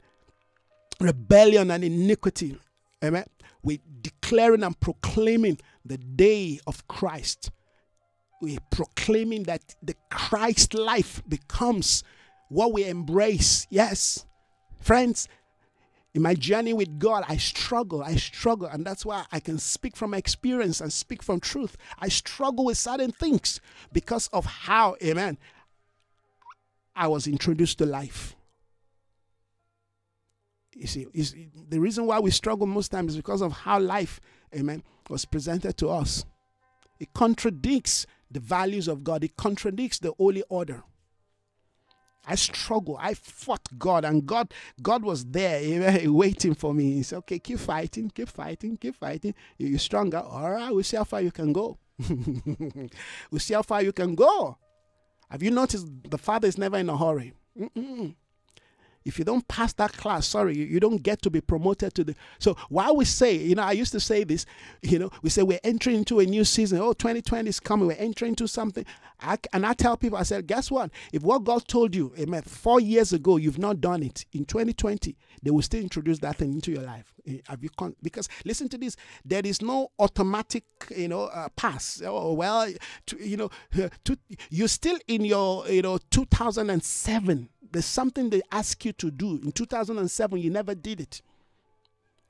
rebellion 0.99 1.71
and 1.71 1.83
iniquity. 1.83 2.57
Amen. 3.03 3.25
We're 3.63 3.79
declaring 4.01 4.63
and 4.63 4.79
proclaiming 4.79 5.59
the 5.85 5.97
day 5.97 6.59
of 6.67 6.87
Christ. 6.87 7.51
We're 8.41 8.59
proclaiming 8.71 9.43
that 9.43 9.75
the 9.81 9.95
Christ 10.09 10.73
life 10.73 11.21
becomes 11.27 12.03
what 12.51 12.73
we 12.73 12.85
embrace. 12.85 13.65
Yes. 13.69 14.25
Friends, 14.81 15.29
in 16.13 16.21
my 16.21 16.33
journey 16.33 16.73
with 16.73 16.99
God, 16.99 17.23
I 17.29 17.37
struggle. 17.37 18.03
I 18.03 18.15
struggle. 18.15 18.67
And 18.67 18.85
that's 18.85 19.05
why 19.05 19.23
I 19.31 19.39
can 19.39 19.57
speak 19.57 19.95
from 19.95 20.13
experience 20.13 20.81
and 20.81 20.91
speak 20.91 21.23
from 21.23 21.39
truth. 21.39 21.77
I 21.99 22.09
struggle 22.09 22.65
with 22.65 22.77
certain 22.77 23.13
things 23.13 23.61
because 23.93 24.27
of 24.33 24.45
how, 24.45 24.97
amen, 25.01 25.37
I 26.93 27.07
was 27.07 27.25
introduced 27.25 27.77
to 27.77 27.85
life. 27.85 28.35
You 30.75 30.87
see, 30.87 31.07
the 31.69 31.79
reason 31.79 32.05
why 32.05 32.19
we 32.19 32.31
struggle 32.31 32.67
most 32.67 32.89
times 32.89 33.11
is 33.11 33.17
because 33.17 33.41
of 33.41 33.53
how 33.53 33.79
life, 33.79 34.19
amen, 34.53 34.83
was 35.09 35.23
presented 35.23 35.77
to 35.77 35.87
us. 35.87 36.25
It 36.99 37.13
contradicts 37.13 38.05
the 38.29 38.41
values 38.41 38.89
of 38.89 39.05
God, 39.05 39.23
it 39.23 39.37
contradicts 39.37 39.99
the 39.99 40.13
holy 40.17 40.43
order. 40.49 40.83
I 42.25 42.35
struggle. 42.35 42.97
I 42.99 43.15
fought 43.15 43.67
God, 43.77 44.05
and 44.05 44.25
God, 44.25 44.53
God 44.81 45.03
was 45.03 45.25
there 45.25 45.61
waiting 46.11 46.53
for 46.53 46.73
me. 46.73 46.93
He 46.93 47.03
said, 47.03 47.17
"Okay, 47.19 47.39
keep 47.39 47.59
fighting, 47.59 48.09
keep 48.09 48.29
fighting, 48.29 48.77
keep 48.77 48.95
fighting. 48.95 49.33
You're 49.57 49.79
stronger. 49.79 50.19
All 50.19 50.51
right, 50.51 50.73
we'll 50.73 50.83
see 50.83 50.97
how 50.97 51.03
far 51.03 51.21
you 51.21 51.31
can 51.31 51.51
go. 51.51 51.77
we'll 53.31 53.39
see 53.39 53.53
how 53.53 53.63
far 53.63 53.81
you 53.81 53.91
can 53.91 54.15
go." 54.15 54.57
Have 55.29 55.41
you 55.41 55.49
noticed 55.49 55.87
the 56.09 56.17
Father 56.17 56.47
is 56.47 56.57
never 56.57 56.77
in 56.77 56.89
a 56.89 56.97
hurry? 56.97 57.33
Mm-mm. 57.57 58.15
If 59.03 59.17
you 59.17 59.25
don't 59.25 59.47
pass 59.47 59.73
that 59.73 59.93
class, 59.93 60.27
sorry, 60.27 60.55
you, 60.55 60.65
you 60.65 60.79
don't 60.79 61.01
get 61.01 61.21
to 61.23 61.29
be 61.29 61.41
promoted 61.41 61.93
to 61.95 62.03
the. 62.03 62.15
So 62.39 62.55
while 62.69 62.95
we 62.95 63.05
say, 63.05 63.35
you 63.35 63.55
know, 63.55 63.63
I 63.63 63.71
used 63.71 63.91
to 63.93 63.99
say 63.99 64.23
this, 64.23 64.45
you 64.81 64.99
know, 64.99 65.09
we 65.21 65.29
say 65.29 65.43
we're 65.43 65.59
entering 65.63 65.97
into 65.97 66.19
a 66.19 66.25
new 66.25 66.43
season. 66.43 66.79
Oh, 66.79 66.93
2020 66.93 67.49
is 67.49 67.59
coming. 67.59 67.87
We're 67.87 67.93
entering 67.93 68.29
into 68.29 68.47
something. 68.47 68.85
I, 69.19 69.37
and 69.53 69.65
I 69.65 69.73
tell 69.73 69.97
people, 69.97 70.17
I 70.17 70.23
said, 70.23 70.47
guess 70.47 70.71
what? 70.71 70.91
If 71.13 71.21
what 71.23 71.43
God 71.43 71.67
told 71.67 71.95
you, 71.95 72.13
amen, 72.17 72.43
four 72.43 72.79
years 72.79 73.13
ago, 73.13 73.37
you've 73.37 73.59
not 73.59 73.81
done 73.81 74.03
it 74.03 74.25
in 74.33 74.45
2020, 74.45 75.15
they 75.43 75.51
will 75.51 75.61
still 75.61 75.81
introduce 75.81 76.19
that 76.19 76.37
thing 76.37 76.53
into 76.53 76.71
your 76.71 76.83
life. 76.83 77.13
Eh, 77.27 77.37
have 77.47 77.63
you 77.63 77.69
con- 77.69 77.95
because 78.01 78.27
listen 78.45 78.67
to 78.69 78.77
this, 78.77 78.95
there 79.23 79.41
is 79.43 79.61
no 79.61 79.91
automatic, 79.99 80.63
you 80.95 81.07
know, 81.07 81.23
uh, 81.25 81.49
pass. 81.55 82.01
Oh 82.03 82.33
well, 82.33 82.71
to, 83.07 83.27
you 83.27 83.37
know, 83.37 83.49
to, 84.05 84.17
you're 84.49 84.67
still 84.67 84.97
in 85.07 85.23
your, 85.25 85.67
you 85.67 85.81
know, 85.81 85.99
2007 86.09 87.49
there's 87.71 87.85
something 87.85 88.29
they 88.29 88.41
ask 88.51 88.83
you 88.85 88.93
to 88.93 89.11
do. 89.11 89.39
In 89.43 89.51
2007 89.51 90.39
you 90.39 90.49
never 90.49 90.75
did 90.75 91.01
it. 91.01 91.21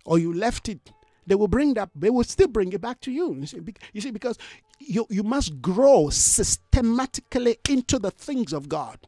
Or 0.05 0.19
you 0.19 0.33
left 0.33 0.69
it. 0.69 0.91
They 1.27 1.35
will 1.35 1.47
bring 1.47 1.75
that 1.75 1.89
they 1.95 2.09
will 2.09 2.23
still 2.23 2.47
bring 2.47 2.73
it 2.73 2.81
back 2.81 2.99
to 3.01 3.11
you. 3.11 3.35
You 3.35 3.45
see, 3.45 3.59
you 3.93 4.01
see 4.01 4.11
because 4.11 4.37
you, 4.79 5.05
you 5.09 5.23
must 5.23 5.61
grow 5.61 6.09
systematically 6.09 7.57
into 7.69 7.99
the 7.99 8.11
things 8.11 8.53
of 8.53 8.67
god. 8.69 9.07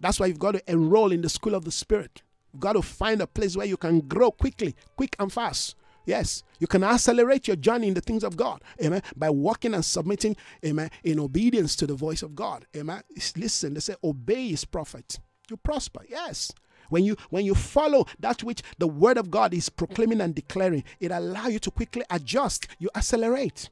That's 0.00 0.18
why 0.20 0.26
you've 0.26 0.38
got 0.38 0.52
to 0.52 0.70
enroll 0.70 1.12
in 1.12 1.22
the 1.22 1.28
school 1.28 1.54
of 1.54 1.64
the 1.64 1.72
spirit. 1.72 2.22
You've 2.52 2.60
got 2.60 2.74
to 2.74 2.82
find 2.82 3.20
a 3.20 3.26
place 3.26 3.56
where 3.56 3.66
you 3.66 3.76
can 3.76 4.00
grow 4.00 4.30
quickly, 4.30 4.74
quick 4.96 5.16
and 5.18 5.32
fast. 5.32 5.76
Yes, 6.08 6.42
you 6.58 6.66
can 6.66 6.82
accelerate 6.84 7.46
your 7.48 7.56
journey 7.56 7.88
in 7.88 7.92
the 7.92 8.00
things 8.00 8.24
of 8.24 8.34
God. 8.34 8.62
Amen. 8.82 9.02
By 9.14 9.28
walking 9.28 9.74
and 9.74 9.84
submitting, 9.84 10.38
amen, 10.64 10.90
in 11.04 11.20
obedience 11.20 11.76
to 11.76 11.86
the 11.86 11.92
voice 11.92 12.22
of 12.22 12.34
God. 12.34 12.64
Amen. 12.74 13.02
Listen, 13.36 13.74
they 13.74 13.80
say, 13.80 13.94
obey 14.02 14.48
his 14.48 14.64
prophet. 14.64 15.18
You 15.50 15.58
prosper. 15.58 16.00
Yes. 16.08 16.50
When 16.88 17.04
you 17.04 17.18
when 17.28 17.44
you 17.44 17.54
follow 17.54 18.06
that 18.20 18.42
which 18.42 18.62
the 18.78 18.86
word 18.86 19.18
of 19.18 19.30
God 19.30 19.52
is 19.52 19.68
proclaiming 19.68 20.22
and 20.22 20.34
declaring, 20.34 20.82
it 20.98 21.12
allows 21.12 21.52
you 21.52 21.58
to 21.58 21.70
quickly 21.70 22.04
adjust. 22.08 22.68
You 22.78 22.88
accelerate. 22.94 23.68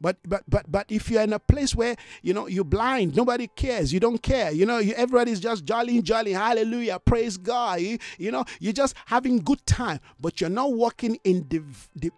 But 0.00 0.16
but 0.26 0.44
but 0.48 0.70
but 0.70 0.86
if 0.90 1.10
you're 1.10 1.22
in 1.22 1.32
a 1.34 1.38
place 1.38 1.74
where 1.74 1.94
you 2.22 2.32
know 2.32 2.46
you're 2.46 2.64
blind, 2.64 3.14
nobody 3.14 3.48
cares. 3.48 3.92
You 3.92 4.00
don't 4.00 4.22
care. 4.22 4.50
You 4.50 4.64
know, 4.64 4.78
you, 4.78 4.94
everybody's 4.94 5.40
just 5.40 5.64
jolly, 5.64 6.00
jolly, 6.00 6.32
hallelujah, 6.32 6.98
praise 6.98 7.36
God. 7.36 7.80
You, 7.80 7.98
you 8.18 8.30
know, 8.30 8.44
you're 8.60 8.72
just 8.72 8.94
having 9.06 9.38
good 9.38 9.64
time, 9.66 10.00
but 10.18 10.40
you're 10.40 10.48
not 10.48 10.72
walking 10.72 11.18
in 11.24 11.46
the 11.50 11.62
the, 11.94 12.10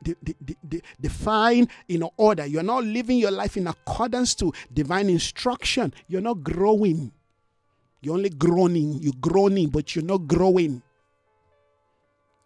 the 0.63 0.83
divine 1.01 1.69
you 1.89 1.99
know 1.99 2.13
order. 2.17 2.47
You're 2.47 2.63
not 2.63 2.85
living 2.85 3.19
your 3.19 3.33
life 3.33 3.57
in 3.57 3.67
accordance 3.67 4.35
to 4.37 4.53
divine 4.73 5.11
instruction. 5.11 5.93
You're 6.07 6.21
not 6.21 6.43
growing. 6.45 7.11
You're 8.01 8.15
only 8.15 8.31
groaning. 8.31 8.99
You're 9.01 9.15
groaning, 9.21 9.71
but 9.71 9.95
you're 9.97 10.05
not 10.05 10.29
growing. 10.29 10.83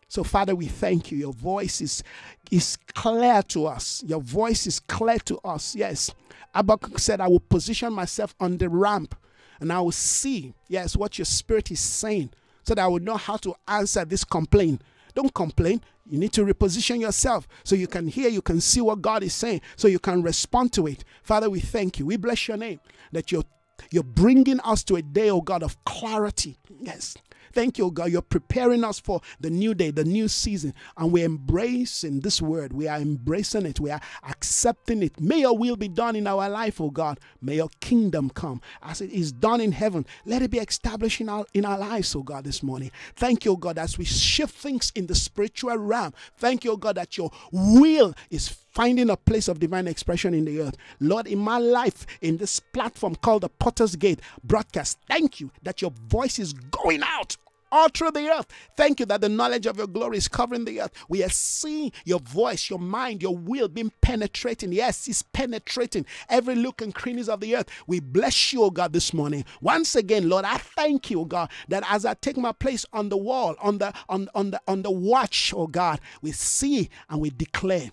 So, 0.09 0.23
Father, 0.23 0.55
we 0.55 0.67
thank 0.67 1.11
you. 1.11 1.19
Your 1.19 1.33
voice 1.33 1.81
is, 1.81 2.03
is 2.51 2.77
clear 2.95 3.43
to 3.49 3.67
us. 3.67 4.03
Your 4.07 4.21
voice 4.21 4.67
is 4.67 4.81
clear 4.81 5.19
to 5.21 5.39
us. 5.39 5.75
Yes. 5.75 6.13
Habakkuk 6.55 6.99
said, 6.99 7.21
I 7.21 7.29
will 7.29 7.41
position 7.41 7.93
myself 7.93 8.35
on 8.41 8.59
the 8.59 8.69
ramp 8.69 9.15
and 9.61 9.73
I 9.73 9.81
will 9.81 9.93
see, 9.93 10.55
yes, 10.69 10.97
what 10.97 11.19
your 11.19 11.25
spirit 11.25 11.71
is 11.71 11.81
saying 11.81 12.31
so 12.63 12.75
that 12.75 12.83
I 12.83 12.87
will 12.87 13.01
know 13.01 13.17
how 13.17 13.37
to 13.39 13.55
answer 13.69 14.05
this 14.05 14.25
complaint. 14.25 14.83
Don't 15.15 15.33
complain. 15.35 15.81
You 16.09 16.19
need 16.19 16.33
to 16.35 16.45
reposition 16.45 17.01
yourself 17.01 17.49
so 17.65 17.75
you 17.75 17.87
can 17.87 18.07
hear, 18.07 18.29
you 18.29 18.43
can 18.43 18.61
see 18.61 18.81
what 18.81 19.03
God 19.03 19.23
is 19.23 19.35
saying, 19.35 19.63
so 19.77 19.89
you 19.89 19.99
can 19.99 20.23
respond 20.23 20.73
to 20.75 20.87
it. 20.87 21.05
Father, 21.23 21.51
we 21.51 21.61
thank 21.61 21.99
you. 21.99 22.07
We 22.07 22.17
bless 22.17 22.47
your 22.47 22.57
name 22.57 22.81
that 23.13 23.33
you're, 23.33 23.45
you're 23.91 24.03
bringing 24.03 24.61
us 24.61 24.85
to 24.85 24.97
a 24.97 25.03
day, 25.03 25.31
oh 25.31 25.41
God, 25.41 25.63
of 25.63 25.83
clarity. 25.85 26.59
Yes. 26.79 27.17
Thank 27.57 27.79
you, 27.79 27.91
God. 27.91 28.13
You're 28.13 28.21
preparing 28.21 28.85
us 28.85 29.01
for 29.01 29.23
the 29.41 29.49
new 29.49 29.73
day, 29.73 29.91
the 29.91 30.05
new 30.05 30.29
season. 30.29 30.75
And 30.99 31.11
we're 31.11 31.25
embracing 31.25 32.21
this 32.21 32.43
word. 32.43 32.75
We 32.75 32.87
are 32.87 32.99
embracing 32.99 33.65
it. 33.65 33.81
We 33.81 33.91
are 33.91 34.01
accepting 34.29 35.03
it. 35.03 35.19
May 35.19 35.41
your 35.41 35.57
will 35.57 35.77
be 35.77 35.89
done 35.89 36.17
in 36.17 36.27
our 36.27 36.51
life, 36.51 36.83
oh 36.83 36.91
God. 36.91 37.19
May 37.41 37.57
your 37.57 37.71
kingdom 37.81 38.29
come 38.29 38.61
as 38.83 39.01
it 39.01 39.11
is 39.11 39.33
done 39.33 39.63
in 39.63 39.73
heaven. 39.73 40.05
Let 40.27 40.43
it 40.43 40.51
be 40.51 40.59
established 40.59 41.23
in 41.23 41.31
our, 41.31 41.47
in 41.55 41.65
our 41.65 41.79
lives, 41.79 42.15
oh 42.15 42.23
God, 42.23 42.45
this 42.45 42.63
morning. 42.63 42.91
Thank 43.15 43.47
you, 43.47 43.57
God, 43.57 43.79
as 43.79 43.97
we 43.97 44.05
shift 44.05 44.55
things 44.55 44.93
in 44.95 45.07
the 45.07 45.15
spiritual 45.15 45.79
realm. 45.79 46.13
Thank 46.37 46.63
you, 46.63 46.77
God, 46.77 46.97
that 46.97 47.17
your 47.17 47.31
will 47.51 48.13
is 48.29 48.51
finding 48.51 49.09
a 49.09 49.17
place 49.17 49.49
of 49.49 49.61
divine 49.61 49.89
expression 49.89 50.35
in 50.35 50.45
the 50.45 50.61
earth. 50.61 50.77
Lord, 51.01 51.27
in 51.27 51.39
my 51.39 51.57
life, 51.57 52.07
in 52.21 52.37
this 52.37 52.61
platform 52.61 53.15
called 53.15 53.45
the 53.45 53.49
Potter's 53.49 53.97
Gate 53.97 54.21
broadcast, 54.45 54.99
thank 55.09 55.41
you 55.41 55.51
that 55.63 55.81
your 55.81 55.93
voice 55.93 56.39
is 56.39 56.53
going 56.53 57.03
out 57.03 57.39
all 57.73 57.89
through 57.89 58.13
the 58.13 58.29
earth. 58.29 58.47
Thank 58.77 59.01
you 59.01 59.07
that 59.07 59.21
the 59.21 59.29
knowledge 59.29 59.67
of 59.67 59.77
your 59.77 59.87
glory 59.87 60.19
is 60.19 60.29
covering 60.29 60.65
the 60.65 60.81
earth. 60.81 60.93
We 61.09 61.23
are 61.25 61.31
seeing 61.31 61.93
your 62.05 62.21
voice, 62.21 62.71
your 62.71 62.79
mind, 62.79 63.23
your 63.23 63.37
will 63.37 63.69
being 63.69 63.93
penetrating. 64.01 64.73
Yes, 64.73 65.09
it's 65.09 65.23
penetrating 65.23 66.07
every 66.29 66.55
look 66.55 66.81
and 66.83 66.95
crannies 66.95 67.29
of 67.29 67.41
the 67.41 67.57
earth. 67.57 67.69
We 67.87 68.01
bless 68.01 68.53
you, 68.53 68.63
O 68.63 68.71
God, 68.71 68.93
this 68.93 69.13
morning. 69.13 69.45
Once 69.61 69.95
again, 69.95 70.29
Lord, 70.29 70.45
I 70.45 70.59
thank 70.59 71.11
you, 71.11 71.21
O 71.21 71.25
God, 71.25 71.51
that 71.69 71.85
as 71.89 72.05
I 72.05 72.15
take 72.15 72.37
my 72.37 72.53
place 72.53 72.87
on 72.93 73.09
the 73.09 73.17
wall, 73.17 73.57
on 73.61 73.79
the 73.79 73.93
on, 74.09 74.29
on 74.35 74.51
the 74.51 74.61
on 74.67 74.83
the 74.83 74.91
watch, 74.91 75.53
oh 75.57 75.67
God, 75.67 76.01
we 76.23 76.33
see 76.33 76.89
and 77.09 77.21
we 77.21 77.31
declare. 77.31 77.91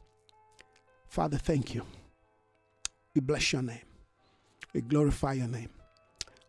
Father, 1.08 1.38
thank 1.38 1.76
you. 1.76 1.86
We 3.14 3.22
bless 3.22 3.54
your 3.54 3.62
name. 3.62 3.82
We 4.74 4.82
glorify 4.82 5.34
your 5.34 5.48
name. 5.48 5.70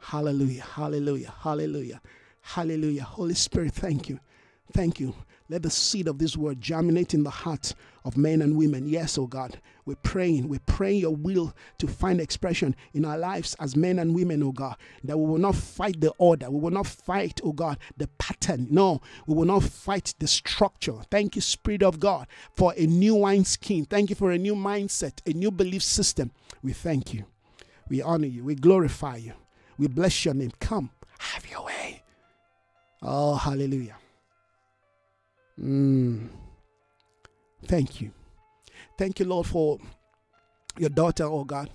Hallelujah. 0.01 0.63
Hallelujah. 0.63 1.35
Hallelujah. 1.43 2.01
Hallelujah. 2.45 3.05
Holy 3.05 3.35
Spirit, 3.35 3.73
thank 3.73 4.09
you. 4.09 4.21
Thank 4.73 5.01
you. 5.01 5.15
Let 5.49 5.63
the 5.63 5.71
seed 5.71 6.09
of 6.09 6.19
this 6.19 6.37
word 6.37 6.61
germinate 6.61 7.15
in 7.15 7.23
the 7.23 7.31
heart 7.31 7.75
of 8.05 8.19
men 8.19 8.43
and 8.43 8.57
women. 8.57 8.87
Yes, 8.87 9.17
oh 9.17 9.27
God. 9.27 9.61
We're 9.87 9.97
praying. 9.97 10.49
We're 10.49 10.61
praying 10.67 11.01
your 11.01 11.17
will 11.17 11.55
to 11.79 11.89
find 11.89 12.21
expression 12.21 12.77
in 12.93 13.07
our 13.07 13.17
lives 13.17 13.57
as 13.61 13.77
men 13.77 13.99
and 13.99 14.15
women, 14.15 14.43
oh 14.43 14.53
God. 14.53 14.77
That 15.03 15.19
we 15.19 15.27
will 15.27 15.39
not 15.39 15.55
fight 15.55 16.01
the 16.01 16.13
order. 16.19 16.51
We 16.51 16.61
will 16.61 16.71
not 16.71 16.87
fight, 16.87 17.41
oh 17.43 17.53
God, 17.53 17.79
the 17.97 18.09
pattern. 18.19 18.69
No, 18.71 19.01
we 19.27 19.35
will 19.35 19.47
not 19.47 19.63
fight 19.63 20.15
the 20.19 20.29
structure. 20.29 21.01
Thank 21.11 21.37
you, 21.37 21.43
Spirit 21.43 21.83
of 21.83 21.99
God, 21.99 22.27
for 22.55 22.75
a 22.77 22.87
new 22.87 23.15
wine 23.17 23.47
skin. 23.47 23.87
Thank 23.87 24.11
you 24.11 24.17
for 24.17 24.33
a 24.33 24.39
new 24.39 24.55
mindset, 24.55 25.27
a 25.27 25.33
new 25.33 25.51
belief 25.51 25.83
system. 25.83 26.31
We 26.63 26.73
thank 26.75 27.15
you. 27.15 27.25
We 27.89 28.03
honor 28.03 28.27
you. 28.27 28.45
We 28.45 28.55
glorify 28.55 29.17
you. 29.17 29.33
We 29.79 29.89
bless 29.89 30.25
your 30.25 30.35
name. 30.35 30.53
Come, 30.61 30.91
have 31.19 31.51
your 31.51 31.65
way. 31.65 32.04
Oh, 33.05 33.35
hallelujah. 33.35 33.97
Mm. 35.61 36.29
Thank 37.67 38.01
you. 38.01 38.11
Thank 38.97 39.21
you, 39.21 39.27
Lord, 39.27 39.47
for 39.47 39.79
your 40.79 40.91
daughter, 40.91 41.25
oh 41.25 41.45
God. 41.45 41.71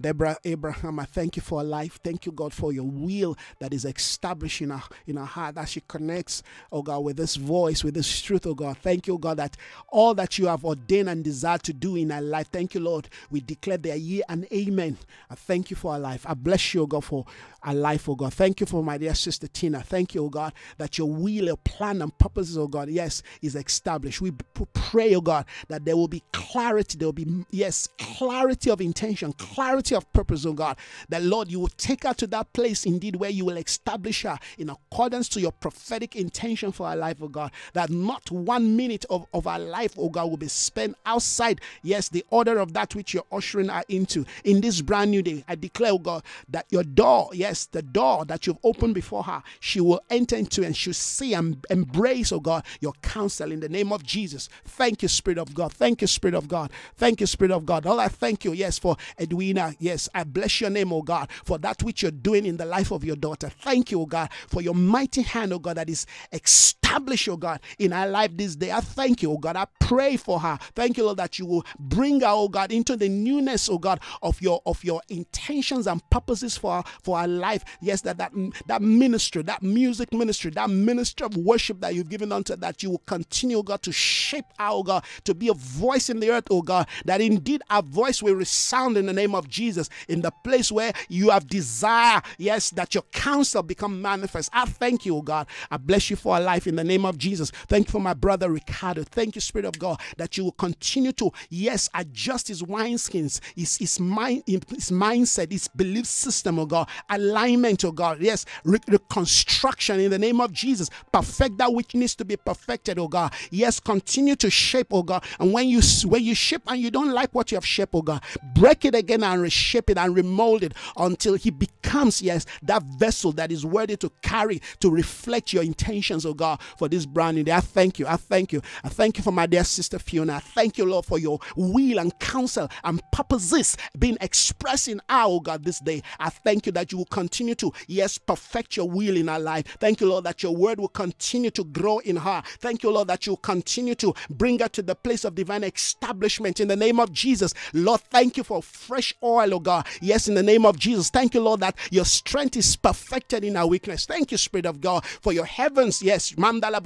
Deborah 0.00 0.38
Abraham, 0.44 0.98
I 1.00 1.04
thank 1.04 1.36
you 1.36 1.42
for 1.42 1.60
her 1.60 1.64
life. 1.64 2.00
Thank 2.02 2.24
you, 2.26 2.32
God, 2.32 2.52
for 2.52 2.72
your 2.72 2.84
will 2.84 3.36
that 3.58 3.74
is 3.74 3.84
established 3.84 4.62
in 4.62 4.70
her, 4.70 4.82
in 5.06 5.16
her 5.16 5.24
heart 5.24 5.58
as 5.58 5.70
she 5.70 5.82
connects, 5.86 6.42
oh 6.70 6.82
God, 6.82 7.00
with 7.00 7.16
this 7.16 7.36
voice, 7.36 7.84
with 7.84 7.94
this 7.94 8.20
truth, 8.22 8.46
oh 8.46 8.54
God. 8.54 8.78
Thank 8.78 9.06
you, 9.06 9.18
God, 9.18 9.36
that 9.36 9.56
all 9.88 10.14
that 10.14 10.38
you 10.38 10.46
have 10.46 10.64
ordained 10.64 11.08
and 11.10 11.22
desired 11.22 11.62
to 11.64 11.72
do 11.72 11.96
in 11.96 12.10
her 12.10 12.20
life. 12.22 12.48
Thank 12.50 12.74
you, 12.74 12.80
Lord. 12.80 13.08
We 13.30 13.40
declare 13.40 13.76
their 13.76 13.96
year 13.96 14.22
and 14.28 14.46
amen. 14.52 14.96
I 15.30 15.34
thank 15.34 15.70
you 15.70 15.76
for 15.76 15.92
her 15.92 15.98
life. 15.98 16.24
I 16.26 16.34
bless 16.34 16.72
you, 16.74 16.82
oh 16.82 16.86
God, 16.86 17.04
for 17.04 17.26
her 17.62 17.74
life, 17.74 18.08
oh 18.08 18.14
God. 18.14 18.32
Thank 18.34 18.60
you 18.60 18.66
for 18.66 18.82
my 18.82 18.98
dear 18.98 19.14
sister 19.14 19.48
Tina. 19.48 19.82
Thank 19.82 20.14
you, 20.14 20.24
oh 20.24 20.30
God, 20.30 20.52
that 20.78 20.98
your 20.98 21.10
will, 21.10 21.28
your 21.30 21.56
plan, 21.58 22.02
and 22.02 22.16
purposes, 22.18 22.56
oh 22.58 22.68
God, 22.68 22.88
yes, 22.88 23.22
is 23.40 23.56
established. 23.56 24.20
We 24.20 24.32
pray, 24.74 25.14
oh 25.14 25.20
God, 25.20 25.46
that 25.68 25.84
there 25.84 25.96
will 25.96 26.08
be 26.08 26.22
clarity. 26.32 26.98
There 26.98 27.08
will 27.08 27.12
be, 27.12 27.44
yes, 27.50 27.88
clarity 27.98 28.70
of 28.70 28.80
intention, 28.80 29.32
clarity 29.34 29.82
clarity 29.82 29.94
of 29.94 30.12
purpose, 30.12 30.46
oh 30.46 30.52
God, 30.52 30.76
that 31.08 31.22
Lord, 31.22 31.50
you 31.50 31.60
will 31.60 31.70
take 31.76 32.04
her 32.04 32.14
to 32.14 32.26
that 32.28 32.52
place 32.52 32.84
indeed 32.84 33.16
where 33.16 33.30
you 33.30 33.44
will 33.44 33.56
establish 33.56 34.22
her 34.22 34.38
in 34.58 34.70
accordance 34.70 35.28
to 35.30 35.40
your 35.40 35.52
prophetic 35.52 36.16
intention 36.16 36.72
for 36.72 36.86
our 36.86 36.96
life, 36.96 37.16
oh 37.22 37.28
God, 37.28 37.52
that 37.72 37.90
not 37.90 38.30
one 38.30 38.76
minute 38.76 39.04
of, 39.10 39.26
of 39.32 39.46
our 39.46 39.58
life, 39.58 39.94
oh 39.98 40.08
God, 40.08 40.30
will 40.30 40.36
be 40.36 40.48
spent 40.48 40.96
outside, 41.06 41.60
yes, 41.82 42.08
the 42.08 42.24
order 42.30 42.58
of 42.58 42.72
that 42.74 42.94
which 42.94 43.14
you're 43.14 43.24
ushering 43.32 43.68
her 43.68 43.82
into. 43.88 44.24
In 44.44 44.60
this 44.60 44.80
brand 44.80 45.10
new 45.10 45.22
day, 45.22 45.44
I 45.48 45.54
declare, 45.54 45.92
oh 45.92 45.98
God, 45.98 46.22
that 46.48 46.66
your 46.70 46.84
door, 46.84 47.30
yes, 47.32 47.51
the 47.72 47.82
door 47.82 48.24
that 48.26 48.46
you've 48.46 48.58
opened 48.64 48.94
before 48.94 49.24
her, 49.24 49.42
she 49.60 49.80
will 49.80 50.00
enter 50.10 50.36
into 50.36 50.64
and 50.64 50.76
she'll 50.76 50.92
see 50.92 51.34
and 51.34 51.64
embrace, 51.70 52.32
oh 52.32 52.40
God, 52.40 52.64
your 52.80 52.92
counsel 53.02 53.52
in 53.52 53.60
the 53.60 53.68
name 53.68 53.92
of 53.92 54.02
Jesus. 54.02 54.48
Thank 54.64 55.02
you, 55.02 55.08
Spirit 55.08 55.38
of 55.38 55.54
God. 55.54 55.72
Thank 55.72 56.00
you, 56.00 56.06
Spirit 56.06 56.34
of 56.34 56.48
God. 56.48 56.70
Thank 56.96 57.20
you, 57.20 57.26
Spirit 57.26 57.52
of 57.52 57.66
God. 57.66 57.86
All 57.86 58.00
I 58.00 58.08
thank 58.08 58.44
you, 58.44 58.52
yes, 58.52 58.78
for 58.78 58.96
Edwina 59.20 59.74
Yes, 59.78 60.08
I 60.14 60.24
bless 60.24 60.60
your 60.60 60.70
name, 60.70 60.92
oh 60.92 61.02
God, 61.02 61.28
for 61.44 61.58
that 61.58 61.82
which 61.82 62.02
you're 62.02 62.10
doing 62.10 62.46
in 62.46 62.56
the 62.56 62.64
life 62.64 62.90
of 62.92 63.04
your 63.04 63.16
daughter. 63.16 63.48
Thank 63.48 63.90
you, 63.90 64.00
oh 64.00 64.06
God, 64.06 64.30
for 64.48 64.62
your 64.62 64.74
mighty 64.74 65.22
hand, 65.22 65.52
oh 65.52 65.58
God, 65.58 65.76
that 65.76 65.88
is 65.88 66.06
established, 66.32 67.28
oh 67.28 67.36
God, 67.36 67.60
in 67.78 67.92
our 67.92 68.06
life 68.08 68.36
this 68.36 68.56
day. 68.56 68.70
I 68.70 68.80
thank 68.80 69.22
you, 69.22 69.32
oh 69.32 69.38
God. 69.38 69.56
I 69.56 69.66
pray 69.80 70.16
for 70.16 70.40
her. 70.40 70.58
Thank 70.74 70.96
you, 70.96 71.04
Lord, 71.04 71.18
that 71.18 71.38
you 71.38 71.46
will 71.46 71.64
bring 71.78 72.20
her, 72.20 72.28
oh 72.28 72.48
God, 72.48 72.72
into 72.72 72.96
the 72.96 73.08
newness, 73.08 73.68
oh 73.68 73.78
God, 73.78 74.00
of 74.22 74.40
your 74.40 74.62
of 74.66 74.82
your 74.84 75.02
intentions 75.08 75.86
and 75.86 76.08
purposes 76.10 76.56
for 76.56 76.82
for 77.02 77.18
our 77.18 77.28
life. 77.28 77.41
Yes, 77.80 78.02
that 78.02 78.18
that 78.18 78.32
that 78.66 78.82
ministry, 78.82 79.42
that 79.42 79.62
music 79.62 80.12
ministry, 80.12 80.50
that 80.52 80.70
ministry 80.70 81.24
of 81.24 81.36
worship 81.36 81.80
that 81.80 81.94
you've 81.94 82.08
given 82.08 82.32
unto 82.32 82.56
that 82.56 82.82
you 82.82 82.90
will 82.90 83.02
continue, 83.06 83.58
oh 83.58 83.62
God, 83.62 83.82
to 83.82 83.92
shape 83.92 84.44
our 84.58 84.82
oh 84.82 84.82
God, 84.82 85.04
to 85.24 85.34
be 85.34 85.48
a 85.48 85.54
voice 85.54 86.10
in 86.10 86.20
the 86.20 86.30
earth, 86.30 86.44
oh 86.50 86.62
God, 86.62 86.86
that 87.04 87.20
indeed 87.20 87.62
our 87.70 87.82
voice 87.82 88.22
will 88.22 88.34
resound 88.34 88.96
in 88.96 89.06
the 89.06 89.12
name 89.12 89.34
of 89.34 89.48
Jesus 89.48 89.88
in 90.08 90.20
the 90.22 90.30
place 90.44 90.72
where 90.72 90.92
you 91.08 91.30
have 91.30 91.46
desire, 91.46 92.20
yes, 92.38 92.70
that 92.70 92.94
your 92.94 93.04
counsel 93.12 93.62
become 93.62 94.02
manifest. 94.02 94.50
I 94.52 94.64
thank 94.66 95.06
you, 95.06 95.16
oh 95.16 95.22
God. 95.22 95.46
I 95.70 95.76
bless 95.76 96.10
you 96.10 96.16
for 96.16 96.34
our 96.34 96.40
life 96.40 96.66
in 96.66 96.76
the 96.76 96.84
name 96.84 97.04
of 97.04 97.18
Jesus. 97.18 97.50
Thank 97.68 97.88
you 97.88 97.92
for 97.92 98.00
my 98.00 98.14
brother 98.14 98.50
Ricardo. 98.50 99.04
Thank 99.04 99.34
you, 99.34 99.40
Spirit 99.40 99.66
of 99.66 99.78
God, 99.78 100.00
that 100.16 100.36
you 100.36 100.44
will 100.44 100.52
continue 100.52 101.12
to, 101.12 101.30
yes, 101.50 101.88
adjust 101.94 102.48
his 102.48 102.62
wineskins, 102.62 103.40
his, 103.54 103.76
his 103.76 104.00
mind, 104.00 104.42
his 104.46 104.90
mindset, 104.90 105.52
his 105.52 105.68
belief 105.68 106.06
system, 106.06 106.58
oh 106.58 106.66
God, 106.66 106.88
alignment, 107.32 107.84
oh 107.84 107.92
God, 107.92 108.20
yes, 108.20 108.44
re- 108.64 108.78
reconstruction 108.88 110.00
in 110.00 110.10
the 110.10 110.18
name 110.18 110.40
of 110.40 110.52
Jesus. 110.52 110.90
Perfect 111.12 111.58
that 111.58 111.72
which 111.72 111.94
needs 111.94 112.14
to 112.16 112.24
be 112.24 112.36
perfected, 112.36 112.98
oh 112.98 113.08
God. 113.08 113.32
Yes, 113.50 113.80
continue 113.80 114.36
to 114.36 114.50
shape, 114.50 114.88
oh 114.90 115.02
God. 115.02 115.24
And 115.40 115.52
when 115.52 115.68
you 115.68 115.80
when 116.04 116.22
you 116.22 116.34
shape 116.34 116.62
and 116.66 116.80
you 116.80 116.90
don't 116.90 117.10
like 117.12 117.34
what 117.34 117.50
you 117.50 117.56
have 117.56 117.66
shaped, 117.66 117.94
oh 117.94 118.02
God, 118.02 118.22
break 118.54 118.84
it 118.84 118.94
again 118.94 119.22
and 119.22 119.40
reshape 119.40 119.90
it 119.90 119.98
and 119.98 120.14
remold 120.14 120.62
it 120.62 120.74
until 120.96 121.34
he 121.34 121.50
becomes, 121.50 122.20
yes, 122.22 122.46
that 122.62 122.82
vessel 122.98 123.32
that 123.32 123.50
is 123.50 123.64
worthy 123.64 123.96
to 123.96 124.10
carry, 124.22 124.60
to 124.80 124.90
reflect 124.90 125.52
your 125.52 125.62
intentions, 125.62 126.26
oh 126.26 126.34
God, 126.34 126.60
for 126.76 126.88
this 126.88 127.06
brand 127.06 127.36
new 127.36 127.44
day. 127.44 127.52
I 127.52 127.60
thank 127.60 127.98
you. 127.98 128.06
I 128.06 128.16
thank 128.16 128.52
you. 128.52 128.60
I 128.84 128.88
thank 128.88 129.16
you 129.18 129.24
for 129.24 129.32
my 129.32 129.46
dear 129.46 129.64
sister 129.64 129.98
Fiona. 129.98 130.34
I 130.34 130.40
thank 130.40 130.78
you, 130.78 130.84
Lord, 130.84 131.06
for 131.06 131.18
your 131.18 131.38
will 131.56 131.98
and 131.98 132.16
counsel 132.18 132.68
and 132.84 133.00
purposes 133.12 133.76
being 133.98 134.18
expressed 134.20 134.88
in 134.88 135.00
our, 135.08 135.28
oh 135.28 135.40
God, 135.40 135.64
this 135.64 135.80
day. 135.80 136.02
I 136.18 136.28
thank 136.30 136.66
you 136.66 136.72
that 136.72 136.92
you 136.92 136.98
will 136.98 137.06
continue 137.06 137.21
to, 137.30 137.72
yes, 137.86 138.18
perfect 138.18 138.76
your 138.76 138.88
will 138.88 139.16
in 139.16 139.28
our 139.28 139.40
life. 139.40 139.76
Thank 139.80 140.00
you, 140.00 140.08
Lord, 140.08 140.24
that 140.24 140.42
your 140.42 140.54
word 140.54 140.80
will 140.80 140.88
continue 140.88 141.50
to 141.50 141.64
grow 141.64 141.98
in 141.98 142.16
her. 142.16 142.42
Thank 142.58 142.82
you, 142.82 142.90
Lord, 142.90 143.08
that 143.08 143.26
you 143.26 143.36
continue 143.36 143.94
to 143.96 144.14
bring 144.30 144.58
her 144.60 144.68
to 144.68 144.82
the 144.82 144.94
place 144.94 145.24
of 145.24 145.34
divine 145.34 145.64
establishment 145.64 146.60
in 146.60 146.68
the 146.68 146.76
name 146.76 147.00
of 147.00 147.12
Jesus. 147.12 147.54
Lord, 147.72 148.00
thank 148.10 148.36
you 148.36 148.44
for 148.44 148.62
fresh 148.62 149.14
oil, 149.22 149.54
oh 149.54 149.60
God. 149.60 149.86
Yes, 150.00 150.28
in 150.28 150.34
the 150.34 150.42
name 150.42 150.64
of 150.66 150.78
Jesus. 150.78 151.10
Thank 151.10 151.34
you, 151.34 151.40
Lord, 151.40 151.60
that 151.60 151.76
your 151.90 152.04
strength 152.04 152.56
is 152.56 152.76
perfected 152.76 153.44
in 153.44 153.56
our 153.56 153.66
weakness. 153.66 154.06
Thank 154.06 154.32
you, 154.32 154.38
Spirit 154.38 154.66
of 154.66 154.80
God, 154.80 155.04
for 155.04 155.32
your 155.32 155.44
heavens, 155.44 156.02
yes, 156.02 156.32
Mandala 156.32 156.82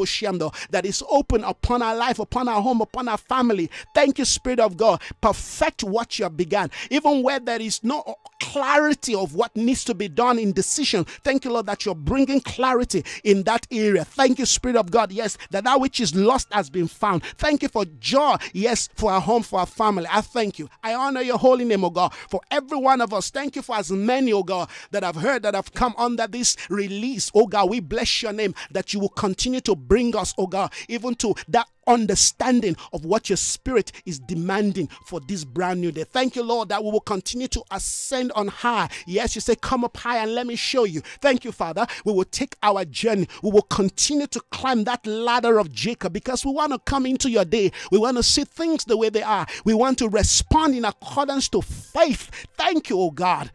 that 0.71 0.85
is 0.85 1.03
open 1.09 1.45
upon 1.45 1.83
our 1.83 1.97
life, 1.97 2.19
upon 2.19 2.49
our 2.49 2.61
home, 2.61 2.81
upon 2.81 3.09
our 3.09 3.19
family. 3.19 3.71
Thank 3.95 4.19
you, 4.19 4.25
Spirit 4.25 4.61
of 4.61 4.77
God. 4.77 5.01
Perfect 5.21 5.85
what 5.85 6.19
you 6.19 6.25
have 6.25 6.37
begun. 6.37 6.71
Even 6.91 7.23
where 7.23 7.41
there 7.41 7.61
is 7.61 7.83
no 7.83 8.17
clarity 8.41 9.15
of 9.15 9.35
what 9.35 9.55
needs 9.57 9.85
to 9.85 9.95
be 9.95 10.09
done 10.09 10.26
in 10.33 10.53
decision. 10.53 11.05
Thank 11.05 11.45
you, 11.45 11.53
Lord, 11.53 11.67
that 11.67 11.85
you're 11.85 11.95
bringing 11.95 12.41
clarity 12.41 13.05
in 13.25 13.43
that 13.45 13.67
area. 13.71 14.05
Thank 14.05 14.39
you, 14.39 14.47
Spirit 14.47 14.77
of 14.77 14.91
God. 14.91 15.13
Yes, 15.13 15.39
that 15.51 15.65
that 15.65 15.81
which 15.81 16.01
is 16.01 16.15
lost 16.15 16.53
has 16.53 16.71
been 16.71 16.89
found. 16.89 17.25
Thank 17.39 17.63
you 17.63 17.69
for 17.69 17.85
joy. 17.99 18.37
Yes, 18.53 18.89
for 18.95 19.13
our 19.13 19.21
home, 19.21 19.43
for 19.43 19.61
our 19.61 19.67
family. 19.67 20.07
I 20.11 20.21
thank 20.21 20.59
you. 20.59 20.69
I 20.83 20.95
honor 20.95 21.23
your 21.23 21.39
holy 21.39 21.65
name, 21.65 21.85
oh 21.85 21.91
God, 21.91 22.15
for 22.29 22.41
every 22.51 22.79
one 22.79 23.01
of 23.01 23.13
us. 23.13 23.31
Thank 23.31 23.57
you 23.57 23.63
for 23.63 23.77
as 23.77 23.91
many, 23.91 24.33
oh 24.33 24.43
God, 24.43 24.69
that 24.91 25.03
have 25.03 25.17
heard 25.17 25.43
that 25.43 25.55
have 25.55 25.73
come 25.73 25.95
under 25.99 26.27
this 26.27 26.57
release. 26.69 27.31
Oh 27.35 27.47
God, 27.47 27.71
we 27.71 27.81
bless 27.81 28.23
your 28.23 28.33
name 28.33 28.55
that 28.71 28.93
you 28.93 29.01
will 29.01 29.09
continue 29.09 29.61
to 29.61 29.77
bring 29.77 30.15
us, 30.17 30.35
oh 30.39 30.47
God, 30.47 30.73
even 30.89 31.15
to 31.17 31.35
that 31.49 31.69
understanding 31.87 32.77
of 32.93 33.05
what 33.05 33.29
your 33.29 33.37
spirit 33.37 33.93
is 34.05 34.19
demanding 34.19 34.89
for 35.05 35.21
this 35.21 35.45
brand 35.45 35.81
new 35.81 35.93
day. 35.93 36.05
Thank 36.05 36.37
you, 36.37 36.43
Lord, 36.43 36.69
that 36.69 36.83
we 36.83 36.91
will 36.91 37.01
continue 37.01 37.49
to 37.49 37.63
ascend 37.71 38.33
on 38.33 38.49
high. 38.49 38.89
Yes, 39.07 39.35
you 39.35 39.41
say, 39.41 39.57
Come 39.57 39.85
up 39.85 39.97
high 39.97 40.19
and 40.19 40.35
let 40.35 40.47
me 40.47 40.57
show 40.57 40.85
you. 40.85 41.01
Thank 41.21 41.45
you, 41.45 41.53
Father. 41.53 41.87
We 42.05 42.13
will 42.13 42.25
take 42.25 42.57
our 42.63 42.85
journey. 42.85 43.29
We 43.43 43.51
will 43.51 43.63
continue 43.63 44.27
to 44.29 44.41
climb 44.51 44.85
that 44.85 45.07
ladder 45.07 45.59
of 45.59 45.73
Jacob 45.73 46.13
because 46.13 46.45
we 46.45 46.53
want 46.53 46.73
to 46.73 46.79
come 46.79 47.07
into 47.07 47.31
your 47.31 47.45
day. 47.45 47.73
We 47.91 47.99
want 47.99 48.17
to 48.17 48.23
see 48.23 48.45
things 48.45 48.85
the 48.85 48.97
way 48.97 49.09
they 49.09 49.23
are. 49.23 49.47
We 49.65 49.75
want 49.75 49.99
to 49.99 50.09
respond 50.09 50.75
in 50.75 50.85
accordance 50.85 51.49
to 51.51 51.63
faith. 51.63 52.31
Thank 52.57 52.91
you, 52.91 53.01
oh 53.01 53.11
God, 53.11 53.51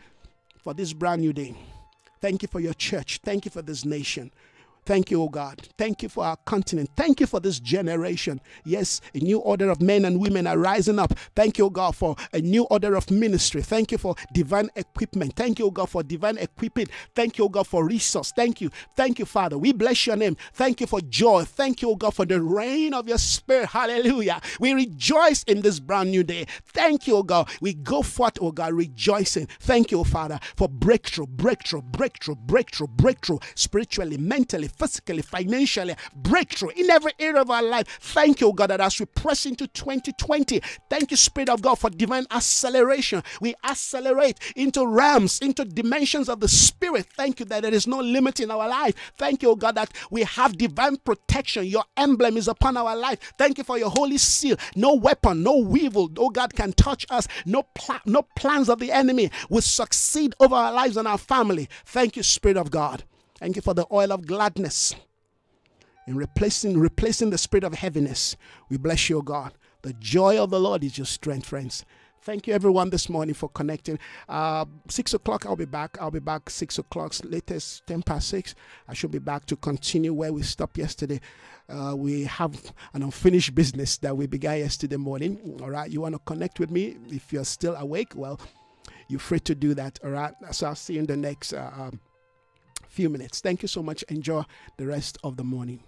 for 0.63 0.73
this 0.73 0.93
brand 0.93 1.21
new 1.21 1.33
day. 1.33 1.55
Thank 2.21 2.43
you 2.43 2.47
for 2.47 2.59
your 2.59 2.75
church. 2.75 3.19
Thank 3.23 3.45
you 3.45 3.51
for 3.51 3.61
this 3.61 3.83
nation. 3.83 4.31
Thank 4.83 5.11
you, 5.11 5.21
O 5.21 5.29
God. 5.29 5.67
Thank 5.77 6.01
you 6.01 6.09
for 6.09 6.25
our 6.25 6.37
continent. 6.37 6.89
Thank 6.97 7.19
you 7.19 7.27
for 7.27 7.39
this 7.39 7.59
generation. 7.59 8.41
Yes, 8.65 8.99
a 9.13 9.19
new 9.19 9.37
order 9.37 9.69
of 9.69 9.79
men 9.79 10.05
and 10.05 10.19
women 10.19 10.47
are 10.47 10.57
rising 10.57 10.97
up. 10.97 11.13
Thank 11.35 11.59
you, 11.59 11.65
O 11.65 11.69
God, 11.69 11.95
for 11.95 12.15
a 12.33 12.39
new 12.39 12.63
order 12.63 12.95
of 12.95 13.11
ministry. 13.11 13.61
Thank 13.61 13.91
you 13.91 13.99
for 13.99 14.15
divine 14.33 14.69
equipment. 14.75 15.35
Thank 15.35 15.59
you, 15.59 15.67
O 15.67 15.71
God, 15.71 15.89
for 15.89 16.01
divine 16.01 16.39
equipping. 16.39 16.87
Thank 17.13 17.37
you, 17.37 17.45
O 17.45 17.49
God, 17.49 17.67
for 17.67 17.85
resource. 17.85 18.33
Thank 18.35 18.59
you. 18.59 18.71
Thank 18.95 19.19
you, 19.19 19.25
Father. 19.25 19.57
We 19.57 19.71
bless 19.71 20.07
your 20.07 20.15
name. 20.15 20.35
Thank 20.53 20.81
you 20.81 20.87
for 20.87 20.99
joy. 21.01 21.43
Thank 21.43 21.83
you, 21.83 21.91
O 21.91 21.95
God, 21.95 22.15
for 22.15 22.25
the 22.25 22.41
rain 22.41 22.95
of 22.95 23.07
your 23.07 23.19
spirit. 23.19 23.67
Hallelujah. 23.69 24.41
We 24.59 24.73
rejoice 24.73 25.43
in 25.43 25.61
this 25.61 25.79
brand 25.79 26.09
new 26.09 26.23
day. 26.23 26.47
Thank 26.65 27.07
you, 27.07 27.17
O 27.17 27.23
God. 27.23 27.49
We 27.61 27.75
go 27.75 28.01
forth, 28.01 28.39
O 28.41 28.51
God, 28.51 28.73
rejoicing. 28.73 29.47
Thank 29.59 29.91
you, 29.91 30.03
Father, 30.03 30.39
for 30.55 30.67
breakthrough, 30.67 31.27
breakthrough, 31.27 31.83
breakthrough, 31.83 32.35
breakthrough, 32.35 32.87
breakthrough, 32.87 33.37
spiritually, 33.53 34.17
mentally, 34.17 34.70
physically, 34.77 35.21
financially, 35.21 35.95
breakthrough 36.15 36.69
in 36.69 36.89
every 36.89 37.13
area 37.19 37.41
of 37.41 37.49
our 37.49 37.63
life. 37.63 37.87
Thank 38.01 38.41
you, 38.41 38.53
God, 38.53 38.69
that 38.69 38.81
as 38.81 38.99
we 38.99 39.05
press 39.05 39.45
into 39.45 39.67
2020, 39.67 40.61
thank 40.89 41.11
you, 41.11 41.17
Spirit 41.17 41.49
of 41.49 41.61
God, 41.61 41.75
for 41.75 41.89
divine 41.89 42.25
acceleration. 42.31 43.23
We 43.39 43.55
accelerate 43.63 44.39
into 44.55 44.85
realms, 44.85 45.39
into 45.39 45.65
dimensions 45.65 46.29
of 46.29 46.39
the 46.39 46.47
Spirit. 46.47 47.07
Thank 47.15 47.39
you 47.39 47.45
that 47.47 47.63
there 47.63 47.73
is 47.73 47.87
no 47.87 47.99
limit 47.99 48.39
in 48.39 48.51
our 48.51 48.67
life. 48.67 48.95
Thank 49.17 49.43
you, 49.43 49.55
God, 49.55 49.75
that 49.75 49.91
we 50.09 50.23
have 50.23 50.57
divine 50.57 50.97
protection. 50.97 51.65
Your 51.65 51.83
emblem 51.97 52.37
is 52.37 52.47
upon 52.47 52.77
our 52.77 52.95
life. 52.95 53.33
Thank 53.37 53.57
you 53.57 53.63
for 53.63 53.77
your 53.77 53.89
holy 53.89 54.17
seal. 54.17 54.57
No 54.75 54.95
weapon, 54.95 55.43
no 55.43 55.57
weevil, 55.57 56.09
oh 56.17 56.29
God, 56.29 56.53
can 56.53 56.73
touch 56.73 57.05
us. 57.09 57.27
No, 57.45 57.63
pl- 57.75 57.99
no 58.05 58.23
plans 58.35 58.69
of 58.69 58.79
the 58.79 58.91
enemy 58.91 59.29
will 59.49 59.61
succeed 59.61 60.33
over 60.39 60.55
our 60.55 60.71
lives 60.71 60.97
and 60.97 61.07
our 61.07 61.17
family. 61.17 61.69
Thank 61.85 62.15
you, 62.17 62.23
Spirit 62.23 62.57
of 62.57 62.71
God. 62.71 63.03
Thank 63.41 63.55
you 63.55 63.63
for 63.63 63.73
the 63.73 63.87
oil 63.91 64.11
of 64.13 64.27
gladness 64.27 64.93
in 66.05 66.15
replacing 66.15 66.77
replacing 66.77 67.31
the 67.31 67.39
spirit 67.39 67.63
of 67.63 67.73
heaviness. 67.73 68.37
We 68.69 68.77
bless 68.77 69.09
you, 69.09 69.19
God. 69.23 69.53
The 69.81 69.93
joy 69.93 70.39
of 70.39 70.51
the 70.51 70.59
Lord 70.59 70.83
is 70.83 70.95
your 70.99 71.05
strength, 71.05 71.47
friends. 71.47 71.83
Thank 72.21 72.45
you, 72.45 72.53
everyone, 72.53 72.91
this 72.91 73.09
morning 73.09 73.33
for 73.33 73.49
connecting. 73.49 73.97
Uh, 74.29 74.65
six 74.89 75.15
o'clock, 75.15 75.47
I'll 75.47 75.55
be 75.55 75.65
back. 75.65 75.97
I'll 75.99 76.11
be 76.11 76.19
back 76.19 76.51
six 76.51 76.77
o'clock, 76.77 77.15
latest 77.23 77.87
ten 77.87 78.03
past 78.03 78.27
six. 78.27 78.53
I 78.87 78.93
should 78.93 79.09
be 79.09 79.17
back 79.17 79.47
to 79.47 79.55
continue 79.55 80.13
where 80.13 80.31
we 80.31 80.43
stopped 80.43 80.77
yesterday. 80.77 81.19
Uh, 81.67 81.95
we 81.97 82.25
have 82.25 82.71
an 82.93 83.01
unfinished 83.01 83.55
business 83.55 83.97
that 83.97 84.15
we 84.15 84.27
began 84.27 84.59
yesterday 84.59 84.97
morning. 84.97 85.57
All 85.63 85.71
right, 85.71 85.89
you 85.89 86.01
want 86.01 86.13
to 86.13 86.21
connect 86.27 86.59
with 86.59 86.69
me 86.69 86.95
if 87.07 87.33
you're 87.33 87.43
still 87.43 87.75
awake? 87.75 88.13
Well, 88.13 88.39
you're 89.07 89.19
free 89.19 89.39
to 89.39 89.55
do 89.55 89.73
that. 89.73 89.97
All 90.03 90.11
right, 90.11 90.35
so 90.51 90.67
I'll 90.67 90.75
see 90.75 90.93
you 90.93 90.99
in 90.99 91.07
the 91.07 91.17
next. 91.17 91.53
Uh, 91.53 91.71
um, 91.75 91.99
few 92.91 93.09
minutes. 93.09 93.39
Thank 93.39 93.61
you 93.61 93.67
so 93.67 93.81
much. 93.81 94.03
Enjoy 94.03 94.43
the 94.77 94.85
rest 94.85 95.17
of 95.23 95.37
the 95.37 95.43
morning. 95.43 95.79